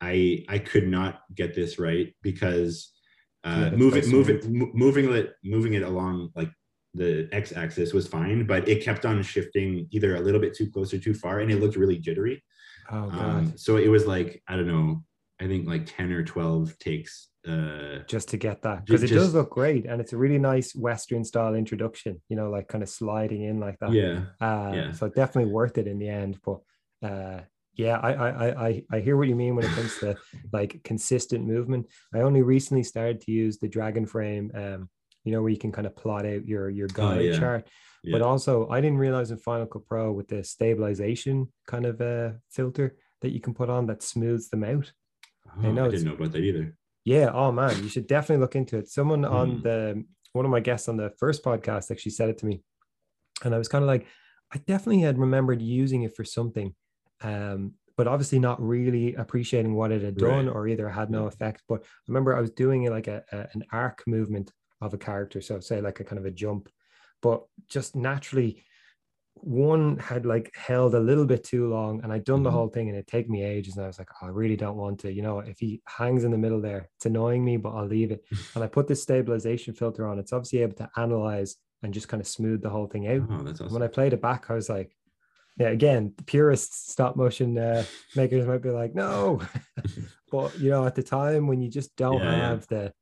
I 0.00 0.44
I 0.48 0.58
could 0.58 0.88
not 0.88 1.20
get 1.34 1.54
this 1.54 1.78
right 1.78 2.14
because 2.22 2.92
uh, 3.44 3.70
Yeah, 3.72 3.76
moving 3.76 4.70
moving 4.74 5.12
it 5.12 5.34
moving 5.44 5.74
it 5.74 5.82
along 5.82 6.30
like 6.34 6.50
the 6.94 7.28
x-axis 7.32 7.92
was 7.92 8.06
fine, 8.08 8.46
but 8.46 8.68
it 8.68 8.82
kept 8.82 9.06
on 9.06 9.22
shifting 9.22 9.86
either 9.90 10.16
a 10.16 10.20
little 10.20 10.40
bit 10.40 10.54
too 10.54 10.70
close 10.70 10.92
or 10.92 10.98
too 10.98 11.14
far, 11.14 11.40
and 11.40 11.50
it 11.50 11.60
looked 11.60 11.76
really 11.76 11.98
jittery. 11.98 12.42
Oh 12.90 13.08
god. 13.08 13.20
Um, 13.20 13.52
so 13.56 13.76
it 13.76 13.88
was 13.88 14.06
like 14.06 14.42
I 14.48 14.56
don't 14.56 14.66
know, 14.66 15.04
I 15.40 15.46
think 15.46 15.66
like 15.66 15.86
ten 15.86 16.12
or 16.12 16.24
twelve 16.24 16.78
takes. 16.78 17.28
Uh, 17.48 18.00
just 18.06 18.28
to 18.28 18.36
get 18.36 18.60
that 18.60 18.84
because 18.84 19.02
it 19.02 19.06
does 19.06 19.32
look 19.32 19.48
great 19.48 19.86
and 19.86 19.98
it's 19.98 20.12
a 20.12 20.16
really 20.16 20.36
nice 20.36 20.74
western 20.74 21.24
style 21.24 21.54
introduction 21.54 22.20
you 22.28 22.36
know 22.36 22.50
like 22.50 22.68
kind 22.68 22.82
of 22.82 22.88
sliding 22.90 23.44
in 23.44 23.58
like 23.58 23.78
that 23.78 23.90
yeah, 23.92 24.24
uh 24.42 24.70
yeah. 24.74 24.92
so 24.92 25.08
definitely 25.08 25.50
worth 25.50 25.78
it 25.78 25.86
in 25.86 25.98
the 25.98 26.06
end 26.06 26.38
but 26.44 26.58
uh 27.02 27.40
yeah 27.76 27.96
I, 27.98 28.12
I 28.12 28.28
i 28.28 28.66
i 28.68 28.82
I 28.92 29.00
hear 29.00 29.16
what 29.16 29.26
you 29.28 29.34
mean 29.34 29.56
when 29.56 29.64
it 29.64 29.70
comes 29.70 29.96
to 30.00 30.18
like 30.52 30.82
consistent 30.84 31.46
movement 31.46 31.86
i 32.14 32.18
only 32.20 32.42
recently 32.42 32.82
started 32.82 33.22
to 33.22 33.32
use 33.32 33.56
the 33.56 33.70
Dragonframe 33.70 34.54
um 34.54 34.90
you 35.24 35.32
know 35.32 35.40
where 35.40 35.50
you 35.50 35.56
can 35.56 35.72
kind 35.72 35.86
of 35.86 35.96
plot 35.96 36.26
out 36.26 36.44
your 36.46 36.68
your 36.68 36.88
guide 36.88 37.18
Oh, 37.18 37.20
yeah. 37.22 37.38
chart 37.38 37.68
yeah. 38.04 38.12
but 38.12 38.20
also 38.20 38.68
i 38.68 38.82
didn't 38.82 38.98
realize 38.98 39.30
in 39.30 39.38
final 39.38 39.64
cut 39.66 39.86
pro 39.86 40.12
with 40.12 40.28
the 40.28 40.44
stabilization 40.44 41.48
kind 41.66 41.86
of 41.86 42.02
uh 42.02 42.32
filter 42.50 42.96
that 43.22 43.32
you 43.32 43.40
can 43.40 43.54
put 43.54 43.70
on 43.70 43.86
that 43.86 44.02
smooths 44.02 44.50
them 44.50 44.64
out 44.64 44.92
Oh, 45.58 45.68
I, 45.68 45.70
know 45.72 45.86
it's- 45.86 46.00
didn't 46.02 46.06
know 46.08 46.14
about 46.22 46.32
that 46.32 46.42
either. 46.42 46.76
yeah. 47.04 47.30
Oh 47.32 47.50
man, 47.52 47.82
you 47.82 47.88
should 47.88 48.06
definitely 48.06 48.40
look 48.42 48.56
into 48.56 48.76
it. 48.78 48.88
Someone 48.88 49.24
on 49.24 49.56
Hmm. 49.58 49.62
the 49.62 50.04
one 50.32 50.44
of 50.44 50.50
my 50.50 50.60
guests 50.60 50.88
on 50.88 50.96
the 50.96 51.10
first 51.18 51.42
podcast 51.42 51.90
actually 51.90 52.12
said 52.12 52.28
it 52.28 52.38
to 52.38 52.46
me, 52.46 52.62
and 53.44 53.54
I 53.54 53.58
was 53.58 53.68
kind 53.68 53.82
of 53.82 53.88
like, 53.88 54.06
I 54.52 54.58
definitely 54.58 55.00
had 55.02 55.18
remembered 55.18 55.60
using 55.60 56.02
it 56.02 56.14
for 56.14 56.24
something, 56.24 56.74
um, 57.22 57.74
but 57.96 58.06
obviously 58.06 58.38
not 58.38 58.62
really 58.62 59.14
appreciating 59.16 59.74
what 59.74 59.90
it 59.92 60.02
had 60.02 60.16
done, 60.16 60.46
Right. 60.46 60.54
or 60.54 60.68
either 60.68 60.88
had 60.88 61.10
no 61.10 61.26
effect. 61.26 61.62
But 61.68 61.82
I 61.82 61.86
remember 62.08 62.36
I 62.36 62.40
was 62.40 62.50
doing 62.52 62.84
it 62.84 62.90
like 62.90 63.08
a, 63.08 63.24
a 63.32 63.48
an 63.54 63.64
arc 63.72 64.04
movement 64.06 64.52
of 64.80 64.94
a 64.94 64.98
character, 64.98 65.40
so 65.40 65.58
say 65.60 65.80
like 65.80 65.98
a 66.00 66.04
kind 66.04 66.18
of 66.18 66.24
a 66.26 66.30
jump, 66.30 66.68
but 67.22 67.44
just 67.68 67.96
naturally. 67.96 68.62
One 69.42 69.98
had 69.98 70.26
like 70.26 70.54
held 70.54 70.94
a 70.94 71.00
little 71.00 71.24
bit 71.26 71.44
too 71.44 71.68
long, 71.68 72.02
and 72.02 72.12
I'd 72.12 72.24
done 72.24 72.42
the 72.42 72.50
Mhm. 72.50 72.52
whole 72.52 72.68
thing, 72.68 72.88
and 72.88 72.96
it'd 72.96 73.06
take 73.08 73.28
me 73.28 73.42
ages. 73.42 73.76
And 73.76 73.84
I 73.84 73.88
was 73.88 73.98
like, 73.98 74.08
"Oh, 74.22 74.26
I 74.26 74.30
really 74.30 74.56
don't 74.56 74.76
want 74.76 75.00
to. 75.00 75.12
You 75.12 75.22
know, 75.22 75.40
if 75.40 75.58
he 75.58 75.82
hangs 75.86 76.24
in 76.24 76.30
the 76.30 76.38
middle 76.38 76.60
there, 76.60 76.90
it's 76.96 77.06
annoying 77.06 77.44
me, 77.44 77.56
but 77.56 77.70
I'll 77.70 77.86
leave 77.86 78.10
it. 78.12 78.24
And 78.54 78.64
I 78.64 78.66
put 78.68 78.88
this 78.88 79.02
stabilization 79.02 79.74
filter 79.74 80.06
on. 80.06 80.18
It's 80.18 80.32
obviously 80.32 80.60
able 80.60 80.74
to 80.76 80.90
analyze 80.96 81.56
and 81.82 81.94
just 81.94 82.08
kind 82.08 82.20
of 82.20 82.26
smooth 82.26 82.62
the 82.62 82.70
whole 82.70 82.86
thing 82.86 83.06
out. 83.08 83.22
Oh, 83.22 83.46
awesome. 83.48 83.68
when 83.68 83.82
I 83.82 83.88
played 83.88 84.12
it 84.12 84.20
back, 84.22 84.50
I 84.50 84.54
was 84.54 84.68
like, 84.68 84.96
yeah, 85.58 85.68
again, 85.68 86.14
the 86.16 86.24
purist 86.24 86.90
stop 86.90 87.16
motion 87.16 87.58
uh, 87.58 87.86
makers 88.14 88.46
might 88.46 88.62
be 88.62 88.70
like, 88.70 88.94
no. 88.94 89.42
but 90.30 90.58
you 90.58 90.70
know, 90.70 90.86
at 90.86 90.94
the 90.94 91.02
time 91.02 91.46
when 91.46 91.60
you 91.60 91.68
just 91.70 91.96
don't 91.96 92.22
Yeah, 92.22 92.36
yeah. 92.36 92.56
have 92.56 92.66
the 92.68 92.92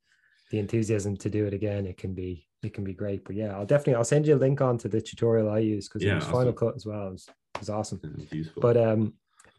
the 0.51 0.59
enthusiasm 0.59 1.17
to 1.17 1.31
do 1.31 1.47
it 1.47 1.53
again, 1.55 1.87
it 1.87 1.97
can 1.97 2.15
be 2.15 2.48
it 2.63 2.73
can 2.73 2.83
be 2.83 2.93
great. 2.93 3.23
But 3.23 3.35
yeah, 3.35 3.55
I'll 3.55 3.65
definitely 3.65 3.95
I'll 3.95 4.03
send 4.03 4.27
you 4.27 4.35
a 4.35 4.37
link 4.37 4.61
on 4.61 4.77
to 4.79 4.87
the 4.87 5.01
tutorial 5.01 5.49
I 5.49 5.59
use 5.59 5.87
because 5.87 6.03
Yeah, 6.03 6.13
it 6.13 6.15
was 6.15 6.25
Final. 6.25 6.53
Cut 6.53 6.75
as 6.75 6.85
well. 6.85 7.07
It 7.07 7.11
was, 7.11 7.27
it 7.27 7.59
was 7.59 7.69
awesome. 7.69 7.99
That's 8.03 8.31
useful. 8.31 8.61
But 8.61 8.77
um, 8.77 9.13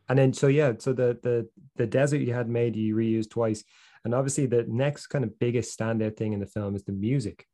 and 0.09 0.18
then 0.18 0.32
so 0.32 0.48
yeah, 0.48 0.72
so 0.78 0.92
the 0.92 1.18
the 1.22 1.48
the 1.76 1.86
desert 1.86 2.18
you 2.18 2.34
had 2.34 2.48
made 2.48 2.76
you 2.76 2.94
reused 2.94 3.30
twice, 3.30 3.64
and 4.05 4.14
obviously 4.14 4.46
the 4.46 4.64
next 4.68 5.07
kind 5.07 5.24
of 5.24 5.38
biggest 5.38 5.78
standout 5.78 6.16
thing 6.16 6.32
in 6.32 6.40
the 6.40 6.46
film 6.46 6.74
is 6.74 6.84
the 6.84 6.92
music. 6.92 7.46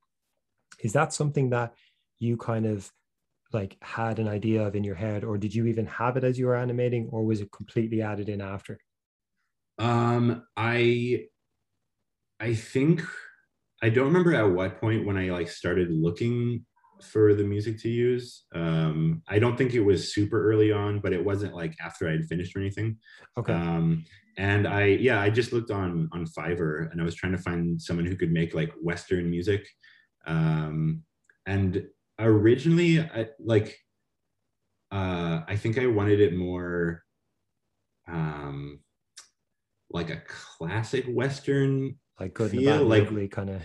Is 0.81 0.93
that 0.95 1.13
something 1.13 1.51
that 1.51 1.75
you 2.19 2.37
kind 2.37 2.67
of 2.67 2.91
like 3.53 3.77
had 3.81 4.19
an 4.19 4.29
idea 4.29 4.67
of 4.67 4.75
in 4.75 4.85
your 4.85 4.95
head, 4.95 5.23
or 5.23 5.39
did 5.39 5.55
you 5.55 5.67
even 5.67 5.87
have 5.87 6.17
it 6.17 6.25
as 6.25 6.39
you 6.39 6.47
were 6.47 6.57
animating, 6.57 7.09
or 7.13 7.25
was 7.25 7.41
it 7.41 7.53
completely 7.53 8.03
added 8.03 8.29
in 8.29 8.41
after? 8.41 8.79
Um, 9.79 10.45
I 10.57 11.27
I 12.41 12.55
think 12.55 13.03
I 13.83 13.91
don't 13.91 14.07
remember 14.07 14.35
at 14.35 14.51
what 14.51 14.81
point 14.81 15.07
when 15.07 15.17
I 15.17 15.31
like 15.31 15.49
started 15.49 15.91
looking 15.91 16.65
for 17.03 17.35
the 17.35 17.45
music 17.45 17.79
to 17.83 17.89
use. 17.89 18.45
Um, 18.55 19.23
I 19.29 19.39
don't 19.39 19.57
think 19.57 19.75
it 19.75 19.81
was 19.81 20.15
super 20.15 20.51
early 20.51 20.73
on, 20.73 21.01
but 21.01 21.13
it 21.13 21.25
wasn't 21.25 21.55
like 21.55 21.75
after 21.85 22.09
I 22.09 22.13
had 22.13 22.25
finished 22.25 22.57
or 22.57 22.61
anything. 22.61 22.97
Okay, 23.39 23.53
Um, 23.53 24.05
and 24.39 24.67
I 24.67 24.85
yeah, 24.85 25.21
I 25.21 25.31
just 25.31 25.53
looked 25.53 25.71
on 25.71 26.09
on 26.13 26.27
Fiverr 26.27 26.91
and 26.91 27.01
I 27.01 27.05
was 27.05 27.15
trying 27.15 27.33
to 27.33 27.39
find 27.39 27.81
someone 27.81 28.07
who 28.07 28.17
could 28.17 28.33
make 28.33 28.55
like 28.55 28.73
Western 28.81 29.31
music. 29.31 29.67
Um, 30.27 31.03
and 31.47 31.87
originally, 32.19 33.01
I 33.01 33.29
like 33.39 33.77
uh, 34.93 35.43
I 35.47 35.57
think 35.57 35.79
I 35.79 35.87
wanted 35.87 36.21
it 36.21 36.37
more 36.37 37.03
um, 38.09 38.81
like 39.91 40.11
a 40.11 40.23
classic 40.27 41.05
Western 41.07 41.97
like 42.21 42.35
good 42.35 42.51
feel 42.51 42.85
like- 42.85 43.31
kind 43.31 43.51
of. 43.51 43.63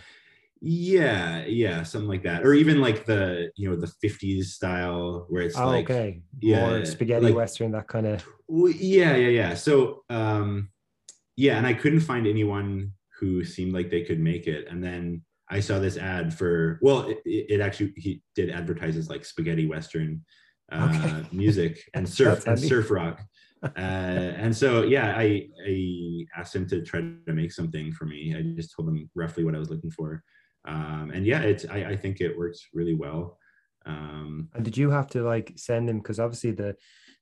yeah 0.64 1.44
yeah 1.46 1.82
something 1.84 2.08
like 2.10 2.24
that 2.24 2.44
or 2.46 2.54
even 2.54 2.80
like 2.82 3.06
the 3.06 3.50
you 3.56 3.70
know 3.70 3.76
the 3.76 3.92
50s 4.04 4.46
style 4.46 5.26
where 5.30 5.42
it's 5.44 5.58
Oh, 5.58 5.68
like 5.68 5.90
okay, 5.90 6.22
yeah, 6.40 6.70
more 6.70 6.86
spaghetti 6.86 7.28
like- 7.28 7.36
western, 7.36 7.72
that 7.72 7.88
kind 7.88 8.08
of. 8.08 8.26
Yeah, 8.50 9.16
yeah, 9.16 9.30
yeah. 9.30 9.54
So, 9.56 10.04
um, 10.10 10.70
yeah, 11.38 11.58
and 11.58 11.66
I 11.66 11.74
couldn't 11.74 12.02
find 12.02 12.28
anyone 12.28 12.92
who 13.20 13.46
seemed 13.46 13.74
like 13.74 13.90
they 13.90 14.02
could 14.04 14.20
make 14.20 14.46
it. 14.46 14.68
And 14.70 14.84
then 14.84 15.22
I 15.50 15.62
saw 15.62 15.80
this 15.80 15.96
ad 15.98 16.34
for, 16.34 16.78
well, 16.82 17.08
it, 17.08 17.20
it 17.26 17.62
actually 17.62 17.94
he 17.96 18.22
did 18.36 18.50
advertise 18.50 18.98
as 18.98 19.10
like 19.10 19.24
spaghetti 19.24 19.68
western 19.68 20.26
uh, 20.70 20.90
Okay. 20.94 21.28
music 21.32 21.80
and 21.94 22.08
surf 22.08 22.46
and 22.46 22.60
surf 22.60 22.92
rock. 22.92 23.22
Uh, 23.64 24.34
and 24.44 24.56
so, 24.56 24.84
yeah, 24.84 25.14
I 25.16 25.48
I 25.68 26.26
asked 26.36 26.56
him 26.56 26.68
to 26.68 26.82
try 26.82 27.02
to 27.02 27.34
make 27.34 27.52
something 27.52 27.92
for 27.92 28.06
me. 28.06 28.36
I 28.36 28.42
just 28.56 28.76
told 28.76 28.90
him 28.90 29.10
roughly 29.16 29.44
what 29.44 29.56
I 29.56 29.60
was 29.60 29.70
looking 29.70 29.92
for. 29.92 30.24
Um, 30.66 31.12
and 31.14 31.26
yeah, 31.26 31.42
it's 31.42 31.66
I, 31.66 31.86
I 31.86 31.96
think 31.96 32.22
it 32.22 32.38
works 32.38 32.68
really 32.74 32.96
well. 32.96 33.38
Um, 33.86 34.50
And 34.54 34.64
did 34.64 34.78
you 34.78 34.90
have 34.90 35.08
to 35.10 35.24
like 35.24 35.54
send 35.58 35.90
him 35.90 36.00
because 36.00 36.20
obviously 36.20 36.52
the 36.52 36.76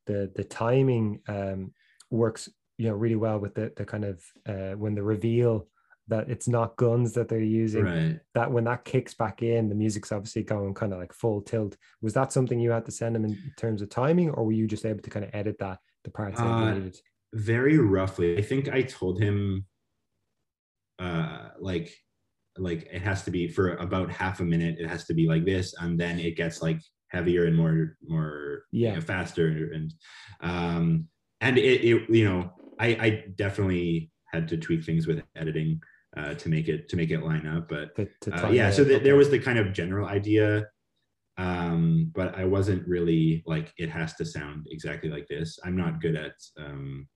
the 0.06 0.32
the 0.36 0.44
timing 0.44 1.22
um 1.28 1.74
works 2.10 2.50
you 2.78 2.88
know 2.88 2.96
really 2.96 3.16
well 3.16 3.40
with 3.40 3.54
the 3.56 3.72
the 3.78 3.86
kind 3.86 4.04
of 4.04 4.24
uh 4.48 4.72
when 4.72 4.96
the 4.96 5.04
reveal 5.04 5.68
that 6.08 6.30
it's 6.30 6.48
not 6.48 6.76
guns 6.76 7.14
that 7.14 7.30
they're 7.30 7.40
using 7.40 7.84
right. 7.84 8.20
that 8.34 8.52
when 8.52 8.64
that 8.64 8.84
kicks 8.84 9.14
back 9.14 9.44
in 9.44 9.70
the 9.70 9.76
music's 9.76 10.12
obviously 10.12 10.44
going 10.44 10.74
kind 10.74 10.92
of 10.92 11.00
like 11.00 11.14
full 11.14 11.42
tilt 11.42 11.78
was 12.02 12.14
that 12.14 12.32
something 12.32 12.60
you 12.60 12.72
had 12.72 12.86
to 12.86 12.92
send 12.92 13.16
them 13.16 13.26
in 13.26 13.38
terms 13.58 13.82
of 13.82 13.90
timing 13.90 14.30
or 14.32 14.44
were 14.46 14.52
you 14.52 14.68
just 14.68 14.86
able 14.86 15.02
to 15.02 15.10
kind 15.10 15.24
of 15.24 15.32
edit 15.34 15.58
that 15.60 15.78
the 16.10 16.18
parts 16.18 16.39
Uh, 16.41 16.45
you 16.45 16.74
needed 16.74 16.95
very 17.34 17.78
roughly 17.78 18.38
i 18.38 18.41
think 18.41 18.64
i 18.70 18.82
told 18.82 19.16
him 19.22 19.66
uh 20.99 21.49
like 21.60 21.93
like 22.57 22.88
it 22.91 23.01
has 23.01 23.24
to 23.24 23.32
be 23.32 23.47
for 23.47 23.76
about 23.76 24.12
half 24.12 24.39
a 24.39 24.43
minute 24.43 24.76
it 24.80 24.88
has 24.88 25.05
to 25.05 25.14
be 25.14 25.28
like 25.28 25.45
this 25.45 25.74
and 25.82 25.99
then 25.99 26.20
it 26.20 26.36
gets 26.36 26.62
like 26.62 26.82
heavier 27.10 27.45
and 27.45 27.55
more 27.55 27.97
more 28.07 28.64
you 28.72 28.86
Yeah. 28.88 28.95
know, 28.95 29.01
faster 29.01 29.72
and 29.74 29.93
um 30.41 31.07
and 31.41 31.57
it, 31.57 31.82
it 31.89 32.10
you 32.10 32.26
know 32.30 32.51
i 32.80 32.88
i 33.05 33.10
definitely 33.36 34.12
had 34.34 34.47
to 34.49 34.57
tweak 34.57 34.84
things 34.84 35.07
with 35.07 35.24
editing 35.36 35.82
uh 36.18 36.34
to 36.36 36.49
make 36.49 36.68
it 36.68 36.89
to 36.89 36.95
make 36.97 37.12
it 37.12 37.24
line 37.24 37.47
up 37.47 37.70
but 37.70 37.91
uh, 38.43 38.49
yeah 38.49 38.70
so 38.70 38.82
out? 38.84 38.89
th- 38.89 39.03
there 39.03 39.16
was 39.16 39.30
the 39.30 39.39
kind 39.39 39.57
of 39.60 39.74
general 39.74 40.07
idea 40.07 40.66
um 41.40 42.12
but 42.14 42.30
i 42.38 42.44
wasn't 42.44 42.86
really 42.88 43.42
like 43.48 43.68
it 43.78 43.90
has 43.90 44.14
to 44.16 44.26
sound 44.26 44.68
exactly 44.72 45.10
like 45.10 45.28
this. 45.28 45.58
I'm 45.66 45.78
not 45.84 46.02
good 46.02 46.16
at 46.16 46.34
um 46.64 47.08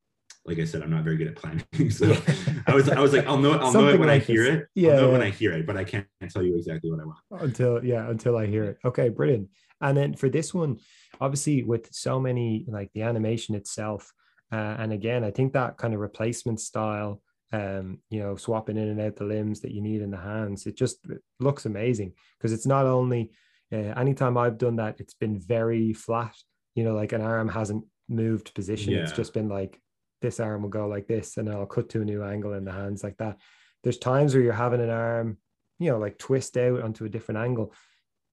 like 0.46 0.60
i 0.60 0.66
said 0.66 0.82
i'm 0.84 0.90
not 0.98 1.04
very 1.04 1.18
good 1.18 1.28
at 1.28 1.36
planning 1.36 1.66
so 2.00 2.06
Yeah. 2.06 2.20
i 2.68 2.74
was 2.74 2.88
i 2.90 3.00
was 3.06 3.12
like 3.14 3.26
i'll 3.28 3.38
know 3.38 3.52
i'll 3.54 3.74
know 3.74 3.88
it 3.90 4.00
when 4.00 4.08
like 4.10 4.24
i 4.24 4.26
hear 4.32 4.44
this. 4.44 4.56
it. 4.62 4.68
Yeah, 4.76 4.92
i'll 4.94 5.02
know 5.02 5.10
it 5.10 5.12
when 5.18 5.22
i 5.30 5.30
hear 5.30 5.52
it 5.54 5.66
but 5.68 5.78
i 5.78 5.84
can't 5.84 6.08
tell 6.34 6.44
you 6.44 6.56
exactly 6.58 6.90
what 6.92 7.00
i 7.02 7.06
want. 7.06 7.44
Until 7.48 7.84
yeah 7.84 8.10
until 8.10 8.38
i 8.38 8.46
hear 8.46 8.64
it. 8.72 8.78
Okay 8.90 9.10
brilliant. 9.10 9.50
And 9.82 9.98
then 9.98 10.14
for 10.22 10.30
this 10.30 10.54
one 10.54 10.78
obviously 11.20 11.64
with 11.64 11.86
so 11.94 12.14
many 12.20 12.66
like 12.78 12.90
the 12.94 13.02
animation 13.04 13.56
itself 13.56 14.12
uh, 14.52 14.76
and 14.82 14.94
again 14.94 15.24
i 15.24 15.32
think 15.32 15.54
that 15.54 15.78
kind 15.78 15.94
of 15.94 16.00
replacement 16.00 16.60
style 16.60 17.22
um 17.52 18.00
you 18.10 18.20
know 18.22 18.36
swapping 18.36 18.78
in 18.78 18.88
and 18.94 19.02
out 19.02 19.16
the 19.18 19.24
limbs 19.36 19.60
that 19.62 19.72
you 19.76 19.82
need 19.82 20.02
in 20.02 20.12
the 20.12 20.18
hands 20.32 20.66
it 20.66 20.76
just 20.78 20.98
it 21.10 21.22
looks 21.40 21.66
amazing. 21.66 22.14
Because 22.38 22.54
it's 22.54 22.66
not 22.76 22.86
only 22.86 23.32
uh, 23.74 23.94
anytime 24.00 24.38
i've 24.38 24.58
done 24.58 24.76
that 24.78 24.96
it's 25.00 25.14
been 25.16 25.40
very 25.40 25.92
flat 25.94 26.36
you 26.76 26.84
know 26.84 26.94
like 26.96 27.12
an 27.12 27.22
arm 27.22 27.50
hasn't 27.50 27.84
moved 28.10 28.54
position. 28.54 28.94
It's 28.94 29.14
just 29.14 29.34
been 29.34 29.48
like 29.48 29.80
this 30.22 30.40
arm 30.42 30.62
will 30.62 30.70
go 30.70 30.88
like 30.88 31.08
this 31.08 31.38
and 31.38 31.50
i'll 31.50 31.66
cut 31.66 31.90
to 31.90 32.02
a 32.02 32.06
new 32.06 32.22
angle 32.24 32.54
in 32.54 32.66
the 32.66 32.72
hands 32.72 33.04
like 33.04 33.18
that. 33.18 33.38
There's 33.82 33.98
times 33.98 34.34
where 34.34 34.44
you're 34.44 34.54
having 34.54 34.82
an 34.82 34.90
arm 34.90 35.38
you 35.80 35.90
know 35.90 35.98
like 36.00 36.18
twist 36.18 36.58
out 36.58 36.82
onto 36.82 37.06
a 37.06 37.10
different 37.10 37.40
angle. 37.40 37.74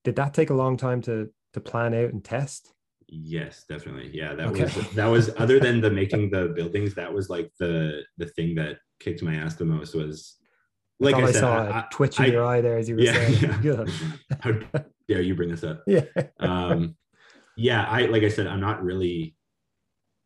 Did 0.05 0.17
that 0.17 0.35
take 0.35 0.51
a 0.51 0.55
long 0.55 0.77
time 0.77 1.01
to 1.03 1.31
to 1.55 1.61
plan 1.61 1.95
out 1.95 2.13
and 2.13 2.23
test? 2.25 2.73
Yes 3.09 3.65
definitely. 3.69 4.11
Yeah 4.13 4.35
that 4.35 4.49
Okay. 4.49 4.65
was 4.65 4.91
that 4.95 5.07
was 5.07 5.31
other 5.39 5.61
than 5.61 5.81
the 5.81 5.91
making 6.03 6.31
the 6.31 6.49
buildings 6.57 6.95
that 6.95 7.13
was 7.13 7.31
like 7.31 7.51
the 7.61 8.03
the 8.19 8.27
thing 8.27 8.55
that 8.57 8.79
kicked 8.99 9.23
my 9.23 9.35
ass 9.37 9.55
the 9.55 9.65
most 9.65 9.95
was 9.95 10.37
like 10.99 11.15
i, 11.15 11.23
I, 11.23 11.33
said 11.33 11.41
saw 11.41 11.63
I- 11.65 11.81
a 11.81 11.89
twitch 11.91 12.19
in 12.19 12.27
I- 12.27 12.29
your 12.29 12.45
eye 12.45 12.61
there 12.61 12.77
as 12.77 12.89
you 12.89 12.97
were 12.97 13.03
yeah, 13.03 13.13
saying. 13.15 13.63
yeah. 13.63 14.83
Dare 15.11 15.21
you 15.29 15.35
bring 15.35 15.51
this 15.51 15.65
up 15.65 15.83
yeah 15.87 16.05
um 16.39 16.97
yeah, 17.57 17.85
I 17.85 18.07
like 18.07 18.23
I 18.23 18.29
said, 18.31 18.47
I'm 18.47 18.61
not 18.61 18.83
really 18.83 19.37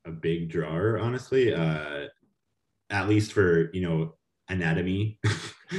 a 0.04 0.12
big 0.12 0.50
drawer, 0.50 0.98
honestly. 0.98 1.52
Uh, 1.52 2.06
at 2.90 3.08
least 3.08 3.32
for 3.32 3.70
you 3.72 3.80
know 3.86 4.14
anatomy. 4.48 5.18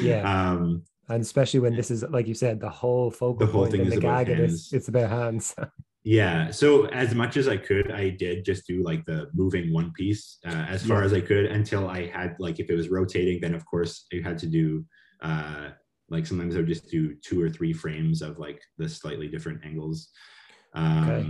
Yeah. 0.01 0.23
um, 0.51 0.83
and 1.07 1.21
especially 1.21 1.61
when 1.61 1.75
this 1.75 1.89
is 1.91 2.03
like 2.09 2.27
you 2.27 2.33
said, 2.33 2.59
the 2.59 2.69
whole 2.69 3.09
focal 3.11 3.45
The 3.45 3.51
whole 3.53 3.67
thing 3.67 3.85
is 3.85 3.93
the 3.93 3.99
about 3.99 4.25
gag 4.25 4.37
hands. 4.37 4.73
it's 4.73 4.89
about 4.89 5.09
hands. 5.09 5.55
yeah. 6.03 6.51
So 6.51 6.87
as 6.87 7.15
much 7.15 7.37
as 7.37 7.47
I 7.47 7.55
could, 7.55 7.91
I 7.91 8.09
did 8.09 8.43
just 8.43 8.67
do 8.67 8.83
like 8.83 9.05
the 9.05 9.29
moving 9.33 9.71
one 9.71 9.93
piece 9.93 10.39
uh, 10.45 10.65
as 10.67 10.85
far 10.85 10.99
Yeah. 10.99 11.05
as 11.05 11.13
I 11.13 11.21
could 11.21 11.45
until 11.45 11.87
I 11.87 12.07
had 12.07 12.35
like 12.39 12.59
if 12.59 12.69
it 12.69 12.75
was 12.75 12.89
rotating, 12.89 13.39
then 13.39 13.53
of 13.55 13.63
course 13.65 14.07
you 14.11 14.23
had 14.23 14.37
to 14.39 14.47
do 14.47 14.83
uh, 15.21 15.69
like 16.09 16.25
sometimes 16.25 16.55
I 16.55 16.59
would 16.59 16.67
just 16.67 16.89
do 16.89 17.15
two 17.15 17.41
or 17.41 17.49
three 17.49 17.73
frames 17.73 18.21
of 18.21 18.37
like 18.39 18.61
the 18.77 18.87
slightly 18.87 19.27
different 19.27 19.61
angles. 19.65 20.09
Um, 20.73 21.03
Okay. 21.09 21.27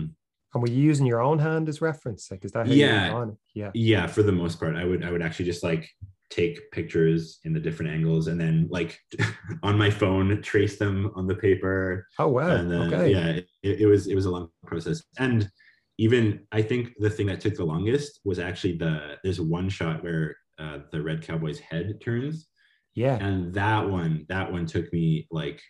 and 0.54 0.62
were 0.64 0.70
you 0.70 0.82
using 0.82 1.06
your 1.06 1.22
own 1.22 1.40
hand 1.40 1.68
as 1.70 1.82
reference? 1.82 2.30
Like, 2.32 2.46
is 2.46 2.52
that 2.54 2.66
how 2.68 2.74
Yeah. 2.74 3.26
Yeah. 3.54 3.72
yeah 3.74 4.08
for 4.08 4.24
the 4.24 4.32
most 4.32 4.60
part 4.60 4.76
i 4.76 4.86
would 4.86 5.04
i 5.04 5.12
would 5.12 5.22
actually 5.22 5.46
just 5.46 5.64
like 5.64 5.90
take 6.30 6.72
pictures 6.72 7.40
in 7.46 7.54
the 7.54 7.60
different 7.60 7.92
angles 7.92 8.28
and 8.28 8.40
then 8.40 8.68
like 8.70 8.98
on 9.64 9.78
my 9.78 9.90
phone 9.90 10.42
trace 10.42 10.78
them 10.78 11.12
on 11.16 11.28
the 11.28 11.36
paper 11.36 12.08
Oh 12.20 12.30
wow. 12.30 12.50
and 12.56 12.70
then 12.72 12.94
okay. 12.94 13.12
yeah 13.12 13.28
it, 13.64 13.82
it 13.82 13.86
was 13.86 14.08
it 14.08 14.16
was 14.16 14.26
a 14.26 14.32
long 14.32 14.50
process 14.66 15.04
and 15.20 15.50
even 15.98 16.46
i 16.52 16.62
think 16.62 16.94
the 17.00 17.10
thing 17.10 17.28
that 17.28 17.40
took 17.42 17.56
the 17.56 17.64
longest 17.64 18.20
was 18.26 18.40
actually 18.40 18.78
the 18.78 19.18
there's 19.24 19.40
one 19.40 19.70
shot 19.70 20.04
where 20.04 20.36
uh, 20.58 20.80
the 20.92 21.02
red 21.02 21.22
cowboy's 21.22 21.60
head 21.60 22.00
turns 22.02 22.48
Yeah. 22.96 23.16
and 23.18 23.54
that 23.56 23.90
one 23.90 24.26
that 24.30 24.52
one 24.52 24.66
took 24.66 24.92
me 24.94 25.28
like 25.30 25.62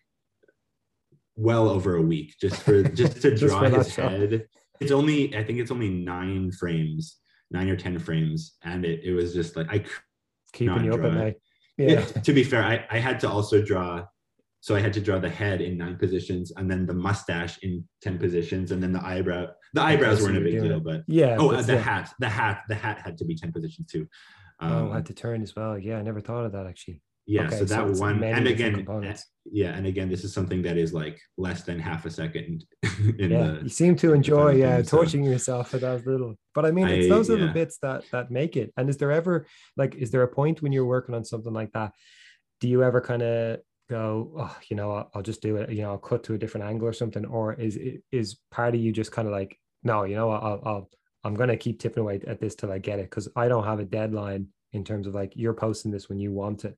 well 1.36 1.70
over 1.70 1.96
a 1.96 2.02
week 2.02 2.36
just 2.40 2.62
for 2.62 2.84
just 3.02 3.22
to 3.24 3.32
Just 3.32 3.44
draw 3.44 3.62
his 3.64 3.92
shot. 3.94 4.12
head 4.12 4.48
it's 4.80 4.92
only 4.92 5.36
i 5.36 5.44
think 5.44 5.60
it's 5.60 5.72
only 5.72 5.90
nine 5.90 6.52
frames 6.52 7.18
nine 7.52 7.70
or 7.70 7.76
ten 7.76 7.98
frames 8.00 8.58
and 8.64 8.86
it, 8.86 9.02
it 9.04 9.14
was 9.14 9.34
just 9.34 9.56
like 9.56 9.68
I 9.72 9.84
Keeping 10.54 10.86
you 10.86 10.94
up 10.94 11.00
draw 11.02 11.10
at 11.10 11.16
it. 11.16 11.18
night. 11.20 11.36
Yeah. 11.78 12.00
it- 12.02 12.24
to 12.28 12.34
be 12.34 12.44
fair 12.44 12.64
I, 12.64 12.86
I 12.90 13.00
had 13.00 13.20
to 13.22 13.30
also 13.30 13.62
draw 13.62 14.06
so 14.62 14.76
i 14.76 14.80
had 14.80 14.94
to 14.94 15.02
draw 15.02 15.20
the 15.20 15.30
head 15.30 15.62
in 15.62 15.78
nine 15.78 15.98
positions 15.98 16.52
and 16.58 16.70
then 16.72 16.86
the 16.86 16.94
mustache 16.94 17.58
in 17.64 17.84
10 18.02 18.18
positions 18.18 18.72
and 18.72 18.82
then 18.82 18.92
the 18.94 19.04
eyebrow 19.06 19.48
the 19.74 19.82
eyebrows 19.82 20.22
weren't 20.22 20.38
a 20.38 20.42
big 20.42 20.54
deal 20.62 20.78
it. 20.78 20.84
but 20.84 21.02
Yeah. 21.08 21.36
oh 21.40 21.50
uh, 21.52 21.58
the 21.58 21.64
still. 21.64 21.78
hat 21.80 22.14
the 22.20 22.30
hat 22.30 22.62
the 22.70 22.76
hat 22.76 23.00
had 23.04 23.18
to 23.18 23.26
be 23.26 23.36
10 23.36 23.52
positions 23.52 23.92
too 23.92 24.08
Oh, 24.62 24.68
Um, 24.88 24.92
had 24.94 25.06
to 25.08 25.14
turn 25.14 25.42
as 25.42 25.54
well. 25.54 25.78
Yeah, 25.78 25.98
I 25.98 26.02
never 26.02 26.22
thought 26.22 26.46
of 26.46 26.54
that 26.54 26.66
actually. 26.66 27.02
Yeah 27.28 27.46
Okay, 27.48 27.58
so 27.60 27.66
so 27.66 27.76
that 27.76 27.88
it's 27.90 28.00
one 28.00 28.24
and 28.24 28.48
again 28.48 28.76
components. 28.76 29.22
Eh, 29.22 29.50
yeah 29.52 29.72
and 29.78 29.86
again 29.88 30.08
this 30.10 30.24
is 30.24 30.32
something 30.34 30.62
that 30.62 30.78
is 30.78 30.94
like 30.94 31.20
less 31.38 31.64
than 31.64 31.80
half 31.80 32.06
a 32.06 32.10
second 32.10 32.64
in 33.18 33.32
yeah, 33.32 33.52
the 33.52 33.60
you 33.64 33.70
seem 33.70 33.96
to 33.96 34.14
enjoy 34.14 34.52
yeah 34.52 34.66
uh, 34.68 34.76
thing, 34.78 34.84
so- 34.86 34.98
torturing 34.98 35.24
yourself 35.24 35.70
for 35.72 35.78
those 35.80 36.06
little. 36.06 36.36
But 36.54 36.66
I 36.66 36.72
mean, 36.72 36.88
it's 36.88 37.08
I- 37.08 37.10
those 37.10 37.30
little 37.30 37.48
yeah. 37.48 37.54
bits 37.54 37.78
that 37.82 38.04
that 38.12 38.32
make 38.32 38.56
it. 38.58 38.72
And 38.78 38.90
is 38.90 38.98
there 38.98 39.12
ever 39.12 39.46
like, 39.76 39.96
is 39.96 40.12
there 40.12 40.24
a 40.24 40.28
point 40.28 40.62
when 40.62 40.72
you're 40.72 40.86
working 40.86 41.16
on 41.16 41.24
something 41.26 41.52
like 41.54 41.72
that? 41.74 41.92
Do 42.62 42.68
you 42.70 42.84
ever 42.84 43.02
kind 43.02 43.22
of 43.22 43.60
go, 43.90 44.32
oh, 44.40 44.58
you 44.70 44.76
know, 44.76 44.92
I'll, 44.92 45.12
I'll 45.14 45.22
just 45.22 45.42
do 45.42 45.58
it. 45.58 45.70
You 45.72 45.82
know, 45.84 45.92
I'll 45.92 45.98
cut 45.98 46.24
to 46.26 46.34
a 46.34 46.38
different 46.38 46.66
angle 46.68 46.88
or 46.88 46.94
something, 46.94 47.26
or 47.26 47.54
is 47.54 47.78
is 48.12 48.38
part 48.52 48.74
of 48.76 48.82
you 48.82 48.92
just 48.92 49.12
kind 49.12 49.28
of 49.28 49.34
like, 49.34 49.58
no, 49.84 50.04
you 50.04 50.16
know, 50.16 50.30
I'll 50.32 50.62
I'll 50.66 50.90
I'm 51.24 51.34
gonna 51.34 51.58
keep 51.58 51.80
tipping 51.80 52.02
away 52.02 52.22
at 52.26 52.40
this 52.40 52.56
till 52.56 52.72
I 52.72 52.78
get 52.80 53.00
it 53.00 53.10
because 53.10 53.28
I 53.36 53.48
don't 53.48 53.66
have 53.66 53.80
a 53.80 53.86
deadline 53.86 54.48
in 54.74 54.84
terms 54.84 55.08
of 55.08 55.16
like 55.16 55.34
you're 55.36 55.54
posting 55.54 55.92
this 55.92 56.08
when 56.10 56.20
you 56.20 56.32
want 56.32 56.66
it. 56.66 56.78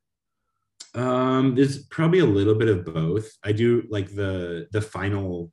Um, 0.96 1.56
there's 1.56 1.86
probably 1.88 2.20
a 2.20 2.26
little 2.26 2.56
bit 2.56 2.70
of 2.70 2.86
both. 2.86 3.30
I 3.44 3.52
do 3.52 3.84
like 3.90 4.14
the 4.16 4.68
the 4.72 4.82
final 4.82 5.52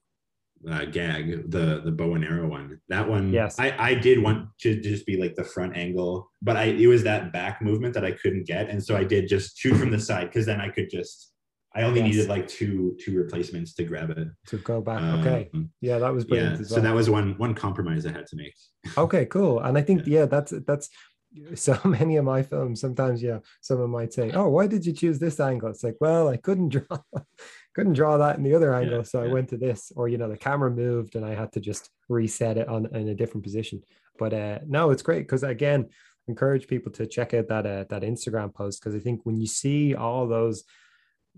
uh, 0.68 0.86
gag, 0.86 1.50
the 1.50 1.82
the 1.84 1.92
bow 1.92 2.14
and 2.14 2.24
arrow 2.24 2.48
one. 2.48 2.80
That 2.88 3.08
one, 3.08 3.32
Yes. 3.32 3.58
I 3.58 3.74
I 3.78 3.94
did 3.94 4.22
want 4.22 4.48
to 4.60 4.80
just 4.80 5.04
be 5.06 5.16
like 5.18 5.34
the 5.34 5.44
front 5.44 5.76
angle, 5.76 6.30
but 6.40 6.56
I 6.56 6.64
it 6.64 6.86
was 6.86 7.02
that 7.04 7.32
back 7.32 7.60
movement 7.60 7.94
that 7.94 8.04
I 8.04 8.12
couldn't 8.12 8.46
get, 8.46 8.70
and 8.70 8.82
so 8.82 8.96
I 8.96 9.04
did 9.04 9.28
just 9.28 9.58
shoot 9.58 9.76
from 9.76 9.90
the 9.90 10.00
side 10.00 10.28
because 10.28 10.46
then 10.46 10.60
I 10.60 10.68
could 10.68 10.88
just. 10.90 11.30
I 11.76 11.82
only 11.82 12.00
Yes. 12.02 12.10
needed 12.14 12.28
like 12.28 12.46
two 12.46 12.96
two 13.04 13.16
replacements 13.16 13.74
to 13.74 13.82
grab 13.84 14.10
it. 14.10 14.28
To 14.46 14.58
go 14.58 14.80
back, 14.80 15.02
okay, 15.18 15.50
Um, 15.52 15.70
yeah, 15.80 15.98
that 15.98 16.14
was 16.14 16.24
brilliant 16.24 16.54
yeah. 16.54 16.60
as 16.60 16.68
So 16.68 16.80
that 16.80 16.94
was 16.94 17.10
one 17.10 17.36
one 17.36 17.52
compromise 17.52 18.06
I 18.06 18.12
had 18.12 18.26
to 18.28 18.36
make. 18.36 18.54
Okay, 18.96 19.26
cool. 19.26 19.58
And 19.58 19.76
I 19.76 19.82
think 19.82 20.02
yeah, 20.06 20.26
that's 20.26 20.54
that's 20.68 20.88
so 21.54 21.78
many 21.84 22.16
of 22.16 22.24
my 22.24 22.42
films. 22.42 22.80
Sometimes 22.80 23.22
yeah, 23.22 23.38
someone 23.60 23.90
might 23.90 24.12
say, 24.12 24.30
"Oh, 24.32 24.48
why 24.48 24.66
did 24.66 24.84
you 24.86 24.92
choose 24.92 25.18
this 25.18 25.40
angle?" 25.40 25.70
It's 25.70 25.84
like, 25.84 25.96
well, 26.00 26.28
I 26.28 26.36
couldn't 26.36 26.70
draw, 26.70 26.98
couldn't 27.74 27.94
draw 27.94 28.16
that 28.18 28.36
in 28.36 28.42
the 28.42 28.54
other 28.54 28.74
angle, 28.74 29.04
so 29.04 29.22
I 29.22 29.28
went 29.28 29.48
to 29.50 29.56
this. 29.56 29.92
Or 29.96 30.08
you 30.08 30.18
know, 30.18 30.28
the 30.28 30.36
camera 30.36 30.70
moved 30.70 31.16
and 31.16 31.24
I 31.24 31.34
had 31.34 31.52
to 31.52 31.60
just 31.60 31.90
reset 32.08 32.58
it 32.58 32.68
on 32.68 32.86
in 32.94 33.08
a 33.08 33.14
different 33.14 33.44
position. 33.44 33.82
But 34.18 34.32
uh, 34.32 34.58
no, 34.66 34.90
it's 34.90 35.02
great 35.02 35.20
because 35.20 35.42
again, 35.42 35.88
encourage 36.28 36.66
people 36.66 36.92
to 36.92 37.06
check 37.06 37.34
out 37.34 37.48
that 37.48 37.66
uh, 37.66 37.84
that 37.88 38.02
Instagram 38.02 38.54
post 38.54 38.80
because 38.80 38.94
I 38.94 39.00
think 39.00 39.20
when 39.24 39.38
you 39.38 39.46
see 39.46 39.94
all 39.94 40.26
those 40.26 40.64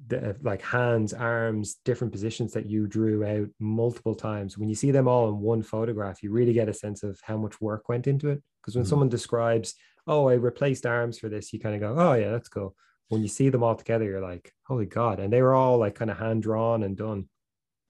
the, 0.09 0.37
like 0.43 0.63
hands, 0.63 1.15
arms, 1.15 1.77
different 1.85 2.13
positions 2.13 2.53
that 2.53 2.67
you 2.67 2.87
drew 2.87 3.25
out 3.25 3.49
multiple 3.59 4.15
times. 4.15 4.59
When 4.59 4.69
you 4.69 4.75
see 4.75 4.91
them 4.91 5.09
all 5.09 5.29
in 5.29 5.41
one 5.41 5.63
photograph, 5.63 6.23
you 6.23 6.31
really 6.31 6.53
get 6.53 6.69
a 6.69 6.75
sense 6.75 7.03
of 7.03 7.19
how 7.23 7.37
much 7.39 7.61
work 7.61 7.89
went 7.89 8.07
into 8.07 8.29
it. 8.29 8.43
Because 8.61 8.77
when 8.77 8.85
Mhm. 8.85 8.89
someone 8.89 9.09
describes, 9.09 9.75
"Oh, 10.07 10.29
I 10.29 10.35
replaced 10.35 10.87
arms 10.87 11.19
for 11.19 11.29
this," 11.29 11.53
you 11.53 11.61
kind 11.61 11.75
of 11.75 11.81
go, 11.81 11.95
"Oh 11.99 12.15
yeah, 12.15 12.31
that's 12.31 12.49
cool." 12.49 12.77
When 13.09 13.23
you 13.23 13.29
see 13.29 13.49
them 13.49 13.63
all 13.63 13.75
together, 13.77 14.05
you're 14.05 14.21
like, 14.21 14.53
"Holy 14.65 14.87
God!" 14.87 15.19
And 15.21 15.33
they 15.33 15.43
were 15.43 15.55
all 15.55 15.79
like 15.79 15.95
kind 15.95 16.11
of 16.11 16.19
hand 16.19 16.43
drawn 16.43 16.83
and 16.83 16.97
done. 16.97 17.29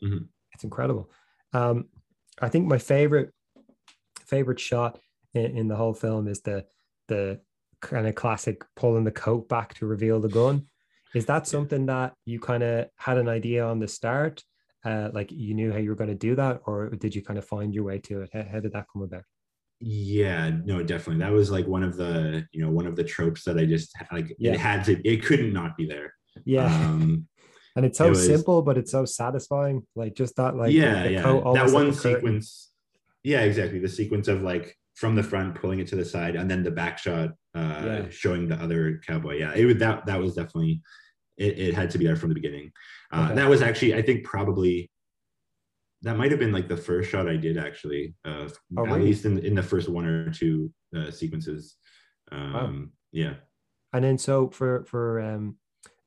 Mhm. 0.03 0.29
It's 0.53 0.65
incredible. 0.65 1.11
Um, 1.53 1.89
I 2.41 2.49
think 2.49 2.67
my 2.67 2.79
favorite 2.79 3.33
favorite 4.21 4.61
shot 4.61 5.01
in, 5.35 5.57
in 5.57 5.69
the 5.69 5.77
whole 5.77 5.95
film 5.95 6.29
is 6.29 6.41
the 6.43 6.67
the 7.09 7.41
kind 7.81 8.07
of 8.07 8.15
classic 8.15 8.65
pulling 8.75 9.05
the 9.05 9.13
coat 9.13 9.49
back 9.49 9.75
to 9.75 9.87
reveal 9.87 10.21
the 10.21 10.29
gun. 10.29 10.67
Is 11.15 11.27
that 11.27 11.47
something 11.47 11.87
that 11.87 12.15
you 12.25 12.41
kind 12.41 12.63
of 12.63 12.87
had 12.97 13.17
an 13.19 13.29
idea 13.29 13.65
on 13.65 13.79
the 13.79 13.89
start? 13.89 14.43
Uh, 14.85 15.11
like 15.13 15.33
you 15.33 15.55
knew 15.55 15.73
how 15.73 15.79
you 15.79 15.89
were 15.89 15.97
going 15.97 16.11
to 16.11 16.15
do 16.15 16.37
that, 16.37 16.61
or 16.67 16.91
did 16.91 17.15
you 17.15 17.23
kind 17.23 17.39
of 17.39 17.45
find 17.45 17.75
your 17.75 17.85
way 17.85 17.99
to 17.99 18.23
it? 18.23 18.31
How, 18.33 18.45
how 18.53 18.61
did 18.61 18.73
that 18.73 18.87
come 18.93 19.03
about? 19.03 19.23
Yeah, 19.81 20.51
no, 20.65 20.83
definitely. 20.83 21.23
That 21.25 21.33
was 21.33 21.51
like 21.51 21.67
one 21.67 21.83
of 21.83 21.97
the, 21.97 22.47
you 22.53 22.63
know, 22.63 22.71
one 22.71 22.87
of 22.87 22.97
the 22.97 23.05
tropes 23.05 23.45
that 23.45 23.59
I 23.59 23.67
just 23.67 23.93
like 24.13 24.35
Yeah. 24.39 24.53
it 24.53 24.61
had 24.61 24.85
to 24.85 25.01
it 25.09 25.25
couldn't 25.25 25.53
not 25.53 25.77
be 25.77 25.87
there. 25.87 26.15
Yeah, 26.45 26.67
Um 26.67 27.27
and 27.77 27.85
it's 27.85 27.99
so 27.99 28.07
it 28.07 28.11
was- 28.11 28.27
simple, 28.27 28.63
but 28.63 28.79
it's 28.79 28.93
so 28.93 29.05
satisfying. 29.05 29.83
Like 29.95 30.15
just 30.15 30.37
that, 30.37 30.57
like 30.57 30.73
yeah, 30.73 31.03
the 31.05 31.11
yeah. 31.13 31.23
that 31.23 31.71
one 31.73 31.93
curtain. 31.93 31.93
sequence. 31.95 32.71
Yeah, 33.23 33.41
exactly. 33.41 33.81
The 33.81 33.89
sequence 33.89 34.29
of 34.29 34.43
like 34.43 34.77
from 34.97 35.15
the 35.15 35.23
front 35.23 35.55
pulling 35.55 35.79
it 35.79 35.87
to 35.89 35.97
the 35.97 36.05
side 36.05 36.35
and 36.37 36.51
then 36.51 36.63
the 36.63 36.71
back 36.71 36.99
shot 36.99 37.31
uh 37.55 37.83
Yeah. 37.87 38.09
showing 38.11 38.49
the 38.49 38.57
other 38.57 39.01
cowboy. 39.07 39.39
Yeah, 39.39 39.53
it 39.55 39.65
was 39.67 39.77
that 39.77 40.07
that 40.07 40.19
was 40.21 40.35
definitely 40.35 40.81
it, 41.37 41.59
it 41.59 41.75
had 41.75 41.91
to 41.91 41.99
be 41.99 42.07
there 42.07 42.17
from 42.17 42.31
the 42.31 42.35
beginning. 42.35 42.73
Uh 43.13 43.25
Okay. 43.27 43.35
that 43.37 43.49
was 43.49 43.63
actually 43.63 43.95
I 43.95 44.03
think 44.03 44.25
probably 44.25 44.91
that 46.03 46.17
might 46.17 46.31
have 46.31 46.41
been 46.41 46.53
like 46.53 46.69
the 46.69 46.77
first 46.77 47.11
shot 47.11 47.29
I 47.29 47.37
did 47.37 47.57
actually, 47.59 48.15
uh 48.25 48.49
Oh, 48.77 48.85
at 48.85 48.93
really? 48.93 49.03
least 49.09 49.25
in 49.27 49.39
in 49.39 49.55
the 49.55 49.63
first 49.63 49.89
one 49.89 50.07
or 50.07 50.31
two 50.33 50.73
uh 50.97 51.11
sequences. 51.11 51.77
Um 52.33 52.93
yeah. 53.13 53.35
And 53.93 54.03
then 54.05 54.19
so 54.19 54.49
for 54.51 54.85
for 54.85 55.21
um 55.21 55.57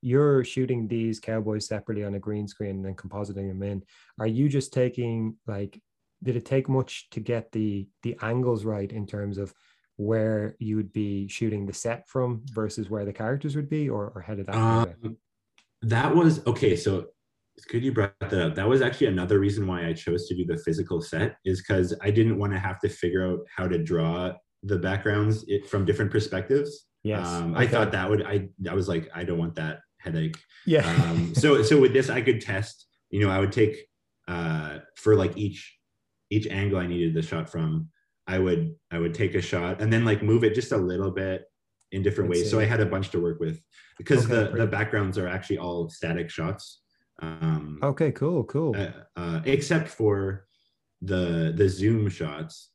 you're 0.01 0.43
shooting 0.45 0.87
these 0.87 1.19
cowboys 1.19 1.67
separately 1.67 2.05
on 2.05 2.15
a 2.15 2.19
green 2.19 2.47
screen 2.47 2.77
and 2.77 2.85
then 2.85 2.95
compositing 2.95 3.49
them 3.49 3.61
in. 3.63 3.83
Are 4.19 4.27
you 4.27 4.47
just 4.47 4.71
taking 4.73 5.35
like 5.45 5.79
did 6.23 6.35
it 6.35 6.45
take 6.45 6.67
much 6.67 7.09
to 7.11 7.19
get 7.19 7.51
the 7.51 7.87
the 8.03 8.17
angles 8.21 8.65
right 8.65 8.91
in 8.91 9.05
terms 9.05 9.37
of 9.37 9.53
where 9.99 10.55
you 10.59 10.77
would 10.77 10.93
be 10.93 11.27
shooting 11.27 11.65
the 11.65 11.73
set 11.73 12.07
from 12.07 12.41
versus 12.53 12.89
where 12.89 13.03
the 13.03 13.11
characters 13.11 13.55
would 13.57 13.69
be 13.69 13.89
or, 13.89 14.13
or 14.15 14.21
how 14.21 14.33
did 14.33 14.45
that? 14.45 14.55
Um, 14.55 15.17
that 15.81 16.15
was 16.15 16.45
okay. 16.47 16.77
So 16.77 17.07
it's 17.57 17.65
good 17.65 17.83
you 17.83 17.91
brought 17.91 18.13
that 18.21 18.33
up. 18.33 18.55
That 18.55 18.67
was 18.67 18.81
actually 18.81 19.07
another 19.07 19.39
reason 19.39 19.67
why 19.67 19.85
I 19.85 19.91
chose 19.91 20.27
to 20.27 20.35
do 20.35 20.45
the 20.45 20.57
physical 20.57 21.01
set 21.01 21.35
is 21.43 21.61
because 21.61 21.93
I 22.01 22.11
didn't 22.11 22.37
want 22.39 22.53
to 22.53 22.59
have 22.59 22.79
to 22.79 22.89
figure 22.89 23.27
out 23.27 23.39
how 23.53 23.67
to 23.67 23.77
draw 23.77 24.31
the 24.63 24.77
backgrounds 24.77 25.43
it, 25.49 25.67
from 25.67 25.83
different 25.83 26.11
perspectives. 26.11 26.85
Yes. 27.03 27.27
Um, 27.27 27.55
I 27.55 27.67
thought 27.67 27.91
that 27.91 28.09
would 28.09 28.25
I 28.25 28.47
I 28.69 28.73
was 28.73 28.87
like 28.87 29.09
I 29.13 29.25
don't 29.25 29.37
want 29.37 29.55
that 29.55 29.79
headache. 29.99 30.37
yeah. 30.65 30.89
Um, 31.03 31.35
so 31.35 31.61
so 31.61 31.79
with 31.79 31.91
this 31.91 32.09
I 32.09 32.21
could 32.21 32.39
test. 32.39 32.85
You 33.09 33.19
know 33.19 33.29
I 33.29 33.39
would 33.39 33.51
take 33.51 33.85
uh, 34.29 34.79
for 34.95 35.15
like 35.15 35.35
each 35.35 35.78
each 36.29 36.47
angle 36.47 36.79
I 36.79 36.87
needed 36.87 37.13
the 37.13 37.21
shot 37.21 37.49
from. 37.49 37.89
I 38.27 38.37
would 38.37 38.75
I 38.91 38.99
would 38.99 39.13
take 39.13 39.35
a 39.35 39.41
shot 39.41 39.81
and 39.81 39.91
then 39.91 40.05
like 40.05 40.21
move 40.21 40.43
it 40.43 40.53
just 40.53 40.71
a 40.71 40.77
little 40.77 41.11
bit 41.11 41.45
in 41.91 42.03
different 42.03 42.29
I 42.29 42.31
ways. 42.31 42.51
So. 42.51 42.59
I 42.59 42.65
had 42.65 42.79
a 42.79 42.85
bunch 42.85 43.09
to 43.11 43.19
work 43.19 43.39
with 43.39 43.59
because 43.97 44.25
Okay, 44.25 44.51
the 44.51 44.57
the 44.57 44.67
backgrounds 44.67 45.17
are 45.17 45.27
actually 45.27 45.57
all 45.57 45.89
static 45.89 46.29
shots. 46.29 46.81
Um, 47.21 47.79
okay, 47.83 48.11
cool, 48.11 48.43
cool. 48.45 48.75
uh, 48.75 48.91
uh, 49.15 49.41
except 49.45 49.87
for 49.89 50.45
the 51.01 51.53
the 51.55 51.67
zoom 51.67 52.09
shots. 52.09 52.71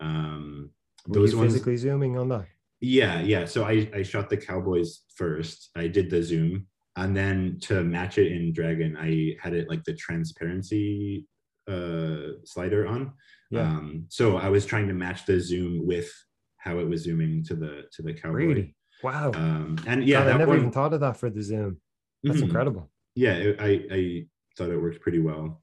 Um, 0.00 0.70
Were 1.06 1.20
those 1.20 1.32
you 1.32 1.38
ones, 1.38 1.52
physically 1.52 1.76
zooming 1.76 2.18
on 2.18 2.28
that? 2.30 2.46
yeah, 2.80 3.20
yeah. 3.20 3.44
So 3.44 3.64
I 3.64 3.88
I 3.94 4.02
shot 4.02 4.30
the 4.30 4.36
cowboys 4.36 5.02
first. 5.14 5.70
I 5.76 5.88
did 5.88 6.10
the 6.10 6.22
zoom, 6.22 6.66
and 6.96 7.16
then 7.16 7.58
to 7.62 7.84
match 7.84 8.18
it 8.18 8.32
in 8.32 8.52
Dragon, 8.52 8.96
I 8.98 9.36
had 9.40 9.52
it 9.54 9.68
like 9.68 9.84
the 9.84 9.94
transparency 9.94 11.26
uh, 11.68 12.38
slider 12.44 12.86
on. 12.86 13.12
Yeah. 13.50 13.62
Um, 13.62 14.06
so 14.08 14.36
I 14.36 14.48
was 14.48 14.66
trying 14.66 14.88
to 14.88 14.94
match 14.94 15.26
the 15.26 15.40
zoom 15.40 15.86
with 15.86 16.10
how 16.58 16.78
it 16.78 16.88
was 16.88 17.02
zooming 17.02 17.44
to 17.44 17.54
the 17.54 17.84
to 17.92 18.02
the 18.02 18.12
cowboy. 18.14 18.34
Really? 18.46 18.76
Wow. 19.02 19.32
Um, 19.34 19.76
and 19.86 20.04
yeah, 20.06 20.24
God, 20.24 20.34
I 20.34 20.38
never 20.38 20.50
one, 20.52 20.58
even 20.58 20.70
thought 20.72 20.94
of 20.94 21.00
that 21.00 21.16
for 21.16 21.30
the 21.30 21.42
Zoom. 21.42 21.80
That's 22.24 22.38
Mhm. 22.40 22.44
incredible. 22.44 22.90
Yeah, 23.14 23.34
it- 23.34 23.60
I 23.60 23.70
I 23.90 24.26
thought 24.56 24.70
it 24.70 24.80
worked 24.80 25.00
pretty 25.00 25.18
well. 25.20 25.62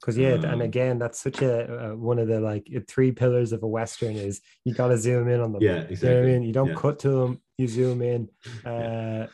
Because 0.00 0.16
yeah, 0.18 0.34
and 0.34 0.44
Um, 0.44 0.60
again, 0.60 0.98
that's 0.98 1.18
such 1.18 1.40
a 1.42 1.92
uh, 1.92 1.96
one 1.96 2.18
of 2.18 2.28
the 2.28 2.40
like 2.40 2.68
three 2.88 3.10
pillars 3.12 3.52
of 3.52 3.62
a 3.62 3.66
western 3.66 4.16
is 4.16 4.40
you 4.64 4.74
got 4.74 4.88
to 4.88 4.98
zoom 4.98 5.28
in 5.28 5.40
on 5.40 5.52
them. 5.52 5.62
Yeah, 5.62 5.76
You 5.76 5.80
know 5.82 5.86
exactly. 5.90 6.18
I 6.18 6.22
mean? 6.38 6.42
You 6.42 6.52
don't 6.52 6.68
Yeah. 6.68 6.74
cut 6.74 6.98
to 7.00 7.10
them, 7.10 7.40
you 7.58 7.66
zoom 7.68 8.02
in. 8.02 8.28
Uh, 8.64 9.26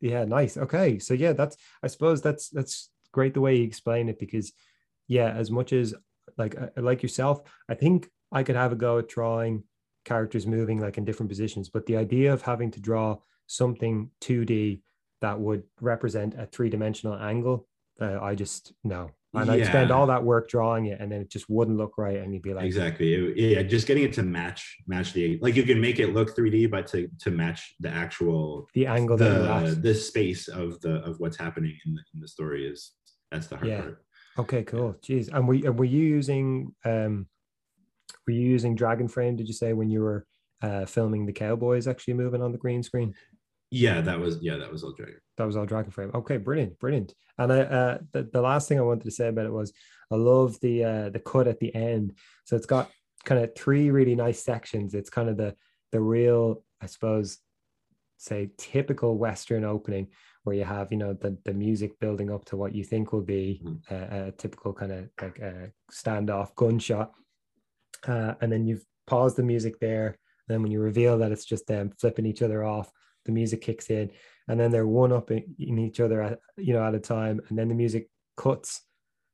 yeah, 0.00 0.24
nice. 0.24 0.56
Okay, 0.56 0.98
so 0.98 1.14
yeah, 1.14 1.32
that's 1.34 1.56
I 1.82 1.86
suppose 1.86 2.20
that's 2.20 2.48
that's 2.50 2.90
great 3.12 3.34
the 3.34 3.40
way 3.40 3.56
you 3.56 3.64
explain 3.64 4.08
it 4.08 4.18
because 4.18 4.52
yeah, 5.12 5.30
as 5.42 5.50
much 5.50 5.72
as 5.72 5.94
like 6.38 6.54
uh, 6.58 6.68
like 6.76 7.02
yourself, 7.02 7.42
I 7.68 7.74
think 7.74 8.08
I 8.32 8.42
could 8.42 8.56
have 8.56 8.72
a 8.72 8.76
go 8.76 8.98
at 8.98 9.08
drawing 9.08 9.64
characters 10.04 10.46
moving 10.46 10.80
like 10.80 10.96
in 10.98 11.04
different 11.04 11.28
positions, 11.30 11.68
but 11.68 11.86
the 11.86 11.96
idea 11.96 12.32
of 12.32 12.42
having 12.42 12.70
to 12.72 12.80
draw 12.80 13.18
something 13.46 14.10
2D 14.22 14.80
that 15.20 15.38
would 15.38 15.62
represent 15.80 16.34
a 16.38 16.46
three 16.46 16.70
dimensional 16.70 17.16
angle, 17.16 17.68
uh, 18.00 18.18
I 18.20 18.34
just 18.34 18.72
no. 18.82 19.10
And 19.34 19.50
I'd 19.50 19.64
spend 19.64 19.90
all 19.90 20.06
that 20.08 20.22
work 20.22 20.46
drawing 20.50 20.84
it, 20.86 21.00
and 21.00 21.10
then 21.10 21.22
it 21.22 21.30
just 21.30 21.48
wouldn't 21.48 21.78
look 21.78 21.96
right, 21.96 22.18
and 22.18 22.34
you'd 22.34 22.42
be 22.42 22.52
like, 22.52 22.66
exactly. 22.66 23.14
It- 23.14 23.36
yeah, 23.38 23.62
just 23.62 23.86
getting 23.86 24.04
it 24.04 24.12
to 24.14 24.22
match 24.22 24.62
match 24.86 25.12
the 25.14 25.38
like 25.40 25.56
you 25.56 25.62
can 25.70 25.80
make 25.80 25.98
it 26.00 26.12
look 26.12 26.36
3D, 26.36 26.70
but 26.70 26.86
to 26.92 27.08
to 27.24 27.30
match 27.30 27.74
the 27.80 27.88
actual 27.88 28.68
the 28.74 28.86
angle 28.86 29.16
the 29.16 29.78
the 29.80 29.94
space 29.94 30.48
of 30.48 30.80
the 30.84 30.94
of 31.08 31.18
what's 31.20 31.38
happening 31.38 31.74
in 31.86 31.94
the 31.94 32.02
in 32.14 32.20
the 32.20 32.28
story 32.28 32.66
is 32.72 32.92
that's 33.30 33.46
the 33.46 33.56
hard 33.56 33.68
Yeah. 33.70 33.80
part. 33.82 34.04
Okay, 34.38 34.62
cool. 34.62 34.94
Jeez. 35.02 35.28
And 35.32 35.46
were, 35.46 35.54
and 35.54 35.78
were 35.78 35.84
you 35.84 36.02
using 36.02 36.74
um 36.84 37.26
were 38.26 38.32
you 38.32 38.48
using 38.48 38.76
Dragonframe, 38.76 39.36
did 39.36 39.48
you 39.48 39.54
say, 39.54 39.72
when 39.72 39.90
you 39.90 40.00
were 40.00 40.26
uh 40.62 40.86
filming 40.86 41.26
the 41.26 41.32
cowboys 41.32 41.88
actually 41.88 42.14
moving 42.14 42.42
on 42.42 42.52
the 42.52 42.58
green 42.58 42.82
screen? 42.82 43.14
Yeah, 43.70 44.00
that 44.02 44.20
was 44.20 44.38
yeah, 44.42 44.56
that 44.56 44.70
was 44.70 44.84
all 44.84 44.92
dragon. 44.92 45.20
That 45.38 45.46
was 45.46 45.56
all 45.56 45.66
Dragonframe. 45.66 46.14
Okay, 46.14 46.36
brilliant, 46.36 46.78
brilliant. 46.78 47.14
And 47.38 47.52
I 47.52 47.60
uh 47.60 47.98
the, 48.12 48.28
the 48.32 48.40
last 48.42 48.68
thing 48.68 48.78
I 48.78 48.82
wanted 48.82 49.04
to 49.04 49.10
say 49.10 49.28
about 49.28 49.46
it 49.46 49.52
was 49.52 49.72
I 50.10 50.16
love 50.16 50.58
the 50.60 50.84
uh 50.84 51.10
the 51.10 51.20
cut 51.20 51.48
at 51.48 51.58
the 51.58 51.74
end. 51.74 52.14
So 52.44 52.56
it's 52.56 52.66
got 52.66 52.90
kind 53.24 53.42
of 53.42 53.54
three 53.54 53.90
really 53.90 54.14
nice 54.14 54.42
sections. 54.42 54.94
It's 54.94 55.10
kind 55.10 55.28
of 55.28 55.36
the 55.36 55.54
the 55.90 56.00
real, 56.00 56.64
I 56.80 56.86
suppose, 56.86 57.38
say 58.18 58.50
typical 58.56 59.16
Western 59.16 59.64
opening 59.64 60.08
where 60.44 60.56
you 60.56 60.64
have, 60.64 60.90
you 60.90 60.98
know, 60.98 61.12
the 61.14 61.38
the 61.44 61.54
music 61.54 61.98
building 62.00 62.30
up 62.30 62.44
to 62.46 62.56
what 62.56 62.74
you 62.74 62.84
think 62.84 63.12
will 63.12 63.22
be 63.22 63.62
Mhm. 63.64 63.90
a, 63.90 64.26
a 64.28 64.32
typical 64.32 64.72
kind 64.72 64.92
of 64.92 65.08
like 65.20 65.38
a 65.38 65.72
standoff 65.90 66.54
gunshot. 66.56 67.12
Uh, 68.06 68.34
and 68.40 68.50
then 68.50 68.64
you've 68.66 68.84
paused 69.06 69.36
the 69.36 69.42
music 69.42 69.78
there. 69.78 70.06
And 70.08 70.48
then 70.48 70.62
when 70.62 70.72
you 70.72 70.80
reveal 70.80 71.18
that 71.18 71.32
it's 71.32 71.44
just 71.44 71.66
them 71.66 71.90
flipping 72.00 72.26
each 72.26 72.42
other 72.42 72.64
off, 72.64 72.90
the 73.24 73.32
music 73.32 73.60
kicks 73.60 73.88
in, 73.90 74.10
and 74.48 74.58
then 74.58 74.72
they're 74.72 74.86
one 74.86 75.12
up 75.12 75.30
in, 75.30 75.54
in 75.60 75.78
each 75.78 76.00
other 76.00 76.20
at 76.20 76.40
you 76.56 76.72
know 76.72 76.84
at 76.84 76.94
a 76.94 77.00
time, 77.00 77.40
and 77.48 77.56
then 77.58 77.68
the 77.68 77.74
music 77.74 78.08
cuts, 78.36 78.82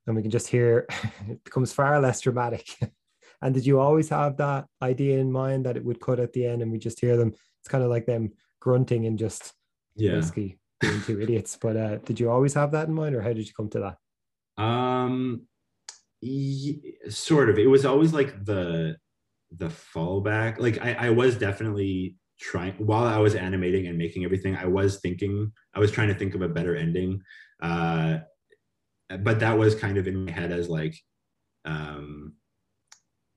and 0.06 0.14
we 0.14 0.20
can 0.22 0.30
just 0.30 0.48
hear 0.48 0.86
it 1.28 1.42
becomes 1.44 1.72
far 1.72 1.98
less 2.00 2.20
dramatic. 2.20 2.68
and 3.42 3.54
did 3.54 3.64
you 3.64 3.80
always 3.80 4.10
have 4.10 4.36
that 4.36 4.66
idea 4.82 5.18
in 5.18 5.32
mind 5.32 5.64
that 5.64 5.76
it 5.78 5.84
would 5.84 6.00
cut 6.00 6.20
at 6.20 6.34
the 6.34 6.44
end, 6.44 6.60
and 6.60 6.70
we 6.70 6.78
just 6.78 7.00
hear 7.00 7.16
them? 7.16 7.32
It's 7.60 7.68
kind 7.68 7.82
of 7.82 7.88
like 7.88 8.04
them 8.04 8.32
grunting 8.60 9.06
and 9.06 9.18
just 9.18 9.54
Yeah. 9.96 10.12
basically 10.16 10.58
being 10.80 11.02
two 11.02 11.20
idiots. 11.20 11.58
But 11.60 11.76
uh, 11.76 11.96
did 11.98 12.20
you 12.20 12.30
always 12.30 12.54
have 12.54 12.72
that 12.72 12.88
in 12.88 12.94
mind, 12.94 13.14
or 13.14 13.22
how 13.22 13.32
did 13.32 13.46
you 13.46 13.52
come 13.56 13.68
to 13.70 13.96
that? 14.58 14.62
Um, 14.62 15.46
sort 17.08 17.50
of. 17.50 17.58
It 17.58 17.66
was 17.66 17.84
always 17.84 18.12
like 18.12 18.44
the 18.44 18.96
the 19.52 19.68
fallback. 19.68 20.58
Like 20.58 20.80
I, 20.80 21.08
I 21.08 21.10
was 21.10 21.36
definitely 21.36 22.16
trying 22.40 22.74
while 22.74 23.04
I 23.04 23.18
was 23.18 23.34
animating 23.34 23.86
and 23.86 23.98
making 23.98 24.24
everything. 24.24 24.56
I 24.56 24.66
was 24.66 25.00
thinking. 25.00 25.52
I 25.74 25.80
was 25.80 25.90
trying 25.90 26.08
to 26.08 26.14
think 26.14 26.34
of 26.34 26.42
a 26.42 26.48
better 26.48 26.76
ending. 26.76 27.22
Uh, 27.60 28.18
but 29.20 29.40
that 29.40 29.56
was 29.56 29.74
kind 29.74 29.96
of 29.96 30.06
in 30.06 30.26
my 30.26 30.30
head 30.30 30.52
as 30.52 30.68
like, 30.68 30.94
um, 31.64 32.34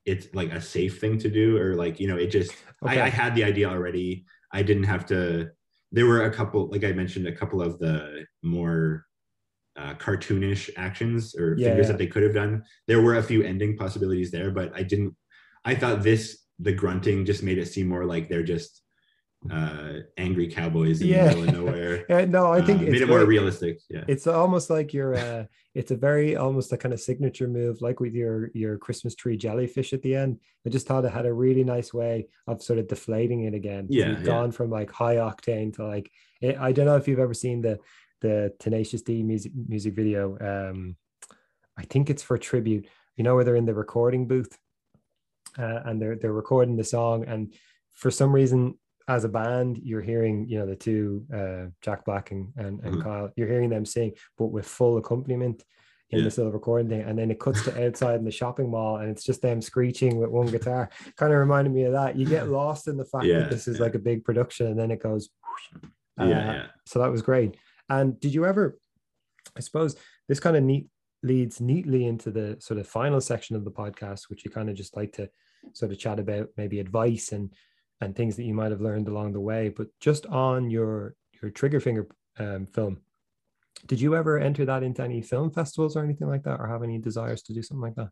it's 0.04 0.28
like 0.34 0.52
a 0.52 0.60
safe 0.60 1.00
thing 1.00 1.18
to 1.18 1.30
do, 1.30 1.56
or 1.56 1.74
like 1.74 2.00
you 2.00 2.08
know, 2.08 2.16
it 2.16 2.28
just. 2.28 2.52
Okay. 2.84 3.00
I, 3.00 3.06
I 3.06 3.08
had 3.08 3.34
the 3.34 3.44
idea 3.44 3.68
already. 3.68 4.24
I 4.52 4.62
didn't 4.62 4.84
have 4.84 5.06
to. 5.06 5.50
There 5.92 6.06
were 6.06 6.24
a 6.24 6.32
couple, 6.32 6.68
like 6.70 6.84
I 6.84 6.92
mentioned, 6.92 7.26
a 7.26 7.36
couple 7.36 7.60
of 7.62 7.78
the 7.78 8.24
more 8.42 9.04
uh, 9.76 9.94
cartoonish 9.94 10.70
actions 10.76 11.34
or 11.34 11.56
Yeah, 11.56 11.68
figures 11.68 11.86
yeah. 11.86 11.92
that 11.92 11.98
they 11.98 12.06
could 12.06 12.22
have 12.22 12.34
done. 12.34 12.64
There 12.88 13.02
were 13.02 13.16
a 13.16 13.22
few 13.22 13.42
ending 13.42 13.76
possibilities 13.76 14.30
there, 14.30 14.50
but 14.50 14.72
I 14.74 14.82
didn't. 14.82 15.14
I 15.64 15.74
thought 15.74 16.02
this 16.02 16.38
the 16.58 16.72
grunting 16.72 17.24
just 17.24 17.42
made 17.42 17.58
it 17.58 17.66
seem 17.66 17.88
more 17.88 18.04
like 18.04 18.28
they're 18.28 18.42
just 18.42 18.82
uh, 19.50 19.94
angry 20.16 20.46
cowboys 20.46 21.00
in 21.00 21.08
Yeah. 21.08 21.28
the 21.28 21.40
middle 21.40 21.48
of 21.48 21.54
nowhere. 21.54 22.04
Yeah, 22.08 22.24
no, 22.26 22.52
I 22.52 22.62
think 22.62 22.80
Uh, 22.80 22.84
it's 22.84 22.92
made 22.92 23.02
it 23.02 23.08
more 23.08 23.18
very- 23.18 23.28
realistic. 23.28 23.80
Yeah. 23.90 24.04
it's 24.08 24.26
almost 24.26 24.70
like 24.70 24.92
you're 24.94 25.14
uh 25.16 25.44
it's 25.74 25.90
a 25.90 25.96
very 25.96 26.36
almost 26.36 26.72
a 26.72 26.76
kind 26.76 26.92
of 26.92 27.00
signature 27.00 27.48
move 27.48 27.80
like 27.80 27.98
with 27.98 28.14
your 28.14 28.50
your 28.54 28.76
christmas 28.78 29.14
tree 29.14 29.36
jellyfish 29.38 29.92
at 29.94 30.02
the 30.02 30.14
end 30.14 30.38
i 30.66 30.68
just 30.68 30.86
thought 30.86 31.04
it 31.04 31.10
had 31.12 31.24
a 31.26 31.32
really 31.32 31.64
nice 31.64 31.94
way 31.94 32.26
of 32.46 32.62
sort 32.62 32.78
of 32.78 32.86
deflating 32.88 33.44
it 33.44 33.54
again 33.54 33.86
Yeah, 33.88 34.08
You've 34.10 34.18
yeah. 34.20 34.24
gone 34.26 34.52
from 34.52 34.68
like 34.70 34.90
high 34.90 35.16
octane 35.16 35.72
to 35.76 35.86
like 35.86 36.10
it, 36.42 36.56
i 36.58 36.72
don't 36.72 36.84
know 36.86 36.96
if 36.96 37.08
you've 37.08 37.18
ever 37.26 37.34
seen 37.34 37.62
the 37.62 37.78
the 38.20 38.52
tenacious 38.58 39.02
d 39.02 39.22
music 39.22 39.52
music 39.74 39.94
video 39.94 40.22
um 40.50 40.96
i 41.78 41.82
think 41.84 42.10
it's 42.10 42.22
for 42.22 42.36
tribute 42.36 42.86
you 43.16 43.24
know 43.24 43.34
where 43.34 43.44
they're 43.44 43.56
in 43.56 43.66
the 43.66 43.74
recording 43.74 44.26
booth 44.28 44.56
uh, 45.58 45.80
and 45.86 46.00
they're 46.00 46.16
they're 46.16 46.32
recording 46.32 46.76
the 46.76 46.84
song 46.84 47.24
and 47.24 47.54
for 47.92 48.10
some 48.10 48.32
reason 48.32 48.74
as 49.08 49.24
a 49.24 49.28
band 49.28 49.78
you're 49.82 50.00
hearing 50.02 50.46
you 50.48 50.58
know 50.58 50.66
the 50.66 50.76
two 50.76 51.24
uh 51.34 51.66
jack 51.80 52.04
black 52.04 52.30
and 52.30 52.48
and, 52.56 52.80
and 52.84 52.96
Mhm. 52.96 53.02
kyle 53.02 53.30
you're 53.36 53.48
hearing 53.48 53.70
them 53.70 53.84
sing 53.84 54.12
but 54.38 54.46
with 54.46 54.66
full 54.66 54.96
accompaniment 54.98 55.64
in 56.10 56.18
Yeah. 56.18 56.24
this 56.24 56.36
little 56.38 56.52
recording 56.52 56.88
thing 56.88 57.00
and 57.02 57.18
then 57.18 57.30
it 57.30 57.40
cuts 57.40 57.64
to 57.64 57.86
outside 57.86 58.16
in 58.16 58.24
the 58.24 58.30
shopping 58.30 58.70
mall 58.70 58.98
and 58.98 59.10
it's 59.10 59.24
just 59.24 59.42
them 59.42 59.60
screeching 59.62 60.18
with 60.18 60.30
one 60.30 60.46
guitar 60.46 60.88
kind 61.16 61.32
of 61.32 61.38
reminded 61.38 61.72
me 61.72 61.84
of 61.84 61.92
that 61.92 62.16
you 62.16 62.26
get 62.26 62.48
lost 62.48 62.86
in 62.86 62.96
the 62.96 63.04
fact 63.04 63.24
Yeah, 63.24 63.40
that 63.40 63.50
this 63.50 63.66
is 63.66 63.78
yeah. 63.78 63.82
like 63.84 63.94
a 63.94 63.98
big 63.98 64.22
production 64.24 64.66
and 64.68 64.78
then 64.78 64.90
it 64.90 65.00
goes 65.02 65.30
Uh, 66.20 66.26
yeah. 66.26 66.66
so 66.86 66.98
that 66.98 67.10
was 67.10 67.22
great 67.22 67.56
and 67.88 68.20
did 68.20 68.34
you 68.34 68.44
ever 68.44 68.78
i 69.56 69.60
suppose 69.60 69.96
this 70.28 70.38
kind 70.40 70.56
of 70.56 70.62
neat 70.62 70.86
leads 71.24 71.60
neatly 71.60 72.04
into 72.06 72.30
the 72.30 72.56
sort 72.60 72.78
of 72.80 72.86
final 72.86 73.20
section 73.20 73.56
of 73.56 73.64
the 73.64 73.70
podcast 73.70 74.28
which 74.28 74.44
you 74.44 74.50
kind 74.50 74.68
of 74.68 74.74
just 74.76 74.96
like 74.96 75.12
to 75.12 75.28
sort 75.72 75.90
of 75.92 75.98
chat 75.98 76.18
about 76.18 76.48
maybe 76.56 76.80
advice 76.80 77.32
and 77.32 77.52
and 78.02 78.14
things 78.14 78.36
that 78.36 78.44
you 78.44 78.54
might 78.54 78.70
have 78.70 78.80
learned 78.80 79.08
along 79.08 79.32
the 79.32 79.40
way 79.40 79.68
but 79.68 79.86
just 80.00 80.26
on 80.26 80.70
your 80.70 81.14
your 81.40 81.50
trigger 81.50 81.80
finger 81.80 82.06
um, 82.38 82.66
film 82.66 83.00
did 83.86 84.00
you 84.00 84.14
ever 84.14 84.38
enter 84.38 84.64
that 84.64 84.82
into 84.82 85.02
any 85.02 85.22
film 85.22 85.50
festivals 85.50 85.96
or 85.96 86.04
anything 86.04 86.28
like 86.28 86.42
that 86.42 86.60
or 86.60 86.66
have 86.68 86.82
any 86.82 86.98
desires 86.98 87.42
to 87.42 87.54
do 87.54 87.62
something 87.62 87.82
like 87.82 87.94
that 87.94 88.10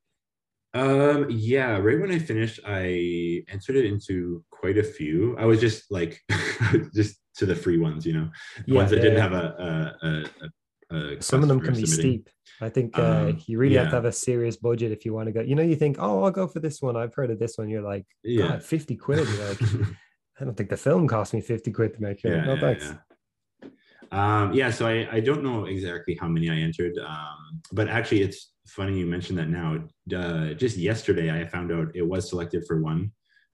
Um, 0.72 1.26
yeah, 1.28 1.78
right 1.78 2.01
when 2.01 2.12
I 2.12 2.20
finished, 2.20 2.61
I 2.64 3.43
entered 3.49 3.74
it 3.74 3.86
into 3.86 4.45
quite 4.51 4.78
a 4.78 4.84
few. 4.84 5.36
I 5.36 5.45
was 5.45 5.59
just 5.61 5.91
like, 5.91 6.20
just 6.95 7.18
to 7.38 7.47
the 7.47 7.57
free 7.57 7.78
ones, 7.78 8.07
you 8.07 8.12
know, 8.12 8.30
the 8.66 8.74
ones 8.74 8.91
that 8.91 8.97
yeah, 8.99 9.03
didn't 9.03 9.18
yeah. 9.18 9.28
have 9.28 9.32
a, 9.32 9.47
a, 10.03 10.09
a, 10.09 10.49
a 10.91 11.22
some 11.22 11.43
of 11.43 11.49
them 11.49 11.61
can 11.61 11.74
be 11.74 11.86
submitting. 11.86 12.22
steep 12.22 12.30
i 12.61 12.68
think 12.68 12.99
uh, 12.99 13.03
Um, 13.28 13.38
you 13.47 13.59
really 13.59 13.76
have 13.76 13.88
to 13.91 13.95
have 13.97 14.05
a 14.05 14.12
serious 14.12 14.57
budget 14.57 14.91
if 14.93 15.05
you 15.05 15.12
want 15.14 15.26
to 15.28 15.32
go 15.32 15.41
you 15.41 15.55
know 15.55 15.62
you 15.62 15.76
think 15.76 15.97
oh 15.99 16.22
i'll 16.24 16.30
go 16.30 16.47
for 16.47 16.61
this 16.61 16.80
one 16.82 16.97
i've 16.97 17.14
heard 17.14 17.30
of 17.30 17.38
this 17.38 17.57
one 17.59 17.68
you're 17.68 17.82
like 17.95 18.07
Yeah. 18.24 18.59
50 18.59 18.97
quid 18.97 19.26
like 19.49 19.61
I 20.41 20.45
don't 20.45 20.57
think 20.57 20.70
the 20.70 20.76
film 20.76 21.07
cost 21.07 21.34
me 21.34 21.43
50 21.43 21.70
quid 21.70 21.93
to 21.95 22.01
make. 22.01 22.22
You're 22.22 22.34
like, 22.38 22.47
yeah, 22.47 22.55
no, 22.55 22.55
yeah, 22.55 22.61
thanks. 22.61 22.84
yeah. 23.62 24.41
Um, 24.43 24.55
yeah, 24.55 24.70
so 24.70 24.86
I, 24.86 25.07
I 25.16 25.20
don't 25.20 25.45
know 25.45 25.66
exactly 25.66 26.14
how 26.18 26.28
many 26.28 26.49
I 26.49 26.55
entered, 26.57 26.97
um, 26.99 27.61
but 27.72 27.88
actually, 27.88 28.22
it's 28.22 28.51
funny 28.66 28.99
you 28.99 29.05
mentioned 29.05 29.38
that 29.38 29.51
now. 29.51 29.84
Uh, 30.16 30.55
just 30.55 30.78
yesterday, 30.78 31.30
I 31.30 31.47
found 31.47 31.70
out 31.70 31.95
it 31.95 32.07
was 32.12 32.30
selected 32.30 32.64
for 32.66 32.80
one 32.80 33.12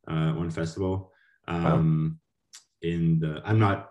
uh, 0.09 0.30
one 0.34 0.49
festival. 0.51 1.12
Um, 1.49 2.20
In 2.82 3.18
the, 3.18 3.43
I'm 3.45 3.59
not, 3.59 3.89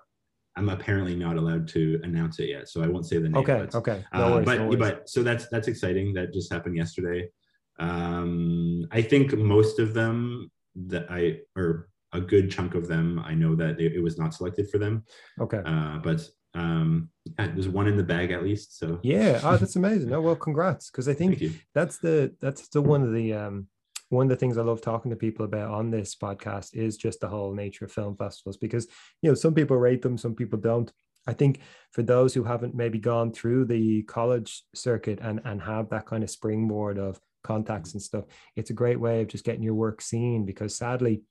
I'm 0.58 0.70
apparently 0.70 1.16
not 1.16 1.36
allowed 1.38 1.68
to 1.70 2.00
announce 2.04 2.40
it 2.40 2.50
yet, 2.50 2.70
so 2.70 2.82
I 2.82 2.88
won't 2.88 3.06
say 3.06 3.18
the 3.18 3.30
name. 3.30 3.38
Okay, 3.38 3.66
but, 3.66 3.76
okay. 3.76 4.04
No 4.14 4.38
uh, 4.38 4.42
but 4.42 4.58
no 4.58 4.68
worries. 4.68 4.80
but 4.80 5.10
so 5.10 5.24
that's 5.24 5.48
that's 5.50 5.68
exciting. 5.68 6.14
That 6.14 6.34
just 6.34 6.52
happened 6.52 6.78
yesterday. 6.78 7.30
Um, 7.78 8.88
I 8.92 9.02
think 9.02 9.34
most 9.34 9.80
of 9.80 9.94
them 9.94 10.50
that 10.88 11.08
I 11.10 11.40
or 11.58 11.90
a 12.14 12.22
good 12.22 12.50
chunk 12.50 12.76
of 12.76 12.88
them, 12.88 13.20
I 13.20 13.34
know 13.34 13.56
that 13.56 13.80
it, 13.80 13.94
it 13.94 14.00
was 14.02 14.18
not 14.18 14.34
selected 14.34 14.70
for 14.70 14.78
them. 14.78 15.04
okay. 15.40 15.62
Uh, 15.66 16.00
but 16.00 16.26
um, 16.54 17.10
yeah, 17.38 17.48
there's 17.48 17.68
one 17.68 17.88
in 17.88 17.98
the 17.98 18.04
bag 18.04 18.32
at 18.32 18.44
least. 18.44 18.80
So 18.80 19.00
Yeah, 19.04 19.42
oh, 19.44 19.58
that's 19.58 19.76
amazing. 19.76 20.10
No, 20.10 20.22
well, 20.22 20.36
congrats. 20.36 20.90
Because 20.90 21.10
I 21.10 21.14
think 21.14 21.44
that's 21.74 21.98
the 21.98 22.34
that's 22.42 22.64
still 22.64 22.84
one 22.84 23.04
of 23.04 23.14
the 23.14 23.34
um 23.34 23.68
one 24.10 24.26
of 24.26 24.30
the 24.30 24.36
things 24.36 24.58
I 24.58 24.62
love 24.62 24.82
talking 24.82 25.10
to 25.12 25.18
people 25.18 25.46
about 25.46 25.72
on 25.72 25.90
this 25.90 26.16
podcast 26.16 26.76
is 26.76 26.98
just 26.98 27.20
the 27.20 27.28
whole 27.28 27.54
nature 27.54 27.86
of 27.86 27.92
film 27.92 28.16
festivals 28.16 28.58
because 28.58 28.88
you 29.22 29.30
know 29.30 29.36
some 29.36 29.54
people 29.54 29.78
rate 29.78 30.02
them, 30.02 30.18
some 30.18 30.36
people 30.36 30.60
don't. 30.60 30.92
I 31.28 31.34
think 31.34 31.62
for 31.92 32.04
those 32.04 32.34
who 32.34 32.44
haven't 32.44 32.76
maybe 32.76 33.00
gone 33.00 33.32
through 33.32 33.66
the 33.66 34.04
college 34.04 34.64
circuit 34.76 35.20
and 35.22 35.42
and 35.44 35.62
have 35.62 35.90
that 35.90 36.06
kind 36.06 36.24
of 36.24 36.30
springboard 36.30 37.00
of 37.00 37.20
contacts 37.44 37.94
and 37.94 38.02
stuff, 38.02 38.26
it's 38.56 38.70
a 38.70 38.74
great 38.74 39.00
way 39.00 39.22
of 39.22 39.28
just 39.28 39.44
getting 39.46 39.64
your 39.64 39.74
work 39.74 40.02
seen 40.02 40.46
because 40.46 40.76
sadly, 40.76 41.24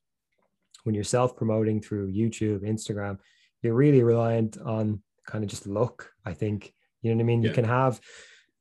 when 0.82 0.94
you're 0.94 1.04
self 1.04 1.36
promoting 1.36 1.80
through 1.80 2.12
YouTube, 2.12 2.62
Instagram, 2.62 3.18
you're 3.62 3.74
really 3.74 4.02
reliant 4.02 4.58
on 4.58 5.00
kind 5.26 5.44
of 5.44 5.50
just 5.50 5.66
luck. 5.66 6.10
I 6.24 6.32
think 6.34 6.74
you 7.02 7.10
know 7.10 7.16
what 7.16 7.22
I 7.22 7.26
mean. 7.26 7.42
Yeah. 7.42 7.50
You 7.50 7.54
can 7.54 7.64
have 7.64 8.00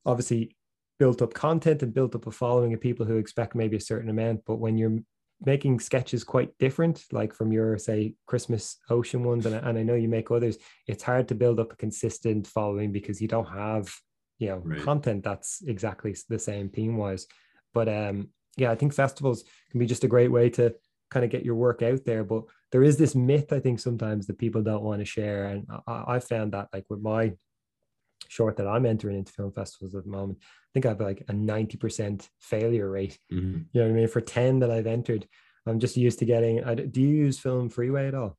obviously 0.06 0.56
built 1.04 1.22
up 1.22 1.34
content 1.34 1.84
and 1.84 1.94
built 1.94 2.16
up 2.16 2.28
a 2.28 2.32
following 2.32 2.74
of 2.74 2.80
people 2.80 3.06
who 3.06 3.18
expect 3.18 3.56
maybe 3.56 3.76
a 3.76 3.82
certain 3.82 4.10
amount, 4.10 4.40
but 4.46 4.56
when 4.56 4.78
you're 4.78 5.00
making 5.46 5.78
sketches 5.78 6.24
quite 6.24 6.58
different, 6.60 7.04
like 7.12 7.34
from 7.34 7.52
your 7.52 7.78
say 7.78 8.14
Christmas 8.26 8.78
Ocean 8.90 9.22
ones, 9.26 9.46
and, 9.46 9.54
and 9.54 9.78
I 9.78 9.84
know 9.84 9.96
you 9.96 10.08
make 10.08 10.32
others. 10.32 10.58
It's 10.88 11.04
hard 11.04 11.28
to 11.28 11.36
build 11.36 11.60
up 11.60 11.74
a 11.74 11.76
consistent 11.76 12.48
following 12.48 12.94
because 12.94 13.22
you 13.22 13.28
don't 13.28 13.50
have 13.50 13.94
you 14.40 14.48
know 14.48 14.62
right. 14.64 14.82
content 14.82 15.26
that's 15.26 15.62
exactly 15.68 16.16
the 16.30 16.40
same 16.40 16.70
theme 16.70 16.96
wise. 16.96 17.28
But 17.74 17.90
um, 17.90 18.30
yeah, 18.56 18.72
I 18.72 18.76
think 18.76 18.94
festivals 18.94 19.44
can 19.72 19.82
be 19.82 19.86
just 19.86 20.06
a 20.06 20.14
great 20.16 20.32
way 20.32 20.50
to 20.52 20.74
kind 21.12 21.26
of 21.26 21.32
get 21.32 21.44
your 21.44 21.56
work 21.56 21.82
out 21.82 22.06
there. 22.06 22.24
But 22.24 22.44
there 22.72 22.82
is 22.82 22.96
this 22.96 23.14
myth 23.14 23.52
I 23.52 23.60
think 23.60 23.82
sometimes 23.82 24.26
that 24.28 24.40
people 24.40 24.64
don't 24.64 24.84
want 24.84 25.02
to 25.02 25.06
share, 25.06 25.48
and 25.48 25.68
I, 25.86 26.16
I 26.16 26.20
found 26.20 26.54
that 26.54 26.70
like 26.72 26.86
with 26.90 27.02
my 27.02 27.34
short 28.34 28.58
that 28.58 28.68
I'm 28.68 28.86
entering 28.86 29.18
into 29.18 29.32
film 29.32 29.52
festivals 29.52 29.96
at 29.96 30.04
the 30.04 30.10
moment, 30.10 30.40
I 30.42 30.70
think 30.74 30.86
I 30.86 30.90
have 30.90 31.02
like 31.02 31.22
a 31.30 31.34
90% 31.34 32.28
failure 32.40 32.90
rate. 32.90 33.20
Mm-hmm. 33.32 33.62
You 33.72 33.82
know 33.82 33.88
what 33.88 33.94
I 33.94 33.96
mean? 33.96 34.08
For 34.08 34.22
10 34.22 34.60
that 34.60 34.72
I've 34.72 34.88
entered, 34.88 35.28
I'm 35.66 35.80
just 35.80 35.96
used 35.96 36.20
to 36.20 36.26
getting. 36.26 36.64
I, 36.64 36.76
do 36.76 37.02
you 37.02 37.08
use 37.08 37.40
Film 37.40 37.70
Freeway 37.70 38.08
at 38.08 38.16
all? 38.16 38.38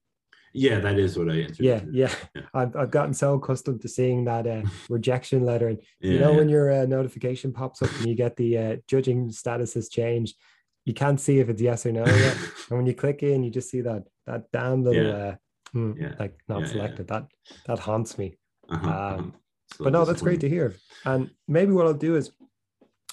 Yeah, 0.53 0.79
that 0.81 0.99
is 0.99 1.19
what 1.19 1.31
I 1.31 1.41
entered. 1.41 1.61
Yeah, 1.61 1.81
yeah, 1.91 2.15
yeah. 2.35 2.43
I've, 2.55 2.77
I've 2.77 2.91
gotten 2.91 3.13
so 3.15 3.35
accustomed 3.35 3.83
to 3.83 3.89
seeing 3.89 4.25
that 4.27 4.47
uh, 4.47 4.63
rejection 4.89 5.45
letter. 5.45 5.69
And 5.69 5.79
yeah, 6.01 6.13
you 6.13 6.19
know, 6.21 6.31
yeah. 6.31 6.37
when 6.37 6.49
your 6.49 6.71
uh, 6.71 6.87
notification 6.87 7.53
pops 7.53 7.83
up 7.83 7.91
and 7.99 8.07
you 8.07 8.15
get 8.15 8.37
the 8.37 8.59
uh, 8.59 8.77
judging 8.87 9.33
status 9.33 9.75
has 9.75 9.89
changed, 9.89 10.37
you 10.85 10.95
can't 10.95 11.21
see 11.21 11.39
if 11.39 11.49
it's 11.49 11.63
yes 11.63 11.87
or 11.87 11.93
no 11.93 12.05
yet. 12.05 12.37
and 12.71 12.79
when 12.79 12.87
you 12.87 12.95
click 12.95 13.23
in, 13.23 13.43
you 13.43 13.51
just 13.51 13.71
see 13.71 13.81
that 13.81 14.05
that 14.27 14.53
damn 14.53 14.85
little 14.85 15.03
yeah. 15.05 15.35
yeah. 15.75 16.15
like 16.19 16.39
not 16.49 16.69
selected. 16.69 17.09
That 17.09 17.27
that 17.67 17.79
haunts 17.81 18.17
me. 18.19 18.37
Uh-huh, 18.69 18.89
uh-huh. 18.89 19.15
um, 19.17 19.35
but 19.79 19.93
no, 19.93 20.05
that's 20.05 20.23
great 20.23 20.41
to 20.41 20.49
hear. 20.49 20.75
And 21.05 21.31
maybe 21.49 21.73
what 21.73 21.87
I'll 21.87 21.95
do 21.95 22.17
is 22.17 22.31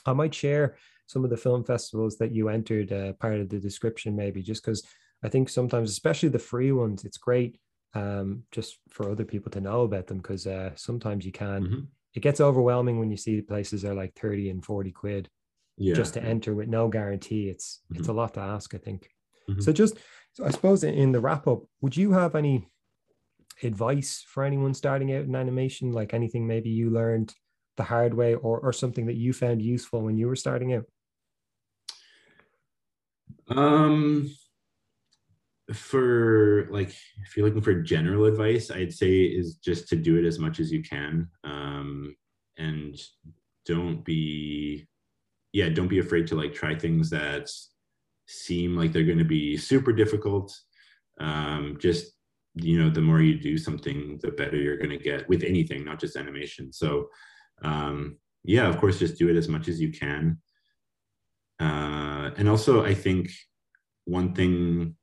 I 0.05 0.13
might 0.13 0.33
share 0.33 0.75
some 1.07 1.23
of 1.23 1.29
the 1.29 1.37
film 1.37 1.63
festivals 1.63 2.17
that 2.17 2.31
you 2.31 2.49
entered 2.49 2.91
uh, 2.91 3.13
part 3.13 3.39
of 3.39 3.49
the 3.49 3.59
description, 3.59 4.15
maybe 4.15 4.41
just 4.41 4.63
because 4.63 4.83
I 5.23 5.29
think 5.29 5.49
sometimes, 5.49 5.91
especially 5.91 6.29
the 6.29 6.39
free 6.39 6.71
ones, 6.71 7.03
it's 7.03 7.17
great 7.17 7.59
um, 7.93 8.43
just 8.51 8.77
for 8.89 9.09
other 9.09 9.25
people 9.25 9.51
to 9.51 9.61
know 9.61 9.81
about 9.81 10.07
them 10.07 10.17
because 10.17 10.47
uh, 10.47 10.71
sometimes 10.75 11.25
you 11.25 11.31
can. 11.31 11.63
Mm-hmm. 11.63 11.79
It 12.13 12.21
gets 12.21 12.41
overwhelming 12.41 12.99
when 12.99 13.09
you 13.09 13.17
see 13.17 13.41
places 13.41 13.85
are 13.85 13.93
like 13.93 14.13
30 14.15 14.49
and 14.49 14.65
40 14.65 14.91
quid 14.91 15.29
yeah. 15.77 15.93
just 15.93 16.13
to 16.15 16.23
enter 16.23 16.53
with 16.53 16.67
no 16.67 16.87
guarantee. 16.87 17.49
It's 17.49 17.81
mm-hmm. 17.85 17.99
it's 17.99 18.09
a 18.09 18.13
lot 18.13 18.33
to 18.35 18.41
ask, 18.41 18.73
I 18.73 18.77
think. 18.77 19.09
Mm-hmm. 19.49 19.61
So 19.61 19.71
just 19.71 19.97
so 20.33 20.45
I 20.45 20.51
suppose 20.51 20.83
in 20.83 21.11
the 21.11 21.19
wrap 21.19 21.47
up, 21.47 21.63
would 21.81 21.97
you 21.97 22.13
have 22.13 22.35
any 22.35 22.67
advice 23.63 24.23
for 24.27 24.43
anyone 24.43 24.73
starting 24.73 25.13
out 25.13 25.25
in 25.25 25.35
animation? 25.35 25.91
Like 25.91 26.13
anything 26.13 26.47
maybe 26.47 26.69
you 26.69 26.89
learned 26.89 27.33
the 27.77 27.83
hard 27.83 28.13
way 28.13 28.35
or, 28.35 28.59
or 28.59 28.73
something 28.73 29.05
that 29.07 29.15
you 29.15 29.33
found 29.33 29.61
useful 29.61 30.01
when 30.01 30.17
you 30.17 30.27
were 30.27 30.35
starting 30.35 30.73
out? 30.73 30.85
Um, 33.47 34.33
for 35.73 36.67
like, 36.69 36.89
if 37.25 37.35
you're 37.35 37.45
looking 37.45 37.61
for 37.61 37.75
general 37.75 38.25
advice, 38.25 38.71
I'd 38.71 38.93
say 38.93 39.21
is 39.21 39.55
just 39.55 39.87
to 39.89 39.95
do 39.95 40.17
it 40.17 40.25
as 40.25 40.39
much 40.39 40.59
as 40.59 40.71
you 40.71 40.83
can. 40.83 41.29
Um, 41.43 42.15
and 42.57 42.95
don't 43.65 44.03
be, 44.03 44.87
yeah, 45.53 45.69
don't 45.69 45.87
be 45.87 45.99
afraid 45.99 46.27
to 46.27 46.35
like 46.35 46.53
try 46.53 46.75
things 46.75 47.09
that 47.09 47.49
seem 48.27 48.75
like 48.75 48.91
they're 48.91 49.03
going 49.03 49.17
to 49.17 49.25
be 49.25 49.57
super 49.57 49.91
difficult. 49.91 50.55
Um, 51.19 51.77
just 51.79 52.13
you 52.55 52.81
know 52.81 52.89
the 52.89 53.01
more 53.01 53.21
you 53.21 53.39
do 53.39 53.57
something 53.57 54.19
the 54.21 54.31
better 54.31 54.57
you're 54.57 54.77
going 54.77 54.89
to 54.89 54.97
get 54.97 55.27
with 55.29 55.43
anything 55.43 55.85
not 55.85 55.99
just 55.99 56.15
animation. 56.15 56.71
So 56.73 57.09
um 57.63 58.17
yeah 58.43 58.67
of 58.67 58.77
course 58.77 58.99
just 58.99 59.17
do 59.17 59.29
it 59.29 59.37
as 59.37 59.47
much 59.47 59.67
as 59.67 59.79
you 59.79 59.91
can. 59.91 60.37
Uh 61.59 62.31
and 62.37 62.49
also 62.49 62.83
i 62.83 62.93
think 62.93 63.29
one 64.05 64.33
thing 64.33 64.95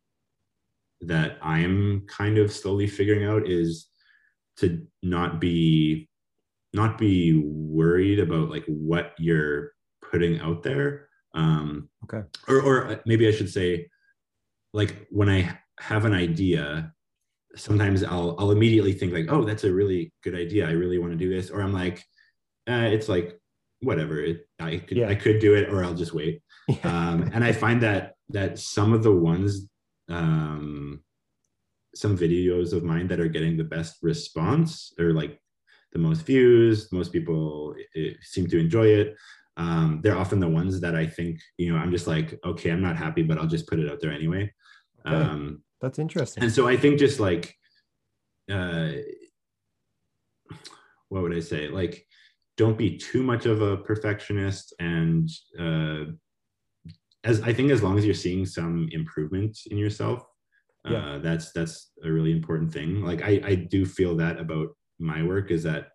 that 1.01 1.39
i'm 1.41 2.05
kind 2.09 2.39
of 2.39 2.53
slowly 2.53 2.87
figuring 2.87 3.25
out 3.25 3.49
is 3.49 3.89
to 4.57 4.85
not 5.03 5.41
be 5.41 6.09
not 6.75 6.99
be 6.99 7.41
worried 7.45 8.19
about 8.19 8.51
like 8.51 8.65
what 8.67 9.15
you're 9.19 9.73
putting 10.03 10.41
out 10.41 10.63
there. 10.63 11.09
Um 11.35 11.89
okay. 12.05 12.27
or 12.49 12.61
or 12.61 13.01
maybe 13.07 13.29
i 13.29 13.31
should 13.31 13.51
say 13.51 13.89
like 14.73 15.07
when 15.11 15.29
i 15.29 15.59
have 15.79 16.05
an 16.05 16.13
idea 16.13 16.93
sometimes 17.57 18.05
I'll 18.05 18.37
I'll 18.39 18.51
immediately 18.51 18.93
think 18.93 19.13
like, 19.13 19.27
oh, 19.29 19.45
that's 19.45 19.65
a 19.65 19.73
really 19.73 20.13
good 20.23 20.35
idea. 20.35 20.69
I 20.69 20.73
really 20.73 20.99
want 20.99 21.13
to 21.13 21.19
do 21.19 21.29
this, 21.29 21.51
or 21.51 21.61
I'm 21.61 21.73
like, 21.73 22.05
eh, 22.67 22.87
it's 22.87 23.09
like 23.09 23.39
whatever. 23.81 24.21
It, 24.21 24.47
I 24.61 24.79
could 24.79 24.97
yeah. 24.97 25.09
I 25.09 25.15
could 25.15 25.39
do 25.41 25.55
it, 25.55 25.69
or 25.69 25.85
I'll 25.85 25.95
just 25.95 26.15
wait. 26.15 26.43
Yeah. 26.69 27.09
Um, 27.09 27.31
and 27.33 27.43
I 27.43 27.53
find 27.53 27.83
that 27.83 28.13
that 28.29 28.59
some 28.59 28.93
of 28.93 29.03
the 29.03 29.11
ones, 29.11 29.67
um, 30.11 31.03
some 31.95 32.15
videos 32.15 32.75
of 32.75 32.85
mine 32.85 33.09
that 33.09 33.21
are 33.21 33.29
getting 33.29 33.57
the 33.57 33.65
best 33.65 33.97
response, 34.03 34.93
or 34.99 35.15
like 35.15 35.41
the 35.93 35.99
most 35.99 36.27
views, 36.27 36.93
most 36.93 37.11
people 37.11 37.75
it, 37.79 37.87
it 37.95 38.17
seem 38.21 38.47
to 38.49 38.59
enjoy 38.59 38.87
it. 38.87 39.17
Um, 39.57 40.01
they're 40.03 40.19
often 40.19 40.41
the 40.41 40.49
ones 40.49 40.79
that 40.81 40.95
I 40.95 41.07
think, 41.07 41.41
you 41.57 41.73
know, 41.73 41.79
I'm 41.79 41.91
just 41.91 42.07
like, 42.07 42.39
okay, 42.45 42.71
I'm 42.71 42.83
not 42.83 42.97
happy, 42.97 43.23
but 43.23 43.39
I'll 43.39 43.47
just 43.47 43.67
put 43.67 43.81
it 43.81 43.91
out 43.91 44.01
there 44.01 44.13
anyway. 44.13 44.53
Okay. 45.07 45.17
Um, 45.17 45.63
that's 45.81 45.99
interesting. 45.99 46.43
And 46.43 46.53
so 46.53 46.69
I 46.69 46.77
think 46.77 46.99
just 46.99 47.21
like, 47.21 47.55
uh, 48.51 48.93
what 51.09 51.23
would 51.23 51.35
I 51.35 51.41
say? 51.41 51.69
Like, 51.69 52.07
don't 52.57 52.77
be 52.77 52.97
too 52.99 53.23
much 53.23 53.47
of 53.47 53.63
a 53.63 53.77
perfectionist, 53.77 54.75
and 54.81 55.31
uh, 55.59 56.13
as 57.25 57.41
I 57.43 57.53
think 57.53 57.71
as 57.71 57.83
long 57.83 57.99
as 57.99 58.05
you're 58.05 58.15
seeing 58.15 58.47
some 58.47 58.89
improvement 58.93 59.59
in 59.71 59.79
yourself, 59.79 60.25
uh, 60.85 61.19
that's 61.19 61.53
that's 61.53 61.91
a 62.05 62.11
really 62.11 62.33
important 62.33 62.73
thing. 62.73 63.03
Like 63.03 63.23
I 63.23 63.41
I 63.45 63.55
do 63.55 63.85
feel 63.85 64.17
that 64.17 64.39
about 64.39 64.69
my 64.99 65.23
work 65.23 65.51
is 65.51 65.63
that 65.65 65.89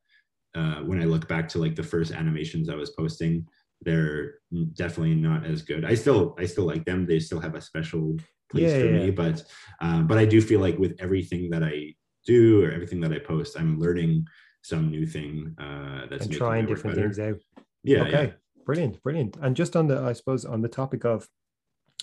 uh, 0.55 0.81
when 0.81 1.01
I 1.01 1.05
look 1.05 1.27
back 1.27 1.49
to 1.49 1.59
like 1.59 1.75
the 1.75 1.83
first 1.83 2.11
animations 2.11 2.69
I 2.69 2.75
was 2.75 2.91
posting, 2.91 3.47
they're 3.81 4.35
definitely 4.73 5.15
not 5.15 5.45
as 5.45 5.61
good. 5.61 5.83
I 5.83 5.95
still 5.95 6.35
I 6.37 6.45
still 6.45 6.65
like 6.65 6.85
them. 6.85 7.05
They 7.05 7.19
still 7.19 7.39
have 7.39 7.55
a 7.55 7.61
special 7.61 8.17
place 8.53 8.71
yeah, 8.71 8.79
for 8.79 8.85
yeah. 8.85 9.05
me. 9.05 9.11
But 9.11 9.43
um, 9.81 10.07
but 10.07 10.17
I 10.17 10.25
do 10.25 10.41
feel 10.41 10.61
like 10.61 10.77
with 10.77 10.95
everything 10.99 11.49
that 11.49 11.63
I 11.63 11.95
do 12.25 12.63
or 12.63 12.71
everything 12.71 13.01
that 13.01 13.11
I 13.11 13.19
post, 13.19 13.57
I'm 13.59 13.79
learning 13.79 14.27
some 14.61 14.89
new 14.89 15.05
thing 15.05 15.55
uh, 15.59 16.05
that's 16.09 16.25
and 16.25 16.33
trying 16.33 16.65
different 16.65 16.95
things 16.95 17.19
out. 17.19 17.39
Yeah. 17.83 18.03
Okay. 18.03 18.25
Yeah. 18.27 18.31
Brilliant. 18.65 19.03
Brilliant. 19.03 19.37
And 19.41 19.55
just 19.55 19.75
on 19.75 19.87
the, 19.87 20.01
I 20.01 20.13
suppose, 20.13 20.45
on 20.45 20.61
the 20.61 20.69
topic 20.69 21.03
of 21.03 21.27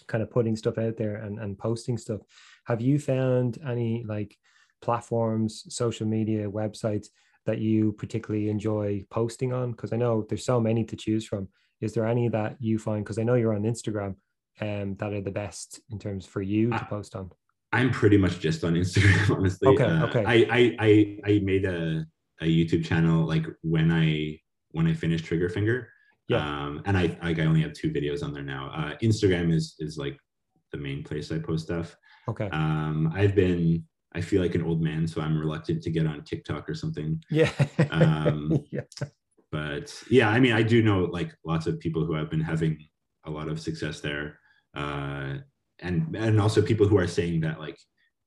kind 0.07 0.23
of 0.23 0.31
putting 0.31 0.57
stuff 0.57 0.77
out 0.77 0.97
there 0.97 1.17
and, 1.17 1.39
and 1.39 1.59
posting 1.59 1.97
stuff, 1.97 2.21
have 2.67 2.81
you 2.83 2.99
found 2.99 3.59
any 3.67 4.05
like 4.07 4.37
platforms, 4.83 5.65
social 5.75 6.07
media, 6.07 6.51
websites 6.51 7.07
that 7.47 7.59
you 7.59 7.93
particularly 7.93 8.51
enjoy 8.51 9.07
posting 9.11 9.55
on? 9.55 9.71
Because 9.71 9.93
I 9.95 9.97
know 9.97 10.27
there's 10.29 10.45
so 10.45 10.61
many 10.61 10.85
to 10.85 10.97
choose 10.97 11.25
from. 11.25 11.49
Is 11.81 11.95
there 11.95 12.07
any 12.07 12.29
that 12.29 12.57
you 12.61 12.79
find? 12.79 13.03
Because 13.03 13.19
I 13.19 13.23
know 13.23 13.37
you're 13.37 13.55
on 13.55 13.63
Instagram 13.63 14.17
um, 14.61 14.95
that 14.97 15.13
are 15.13 15.21
the 15.21 15.31
best 15.31 15.81
in 15.91 15.99
terms 15.99 16.27
for 16.27 16.43
you 16.43 16.71
to 16.71 16.87
post 16.89 17.17
on? 17.17 17.31
I'm 17.73 17.91
pretty 17.91 18.17
much 18.17 18.41
just 18.41 18.65
on 18.65 18.75
Instagram, 18.75 19.31
honestly. 19.37 19.69
Okay. 19.69 19.85
Uh, 19.85 20.07
okay. 20.07 20.25
I, 20.27 20.47
I 20.51 20.77
I 20.79 21.19
I 21.25 21.39
made 21.41 21.65
a, 21.65 22.05
a 22.41 22.45
YouTube 22.45 22.85
channel 22.85 23.27
like 23.27 23.47
when 23.63 23.91
I 23.93 24.39
when 24.73 24.87
I 24.87 24.95
finished 24.95 25.25
Trigger 25.25 25.49
Finger. 25.49 25.89
Yeah. 26.29 26.39
Um, 26.39 26.83
and 26.85 26.97
I 26.97 27.17
like 27.23 27.39
I 27.39 27.45
only 27.45 27.63
have 27.63 27.73
two 27.73 27.91
videos 27.91 28.23
on 28.23 28.33
there 28.33 28.43
now. 28.43 28.71
Uh, 28.75 28.97
Instagram 29.03 29.53
is 29.53 29.77
is 29.79 29.97
like 29.97 30.17
the 30.73 30.79
main 30.79 31.03
place 31.03 31.31
I 31.31 31.39
post 31.39 31.65
stuff. 31.65 31.97
Okay. 32.29 32.49
Um, 32.51 33.13
I've 33.15 33.35
been 33.35 33.85
I 34.15 34.21
feel 34.21 34.43
like 34.43 34.57
an 34.57 34.63
old 34.63 34.83
man, 34.83 35.07
so 35.07 35.21
I'm 35.21 35.39
reluctant 35.39 35.83
to 35.85 35.91
get 35.91 36.07
on 36.07 36.25
TikTok 36.25 36.69
or 36.69 36.75
something. 36.75 37.23
Yeah. 37.31 37.53
um, 37.91 38.65
yeah. 38.73 38.81
But 39.53 39.95
yeah, 40.11 40.29
I 40.29 40.41
mean, 40.41 40.53
I 40.53 40.63
do 40.63 40.83
know 40.83 41.05
like 41.05 41.33
lots 41.45 41.67
of 41.67 41.79
people 41.79 42.05
who 42.05 42.15
have 42.15 42.31
been 42.31 42.41
having 42.41 42.79
a 43.25 43.31
lot 43.31 43.49
of 43.49 43.61
success 43.61 44.01
there 44.01 44.40
uh, 44.75 45.35
and 45.81 46.15
and 46.17 46.41
also 46.41 46.63
people 46.63 46.87
who 46.87 46.99
are 46.99 47.07
saying 47.07 47.41
that 47.41 47.59
like 47.59 47.79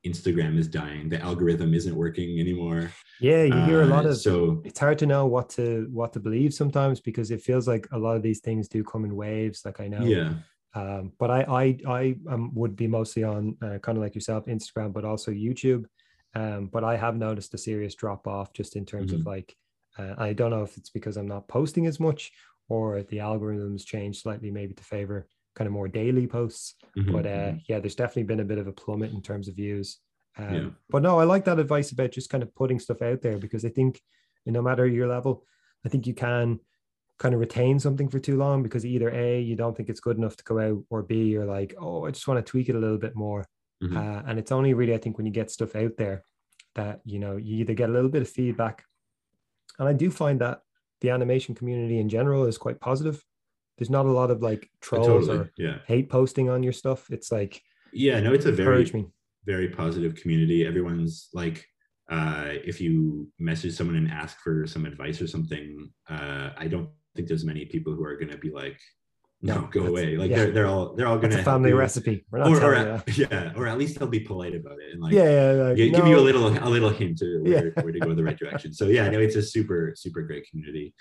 Instagram 0.06 0.58
is 0.58 0.68
dying, 0.68 1.10
the 1.10 1.22
algorithm 1.22 1.74
isn't 1.74 1.96
working 1.96 2.40
anymore. 2.40 2.92
Yeah, 3.22 3.44
you 3.44 3.62
hear 3.62 3.84
a 3.84 3.86
lot 3.86 4.06
uh, 4.06 4.10
of 4.10 4.18
so 4.18 4.62
it's 4.66 4.80
hard 4.80 4.98
to 5.00 5.06
know 5.06 5.28
what 5.28 5.50
to 5.52 5.88
what 5.92 6.14
to 6.14 6.20
believe 6.20 6.54
sometimes 6.54 7.00
because 7.00 7.32
it 7.32 7.42
feels 7.42 7.68
like 7.68 7.88
a 7.92 7.98
lot 7.98 8.18
of 8.18 8.24
these 8.24 8.40
things 8.42 8.68
do 8.68 8.84
come 8.84 9.06
in 9.06 9.16
waves. 9.16 9.62
Like 9.64 9.80
I 9.80 9.88
know, 9.88 10.04
yeah. 10.04 10.34
Um, 10.76 11.14
but 11.20 11.30
I 11.30 11.42
I 11.44 11.78
I 11.88 12.16
um, 12.30 12.54
would 12.56 12.76
be 12.76 12.88
mostly 12.88 13.24
on 13.24 13.56
uh, 13.62 13.78
kind 13.80 13.98
of 13.98 14.04
like 14.04 14.16
yourself, 14.16 14.46
Instagram, 14.46 14.92
but 14.92 15.06
also 15.06 15.32
YouTube. 15.32 15.86
Um, 16.36 16.68
but 16.68 16.84
I 16.84 16.98
have 16.98 17.16
noticed 17.16 17.54
a 17.54 17.60
serious 17.60 17.94
drop 17.94 18.28
off 18.28 18.54
just 18.54 18.76
in 18.76 18.86
terms 18.86 19.14
of 19.14 19.20
Mhm. 19.20 19.26
like, 19.28 19.56
uh, 20.00 20.16
I 20.18 20.34
don't 20.34 20.50
know 20.50 20.64
if 20.64 20.76
it's 20.78 20.90
because 20.90 21.16
I'm 21.16 21.28
not 21.28 21.48
posting 21.48 21.86
as 21.86 22.00
much 22.00 22.32
or 22.68 23.04
the 23.04 23.18
algorithms 23.18 23.86
changed 23.86 24.22
slightly, 24.22 24.50
maybe 24.50 24.74
to 24.74 24.84
favor 24.84 25.28
kind 25.56 25.68
of 25.68 25.74
more 25.74 25.88
daily 25.88 26.28
posts. 26.28 26.76
Mhm, 26.98 27.12
But 27.12 27.26
uh, 27.26 27.52
mhm. 27.54 27.62
yeah, 27.68 27.80
there's 27.80 27.96
definitely 27.96 28.24
been 28.24 28.40
a 28.40 28.46
bit 28.46 28.58
of 28.58 28.68
a 28.68 28.72
plummet 28.74 29.12
in 29.12 29.22
terms 29.22 29.48
of 29.48 29.56
views. 29.56 30.00
Um, 30.38 30.54
Yeah. 30.54 30.70
But 30.90 31.04
no, 31.04 31.20
I 31.20 31.26
like 31.26 31.46
that 31.46 31.60
advice 31.60 31.92
about 31.92 32.12
just 32.12 32.30
kind 32.30 32.44
of 32.44 32.54
putting 32.56 32.80
stuff 32.80 33.02
out 33.02 33.22
there 33.22 33.38
because 33.38 33.64
I 33.66 33.70
think 33.70 34.02
no 34.46 34.62
matter 34.62 34.86
your 34.88 35.08
level, 35.08 35.46
I 35.86 35.90
think 35.90 36.08
you 36.08 36.14
can 36.14 36.60
kind 37.20 37.34
of 37.36 37.40
retain 37.40 37.80
something 37.80 38.10
for 38.10 38.20
too 38.20 38.36
long 38.38 38.64
because 38.64 38.86
either 38.86 39.10
A, 39.10 39.40
you 39.40 39.56
don't 39.56 39.78
think 39.78 39.90
it's 39.90 40.00
good 40.00 40.18
enough 40.18 40.36
to 40.38 40.44
go 40.44 40.60
out, 40.60 40.84
or 40.90 41.04
B, 41.04 41.26
you're 41.26 41.46
like, 41.46 41.76
oh, 41.80 42.06
I 42.06 42.12
just 42.12 42.28
want 42.28 42.44
to 42.44 42.50
tweak 42.50 42.70
it 42.70 42.76
a 42.76 42.80
little 42.80 42.98
bit 42.98 43.16
more. 43.16 43.46
Mhm. 43.84 43.96
Uh, 43.96 44.24
and 44.26 44.40
it's 44.40 44.52
only 44.52 44.74
really, 44.74 44.94
I 44.94 44.98
think, 44.98 45.18
when 45.18 45.26
you 45.28 45.32
get 45.32 45.52
stuff 45.52 45.76
out 45.76 45.96
there 45.98 46.24
that, 46.76 47.02
you 47.06 47.20
know, 47.20 47.38
you 47.38 47.58
either 47.58 47.76
get 47.76 47.90
a 47.90 47.94
little 47.94 48.10
bit 48.10 48.24
of 48.24 48.30
feedback. 48.30 48.84
And 49.78 49.88
I 49.88 49.94
do 49.94 50.10
find 50.10 50.42
that 50.42 50.62
the 51.02 51.12
animation 51.12 51.54
community 51.54 52.00
in 52.00 52.10
general 52.10 52.46
is 52.46 52.58
quite 52.58 52.80
positive. 52.80 53.24
There's 53.78 53.90
not 53.90 54.06
a 54.06 54.12
lot 54.12 54.30
of 54.32 54.42
like 54.42 54.64
Uh, 54.64 54.68
trolls 54.82 55.08
totally. 55.08 55.38
or 55.40 55.52
Yeah. 55.58 55.80
hate 55.88 56.10
posting 56.10 56.50
on 56.50 56.64
your 56.64 56.74
stuff. 56.74 57.08
It's 57.12 57.32
like, 57.32 57.62
Yeah. 57.92 58.20
No, 58.20 58.34
it's 58.34 58.46
a 58.46 58.52
very 58.52 58.86
me. 58.94 59.08
very 59.46 59.70
positive 59.70 60.16
community. 60.16 60.66
Everyone's 60.66 61.30
like, 61.34 61.66
uh, 62.10 62.54
if 62.66 62.80
you 62.82 63.28
message 63.40 63.74
someone 63.74 63.96
and 63.98 64.10
ask 64.10 64.38
for 64.40 64.68
some 64.68 64.86
advice 64.86 65.22
or 65.22 65.28
something, 65.28 65.90
uh, 66.10 66.50
I 66.58 66.68
don't 66.68 66.90
think 67.16 67.28
there's 67.28 67.46
many 67.46 67.66
people 67.66 67.94
who 67.94 68.04
are 68.04 68.16
going 68.18 68.32
to 68.32 68.38
be 68.38 68.52
like, 68.52 68.80
no, 69.42 69.56
No, 69.62 69.68
go 69.72 69.86
away. 69.88 70.16
Like 70.16 70.30
yeah. 70.32 70.38
they're, 70.38 70.52
they're 70.52 70.66
all, 70.68 70.96
they're 70.96 71.08
all 71.08 71.18
going 71.18 71.32
to 71.32 71.44
family 71.44 71.74
recipe. 71.74 72.26
We're 72.32 72.40
not 72.40 72.48
Or, 72.52 72.64
or, 72.64 72.76
at, 72.76 73.18
yeah, 73.18 73.52
or 73.58 73.68
at 73.68 73.78
least 73.78 74.00
they'll 74.00 74.08
be 74.08 74.22
polite 74.22 74.56
about 74.56 74.78
it 74.80 74.94
and 74.94 75.02
like 75.02 75.12
yeah, 75.14 75.30
yeah, 75.56 75.64
like, 75.64 75.78
gi- 75.78 75.90
give 75.92 76.08
you 76.08 76.18
a 76.18 76.22
little, 76.22 76.48
a 76.48 76.70
little 76.70 76.90
hint 76.90 77.18
to 77.20 77.42
where, 77.42 77.66
Yeah. 77.76 77.84
where 77.84 77.92
to 77.92 78.00
go 78.00 78.12
in 78.12 78.16
the 78.16 78.24
right 78.24 78.38
direction. 78.40 78.72
So 78.74 78.88
yeah, 78.88 79.10
no, 79.10 79.20
it's 79.20 79.36
a 79.36 79.42
super, 79.42 79.94
super 79.98 80.22
great 80.22 80.48
community. 80.50 80.94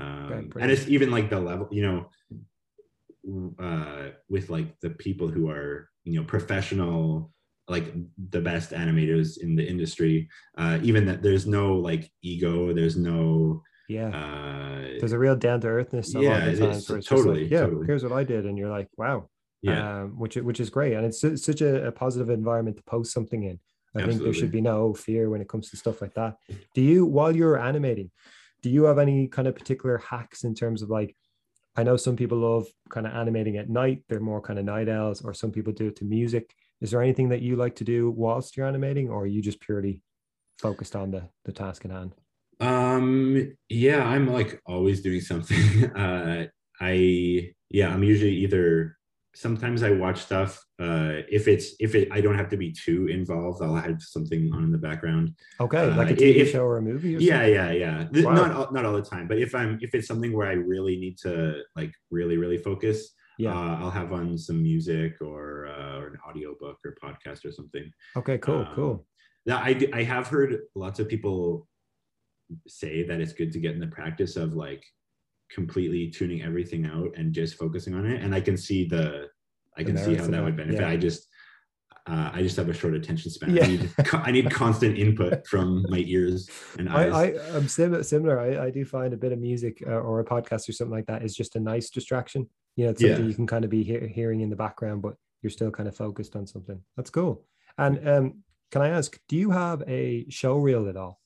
Um, 0.00 0.52
and 0.58 0.70
it's 0.70 0.88
even 0.88 1.10
like 1.10 1.30
the 1.30 1.40
level, 1.40 1.68
you 1.70 1.82
know, 1.82 2.06
uh, 3.58 4.08
with 4.28 4.50
like 4.50 4.78
the 4.80 4.90
people 4.90 5.28
who 5.28 5.48
are, 5.50 5.88
you 6.04 6.18
know, 6.18 6.24
professional, 6.24 7.32
like 7.68 7.92
the 8.30 8.40
best 8.40 8.70
animators 8.72 9.38
in 9.40 9.54
the 9.54 9.66
industry, 9.66 10.28
uh, 10.58 10.78
even 10.82 11.06
that 11.06 11.22
there's 11.22 11.46
no 11.46 11.76
like 11.76 12.10
ego, 12.22 12.72
there's 12.72 12.96
no, 12.96 13.62
Yeah. 13.88 14.08
uh, 14.08 14.98
There's 14.98 15.12
a 15.12 15.18
real 15.18 15.36
down 15.36 15.60
to 15.62 15.68
earthness 15.68 16.14
a 16.14 16.20
yeah, 16.22 16.46
it's- 16.46 16.60
it's 16.60 16.86
just 16.86 17.08
totally, 17.08 17.42
like, 17.42 17.50
yeah, 17.50 17.60
totally. 17.66 17.86
here's 17.86 18.02
what 18.02 18.12
I 18.12 18.24
did, 18.24 18.46
and 18.46 18.56
you're 18.58 18.70
like, 18.70 18.88
wow, 18.96 19.28
yeah, 19.62 20.02
um, 20.02 20.18
which 20.18 20.36
which 20.36 20.60
is 20.60 20.70
great, 20.70 20.94
and 20.94 21.04
it's 21.06 21.20
su- 21.20 21.36
such 21.36 21.60
a, 21.60 21.86
a 21.88 21.92
positive 21.92 22.30
environment 22.30 22.76
to 22.78 22.82
post 22.84 23.12
something 23.12 23.42
in. 23.44 23.60
I 23.94 24.06
think 24.06 24.22
there 24.22 24.32
should 24.32 24.52
be 24.52 24.60
no 24.60 24.94
fear 24.94 25.28
when 25.30 25.40
it 25.40 25.48
comes 25.48 25.68
to 25.70 25.76
stuff 25.76 26.00
like 26.00 26.14
that. 26.14 26.36
Do 26.76 26.80
you, 26.80 27.04
while 27.04 27.34
you're 27.34 27.58
animating, 27.58 28.10
do 28.62 28.70
you 28.70 28.84
have 28.84 28.98
any 28.98 29.28
kind 29.28 29.48
of 29.48 29.54
particular 29.54 29.98
hacks 29.98 30.44
in 30.44 30.54
terms 30.54 30.82
of 30.82 30.90
like, 30.90 31.16
I 31.76 31.82
know 31.82 31.96
some 31.96 32.16
people 32.16 32.38
love 32.38 32.66
kind 32.90 33.06
of 33.06 33.14
animating 33.14 33.56
at 33.56 33.68
night; 33.68 34.02
they're 34.08 34.20
more 34.20 34.40
kind 34.40 34.58
of 34.58 34.64
night 34.64 34.88
owls, 34.88 35.22
or 35.22 35.34
some 35.34 35.52
people 35.52 35.72
do 35.72 35.88
it 35.88 35.96
to 35.96 36.04
music. 36.04 36.54
Is 36.80 36.90
there 36.90 37.02
anything 37.02 37.28
that 37.28 37.42
you 37.42 37.56
like 37.56 37.76
to 37.76 37.84
do 37.84 38.10
whilst 38.10 38.56
you're 38.56 38.66
animating, 38.66 39.08
or 39.08 39.22
are 39.22 39.26
you 39.26 39.42
just 39.42 39.60
purely 39.60 40.02
focused 40.58 40.96
on 40.96 41.10
the 41.10 41.28
the 41.44 41.52
task 41.52 41.84
at 41.84 41.90
hand? 41.90 42.14
Um, 42.60 43.56
yeah, 43.68 44.04
I'm 44.04 44.30
like 44.30 44.60
always 44.66 45.00
doing 45.00 45.20
something. 45.20 45.90
Uh, 45.96 46.46
I 46.80 47.52
yeah, 47.68 47.92
I'm 47.92 48.02
usually 48.02 48.36
either 48.36 48.96
sometimes 49.34 49.82
I 49.82 49.90
watch 49.92 50.20
stuff. 50.20 50.62
Uh, 50.78 51.22
if 51.30 51.46
it's 51.48 51.74
if 51.78 51.94
it 51.94 52.08
I 52.10 52.20
don't 52.20 52.36
have 52.36 52.48
to 52.50 52.56
be 52.56 52.72
too 52.72 53.06
involved, 53.08 53.62
I'll 53.62 53.74
have 53.76 54.00
something 54.02 54.50
on 54.52 54.64
in 54.64 54.72
the 54.72 54.78
background. 54.78 55.34
Okay, 55.60 55.78
Uh, 55.78 55.96
like 55.96 56.10
a 56.10 56.14
TV 56.16 56.36
if- 56.40 56.50
show 56.50 56.64
or 56.64 56.78
a 56.78 56.82
movie? 56.82 57.16
Or 57.16 57.20
Yeah, 57.20 57.34
something? 57.38 57.52
yeah, 57.54 57.70
yeah. 57.72 58.08
Th- 58.12 58.24
Wow. 58.24 58.34
Not 58.34 58.50
all- 58.52 58.72
not 58.72 58.84
all 58.84 58.94
the 58.94 59.02
time, 59.02 59.28
but 59.28 59.38
if 59.38 59.54
I'm 59.54 59.78
if 59.80 59.94
it's 59.94 60.08
something 60.08 60.32
where 60.32 60.48
I 60.48 60.52
really 60.54 60.96
need 60.98 61.18
to 61.18 61.62
like 61.76 61.92
really 62.10 62.36
really 62.38 62.58
focus, 62.58 63.14
yeah. 63.38 63.54
uh, 63.56 63.76
I'll 63.80 63.90
have 63.90 64.12
on 64.12 64.36
some 64.38 64.62
music 64.62 65.20
or 65.20 65.66
uh, 65.66 65.98
or 66.00 66.06
an 66.08 66.18
audiobook 66.28 66.78
or 66.84 66.96
podcast 67.02 67.44
or 67.44 67.52
something. 67.52 67.90
Okay, 68.16 68.38
cool, 68.38 68.62
Um, 68.66 68.74
cool. 68.74 69.06
Now, 69.46 69.58
I 69.58 70.02
have 70.02 70.28
heard 70.28 70.58
lots 70.74 71.00
of 71.00 71.08
people 71.08 71.66
say 72.66 73.04
that 73.04 73.20
it's 73.20 73.32
good 73.32 73.52
to 73.52 73.60
get 73.60 73.72
in 73.74 73.80
the 73.80 73.86
practice 73.86 74.36
of 74.36 74.54
like 74.54 74.84
completely 75.54 76.08
tuning 76.10 76.42
everything 76.42 76.86
out 76.86 77.10
and 77.16 77.32
just 77.32 77.54
focusing 77.56 77.94
on 77.94 78.06
it. 78.06 78.22
And 78.22 78.34
I 78.34 78.40
can 78.40 78.56
see 78.56 78.86
the, 78.86 79.28
I 79.76 79.84
can 79.84 79.96
see 79.96 80.14
how 80.14 80.24
of 80.24 80.30
that 80.30 80.44
would 80.44 80.56
benefit. 80.56 80.80
yeah. 80.80 80.88
I 80.88 80.96
just, 80.96 81.26
uh, 82.06 82.30
I 82.32 82.42
just 82.42 82.56
have 82.56 82.68
a 82.68 82.72
short 82.72 82.94
attention 82.94 83.30
span. 83.30 83.54
Yeah. 83.56 83.64
I, 83.64 83.66
need, 83.66 83.90
I 84.12 84.30
need 84.30 84.50
constant 84.50 84.98
input 84.98 85.46
from 85.52 85.84
my 85.88 85.98
ears 86.06 86.48
and 86.78 86.88
eyes. 86.88 87.12
I, 87.12 87.24
I 87.24 87.56
I'm 87.56 87.68
sim- 87.68 88.02
similar. 88.02 88.40
I, 88.40 88.66
I 88.66 88.70
do 88.70 88.84
find 88.84 89.12
a 89.12 89.16
bit 89.16 89.32
of 89.32 89.38
music 89.38 89.82
uh, 89.86 89.90
or 89.90 90.20
a 90.20 90.24
podcast 90.24 90.68
or 90.68 90.72
something 90.72 90.94
like 90.94 91.06
that 91.06 91.22
is 91.22 91.34
just 91.34 91.56
a 91.56 91.60
nice 91.60 91.90
distraction. 91.90 92.48
You 92.76 92.84
know, 92.84 92.90
it's 92.92 93.00
something 93.00 93.22
Yeah. 93.22 93.28
you 93.28 93.34
can 93.34 93.46
kind 93.46 93.64
of 93.64 93.70
be 93.70 93.82
hear, 93.82 94.06
hearing 94.06 94.40
in 94.40 94.50
the 94.50 94.56
background, 94.56 95.02
but 95.02 95.14
you're 95.42 95.50
still 95.50 95.70
kind 95.70 95.88
of 95.88 95.96
focused 95.96 96.36
on 96.36 96.46
something. 96.46 96.80
That's 96.96 97.10
cool. 97.10 97.44
And 97.78 98.08
um, 98.08 98.42
can 98.70 98.82
I 98.82 98.88
ask, 98.88 99.18
do 99.28 99.36
you 99.36 99.50
have 99.50 99.82
a 99.86 100.28
show 100.30 100.56
reel 100.58 100.88
at 100.88 100.96
all? 100.96 101.20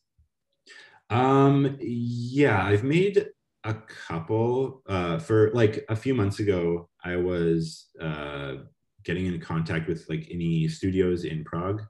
Um, 1.11 1.77
yeah, 1.81 2.65
I've 2.65 2.85
made 2.85 3.27
a 3.65 3.75
couple. 3.75 4.83
Uh, 4.87 5.19
for 5.19 5.51
like 5.53 5.85
a 5.89 5.97
few 5.97 6.15
months 6.15 6.39
ago, 6.39 6.89
I 7.05 7.17
was 7.17 7.87
uh, 8.01 8.55
getting 9.05 9.27
in 9.27 9.41
contact 9.41 9.89
with 9.89 10.07
like 10.09 10.29
any 10.31 10.69
studios 10.69 11.25
in 11.25 11.45
Prague. 11.45 11.83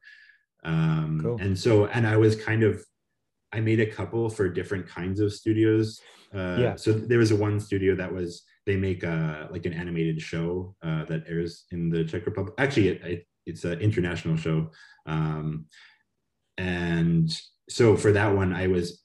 Um, 0.65 1.21
Cool. 1.23 1.37
and 1.41 1.59
so, 1.59 1.87
and 1.87 2.07
I 2.07 2.17
was 2.17 2.37
kind 2.37 2.63
of, 2.63 2.83
I 3.53 3.61
made 3.61 3.81
a 3.81 3.87
couple 3.87 4.29
for 4.31 4.49
different 4.49 4.87
kinds 4.89 5.21
of 5.21 5.33
studios. 5.33 6.01
Uh, 6.35 6.57
Yeah. 6.59 6.77
So 6.77 6.93
there 6.93 7.19
was 7.19 7.31
a 7.31 7.37
one 7.37 7.61
studio 7.61 7.95
that 7.97 8.13
was 8.13 8.43
they 8.67 8.77
make 8.77 9.03
a 9.03 9.49
like 9.51 9.67
an 9.67 9.75
animated 9.75 10.21
show 10.23 10.75
uh, 10.83 11.05
that 11.05 11.25
airs 11.29 11.65
in 11.71 11.91
the 11.91 12.03
Czech 12.05 12.25
Republic. 12.27 12.55
Actually, 12.59 12.89
it, 12.89 13.03
it, 13.05 13.27
it's 13.47 13.65
an 13.65 13.79
international 13.81 14.37
show. 14.37 14.71
Um, 15.07 15.67
and 16.57 17.31
so 17.69 17.95
for 17.97 18.13
that 18.13 18.35
one, 18.35 18.53
I 18.55 18.69
was 18.69 19.04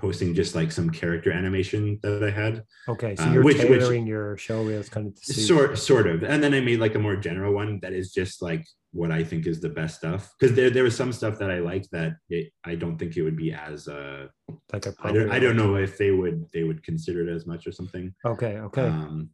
posting 0.00 0.34
just 0.34 0.54
like 0.54 0.72
some 0.72 0.88
character 0.90 1.30
animation 1.30 1.98
that 2.02 2.22
I 2.24 2.30
had, 2.30 2.64
Okay, 2.88 3.14
so 3.16 3.24
Uh, 3.24 3.32
you're 3.32 3.42
which- 3.44 3.58
which- 3.58 3.80
tailoring 3.80 4.06
your 4.06 4.36
show 4.36 4.62
reels 4.64 4.88
kind 4.88 5.06
of 5.08 5.18
sort 5.18 5.78
sort 5.78 6.06
of, 6.06 6.22
and 6.24 6.42
then 6.42 6.54
I 6.54 6.60
made 6.60 6.80
like 6.80 6.94
a 6.94 6.98
more 6.98 7.16
general 7.16 7.52
one 7.54 7.78
that 7.82 7.92
is 7.92 8.12
just 8.12 8.40
like 8.42 8.64
what 8.92 9.12
I 9.12 9.22
think 9.22 9.46
is 9.46 9.60
the 9.60 9.68
best 9.68 9.98
stuff. 9.98 10.32
Because 10.38 10.56
there 10.56 10.70
there 10.70 10.82
was 10.84 10.96
some 10.96 11.12
stuff 11.12 11.38
that 11.38 11.50
I 11.50 11.58
liked 11.60 11.88
that 11.92 12.12
it, 12.28 12.52
I 12.64 12.74
don't 12.74 12.96
think 12.98 13.16
it 13.16 13.22
would 13.22 13.36
be 13.36 13.52
as 13.52 13.86
uh, 13.88 14.26
like 14.72 14.86
a 14.86 14.94
I 15.02 15.12
don't 15.12 15.30
I 15.30 15.38
don't 15.38 15.56
know 15.56 15.76
if 15.76 15.98
they 15.98 16.10
would 16.10 16.46
they 16.52 16.64
would 16.64 16.82
consider 16.82 17.20
it 17.28 17.32
as 17.32 17.46
much 17.46 17.66
or 17.66 17.72
something. 17.72 18.14
Okay, 18.24 18.54
okay. 18.68 18.86
Um, 18.88 19.30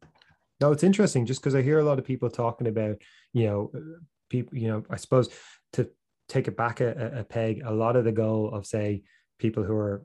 No, 0.60 0.72
it's 0.72 0.82
interesting 0.90 1.26
just 1.26 1.40
because 1.40 1.54
I 1.54 1.62
hear 1.62 1.78
a 1.80 1.84
lot 1.84 1.98
of 1.98 2.04
people 2.06 2.30
talking 2.30 2.66
about, 2.66 2.96
you 3.34 3.44
know, 3.46 3.70
people, 4.30 4.56
you 4.58 4.68
know, 4.68 4.80
I 4.88 4.96
suppose 4.96 5.28
to 5.74 5.90
take 6.28 6.48
it 6.48 6.56
back 6.56 6.80
a- 6.80 7.20
a 7.22 7.24
peg, 7.24 7.60
a 7.64 7.72
lot 7.84 7.94
of 7.94 8.04
the 8.04 8.12
goal 8.24 8.50
of, 8.56 8.64
say, 8.66 9.02
people 9.38 9.62
who 9.64 9.74
are 9.76 10.02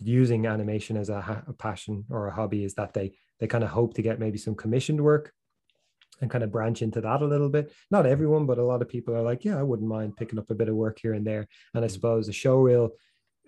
using 0.00 0.46
animation 0.46 0.96
as 0.96 1.08
a, 1.08 1.44
a 1.46 1.52
passion 1.52 2.04
or 2.10 2.26
a 2.26 2.34
hobby 2.34 2.64
is 2.64 2.74
that 2.74 2.94
they 2.94 3.12
they 3.40 3.46
kind 3.46 3.64
of 3.64 3.70
hope 3.70 3.94
to 3.94 4.02
get 4.02 4.20
maybe 4.20 4.38
some 4.38 4.54
commissioned 4.54 5.00
work 5.00 5.32
and 6.20 6.30
kind 6.30 6.44
of 6.44 6.52
branch 6.52 6.82
into 6.82 7.00
that 7.00 7.22
a 7.22 7.26
little 7.26 7.48
bit. 7.48 7.72
Not 7.90 8.06
everyone, 8.06 8.46
but 8.46 8.58
a 8.58 8.64
lot 8.64 8.82
of 8.82 8.88
people 8.88 9.14
are 9.14 9.22
like, 9.22 9.44
yeah, 9.44 9.58
I 9.58 9.62
wouldn't 9.62 9.88
mind 9.88 10.16
picking 10.16 10.38
up 10.38 10.50
a 10.50 10.54
bit 10.54 10.68
of 10.68 10.76
work 10.76 10.98
here 11.02 11.14
and 11.14 11.26
there. 11.26 11.48
And 11.74 11.84
I 11.84 11.88
mm. 11.88 11.90
suppose 11.90 12.28
a 12.28 12.32
show 12.32 12.58
reel 12.58 12.90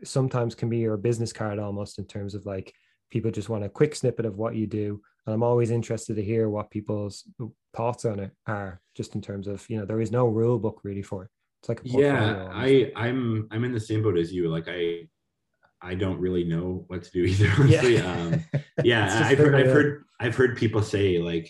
sometimes 0.03 0.55
can 0.55 0.69
be 0.69 0.79
your 0.79 0.97
business 0.97 1.33
card 1.33 1.59
almost 1.59 1.99
in 1.99 2.07
terms 2.07 2.35
of 2.35 2.45
like 2.45 2.75
people 3.11 3.31
just 3.31 3.49
want 3.49 3.65
a 3.65 3.69
quick 3.69 3.95
snippet 3.95 4.27
of 4.27 4.37
what 4.37 4.55
you 4.55 4.67
do 4.67 5.01
and 5.25 5.33
i'm 5.33 5.43
always 5.43 5.71
interested 5.71 6.17
to 6.17 6.23
hear 6.23 6.51
what 6.51 6.71
people's 6.71 7.25
thoughts 7.75 8.05
on 8.05 8.19
it 8.19 8.31
are 8.47 8.79
just 8.95 9.15
in 9.15 9.23
terms 9.23 9.47
of 9.47 9.65
you 9.71 9.79
know 9.79 9.87
there 9.87 10.03
is 10.03 10.11
no 10.11 10.27
rule 10.27 10.59
book 10.59 10.81
really 10.85 11.01
for 11.01 11.23
it 11.23 11.31
it's 11.67 11.69
like 11.69 11.81
a 11.85 11.99
yeah. 11.99 12.49
I 12.53 12.93
I'm 12.95 13.49
I'm 13.51 13.65
in 13.65 13.73
the 13.73 13.81
same 13.81 14.03
boat 14.03 14.19
as 14.19 14.33
you. 14.33 14.49
Like 14.49 14.69
I 14.69 15.09
I 15.87 15.95
don't 15.95 16.19
really 16.27 16.45
know 16.45 16.85
what 16.89 17.01
to 17.05 17.11
do 17.11 17.23
either. 17.31 17.51
Honestly, 17.59 17.99
um, 17.99 18.45
yeah 18.85 19.27
i've 19.31 19.39
heard 19.39 19.55
i've 19.55 19.73
heard 19.77 19.89
i've 20.21 20.37
heard 20.37 20.57
people 20.63 20.83
say 20.83 21.19
like 21.19 21.49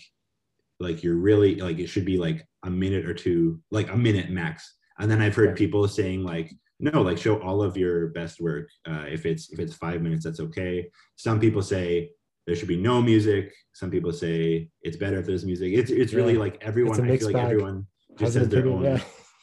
like 0.79 1.03
you're 1.03 1.15
really 1.29 1.55
like 1.67 1.77
it 1.79 1.87
should 1.87 2.05
be 2.05 2.17
like 2.17 2.39
a 2.63 2.69
minute 2.69 3.05
or 3.09 3.13
two 3.13 3.59
like 3.77 3.89
a 3.91 3.97
minute 3.97 4.29
max 4.29 4.75
and 4.99 5.09
then 5.11 5.21
i've 5.21 5.35
heard 5.35 5.49
Yeah. 5.49 5.55
people 5.63 5.87
saying 5.87 6.23
like 6.23 6.49
no 6.79 7.01
like 7.01 7.17
show 7.17 7.35
all 7.41 7.61
of 7.67 7.75
your 7.75 8.07
best 8.19 8.39
work 8.39 8.67
uh, 8.89 9.05
if 9.15 9.25
it's 9.25 9.43
if 9.53 9.59
it's 9.59 9.73
five 9.85 9.99
minutes 10.01 10.23
that's 10.25 10.39
okay 10.47 10.89
some 11.15 11.37
people 11.39 11.61
say 11.61 12.11
there 12.45 12.55
should 12.55 12.67
be 12.75 12.77
no 12.91 13.01
music 13.01 13.51
some 13.73 13.89
people 13.91 14.13
say 14.13 14.69
it's 14.83 14.97
better 14.97 15.17
if 15.19 15.25
there's 15.25 15.45
music 15.45 15.73
it's 15.73 15.91
it's 15.91 16.13
really 16.13 16.33
Yeah. 16.33 16.45
like 16.45 16.57
everyone 16.61 17.01
i 17.01 17.17
feel 17.17 17.27
like 17.27 17.35
bag. 17.41 17.45
everyone 17.51 17.77
just 18.17 18.35
has 18.35 18.47
their 18.49 18.61
opinion, 18.61 18.77
own 18.77 18.83
yeah. 18.85 19.01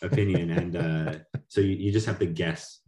opinion 0.08 0.46
and 0.60 0.72
uh 0.76 1.14
so 1.48 1.60
you, 1.60 1.74
you 1.84 1.90
just 1.92 2.06
have 2.06 2.18
to 2.20 2.26
guess 2.26 2.80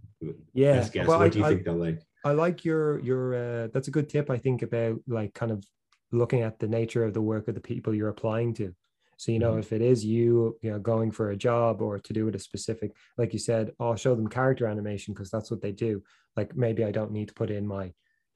yeah 0.54 0.80
best 0.80 0.92
guess 0.92 1.08
well, 1.08 1.18
what 1.18 1.26
I, 1.26 1.28
do 1.28 1.38
you 1.38 1.44
I- 1.44 1.48
think 1.50 1.64
they'll 1.64 1.76
like 1.76 2.00
I 2.24 2.32
like 2.32 2.64
your 2.64 2.98
your 3.00 3.34
uh, 3.34 3.68
that's 3.72 3.88
a 3.88 3.92
good 3.92 4.08
tip 4.08 4.30
I 4.30 4.38
think 4.38 4.62
about 4.62 4.98
like 5.06 5.32
kind 5.34 5.52
of 5.52 5.64
looking 6.12 6.42
at 6.42 6.58
the 6.58 6.66
nature 6.68 7.04
of 7.04 7.14
the 7.14 7.22
work 7.22 7.46
of 7.48 7.54
the 7.54 7.60
people 7.60 7.94
you're 7.94 8.08
applying 8.08 8.52
to 8.54 8.74
So, 9.18 9.32
you 9.32 9.38
know, 9.38 9.56
Mhm. 9.56 9.60
if 9.64 9.72
it 9.72 9.80
is 9.82 10.04
you, 10.04 10.58
you 10.62 10.70
know, 10.70 10.78
going 10.78 11.10
for 11.12 11.30
a 11.30 11.36
job 11.36 11.80
or 11.80 11.98
to 11.98 12.12
do 12.12 12.24
with 12.26 12.34
a 12.34 12.38
specific, 12.38 12.90
like 13.16 13.32
you 13.32 13.38
said, 13.38 13.72
I'll 13.80 13.96
show 13.96 14.14
them 14.14 14.28
character 14.28 14.66
animation 14.66 15.14
because 15.14 15.30
that's 15.30 15.50
what 15.50 15.62
they 15.62 15.72
do. 15.72 16.02
Like 16.36 16.54
maybe 16.56 16.84
I 16.84 16.92
don't 16.92 17.12
need 17.12 17.28
to 17.28 17.34
put 17.34 17.50
in 17.50 17.66
my, 17.66 17.84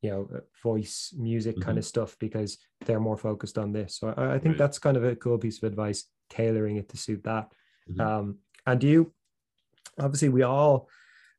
you 0.02 0.11
know, 0.11 0.23
uh, 0.36 0.40
voice, 0.62 1.12
music 1.19 1.61
kind 1.61 1.77
Mhm. 1.77 1.78
of 1.78 1.85
stuff 1.85 2.16
because 2.19 2.51
they're 2.86 3.01
more 3.09 3.19
focused 3.19 3.59
on 3.59 3.73
this. 3.73 3.90
So 3.98 4.09
I, 4.16 4.35
I 4.35 4.39
think 4.39 4.52
Right. 4.52 4.59
that's 4.62 4.78
kind 4.78 4.97
of 4.97 5.05
a 5.05 5.16
cool 5.16 5.39
piece 5.39 5.59
of 5.62 5.66
advice, 5.73 6.01
tailoring 6.31 6.77
it 6.78 6.89
to 6.90 6.97
suit 6.97 7.23
that. 7.24 7.47
Mhm. 7.89 8.01
Um, 8.07 8.39
and 8.66 8.81
do 8.81 8.89
you, 8.89 9.12
obviously, 9.98 10.28
we 10.28 10.43
all, 10.43 10.89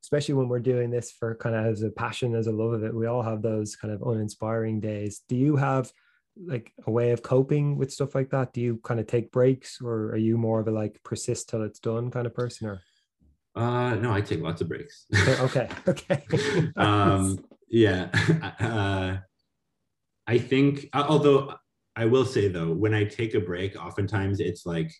especially 0.02 0.34
when 0.34 0.49
we're 0.49 0.60
doing 0.60 0.90
this 0.90 1.11
for 1.11 1.36
kind 1.36 1.56
of 1.56 1.65
as 1.65 1.84
a 1.84 1.90
passion, 1.90 2.36
as 2.36 2.48
a 2.48 2.52
love 2.52 2.73
of 2.73 2.84
it, 2.84 2.94
we 2.94 3.06
all 3.06 3.22
have 3.22 3.41
those 3.41 3.76
kind 3.76 3.94
of 3.94 4.02
uninspiring 4.02 4.80
days. 4.80 5.22
Do 5.30 5.36
you 5.36 5.56
have 5.56 5.91
like 6.36 6.72
a 6.88 6.91
way 6.91 7.11
of 7.11 7.22
coping 7.22 7.78
with 7.78 7.91
stuff 7.91 8.15
like 8.15 8.30
that? 8.32 8.53
Do 8.53 8.61
you 8.61 8.80
kind 8.84 8.99
of 8.99 9.07
take 9.07 9.32
breaks 9.32 9.80
or 9.82 10.10
are 10.11 10.18
you 10.18 10.38
more 10.38 10.60
of 10.60 10.68
a 10.68 10.72
like 10.72 11.02
persist 11.03 11.49
till 11.49 11.64
it's 11.64 11.80
done 11.80 12.10
kind 12.10 12.26
of 12.26 12.34
person 12.34 12.68
or? 12.68 12.82
Uh, 13.53 13.95
no, 13.95 14.14
I 14.14 14.22
take 14.22 14.41
lots 14.41 14.61
of 14.61 14.69
breaks. 14.69 15.06
okay. 15.28 15.69
Okay. 15.88 16.23
um, 16.78 17.44
yeah. 17.69 18.10
Uh, 18.60 19.18
I 20.28 20.38
think, 20.38 20.88
although 20.94 21.56
I 21.95 22.06
will 22.06 22.26
say 22.26 22.48
though, 22.48 22.72
when 22.72 22.94
I 22.94 23.03
take 23.03 23.34
a 23.34 23.40
break, 23.40 23.76
oftentimes 23.76 24.40
it's 24.40 24.65
like 24.65 24.91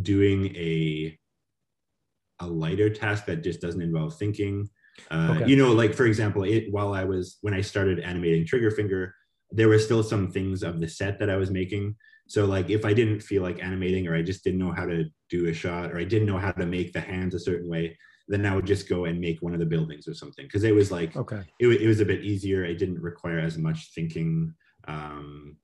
doing 0.00 0.54
a 0.54 1.18
a 2.40 2.46
lighter 2.46 2.90
task 2.90 3.26
that 3.26 3.42
just 3.42 3.60
doesn't 3.60 3.82
involve 3.82 4.16
thinking. 4.18 4.68
Uh, 5.10 5.36
Okay. 5.36 5.50
You 5.50 5.56
know, 5.56 5.72
like 5.72 5.94
for 5.94 6.06
example, 6.06 6.44
it 6.44 6.64
while 6.70 6.94
I 6.94 7.04
was 7.04 7.38
when 7.42 7.54
I 7.54 7.60
started 7.60 8.00
animating 8.00 8.46
Trigger 8.46 8.70
Finger, 8.70 9.14
there 9.50 9.68
were 9.68 9.78
still 9.78 10.02
some 10.02 10.30
things 10.30 10.62
of 10.62 10.80
the 10.80 10.88
set 10.88 11.18
that 11.18 11.30
I 11.30 11.36
was 11.36 11.50
making. 11.50 11.96
So 12.28 12.44
like 12.44 12.70
if 12.70 12.84
I 12.84 12.92
didn't 12.92 13.20
feel 13.20 13.42
like 13.42 13.62
animating 13.62 14.08
or 14.08 14.14
I 14.14 14.22
just 14.22 14.42
didn't 14.42 14.58
know 14.58 14.72
how 14.72 14.86
to 14.86 15.04
do 15.30 15.48
a 15.48 15.54
shot 15.54 15.92
or 15.92 15.98
I 15.98 16.04
didn't 16.04 16.26
know 16.26 16.38
how 16.38 16.52
to 16.52 16.66
make 16.66 16.92
the 16.92 17.00
hands 17.00 17.34
a 17.34 17.38
certain 17.38 17.68
way, 17.68 17.96
then 18.28 18.44
I 18.44 18.54
would 18.54 18.66
just 18.66 18.88
go 18.88 19.04
and 19.04 19.20
make 19.20 19.40
one 19.40 19.54
of 19.54 19.60
the 19.60 19.66
buildings 19.66 20.08
or 20.08 20.14
something 20.14 20.44
because 20.46 20.64
it 20.64 20.74
was 20.74 20.90
like 20.90 21.16
okay. 21.16 21.42
it, 21.60 21.68
it 21.68 21.86
was 21.86 22.00
a 22.00 22.04
bit 22.04 22.24
easier. 22.24 22.64
It 22.64 22.78
didn't 22.78 23.00
require 23.00 23.38
as 23.38 23.56
much 23.56 23.92
thinking. 23.94 24.52
Um, 24.88 25.56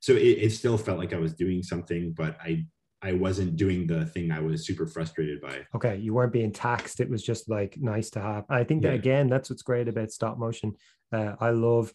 so 0.00 0.12
it, 0.12 0.38
it 0.44 0.52
still 0.52 0.78
felt 0.78 0.98
like 0.98 1.12
I 1.12 1.18
was 1.18 1.34
doing 1.34 1.62
something, 1.62 2.12
but 2.16 2.36
I 2.40 2.66
I 3.04 3.12
wasn't 3.12 3.56
doing 3.56 3.86
the 3.86 4.06
thing 4.06 4.32
I 4.32 4.40
was 4.40 4.66
super 4.66 4.86
frustrated 4.86 5.40
by. 5.42 5.66
Okay, 5.74 5.96
you 5.96 6.14
weren't 6.14 6.32
being 6.32 6.52
taxed. 6.52 7.00
It 7.00 7.10
was 7.10 7.22
just 7.22 7.50
like 7.50 7.76
nice 7.78 8.08
to 8.10 8.20
have. 8.20 8.44
I 8.48 8.64
think 8.64 8.82
that 8.82 8.88
Yeah. 8.94 8.94
again, 8.94 9.28
that's 9.28 9.50
what's 9.50 9.62
great 9.62 9.88
about 9.88 10.10
stop 10.10 10.38
motion. 10.38 10.72
Uh, 11.12 11.34
I 11.38 11.50
love 11.50 11.92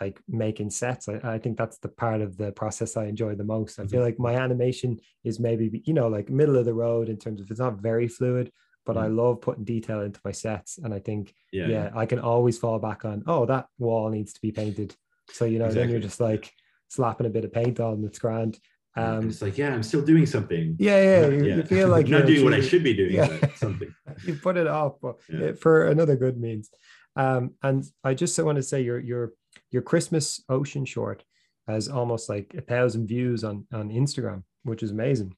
like 0.00 0.20
making 0.28 0.70
sets. 0.70 1.08
I, 1.08 1.20
I 1.34 1.38
think 1.38 1.56
that's 1.56 1.78
the 1.78 1.88
part 1.88 2.20
of 2.20 2.36
the 2.36 2.52
process 2.52 2.96
I 2.96 3.06
enjoy 3.06 3.34
the 3.36 3.44
most. 3.44 3.78
I 3.78 3.86
feel 3.86 4.00
Mhm. 4.00 4.04
like 4.04 4.18
my 4.18 4.34
animation 4.36 4.98
is 5.24 5.40
maybe 5.40 5.82
you 5.86 5.94
know 5.94 6.08
like 6.08 6.28
middle 6.28 6.58
of 6.58 6.66
the 6.66 6.74
road 6.74 7.08
in 7.08 7.16
terms 7.16 7.40
of 7.40 7.50
it's 7.50 7.60
not 7.60 7.80
very 7.80 8.06
fluid, 8.08 8.52
but 8.84 8.96
I 8.98 9.06
love 9.06 9.40
putting 9.40 9.64
detail 9.64 10.00
into 10.02 10.20
my 10.24 10.32
sets. 10.32 10.76
And 10.78 10.92
I 10.92 10.98
think 11.00 11.34
Yeah. 11.52 11.68
yeah, 11.68 11.90
I 11.94 12.04
can 12.06 12.18
always 12.18 12.58
fall 12.58 12.78
back 12.78 13.04
on 13.06 13.22
oh 13.26 13.46
that 13.46 13.66
wall 13.78 14.10
needs 14.10 14.32
to 14.34 14.40
be 14.42 14.52
painted. 14.52 14.94
So 15.32 15.46
you 15.46 15.58
know 15.58 15.70
then 15.72 15.88
you're 15.88 16.00
just 16.00 16.20
like 16.20 16.52
slapping 16.88 17.26
a 17.26 17.30
bit 17.30 17.44
of 17.46 17.52
paint 17.52 17.80
on. 17.80 18.04
It's 18.04 18.18
grand. 18.18 18.58
Um, 18.96 19.28
it's 19.28 19.40
like, 19.40 19.56
yeah, 19.56 19.72
I'm 19.72 19.82
still 19.84 20.02
doing 20.02 20.26
something. 20.26 20.76
yeah, 20.78 21.02
yeah, 21.02 21.26
you, 21.28 21.44
you 21.56 21.62
feel 21.62 21.88
like 21.88 22.08
not 22.16 22.26
doing 22.26 22.44
what 22.44 22.54
I 22.54 22.60
should 22.60 22.82
be 22.82 22.94
doing, 22.94 23.14
Yeah. 23.14 23.36
but 23.40 23.56
something. 23.56 23.94
you 24.24 24.34
put 24.34 24.56
it 24.56 24.66
off 24.66 24.94
but 25.00 25.16
Yeah. 25.28 25.52
for 25.52 25.86
another 25.86 26.16
good 26.16 26.36
means. 26.38 26.70
Um, 27.16 27.52
and 27.62 27.84
I 28.04 28.14
just 28.14 28.38
want 28.42 28.56
to 28.56 28.62
say 28.62 28.82
your 28.82 28.98
your 28.98 29.32
your 29.70 29.82
Christmas 29.82 30.42
ocean 30.48 30.84
short 30.84 31.24
has 31.68 31.88
almost 31.88 32.28
like 32.28 32.52
a 32.56 32.60
thousand 32.62 33.06
views 33.06 33.44
on 33.44 33.66
on 33.72 33.90
Instagram, 33.90 34.42
which 34.64 34.82
is 34.82 34.90
amazing. 34.90 35.34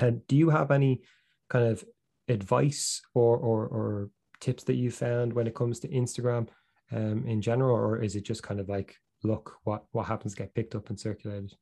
And 0.00 0.26
do 0.26 0.36
you 0.36 0.50
have 0.50 0.70
any 0.70 1.02
kind 1.48 1.66
of 1.66 1.84
advice 2.28 3.00
or 3.14 3.36
or, 3.38 3.66
or 3.66 4.10
tips 4.40 4.64
that 4.64 4.74
you 4.74 4.90
found 4.90 5.32
when 5.32 5.46
it 5.46 5.54
comes 5.54 5.80
to 5.80 5.88
Instagram 5.88 6.48
um, 6.92 7.24
in 7.26 7.40
general, 7.40 7.74
or 7.76 8.02
is 8.02 8.16
it 8.16 8.24
just 8.24 8.42
kind 8.42 8.60
of 8.60 8.68
like 8.68 8.96
look 9.22 9.56
what 9.64 9.84
what 9.92 10.06
happens 10.06 10.34
get 10.34 10.54
picked 10.54 10.74
up 10.74 10.90
and 10.90 11.00
circulated? 11.00 11.54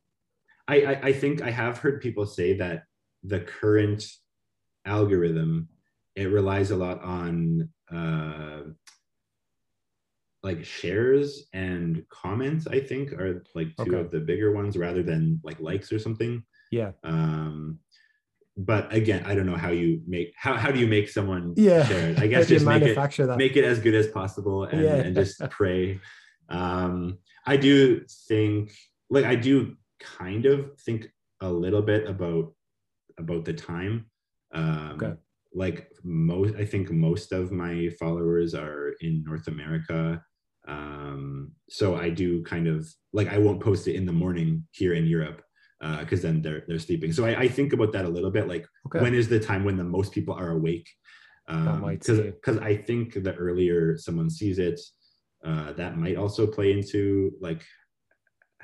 I, 0.68 0.76
I, 0.82 0.92
I 1.08 1.12
think 1.12 1.42
I 1.42 1.50
have 1.50 1.78
heard 1.78 2.00
people 2.00 2.26
say 2.26 2.54
that 2.58 2.84
the 3.22 3.40
current 3.40 4.06
algorithm 4.84 5.68
it 6.16 6.26
relies 6.30 6.70
a 6.70 6.76
lot 6.76 7.02
on 7.02 7.68
uh, 7.90 8.60
like 10.42 10.64
shares 10.64 11.48
and 11.52 12.04
comments. 12.08 12.66
I 12.66 12.80
think 12.80 13.12
are 13.12 13.42
like 13.54 13.68
two 13.76 13.82
Okay. 13.94 13.96
of 13.98 14.10
the 14.10 14.20
bigger 14.20 14.52
ones 14.52 14.76
rather 14.76 15.02
than 15.02 15.40
like 15.42 15.58
likes 15.60 15.92
or 15.92 15.98
something. 15.98 16.44
Yeah, 16.70 16.92
Um, 17.02 17.78
but 18.56 18.92
again, 18.92 19.24
I 19.26 19.34
don't 19.34 19.46
know 19.46 19.56
how 19.56 19.70
you 19.70 20.00
make 20.06 20.32
how 20.36 20.54
how 20.54 20.70
do 20.70 20.78
you 20.78 20.86
make 20.86 21.08
someone 21.08 21.54
yeah. 21.56 21.84
share 21.86 22.10
it? 22.10 22.20
I 22.20 22.26
guess 22.32 22.46
just 22.48 22.64
make 22.66 22.82
it 22.82 22.94
that. 22.94 23.36
make 23.38 23.56
it 23.56 23.64
as 23.64 23.78
good 23.80 23.94
as 23.94 24.08
possible 24.08 24.64
and, 24.64 24.82
Yeah. 24.82 24.94
and 24.96 25.14
just 25.14 25.40
pray 25.50 26.00
um 26.50 27.16
i 27.46 27.56
do 27.56 28.04
think 28.28 28.70
like 29.08 29.24
i 29.24 29.34
do 29.34 29.74
kind 30.18 30.46
of 30.46 30.78
think 30.80 31.08
a 31.40 31.50
little 31.50 31.82
bit 31.82 32.08
about 32.08 32.52
about 33.18 33.44
the 33.44 33.52
time 33.52 34.06
um 34.54 34.92
Okay. 34.96 35.14
like 35.52 35.90
most 36.02 36.54
i 36.56 36.64
think 36.64 36.90
most 36.90 37.32
of 37.32 37.52
my 37.52 37.88
followers 38.00 38.54
are 38.54 38.94
in 39.00 39.22
north 39.24 39.46
america 39.48 40.22
um 40.68 41.52
so 41.68 41.96
i 41.96 42.08
do 42.10 42.42
kind 42.42 42.66
of 42.66 42.88
like 43.12 43.28
i 43.28 43.38
won't 43.38 43.60
post 43.60 43.86
it 43.88 43.94
in 43.94 44.06
the 44.06 44.12
morning 44.12 44.66
here 44.72 44.94
in 44.94 45.06
europe 45.06 45.42
because 46.00 46.22
then 46.22 46.40
they're 46.40 46.64
they're 46.66 46.78
sleeping 46.78 47.12
so 47.12 47.26
I, 47.26 47.40
I 47.40 47.48
think 47.48 47.72
about 47.74 47.92
that 47.92 48.06
a 48.06 48.08
little 48.08 48.30
bit 48.30 48.48
like 48.48 48.66
okay. 48.86 49.00
when 49.02 49.14
is 49.14 49.28
the 49.28 49.38
time 49.38 49.64
when 49.64 49.76
the 49.76 49.84
most 49.84 50.12
people 50.12 50.34
are 50.34 50.52
awake 50.52 50.88
um 51.48 51.84
because 51.90 52.18
see. 52.18 52.30
because 52.30 52.58
i 52.58 52.74
think 52.74 53.22
the 53.22 53.34
earlier 53.34 53.98
someone 53.98 54.30
sees 54.30 54.58
it 54.58 54.80
uh 55.44 55.72
that 55.74 55.98
might 55.98 56.16
also 56.16 56.46
play 56.46 56.72
into 56.72 57.32
like 57.40 57.62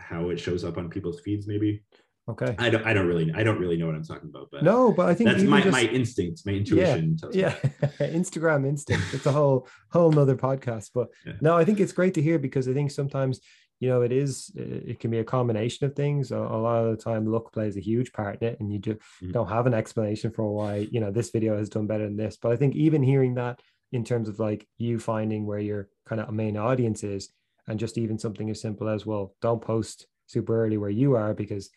how 0.00 0.30
it 0.30 0.38
shows 0.40 0.64
up 0.64 0.76
on 0.78 0.88
people's 0.90 1.20
feeds 1.20 1.46
maybe 1.46 1.82
okay. 2.28 2.54
i 2.58 2.68
don't 2.70 2.84
i 2.86 2.92
don't 2.92 3.06
really 3.06 3.30
i 3.34 3.42
don't 3.42 3.58
really 3.58 3.76
know 3.76 3.86
what 3.86 3.94
i'm 3.94 4.04
talking 4.04 4.28
about 4.28 4.48
but 4.52 4.62
No, 4.64 4.92
but 4.92 5.08
I 5.08 5.14
think 5.14 5.30
that's 5.30 5.42
my 5.42 5.60
just- 5.60 5.72
my 5.72 5.82
instincts 5.82 6.44
my 6.46 6.52
intuition 6.52 7.16
tells 7.16 7.34
me. 7.34 7.42
yeah 7.42 7.54
instagram 8.20 8.66
instinct 8.66 9.04
it's 9.12 9.26
a 9.26 9.32
whole 9.32 9.68
whole 9.92 10.10
nother 10.12 10.36
podcast 10.36 10.90
but 10.94 11.08
Yeah. 11.26 11.34
no 11.40 11.56
i 11.56 11.64
think 11.64 11.80
it's 11.80 11.92
great 11.92 12.14
to 12.14 12.22
hear 12.22 12.38
because 12.38 12.68
i 12.68 12.72
think 12.72 12.90
sometimes 12.90 13.40
you 13.80 13.88
know 13.88 14.02
it 14.02 14.12
is 14.12 14.50
it 14.56 15.00
can 15.00 15.10
be 15.10 15.18
a 15.20 15.24
combination 15.24 15.86
of 15.86 15.94
things 15.96 16.30
a, 16.32 16.36
a 16.36 16.60
lot 16.66 16.84
of 16.84 16.90
the 16.96 17.02
time 17.02 17.26
luck 17.26 17.52
plays 17.52 17.76
a 17.76 17.80
huge 17.80 18.12
part 18.12 18.40
in 18.42 18.48
it 18.48 18.60
and 18.60 18.70
you 18.72 18.78
just 18.78 19.00
Mhm. 19.22 19.32
don't 19.32 19.48
have 19.48 19.66
an 19.66 19.74
explanation 19.74 20.30
for 20.30 20.44
why 20.58 20.88
you 20.94 21.00
know 21.00 21.10
this 21.10 21.30
video 21.30 21.56
has 21.56 21.68
done 21.70 21.86
better 21.86 22.04
than 22.04 22.16
this 22.16 22.36
but 22.40 22.52
i 22.52 22.56
think 22.56 22.74
even 22.74 23.02
hearing 23.02 23.34
that 23.34 23.60
in 23.92 24.04
terms 24.04 24.28
of 24.28 24.38
like 24.38 24.68
you 24.78 24.98
finding 25.00 25.46
where 25.46 25.58
your 25.70 25.88
kind 26.06 26.20
of 26.20 26.30
main 26.32 26.56
audience 26.56 27.02
is 27.02 27.30
and 27.68 27.78
just 27.78 27.98
even 27.98 28.18
something 28.18 28.50
as 28.50 28.60
simple 28.60 28.88
as 28.88 29.04
well 29.06 29.34
don't 29.40 29.62
post 29.62 30.06
super 30.26 30.64
early 30.64 30.76
where 30.78 30.90
you 30.90 31.16
are 31.16 31.34
because 31.34 31.70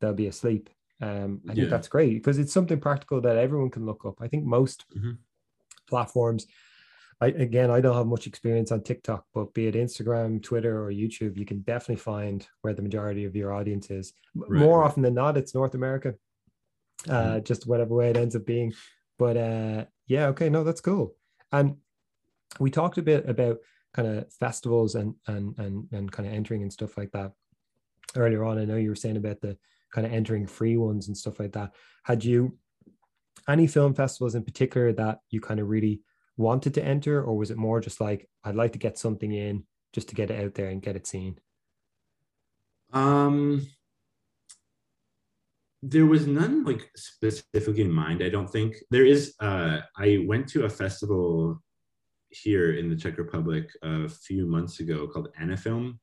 they'll 0.00 0.12
be 0.14 0.26
asleep 0.28 0.70
um, 1.00 1.40
I 1.48 1.54
think 1.54 1.66
Yeah. 1.66 1.70
that's 1.70 1.86
great 1.88 2.14
because 2.14 2.38
it's 2.38 2.52
something 2.52 2.80
practical 2.80 3.20
that 3.20 3.36
everyone 3.36 3.70
can 3.70 3.86
look 3.86 4.04
up. 4.04 4.16
I 4.20 4.26
think 4.26 4.44
most 4.44 4.84
Mhm. 4.96 5.18
platforms, 5.86 6.46
I 7.20 7.28
again, 7.28 7.70
I 7.70 7.80
don't 7.80 7.94
have 7.96 8.06
much 8.06 8.26
experience 8.26 8.72
on 8.72 8.82
TikTok, 8.82 9.24
but 9.32 9.54
be 9.54 9.66
it 9.68 9.76
Instagram, 9.76 10.42
Twitter, 10.42 10.84
or 10.84 10.90
YouTube, 10.90 11.36
you 11.36 11.44
can 11.44 11.60
definitely 11.60 11.96
find 12.02 12.46
where 12.62 12.74
the 12.74 12.82
majority 12.82 13.24
of 13.26 13.36
your 13.36 13.52
audience 13.52 13.90
is. 13.90 14.12
Right, 14.34 14.50
More 14.50 14.80
right. 14.80 14.86
often 14.86 15.02
than 15.04 15.14
not, 15.14 15.36
it's 15.36 15.54
North 15.54 15.74
America, 15.74 16.14
uh, 17.08 17.40
just 17.40 17.66
whatever 17.66 17.94
way 17.94 18.10
it 18.10 18.16
ends 18.16 18.34
up 18.36 18.44
being. 18.46 18.72
But 19.18 19.36
uh, 19.36 19.84
yeah, 20.06 20.26
okay, 20.28 20.48
no, 20.48 20.64
that's 20.64 20.80
cool. 20.80 21.14
And 21.52 21.76
we 22.58 22.70
talked 22.70 22.98
a 22.98 23.02
bit 23.02 23.28
about 23.28 23.58
kind 23.98 24.16
of 24.16 24.32
festivals 24.32 24.94
and 24.94 25.12
and 25.26 25.58
and 25.58 25.88
and 25.90 26.12
kind 26.12 26.28
of 26.28 26.32
entering 26.32 26.62
and 26.62 26.72
stuff 26.72 26.96
like 26.96 27.10
that 27.10 27.32
earlier 28.16 28.44
on. 28.44 28.56
I 28.56 28.64
know 28.64 28.76
you 28.76 28.90
were 28.90 28.94
saying 28.94 29.16
about 29.16 29.40
the 29.40 29.58
kind 29.92 30.06
of 30.06 30.12
entering 30.12 30.46
free 30.46 30.76
ones 30.76 31.08
and 31.08 31.16
stuff 31.16 31.40
like 31.40 31.52
that. 31.54 31.74
Had 32.04 32.24
you 32.24 32.56
any 33.48 33.66
film 33.66 33.94
festivals 33.94 34.36
in 34.36 34.44
particular 34.44 34.92
that 34.92 35.18
you 35.30 35.40
kind 35.40 35.58
of 35.58 35.68
really 35.68 36.02
wanted 36.36 36.74
to 36.74 36.84
enter, 36.84 37.24
or 37.24 37.36
was 37.36 37.50
it 37.50 37.56
more 37.56 37.80
just 37.80 38.00
like 38.00 38.28
I'd 38.44 38.54
like 38.54 38.72
to 38.74 38.78
get 38.78 38.98
something 38.98 39.32
in 39.32 39.64
just 39.92 40.08
to 40.10 40.14
get 40.14 40.30
it 40.30 40.44
out 40.44 40.54
there 40.54 40.68
and 40.68 40.80
get 40.80 40.94
it 40.94 41.08
seen? 41.08 41.40
Um, 42.92 43.66
there 45.82 46.06
was 46.06 46.28
none 46.28 46.64
like 46.64 46.88
specifically 46.94 47.82
in 47.82 47.90
mind. 47.90 48.22
I 48.22 48.28
don't 48.28 48.48
think 48.48 48.76
there 48.92 49.04
is. 49.04 49.34
Uh, 49.40 49.80
I 49.96 50.24
went 50.24 50.46
to 50.50 50.66
a 50.66 50.70
festival 50.70 51.60
here 52.30 52.72
in 52.72 52.88
the 52.88 52.96
Czech 52.96 53.18
Republic 53.18 53.70
a 53.82 54.08
few 54.08 54.46
months 54.46 54.80
ago 54.80 55.06
called 55.08 55.28
Anifilm. 55.40 55.98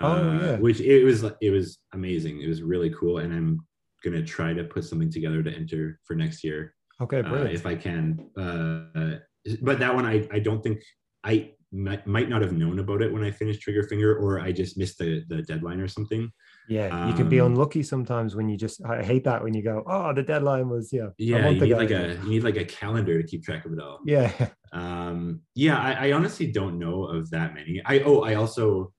Oh, 0.00 0.12
uh, 0.12 0.40
yeah. 0.40 0.56
which 0.56 0.80
it 0.80 1.04
was 1.04 1.24
it 1.40 1.50
was 1.50 1.78
amazing. 1.92 2.40
It 2.40 2.48
was 2.48 2.62
really 2.62 2.90
cool, 2.90 3.18
and 3.18 3.32
I'm 3.34 3.60
gonna 4.04 4.22
try 4.22 4.52
to 4.52 4.64
put 4.64 4.84
something 4.84 5.10
together 5.10 5.42
to 5.42 5.50
enter 5.50 5.98
for 6.04 6.14
next 6.14 6.44
year 6.44 6.74
Okay, 7.00 7.20
uh, 7.20 7.44
if 7.44 7.64
I 7.64 7.74
can. 7.74 8.28
Uh, 8.36 9.18
but 9.62 9.78
that 9.78 9.94
one, 9.94 10.04
I 10.04 10.26
I 10.32 10.40
don't 10.40 10.62
think 10.62 10.82
I 11.22 11.52
might, 11.70 12.06
might 12.06 12.28
not 12.28 12.42
have 12.42 12.52
known 12.52 12.78
about 12.80 13.02
it 13.02 13.12
when 13.12 13.22
I 13.22 13.30
finished 13.30 13.62
Trigger 13.62 13.84
Finger, 13.84 14.16
or 14.16 14.40
I 14.40 14.50
just 14.50 14.76
missed 14.76 14.98
the 14.98 15.24
the 15.28 15.42
deadline 15.42 15.80
or 15.80 15.88
something. 15.88 16.30
Yeah, 16.68 17.08
you 17.08 17.14
can 17.14 17.28
be 17.28 17.40
Um, 17.40 17.52
unlucky 17.52 17.82
sometimes 17.82 18.36
when 18.36 18.48
you 18.48 18.56
just. 18.56 18.84
I 18.84 19.02
hate 19.02 19.24
that 19.24 19.42
when 19.42 19.54
you 19.54 19.62
go, 19.62 19.82
oh, 19.86 20.12
the 20.12 20.22
deadline 20.22 20.68
was 20.68 20.92
yeah. 20.92 21.06
a 21.06 21.10
Yeah, 21.18 21.42
month 21.42 21.56
you 21.56 21.60
need 21.62 21.72
ago." 21.72 21.76
like 21.82 21.90
a 21.90 22.22
you 22.24 22.28
need 22.30 22.44
like 22.44 22.56
a 22.56 22.64
calendar 22.64 23.20
to 23.22 23.26
keep 23.26 23.42
track 23.42 23.64
of 23.64 23.72
it 23.72 23.80
all. 23.80 24.00
Yeah, 24.04 24.30
Um, 24.72 25.40
yeah, 25.54 25.78
I, 25.80 26.08
I 26.08 26.12
honestly 26.12 26.46
don't 26.52 26.78
know 26.78 27.04
of 27.04 27.30
that 27.30 27.54
many. 27.54 27.80
I 27.84 28.00
oh, 28.00 28.20
I 28.20 28.34
also 28.34 28.92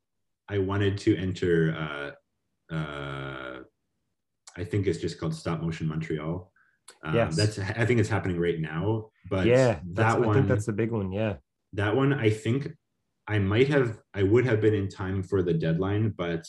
I 0.49 0.57
wanted 0.57 0.97
to 1.05 1.15
enter. 1.15 1.55
Uh, 1.81 2.73
uh, 2.75 3.59
I 4.57 4.63
think 4.63 4.87
it's 4.87 4.99
just 4.99 5.19
called 5.19 5.33
Stop 5.35 5.61
Motion 5.61 5.87
Montreal. 5.87 6.51
Um, 7.03 7.15
Yes. 7.15 7.35
that's 7.35 7.59
I 7.59 7.85
think 7.85 7.99
it's 7.99 8.09
happening 8.09 8.39
right 8.39 8.59
now. 8.59 9.09
But 9.29 9.45
yeah. 9.45 9.79
That 9.93 10.15
I 10.15 10.19
one, 10.19 10.33
think 10.35 10.47
that's 10.47 10.65
the 10.65 10.73
big 10.73 10.91
one. 10.91 11.11
Yeah. 11.11 11.35
that 11.73 11.95
one, 11.95 12.13
I 12.13 12.29
think 12.31 12.71
I 13.27 13.37
might 13.37 13.67
have, 13.67 13.99
I 14.15 14.23
would 14.23 14.45
have 14.45 14.59
been 14.59 14.73
in 14.73 14.89
time 14.89 15.21
for 15.21 15.43
the 15.43 15.53
deadline, 15.53 16.09
but 16.17 16.43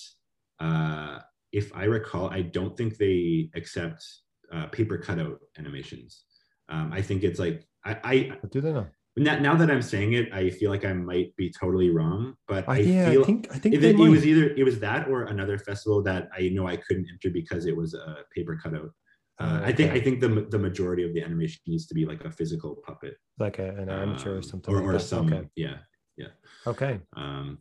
uh, 0.60 1.18
if 1.52 1.74
I 1.74 1.84
recall, 1.84 2.30
I 2.30 2.42
don't 2.42 2.76
think 2.76 2.96
they 2.96 3.50
accept 3.54 4.04
uh, 4.52 4.66
paper 4.66 4.98
cutout 4.98 5.38
animations. 5.58 6.24
Um, 6.68 6.92
I 6.92 7.02
think 7.02 7.24
it's 7.24 7.40
like 7.40 7.66
I, 7.84 7.98
I 8.04 8.38
do 8.50 8.60
they 8.60 8.72
not? 8.72 8.88
now, 9.16 9.38
now 9.38 9.56
that 9.56 9.70
I'm 9.70 9.82
saying 9.82 10.12
it, 10.12 10.32
I 10.32 10.50
feel 10.50 10.70
like 10.70 10.84
I 10.84 10.92
might 10.92 11.34
be 11.36 11.50
totally 11.50 11.90
wrong, 11.90 12.34
but 12.46 12.68
I, 12.68 12.74
I, 12.74 12.78
yeah, 12.78 13.10
feel 13.10 13.22
I 13.22 13.24
think 13.24 13.48
I 13.52 13.58
think 13.58 13.74
it, 13.74 13.84
it 13.84 13.96
was 13.96 14.26
either 14.26 14.50
it 14.50 14.64
was 14.64 14.78
that 14.80 15.08
or 15.08 15.24
another 15.24 15.58
festival 15.58 16.02
that 16.04 16.28
I 16.36 16.50
know 16.50 16.66
I 16.68 16.76
couldn't 16.76 17.08
enter 17.10 17.30
because 17.30 17.66
it 17.66 17.76
was 17.76 17.94
a 17.94 18.18
paper 18.34 18.58
cutout. 18.62 18.90
Uh, 19.40 19.60
Oh, 19.62 19.64
I 19.64 19.72
think. 19.72 19.92
I 19.92 20.00
think 20.00 20.20
the 20.20 20.28
the 20.50 20.58
majority 20.58 21.02
of 21.02 21.14
the 21.14 21.22
animation 21.22 21.60
needs 21.66 21.86
to 21.86 21.94
be 21.94 22.04
like 22.04 22.22
a 22.26 22.30
physical 22.30 22.76
puppet 22.86 23.14
like 23.38 23.58
a, 23.58 23.70
an 23.70 23.88
armature 23.88 24.34
or 24.34 24.36
um, 24.36 24.42
something. 24.42 24.74
or, 24.74 24.82
like 24.82 24.96
or 24.96 24.98
some 24.98 25.32
Okay. 25.32 25.48
yeah. 25.56 25.76
Okay. 26.66 27.00
Um, 27.16 27.58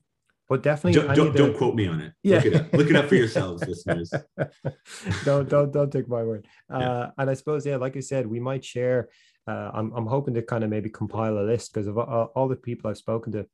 But 0.49 0.63
definitely. 0.63 0.99
don't 0.99 1.15
don't, 1.15 1.31
to- 1.31 1.37
don't 1.37 1.55
quote 1.57 1.75
me 1.75 1.87
on 1.87 2.01
it. 2.01 2.13
Yeah. 2.23 2.37
Look 2.37 2.45
it 2.47 2.55
up. 2.55 2.73
Look 2.73 2.89
it 2.89 2.95
up 2.95 3.05
for 3.05 3.15
yourselves, 3.23 3.63
listeners. 3.67 4.11
don't 5.25 5.47
don't 5.47 5.71
don't 5.71 5.91
take 5.91 6.07
my 6.09 6.23
word. 6.23 6.47
Uh, 6.73 6.79
Yeah. 6.79 7.09
And 7.17 7.29
I 7.29 7.33
suppose 7.35 7.65
yeah, 7.65 7.77
like 7.77 7.95
I 7.95 8.01
said, 8.01 8.25
we 8.27 8.39
might 8.39 8.65
share. 8.65 9.09
Uh, 9.47 9.71
I'm 9.73 9.91
I'm 9.93 10.05
hoping 10.07 10.33
to 10.35 10.41
kind 10.41 10.63
of 10.63 10.69
maybe 10.69 10.89
compile 10.89 11.37
a 11.37 11.45
list 11.51 11.73
because 11.73 11.87
of 11.87 11.97
all, 11.97 12.31
all 12.35 12.47
the 12.47 12.55
people 12.55 12.89
I've 12.89 12.97
spoken 12.97 13.31
to. 13.33 13.47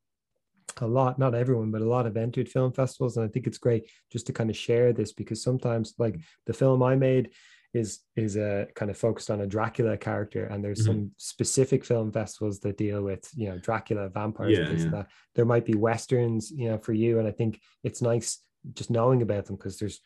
A 0.82 0.88
lot, 0.88 1.18
not 1.20 1.36
everyone, 1.36 1.72
but 1.72 1.82
a 1.82 1.86
lot 1.86 2.04
have 2.06 2.18
entered 2.18 2.50
film 2.50 2.74
festivals, 2.74 3.16
and 3.16 3.26
I 3.26 3.30
think 3.30 3.48
it's 3.48 3.60
great 3.60 3.90
just 4.12 4.26
to 4.28 4.34
kind 4.34 4.50
of 4.50 4.58
share 4.58 4.92
this 4.92 5.14
because 5.14 5.42
sometimes, 5.42 5.94
like 5.98 6.20
the 6.48 6.54
film 6.54 6.82
I 6.84 6.96
made, 6.96 7.30
is 7.76 8.00
is 8.16 8.38
uh, 8.38 8.66
kind 8.76 8.90
of 8.90 8.98
focused 8.98 9.30
on 9.30 9.42
a 9.42 9.48
Dracula 9.48 9.98
character, 9.98 10.46
and 10.46 10.64
there's 10.64 10.82
Mhm. 10.82 10.86
some 10.86 11.12
specific 11.18 11.84
film 11.86 12.12
festivals 12.12 12.60
that 12.62 12.78
deal 12.78 13.04
with 13.04 13.30
you 13.36 13.50
know 13.50 13.58
Dracula, 13.60 14.10
vampires, 14.10 14.58
Yeah, 14.58 14.66
things 14.66 14.86
yeah. 14.86 14.92
like 14.92 15.08
that. 15.08 15.12
There 15.36 15.46
might 15.46 15.66
be 15.66 15.76
westerns, 15.76 16.52
you 16.52 16.70
know, 16.70 16.78
for 16.78 16.94
you, 16.94 17.20
and 17.20 17.28
I 17.28 17.32
think 17.32 17.60
it's 17.84 18.02
nice 18.02 18.42
just 18.74 18.90
knowing 18.90 19.22
about 19.22 19.46
them 19.46 19.58
because 19.58 19.78
there's 19.78 20.00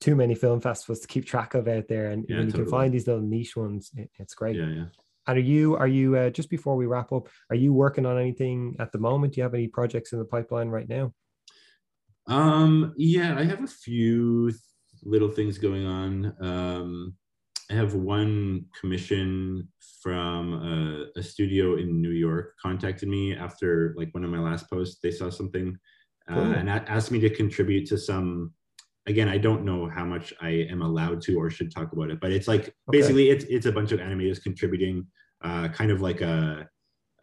too 0.00 0.16
many 0.16 0.34
film 0.34 0.60
festivals 0.60 1.00
to 1.00 1.08
keep 1.08 1.24
track 1.26 1.54
of 1.54 1.68
out 1.68 1.88
there, 1.88 2.10
and 2.10 2.24
Yeah, 2.28 2.38
when 2.38 2.46
you 2.48 2.52
can 2.52 2.66
find 2.66 2.92
these 2.92 3.06
little 3.06 3.22
niche 3.22 3.56
ones, 3.56 3.90
it- 3.96 4.10
it's 4.18 4.34
great. 4.34 4.56
Yeah, 4.56 4.68
yeah. 4.70 4.86
And 5.28 5.38
are 5.38 5.40
you 5.40 5.76
are 5.76 5.88
you 5.88 6.16
uh, 6.16 6.30
just 6.30 6.50
before 6.50 6.76
we 6.76 6.86
wrap 6.86 7.12
up? 7.12 7.28
Are 7.50 7.56
you 7.56 7.72
working 7.72 8.06
on 8.06 8.18
anything 8.18 8.76
at 8.78 8.92
the 8.92 8.98
moment? 8.98 9.32
Do 9.34 9.38
you 9.40 9.42
have 9.42 9.54
any 9.54 9.68
projects 9.68 10.12
in 10.12 10.18
the 10.18 10.24
pipeline 10.24 10.68
right 10.68 10.88
now? 10.88 11.12
Um, 12.28 12.94
yeah, 12.96 13.38
I 13.38 13.44
have 13.44 13.62
a 13.62 13.66
few 13.68 14.52
little 15.06 15.28
things 15.30 15.58
going 15.58 15.86
on. 15.86 16.34
Um, 16.40 17.14
I 17.70 17.74
have 17.74 17.94
one 17.94 18.66
commission 18.78 19.68
from 20.02 20.54
a, 20.54 21.18
a 21.18 21.22
studio 21.22 21.76
in 21.76 22.00
New 22.00 22.10
York 22.10 22.54
contacted 22.62 23.08
me 23.08 23.34
after 23.34 23.94
like 23.96 24.12
one 24.14 24.24
of 24.24 24.30
my 24.30 24.38
last 24.38 24.68
posts. 24.70 24.98
They 25.02 25.10
saw 25.10 25.30
something 25.30 25.76
uh, 26.30 26.34
Cool. 26.34 26.52
and 26.52 26.68
a- 26.68 26.88
asked 26.90 27.10
me 27.10 27.20
to 27.20 27.30
contribute 27.30 27.86
to 27.88 27.98
some. 27.98 28.52
Again, 29.08 29.28
I 29.28 29.38
don't 29.38 29.64
know 29.64 29.88
how 29.88 30.04
much 30.04 30.34
I 30.40 30.66
am 30.68 30.82
allowed 30.82 31.20
to 31.22 31.36
or 31.36 31.48
should 31.48 31.72
talk 31.72 31.92
about 31.92 32.10
it, 32.10 32.18
but 32.20 32.32
it's 32.32 32.48
like 32.48 32.74
basically 32.90 33.30
it's 33.30 33.44
it's 33.44 33.66
a 33.66 33.72
bunch 33.72 33.92
of 33.92 34.00
animators 34.00 34.42
contributing, 34.42 35.06
uh, 35.44 35.68
kind 35.68 35.92
of 35.92 36.00
like 36.00 36.22
a, 36.22 36.68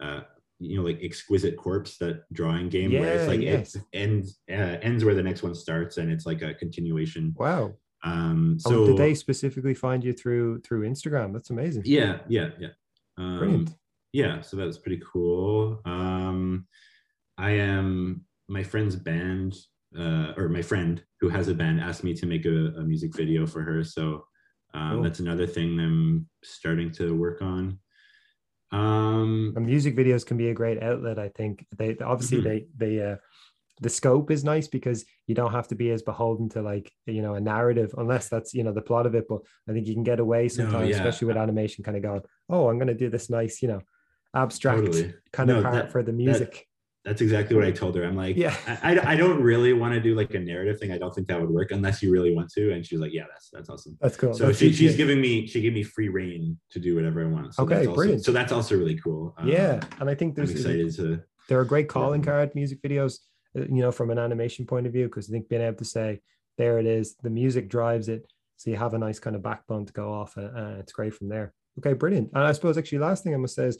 uh, 0.02 0.20
you 0.60 0.76
know, 0.76 0.82
like 0.84 1.00
exquisite 1.02 1.56
corpse 1.56 1.98
that 1.98 2.22
drawing 2.32 2.68
game 2.68 2.92
where 2.92 3.12
it's 3.14 3.24
Yeah, 3.24 3.28
like 3.28 3.40
yes. 3.40 3.74
it 3.74 3.82
ends 3.92 4.38
uh, 4.50 4.78
ends 4.82 5.04
where 5.04 5.14
the 5.14 5.22
next 5.22 5.42
one 5.42 5.54
starts 5.54 5.96
and 5.98 6.10
it's 6.10 6.26
like 6.26 6.42
a 6.42 6.54
continuation. 6.54 7.34
Wow. 7.36 7.74
Um, 8.04 8.58
So 8.58 8.70
so 8.70 8.86
did 8.86 8.96
they 8.98 9.14
specifically 9.14 9.74
find 9.74 10.04
you 10.04 10.12
through 10.12 10.60
through 10.60 10.88
Instagram? 10.88 11.32
That's 11.32 11.50
amazing. 11.50 11.82
yeah, 11.86 12.18
yeah, 12.28 12.50
yeah. 12.58 12.68
Um, 13.16 13.38
Brilliant. 13.38 13.70
yeah 14.12 14.40
so 14.40 14.56
that 14.56 14.66
was 14.66 14.78
pretty 14.78 15.00
cool 15.12 15.80
um 15.84 16.66
i 17.38 17.50
am 17.52 18.24
my 18.48 18.62
friend's 18.62 18.96
band 18.96 19.54
uh 19.96 20.32
or 20.36 20.48
my 20.48 20.62
friend 20.62 21.02
who 21.20 21.28
has 21.28 21.46
a 21.48 21.54
band 21.54 21.80
asked 21.80 22.02
me 22.04 22.12
to 22.14 22.26
make 22.26 22.44
a, 22.44 22.58
a 22.78 22.82
music 22.82 23.14
video 23.16 23.46
for 23.46 23.62
her 23.62 23.84
so 23.84 24.24
um 24.74 24.94
Cool. 24.94 25.02
that's 25.04 25.20
another 25.20 25.46
thing 25.46 25.78
i'm 25.78 26.28
starting 26.42 26.90
to 26.98 27.14
work 27.16 27.40
on 27.40 27.78
um 28.74 29.52
And 29.56 29.66
music 29.66 29.96
videos 29.96 30.26
can 30.26 30.36
be 30.36 30.48
a 30.50 30.54
great 30.54 30.82
outlet. 30.82 31.18
I 31.18 31.28
think 31.28 31.64
they 31.78 31.96
obviously 31.98 32.38
Mhm. 32.38 32.44
they 32.44 32.66
they 32.76 32.94
uh 33.12 33.16
the 33.80 33.88
scope 33.88 34.30
is 34.30 34.44
nice 34.44 34.68
because 34.68 35.04
you 35.26 35.34
don't 35.34 35.50
have 35.58 35.68
to 35.68 35.74
be 35.74 35.90
as 35.90 36.02
beholden 36.02 36.48
to 36.50 36.62
like 36.62 36.92
you 37.06 37.22
know 37.22 37.34
a 37.34 37.40
narrative 37.40 37.90
unless 37.98 38.28
that's 38.28 38.54
you 38.54 38.62
know 38.64 38.72
the 38.72 38.80
plot 38.88 39.04
of 39.06 39.14
it 39.16 39.26
but 39.28 39.40
i 39.68 39.72
think 39.72 39.84
you 39.88 39.94
can 39.94 40.04
get 40.04 40.20
away 40.20 40.48
sometimes 40.48 40.88
yeah. 40.90 40.96
especially 40.96 41.26
with 41.26 41.36
animation 41.36 41.82
kind 41.82 41.96
of 41.96 42.02
going 42.04 42.22
oh 42.50 42.68
i'm 42.68 42.78
going 42.78 42.86
to 42.96 43.02
do 43.04 43.10
this 43.10 43.28
nice 43.28 43.60
you 43.62 43.68
know 43.72 43.80
abstract 44.32 44.78
Totally. 44.86 45.14
kind 45.32 45.48
No, 45.48 45.56
of 45.58 45.64
part 45.64 45.74
that- 45.74 45.92
for 45.92 46.02
the 46.04 46.12
music 46.12 46.68
that's 47.04 47.20
exactly 47.20 47.54
what 47.54 47.64
i 47.64 47.70
told 47.70 47.94
her. 47.96 48.04
I'm 48.04 48.16
like 48.16 48.36
Yeah. 48.36 48.56
I, 48.66 48.96
I, 48.98 49.12
I 49.12 49.16
don't 49.16 49.40
really 49.42 49.72
want 49.72 49.94
to 49.94 50.00
do 50.00 50.14
like 50.14 50.32
a 50.34 50.38
narrative 50.38 50.78
thing 50.80 50.90
i 50.92 50.98
don't 50.98 51.14
think 51.14 51.26
that 51.28 51.40
would 51.40 51.50
work 51.50 51.70
unless 51.70 52.02
you 52.02 52.10
really 52.10 52.34
want 52.34 52.50
to. 52.52 52.72
And 52.72 52.84
she's 52.84 52.98
like 52.98 53.12
yeah 53.12 53.24
that's 53.30 53.50
that's 53.50 53.68
awesome. 53.68 53.96
That's 54.00 54.16
cool. 54.16 54.34
So 54.34 54.46
That's 54.46 54.58
she, 54.58 54.72
she's 54.72 54.96
giving 54.96 55.20
me 55.20 55.46
she 55.46 55.60
gave 55.60 55.74
me 55.74 55.82
free 55.82 56.08
reign 56.08 56.58
to 56.70 56.78
do 56.78 56.94
whatever 56.96 57.22
i 57.24 57.28
want. 57.28 57.54
So 57.54 57.62
Okay, 57.64 57.74
that's 57.76 57.86
also, 57.88 57.96
brilliant. 57.96 58.24
so 58.24 58.32
that's 58.32 58.52
also 58.52 58.76
really 58.76 58.96
cool. 58.98 59.34
Um, 59.38 59.48
yeah 59.48 59.80
and 60.00 60.08
i 60.08 60.14
think 60.14 60.34
there's 60.34 60.50
i'm 60.50 60.56
excited 60.56 60.94
to 60.96 61.20
they're 61.48 61.60
a 61.60 61.66
great 61.66 61.88
calling 61.88 62.22
Yeah. 62.22 62.30
card 62.30 62.54
music 62.54 62.80
videos 62.82 63.18
uh, 63.56 63.60
you 63.76 63.82
know 63.82 63.92
from 63.92 64.10
an 64.10 64.18
animation 64.18 64.64
point 64.66 64.86
of 64.86 64.92
view 64.92 65.06
because 65.06 65.28
i 65.28 65.32
think 65.32 65.48
being 65.48 65.62
able 65.62 65.76
to 65.76 65.84
say 65.84 66.20
there 66.56 66.78
it 66.78 66.86
is 66.86 67.16
the 67.22 67.30
music 67.30 67.68
drives 67.68 68.08
it 68.08 68.26
so 68.56 68.70
you 68.70 68.76
have 68.76 68.94
a 68.94 68.98
nice 68.98 69.18
kind 69.18 69.36
of 69.36 69.42
backbone 69.42 69.84
to 69.84 69.92
go 69.92 70.12
off 70.12 70.36
and, 70.38 70.56
and 70.56 70.78
it's 70.80 70.92
great 70.92 71.12
from 71.12 71.28
there. 71.28 71.52
Okay 71.78 71.92
brilliant. 71.92 72.30
And 72.34 72.44
i 72.44 72.52
suppose 72.52 72.78
actually 72.78 72.98
last 72.98 73.24
thing 73.24 73.34
i 73.34 73.36
must 73.36 73.56
say 73.56 73.66
is 73.66 73.78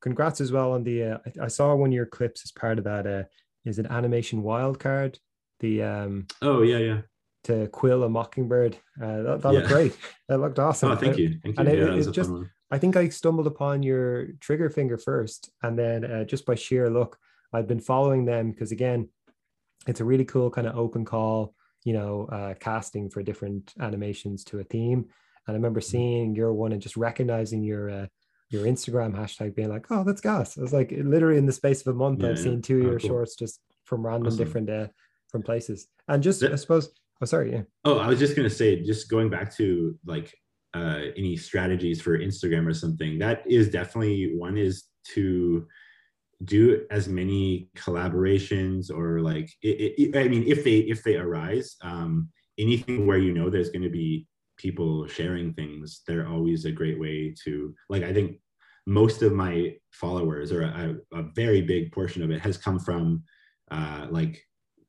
congrats 0.00 0.40
as 0.40 0.52
well 0.52 0.72
on 0.72 0.84
the 0.84 1.02
uh, 1.02 1.18
I, 1.40 1.44
I 1.44 1.48
saw 1.48 1.74
one 1.74 1.90
of 1.90 1.94
your 1.94 2.06
clips 2.06 2.42
as 2.44 2.52
part 2.52 2.78
of 2.78 2.84
that 2.84 3.06
uh 3.06 3.24
is 3.64 3.78
it 3.78 3.86
animation 3.86 4.42
wildcard 4.42 5.18
the 5.60 5.82
um 5.82 6.26
oh 6.42 6.62
yeah 6.62 6.78
yeah. 6.78 7.00
to 7.44 7.66
quill 7.68 8.04
a 8.04 8.08
mockingbird. 8.08 8.76
Uh 9.00 9.22
that, 9.22 9.40
that 9.42 9.52
looked 9.52 9.68
great. 9.68 9.96
That 10.28 10.38
looked 10.38 10.58
awesome. 10.58 10.90
Oh 10.92 10.96
thank 10.96 11.16
you. 11.16 11.38
Thank 11.42 11.44
you. 11.44 11.54
and 11.58 11.68
it- 11.68 11.78
yeah 11.78 11.94
was 11.94 12.06
it 12.06 12.12
just- 12.12 12.30
I 12.68 12.78
think 12.78 12.96
I 12.96 13.08
stumbled 13.10 13.46
upon 13.46 13.84
your 13.84 14.32
trigger 14.40 14.68
finger 14.70 14.98
first, 14.98 15.50
and 15.62 15.78
then 15.78 16.04
uh, 16.04 16.24
just 16.24 16.44
by 16.44 16.56
sheer 16.56 16.90
luck, 16.90 17.16
I've 17.52 17.68
been 17.68 17.78
following 17.78 18.24
them 18.24 18.50
because 18.50 18.72
again, 18.72 19.08
it's 19.86 20.00
a 20.00 20.04
really 20.04 20.24
cool 20.24 20.50
kind 20.50 20.66
of 20.66 20.76
open 20.76 21.04
call, 21.04 21.54
you 21.84 21.92
know, 21.92 22.26
uh, 22.26 22.54
casting 22.58 23.08
for 23.08 23.22
different 23.22 23.72
animations 23.78 24.42
to 24.46 24.58
a 24.58 24.64
theme. 24.64 24.98
And 25.46 25.48
I 25.48 25.52
remember 25.52 25.78
Mm-hmm. 25.78 25.90
seeing 25.96 26.34
your 26.34 26.52
one 26.52 26.72
and 26.72 26.82
just 26.82 26.96
recognizing 26.96 27.62
your 27.62 27.88
uh, 27.88 28.06
your 28.50 28.64
Instagram 28.64 29.14
hashtag, 29.14 29.54
being 29.54 29.68
like, 29.68 29.86
"Oh, 29.90 30.04
that's 30.04 30.20
gas!" 30.20 30.56
I 30.58 30.62
was 30.62 30.72
like, 30.72 30.92
literally 30.96 31.38
in 31.38 31.46
the 31.46 31.52
space 31.52 31.80
of 31.80 31.88
a 31.94 31.98
month, 31.98 32.22
Yeah, 32.22 32.30
I've 32.30 32.36
yeah. 32.38 32.42
seen 32.42 32.62
two 32.62 32.78
of 32.80 32.86
Oh, 32.86 32.90
your 32.90 32.98
cool. 33.00 33.08
shorts 33.10 33.34
just 33.36 33.60
from 33.84 34.04
random 34.06 34.28
Awesome. 34.28 34.38
different 34.44 34.70
uh, 34.70 34.88
from 35.30 35.42
places, 35.42 35.88
and 36.08 36.22
just 36.22 36.40
That- 36.40 36.52
I 36.52 36.56
suppose. 36.56 36.92
Oh, 37.20 37.24
sorry. 37.24 37.50
Yeah. 37.52 37.62
Oh, 37.84 37.96
I 37.98 38.08
was 38.08 38.18
just 38.18 38.36
gonna 38.36 38.50
say, 38.50 38.82
just 38.82 39.08
going 39.08 39.30
back 39.30 39.54
to 39.56 39.98
like 40.04 40.34
uh, 40.74 41.00
any 41.16 41.36
strategies 41.36 42.02
for 42.02 42.18
Instagram 42.18 42.66
or 42.66 42.74
something. 42.74 43.18
That 43.18 43.42
is 43.50 43.70
definitely 43.70 44.36
one 44.36 44.58
is 44.58 44.84
to 45.14 45.66
do 46.44 46.84
as 46.90 47.08
many 47.08 47.70
collaborations 47.74 48.90
or 48.90 49.22
like 49.22 49.48
it, 49.62 49.94
it, 49.98 50.16
I 50.16 50.28
mean, 50.28 50.44
if 50.46 50.62
they 50.64 50.78
if 50.80 51.02
they 51.02 51.16
arise, 51.16 51.76
um, 51.80 52.28
anything 52.58 53.06
where 53.06 53.16
you 53.18 53.32
know 53.32 53.48
there's 53.48 53.70
going 53.70 53.82
to 53.84 53.88
be 53.90 54.26
people 54.56 55.06
sharing 55.06 55.52
things, 55.54 56.02
they're 56.06 56.28
always 56.28 56.64
a 56.64 56.72
great 56.72 56.98
way 56.98 57.34
to 57.44 57.74
like. 57.88 58.02
I 58.02 58.12
think 58.12 58.38
most 58.86 59.22
of 59.22 59.32
my 59.32 59.74
followers, 59.92 60.52
or 60.52 60.62
a, 60.62 60.96
a 61.12 61.22
very 61.34 61.62
big 61.62 61.92
portion 61.92 62.22
of 62.22 62.30
it, 62.30 62.40
has 62.40 62.56
come 62.56 62.78
from 62.78 63.22
uh, 63.70 64.06
like 64.10 64.42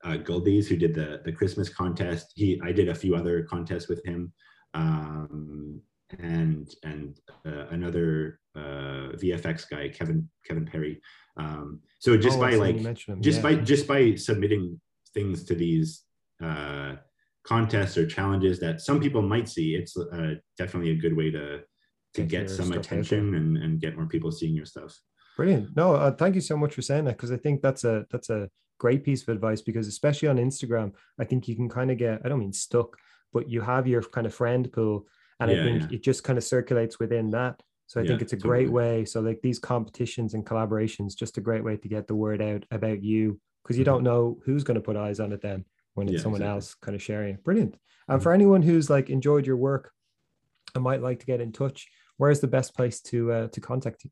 uh, 0.03 0.18
Guldies, 0.18 0.68
who 0.68 0.77
did 0.77 0.94
the 0.94 1.22
the 1.26 1.31
Christmas 1.31 1.69
contest. 1.69 2.34
He 2.35 2.60
I 2.64 2.72
did 2.72 2.89
a 2.89 2.95
few 2.95 3.15
other 3.15 3.44
contests 3.44 3.88
with 3.88 4.03
him, 4.06 4.34
um, 4.73 5.81
and 6.19 6.69
and 6.84 7.19
uh, 7.45 7.68
another 7.72 8.39
uh, 8.56 9.14
VFX 9.22 9.69
guy, 9.69 9.89
Kevin 9.89 10.30
Kevin 10.45 10.65
Parry. 10.65 11.02
Um, 11.38 11.81
so 11.99 12.18
just 12.18 12.38
Oh, 12.38 12.41
by 12.41 12.56
like 12.56 12.77
just 13.22 13.38
yeah. 13.38 13.41
by 13.41 13.56
just 13.56 13.88
by 13.88 14.15
submitting 14.15 14.80
things 15.14 15.44
to 15.45 15.56
these 15.56 16.03
uh, 16.44 16.95
contests 17.48 17.98
or 17.98 18.06
challenges 18.06 18.60
that 18.60 18.82
some 18.82 18.99
people 18.99 19.22
might 19.22 19.48
see, 19.48 19.76
it's 19.76 19.95
uh, 19.98 20.36
definitely 20.57 20.91
a 20.91 20.95
good 20.95 21.15
way 21.15 21.32
to 21.32 21.61
to 22.14 22.22
Get 22.24 22.48
get, 22.48 22.49
some 22.49 22.72
attention 22.72 23.36
and, 23.36 23.57
and 23.57 23.80
get 23.80 23.95
more 23.95 24.07
people 24.07 24.32
seeing 24.32 24.56
your 24.56 24.65
stuff. 24.65 24.98
Brilliant. 25.36 25.76
No, 25.76 25.94
uh, 25.95 26.11
thank 26.11 26.36
you 26.36 26.41
so 26.41 26.57
much 26.57 26.74
for 26.74 26.82
saying 26.82 27.06
that 27.06 27.18
because 27.18 27.32
I 27.32 27.38
think 27.38 27.61
that's 27.61 27.84
a 27.84 28.06
that's 28.10 28.30
a 28.30 28.49
great 28.80 29.03
piece 29.03 29.22
of 29.24 29.30
advice 29.30 29.61
because 29.61 29.88
especially 29.88 30.28
on 30.30 30.38
Instagram, 30.38 30.94
I 31.19 31.26
think 31.26 31.48
you 31.48 31.56
can 31.56 31.69
kind 31.69 31.91
of 31.91 31.98
get 31.98 32.22
I 32.24 32.30
don't 32.30 32.40
mean 32.40 32.53
stuck, 32.53 32.98
but 33.34 33.49
you 33.49 33.61
have 33.61 33.88
your 33.88 34.02
kind 34.02 34.26
of 34.26 34.34
friend 34.34 34.72
pool, 34.72 35.07
and 35.40 35.52
Yeah, 35.52 35.60
I 35.60 35.64
think 35.64 35.82
yeah. 35.84 35.98
it 35.98 36.03
just 36.03 36.24
kind 36.24 36.38
of 36.38 36.44
circulates 36.44 36.99
within 36.99 37.30
that. 37.32 37.61
So 37.88 38.02
I 38.02 38.06
think 38.06 38.22
it's 38.22 38.34
a 38.34 38.38
great 38.38 38.69
way. 38.69 39.06
So 39.06 39.22
like 39.22 39.41
these 39.41 39.60
competitions 39.60 40.34
and 40.34 40.45
collaborations, 40.45 41.15
just 41.15 41.38
a 41.38 41.41
great 41.41 41.64
way 41.64 41.78
to 41.78 41.88
get 41.88 42.07
the 42.07 42.15
word 42.15 42.41
out 42.41 42.65
about 42.72 43.02
you 43.02 43.40
because 43.64 43.78
you 43.78 43.84
Mhm. 43.84 43.91
don't 43.91 44.03
know 44.03 44.40
who's 44.44 44.64
going 44.65 44.76
to 44.76 44.82
put 44.82 44.98
eyes 44.98 45.19
on 45.22 45.32
it 45.32 45.41
then 45.41 45.64
when 45.98 46.07
it's 46.07 46.18
Yeah, 46.18 46.22
someone 46.24 46.41
exactly. 46.41 46.56
else 46.56 46.76
kind 46.76 46.95
of 46.95 47.02
sharing 47.02 47.34
it. 47.36 47.44
Brilliant. 47.44 47.76
And 48.07 48.19
Mhm. 48.19 48.24
for 48.24 48.32
anyone 48.32 48.61
who's 48.61 48.88
like 48.90 49.10
enjoyed 49.10 49.48
your 49.48 49.57
work 49.57 49.91
and 50.76 50.84
might 50.84 51.02
like 51.02 51.19
to 51.22 51.26
get 51.26 51.41
in 51.41 51.52
touch, 51.52 51.88
where's 52.18 52.40
the 52.40 52.48
best 52.48 52.76
place 52.76 53.02
to 53.02 53.32
uh, 53.32 53.48
to 53.48 53.60
contact 53.60 54.06
you? 54.06 54.11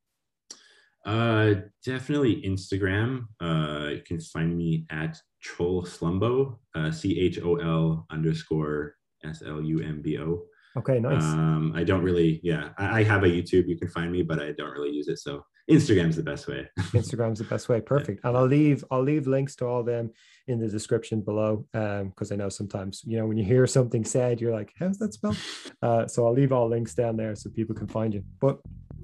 Uh, 1.06 1.62
definitely 1.86 2.41
Instagram. 2.41 3.28
Uh, 3.40 3.90
you 3.94 4.02
can 4.02 4.20
find 4.20 4.57
me 4.57 4.88
at 4.90 5.16
Chol 5.45 5.86
Slumbo, 5.88 6.57
uh, 6.74 6.90
C 6.91 7.20
H 7.20 7.40
O 7.44 7.57
L 7.57 8.07
underscore 8.10 8.95
S 9.24 9.44
L 9.45 9.62
U 9.62 9.80
M 9.82 10.02
B 10.02 10.18
O. 10.18 10.45
Okay, 10.78 10.99
nice. 10.99 11.24
Um, 11.24 11.72
I 11.76 11.84
don't 11.84 12.02
really, 12.03 12.41
yeah, 12.44 12.74
I, 12.80 12.99
I 12.99 13.03
have 13.03 13.24
a 13.24 13.28
YouTube. 13.28 13.68
You 13.68 13.78
can 13.78 13.88
find 13.90 14.12
me, 14.12 14.24
but 14.24 14.40
I 14.41 14.52
don't 14.53 14.72
really 14.72 14.90
use 14.90 15.07
it. 15.07 15.20
So 15.20 15.45
Instagram's 15.70 16.16
the 16.16 16.24
best 16.24 16.48
way. 16.48 16.68
Instagram's 16.94 17.40
the 17.40 17.46
best 17.46 17.70
way. 17.70 17.82
Perfect. 17.82 18.24
And 18.24 18.38
I'll 18.38 18.46
leave 18.46 18.84
I'll 18.92 19.02
leave 19.02 19.26
links 19.28 19.56
to 19.58 19.66
all 19.66 19.84
them 19.84 20.12
in 20.48 20.60
the 20.60 20.68
description 20.68 21.22
below. 21.22 21.66
Um, 21.74 22.10
because 22.10 22.32
I 22.32 22.36
know 22.36 22.50
sometimes, 22.50 23.02
you 23.06 23.18
know, 23.18 23.26
when 23.26 23.38
you 23.38 23.44
hear 23.44 23.66
something 23.78 24.06
said, 24.06 24.40
you're 24.40 24.54
like, 24.54 24.74
how's 24.80 24.98
that 25.00 25.14
spelled? 25.14 25.38
Uh, 25.82 26.08
so 26.08 26.26
I'll 26.26 26.34
leave 26.34 26.52
all 26.52 26.68
links 26.68 26.96
down 26.96 27.16
there 27.18 27.36
so 27.36 27.50
people 27.50 27.76
can 27.76 27.88
find 27.88 28.14
you. 28.14 28.24
But 28.40 28.60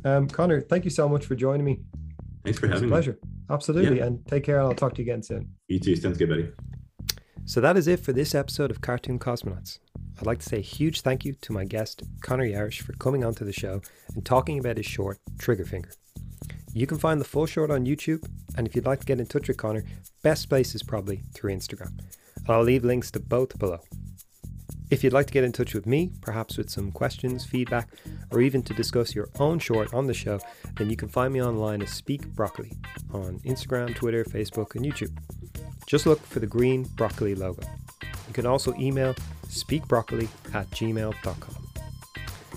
um, 0.06 0.28
Connor, 0.28 0.62
thank 0.62 0.84
you 0.84 0.90
so 0.90 1.08
much 1.08 1.26
for 1.26 1.36
joining 1.36 1.66
me. 1.66 1.82
Thanks 2.44 2.58
for 2.60 2.66
It 2.66 2.70
was 2.70 2.72
a 2.72 2.76
having 2.78 2.90
me. 2.90 2.94
pleasure. 2.94 3.20
Absolutely. 3.52 3.98
Yeah. 3.98 4.06
And 4.06 4.26
take 4.26 4.44
care 4.44 4.58
and 4.60 4.68
I'll 4.68 4.74
talk 4.74 4.96
to 4.96 5.04
you 5.04 5.12
again 5.12 5.22
soon. 5.22 5.50
You 5.68 5.80
too. 5.80 5.96
Sounds 5.96 6.18
good, 6.18 6.30
buddy. 6.30 6.50
So 7.46 7.60
that 7.62 7.78
is 7.78 7.88
it 7.88 8.00
for 8.00 8.14
this 8.14 8.34
episode 8.34 8.72
of 8.72 8.82
Cartoon 8.82 9.20
Cosmonauts. 9.20 9.80
I'd 10.20 10.26
like 10.26 10.40
to 10.40 10.46
say 10.50 10.58
a 10.58 10.62
huge 10.62 11.02
thank 11.02 11.26
you 11.26 11.34
to 11.34 11.52
my 11.54 11.66
guest, 11.66 12.04
Connor 12.22 12.46
Yarish, 12.48 12.82
for 12.82 12.94
coming 12.94 13.24
onto 13.24 13.44
the 13.46 13.54
show 13.54 13.82
and 14.16 14.24
talking 14.26 14.58
about 14.60 14.78
his 14.78 14.86
short, 14.86 15.18
Triggerfinger. 15.38 15.96
You 16.74 16.88
can 16.88 16.98
find 16.98 17.20
the 17.20 17.26
full 17.26 17.46
short 17.46 17.70
on 17.70 17.86
YouTube, 17.86 18.28
and 18.58 18.66
if 18.66 18.76
you'd 18.76 18.86
like 18.86 19.02
to 19.02 19.06
get 19.06 19.20
in 19.20 19.26
touch 19.26 19.48
with 19.48 19.58
Connor, 19.58 19.84
best 20.24 20.48
place 20.50 20.74
is 20.74 20.84
probably 20.84 21.24
through 21.34 21.54
Instagram. 21.54 22.00
I'll 22.48 22.64
leave 22.64 22.86
links 22.86 23.12
to 23.12 23.20
both 23.20 23.58
below. 23.60 23.80
If 24.90 25.04
you'd 25.04 25.14
like 25.14 25.28
to 25.28 25.34
get 25.34 25.46
in 25.46 25.54
touch 25.54 25.74
with 25.74 25.86
me, 25.86 26.12
perhaps 26.22 26.58
with 26.58 26.70
some 26.70 26.92
questions, 26.92 27.46
feedback, 27.46 27.90
or 28.32 28.42
even 28.42 28.62
to 28.64 28.74
discuss 28.74 29.16
your 29.16 29.30
own 29.40 29.58
short 29.58 29.94
on 29.94 30.06
the 30.06 30.14
show, 30.14 30.40
then 30.76 30.90
you 30.90 30.98
can 30.98 31.08
find 31.08 31.34
me 31.34 31.42
online 31.42 31.82
as 31.82 31.92
Speak 31.92 32.28
Broccoli 32.28 32.74
on 33.14 33.40
Instagram, 33.40 33.96
Twitter, 33.96 34.26
Facebook, 34.26 34.76
and 34.76 34.86
YouTube. 34.86 35.18
Just 35.88 36.06
look 36.06 36.22
for 36.26 36.40
the 36.40 36.48
green 36.48 36.84
broccoli 36.96 37.36
logo. 37.36 37.64
You 38.28 38.34
can 38.34 38.46
also 38.46 38.74
email 38.76 39.14
speakbroccoli 39.48 40.28
at 40.54 40.70
gmail.com. 40.72 41.68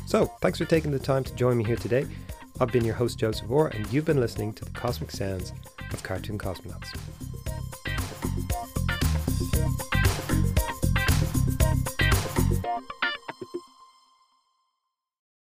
So, 0.07 0.27
thanks 0.41 0.59
for 0.59 0.65
taking 0.65 0.91
the 0.91 0.99
time 0.99 1.25
to 1.25 1.35
join 1.35 1.57
me 1.57 1.65
here 1.65 1.77
today. 1.77 2.07
I've 2.61 2.71
been 2.71 2.85
your 2.85 2.95
host, 2.95 3.19
Joseph 3.19 3.51
Orr, 3.51 3.69
and 3.69 3.93
you've 3.93 4.05
been 4.05 4.21
listening 4.21 4.53
to 4.55 4.65
the 4.65 4.71
cosmic 4.71 5.11
sounds 5.11 5.53
of 5.93 6.03
Cartoon 6.05 6.39
Cosmonauts. 6.39 6.95